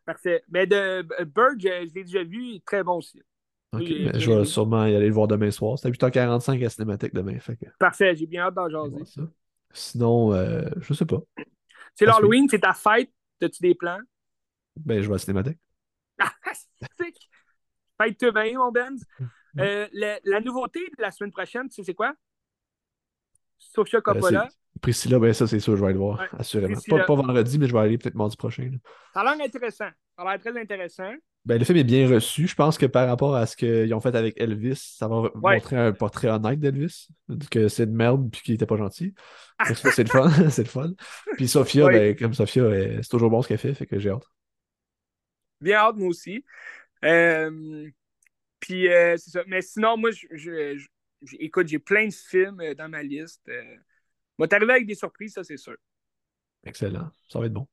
Parfait. 0.06 0.44
Mais 0.50 0.68
de 0.68 0.76
euh, 0.76 1.04
Bird, 1.26 1.60
je, 1.60 1.68
je 1.90 1.94
l'ai 1.94 2.04
déjà 2.04 2.24
vu, 2.24 2.60
très 2.62 2.84
bon 2.84 2.98
aussi. 2.98 3.22
Ok, 3.74 3.82
Oui, 3.82 4.06
mais 4.06 4.14
j'ai 4.14 4.20
je 4.20 4.32
vais 4.32 4.46
sûrement 4.46 4.86
y 4.86 4.96
aller 4.96 5.08
le 5.08 5.14
voir 5.14 5.28
demain 5.28 5.52
soir. 5.52 5.80
C'est 5.80 5.88
à 5.88 5.92
8h45 5.92 6.66
à 6.66 6.70
Cinémathèque 6.70 7.14
demain. 7.14 7.40
Fait 7.40 7.56
que, 7.58 7.66
Parfait, 7.80 8.16
j'ai 8.16 8.28
bien 8.28 8.44
hâte 8.44 8.54
d'en 8.56 8.70
jaser. 8.70 9.04
Sinon, 9.72 10.34
euh, 10.34 10.70
je 10.82 10.94
sais 10.94 11.06
pas. 11.06 11.22
C'est 11.96 12.06
l'Halloween, 12.06 12.48
c'est 12.50 12.60
ta 12.60 12.74
fête. 12.74 13.12
As-tu 13.42 13.62
des 13.62 13.76
plans? 13.76 14.00
Ben, 14.78 15.02
je 15.02 15.10
vais 15.10 15.16
à 15.16 15.18
Cinémathèque. 15.18 15.58
Ah! 16.20 16.32
Fête-toi 18.02 18.32
bien, 18.32 18.58
mon 18.58 18.72
Benz. 18.72 19.06
Euh, 19.60 19.88
la, 19.94 20.20
la 20.24 20.40
nouveauté 20.42 20.80
de 20.98 21.02
la 21.02 21.12
semaine 21.12 21.32
prochaine, 21.32 21.68
tu 21.70 21.76
sais 21.76 21.84
c'est 21.84 21.94
quoi? 21.94 22.14
Sofia 23.58 24.02
Coppola. 24.02 24.50
Priscilla, 24.84 25.18
ben 25.18 25.34
ça, 25.34 25.48
c'est 25.48 25.60
sûr, 25.60 25.76
je 25.76 25.82
vais 25.82 25.88
aller 25.88 25.94
le 25.94 26.00
voir, 26.00 26.20
Ouais, 26.20 26.28
assurément. 26.38 26.78
Pas, 26.88 27.06
pas 27.06 27.16
vendredi, 27.16 27.58
mais 27.58 27.68
je 27.68 27.74
vais 27.74 27.80
aller 27.80 27.98
peut-être 27.98 28.14
mardi 28.16 28.38
prochain. 28.38 28.64
là. 28.72 28.78
Ça 29.14 29.22
a 29.22 29.36
l'air 29.36 29.46
intéressant. 29.46 29.90
Ça 30.16 30.24
a 30.24 30.26
l'air 30.26 30.40
très 30.40 30.60
intéressant. 30.62 31.12
Ben, 31.46 31.58
le 31.58 31.66
film 31.66 31.78
est 31.78 31.84
bien 31.84 32.08
reçu. 32.08 32.48
Je 32.48 32.56
pense 32.56 32.78
que 32.78 32.86
par 32.86 33.08
rapport 33.08 33.36
à 33.36 33.46
ce 33.46 33.56
qu'ils 33.58 33.94
ont 33.94 34.00
fait 34.00 34.16
avec 34.16 34.40
Elvis, 34.40 34.94
ça 34.98 35.08
va 35.08 35.22
Ouais. 35.22 35.56
montrer 35.56 35.78
un 35.78 35.92
portrait 35.94 36.30
honnête 36.30 36.60
d'Elvis, 36.60 37.08
que 37.50 37.68
c'est 37.68 37.86
de 37.86 37.92
merde 37.92 38.30
puis 38.32 38.42
qu'il 38.42 38.54
était 38.56 38.66
pas 38.66 38.78
gentil. 38.78 39.14
Ça, 39.66 39.74
c'est 39.92 40.04
le 40.04 40.10
fun. 40.10 40.30
c'est 40.52 40.64
le 40.64 40.70
fun. 40.70 40.92
Puis 41.38 41.48
Sophia, 41.48 41.86
Ouais. 41.86 41.94
ben, 42.14 42.16
comme 42.16 42.34
Sophia, 42.34 42.64
euh, 42.64 43.00
c'est 43.02 43.10
toujours 43.10 43.30
bon 43.30 43.42
ce 43.42 43.48
qu'elle 43.48 43.58
fait, 43.58 43.74
fait 43.74 43.86
que 43.88 44.00
j'ai 44.00 44.10
hâte. 44.12 44.24
Bien 45.62 45.78
hâte, 45.78 45.96
moi 45.96 46.10
aussi. 46.10 46.44
Euh, 47.06 47.90
puis, 48.60 48.88
euh, 48.90 49.16
c'est 49.18 49.32
ça. 49.32 49.44
Mais 49.48 49.62
sinon, 49.62 49.98
moi, 49.98 50.12
je, 50.12 50.28
je- 50.32 50.78
je- 50.78 50.88
je- 51.24 51.36
écoute, 51.40 51.68
j'ai 51.68 51.80
plein 51.80 52.08
de 52.08 52.14
films 52.14 52.60
euh, 52.62 52.74
dans 52.76 52.90
ma 52.90 53.04
liste. 53.04 53.42
Euh, 53.50 53.62
va 54.44 54.48
t'arriver 54.48 54.74
avec 54.74 54.86
des 54.86 54.96
surprises, 54.96 55.34
ça, 55.34 55.44
c'est 55.44 55.58
sûr. 55.58 55.78
Excellent. 56.64 57.12
Ça 57.30 57.40
va 57.40 57.46
être 57.46 57.54
bon. 57.54 57.68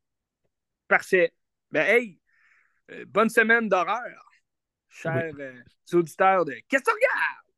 Parfait. 0.88 1.32
Ben, 1.70 1.86
hey, 1.86 2.20
euh, 2.90 3.04
bonne 3.06 3.28
semaine 3.28 3.68
d'horreur, 3.68 4.30
chers 4.88 5.32
euh, 5.38 5.62
auditeurs 5.92 6.44
de 6.44 6.54
Qu'est-ce 6.68 6.82
que 6.82 6.90
tu 6.90 6.94
regardes? 6.94 7.49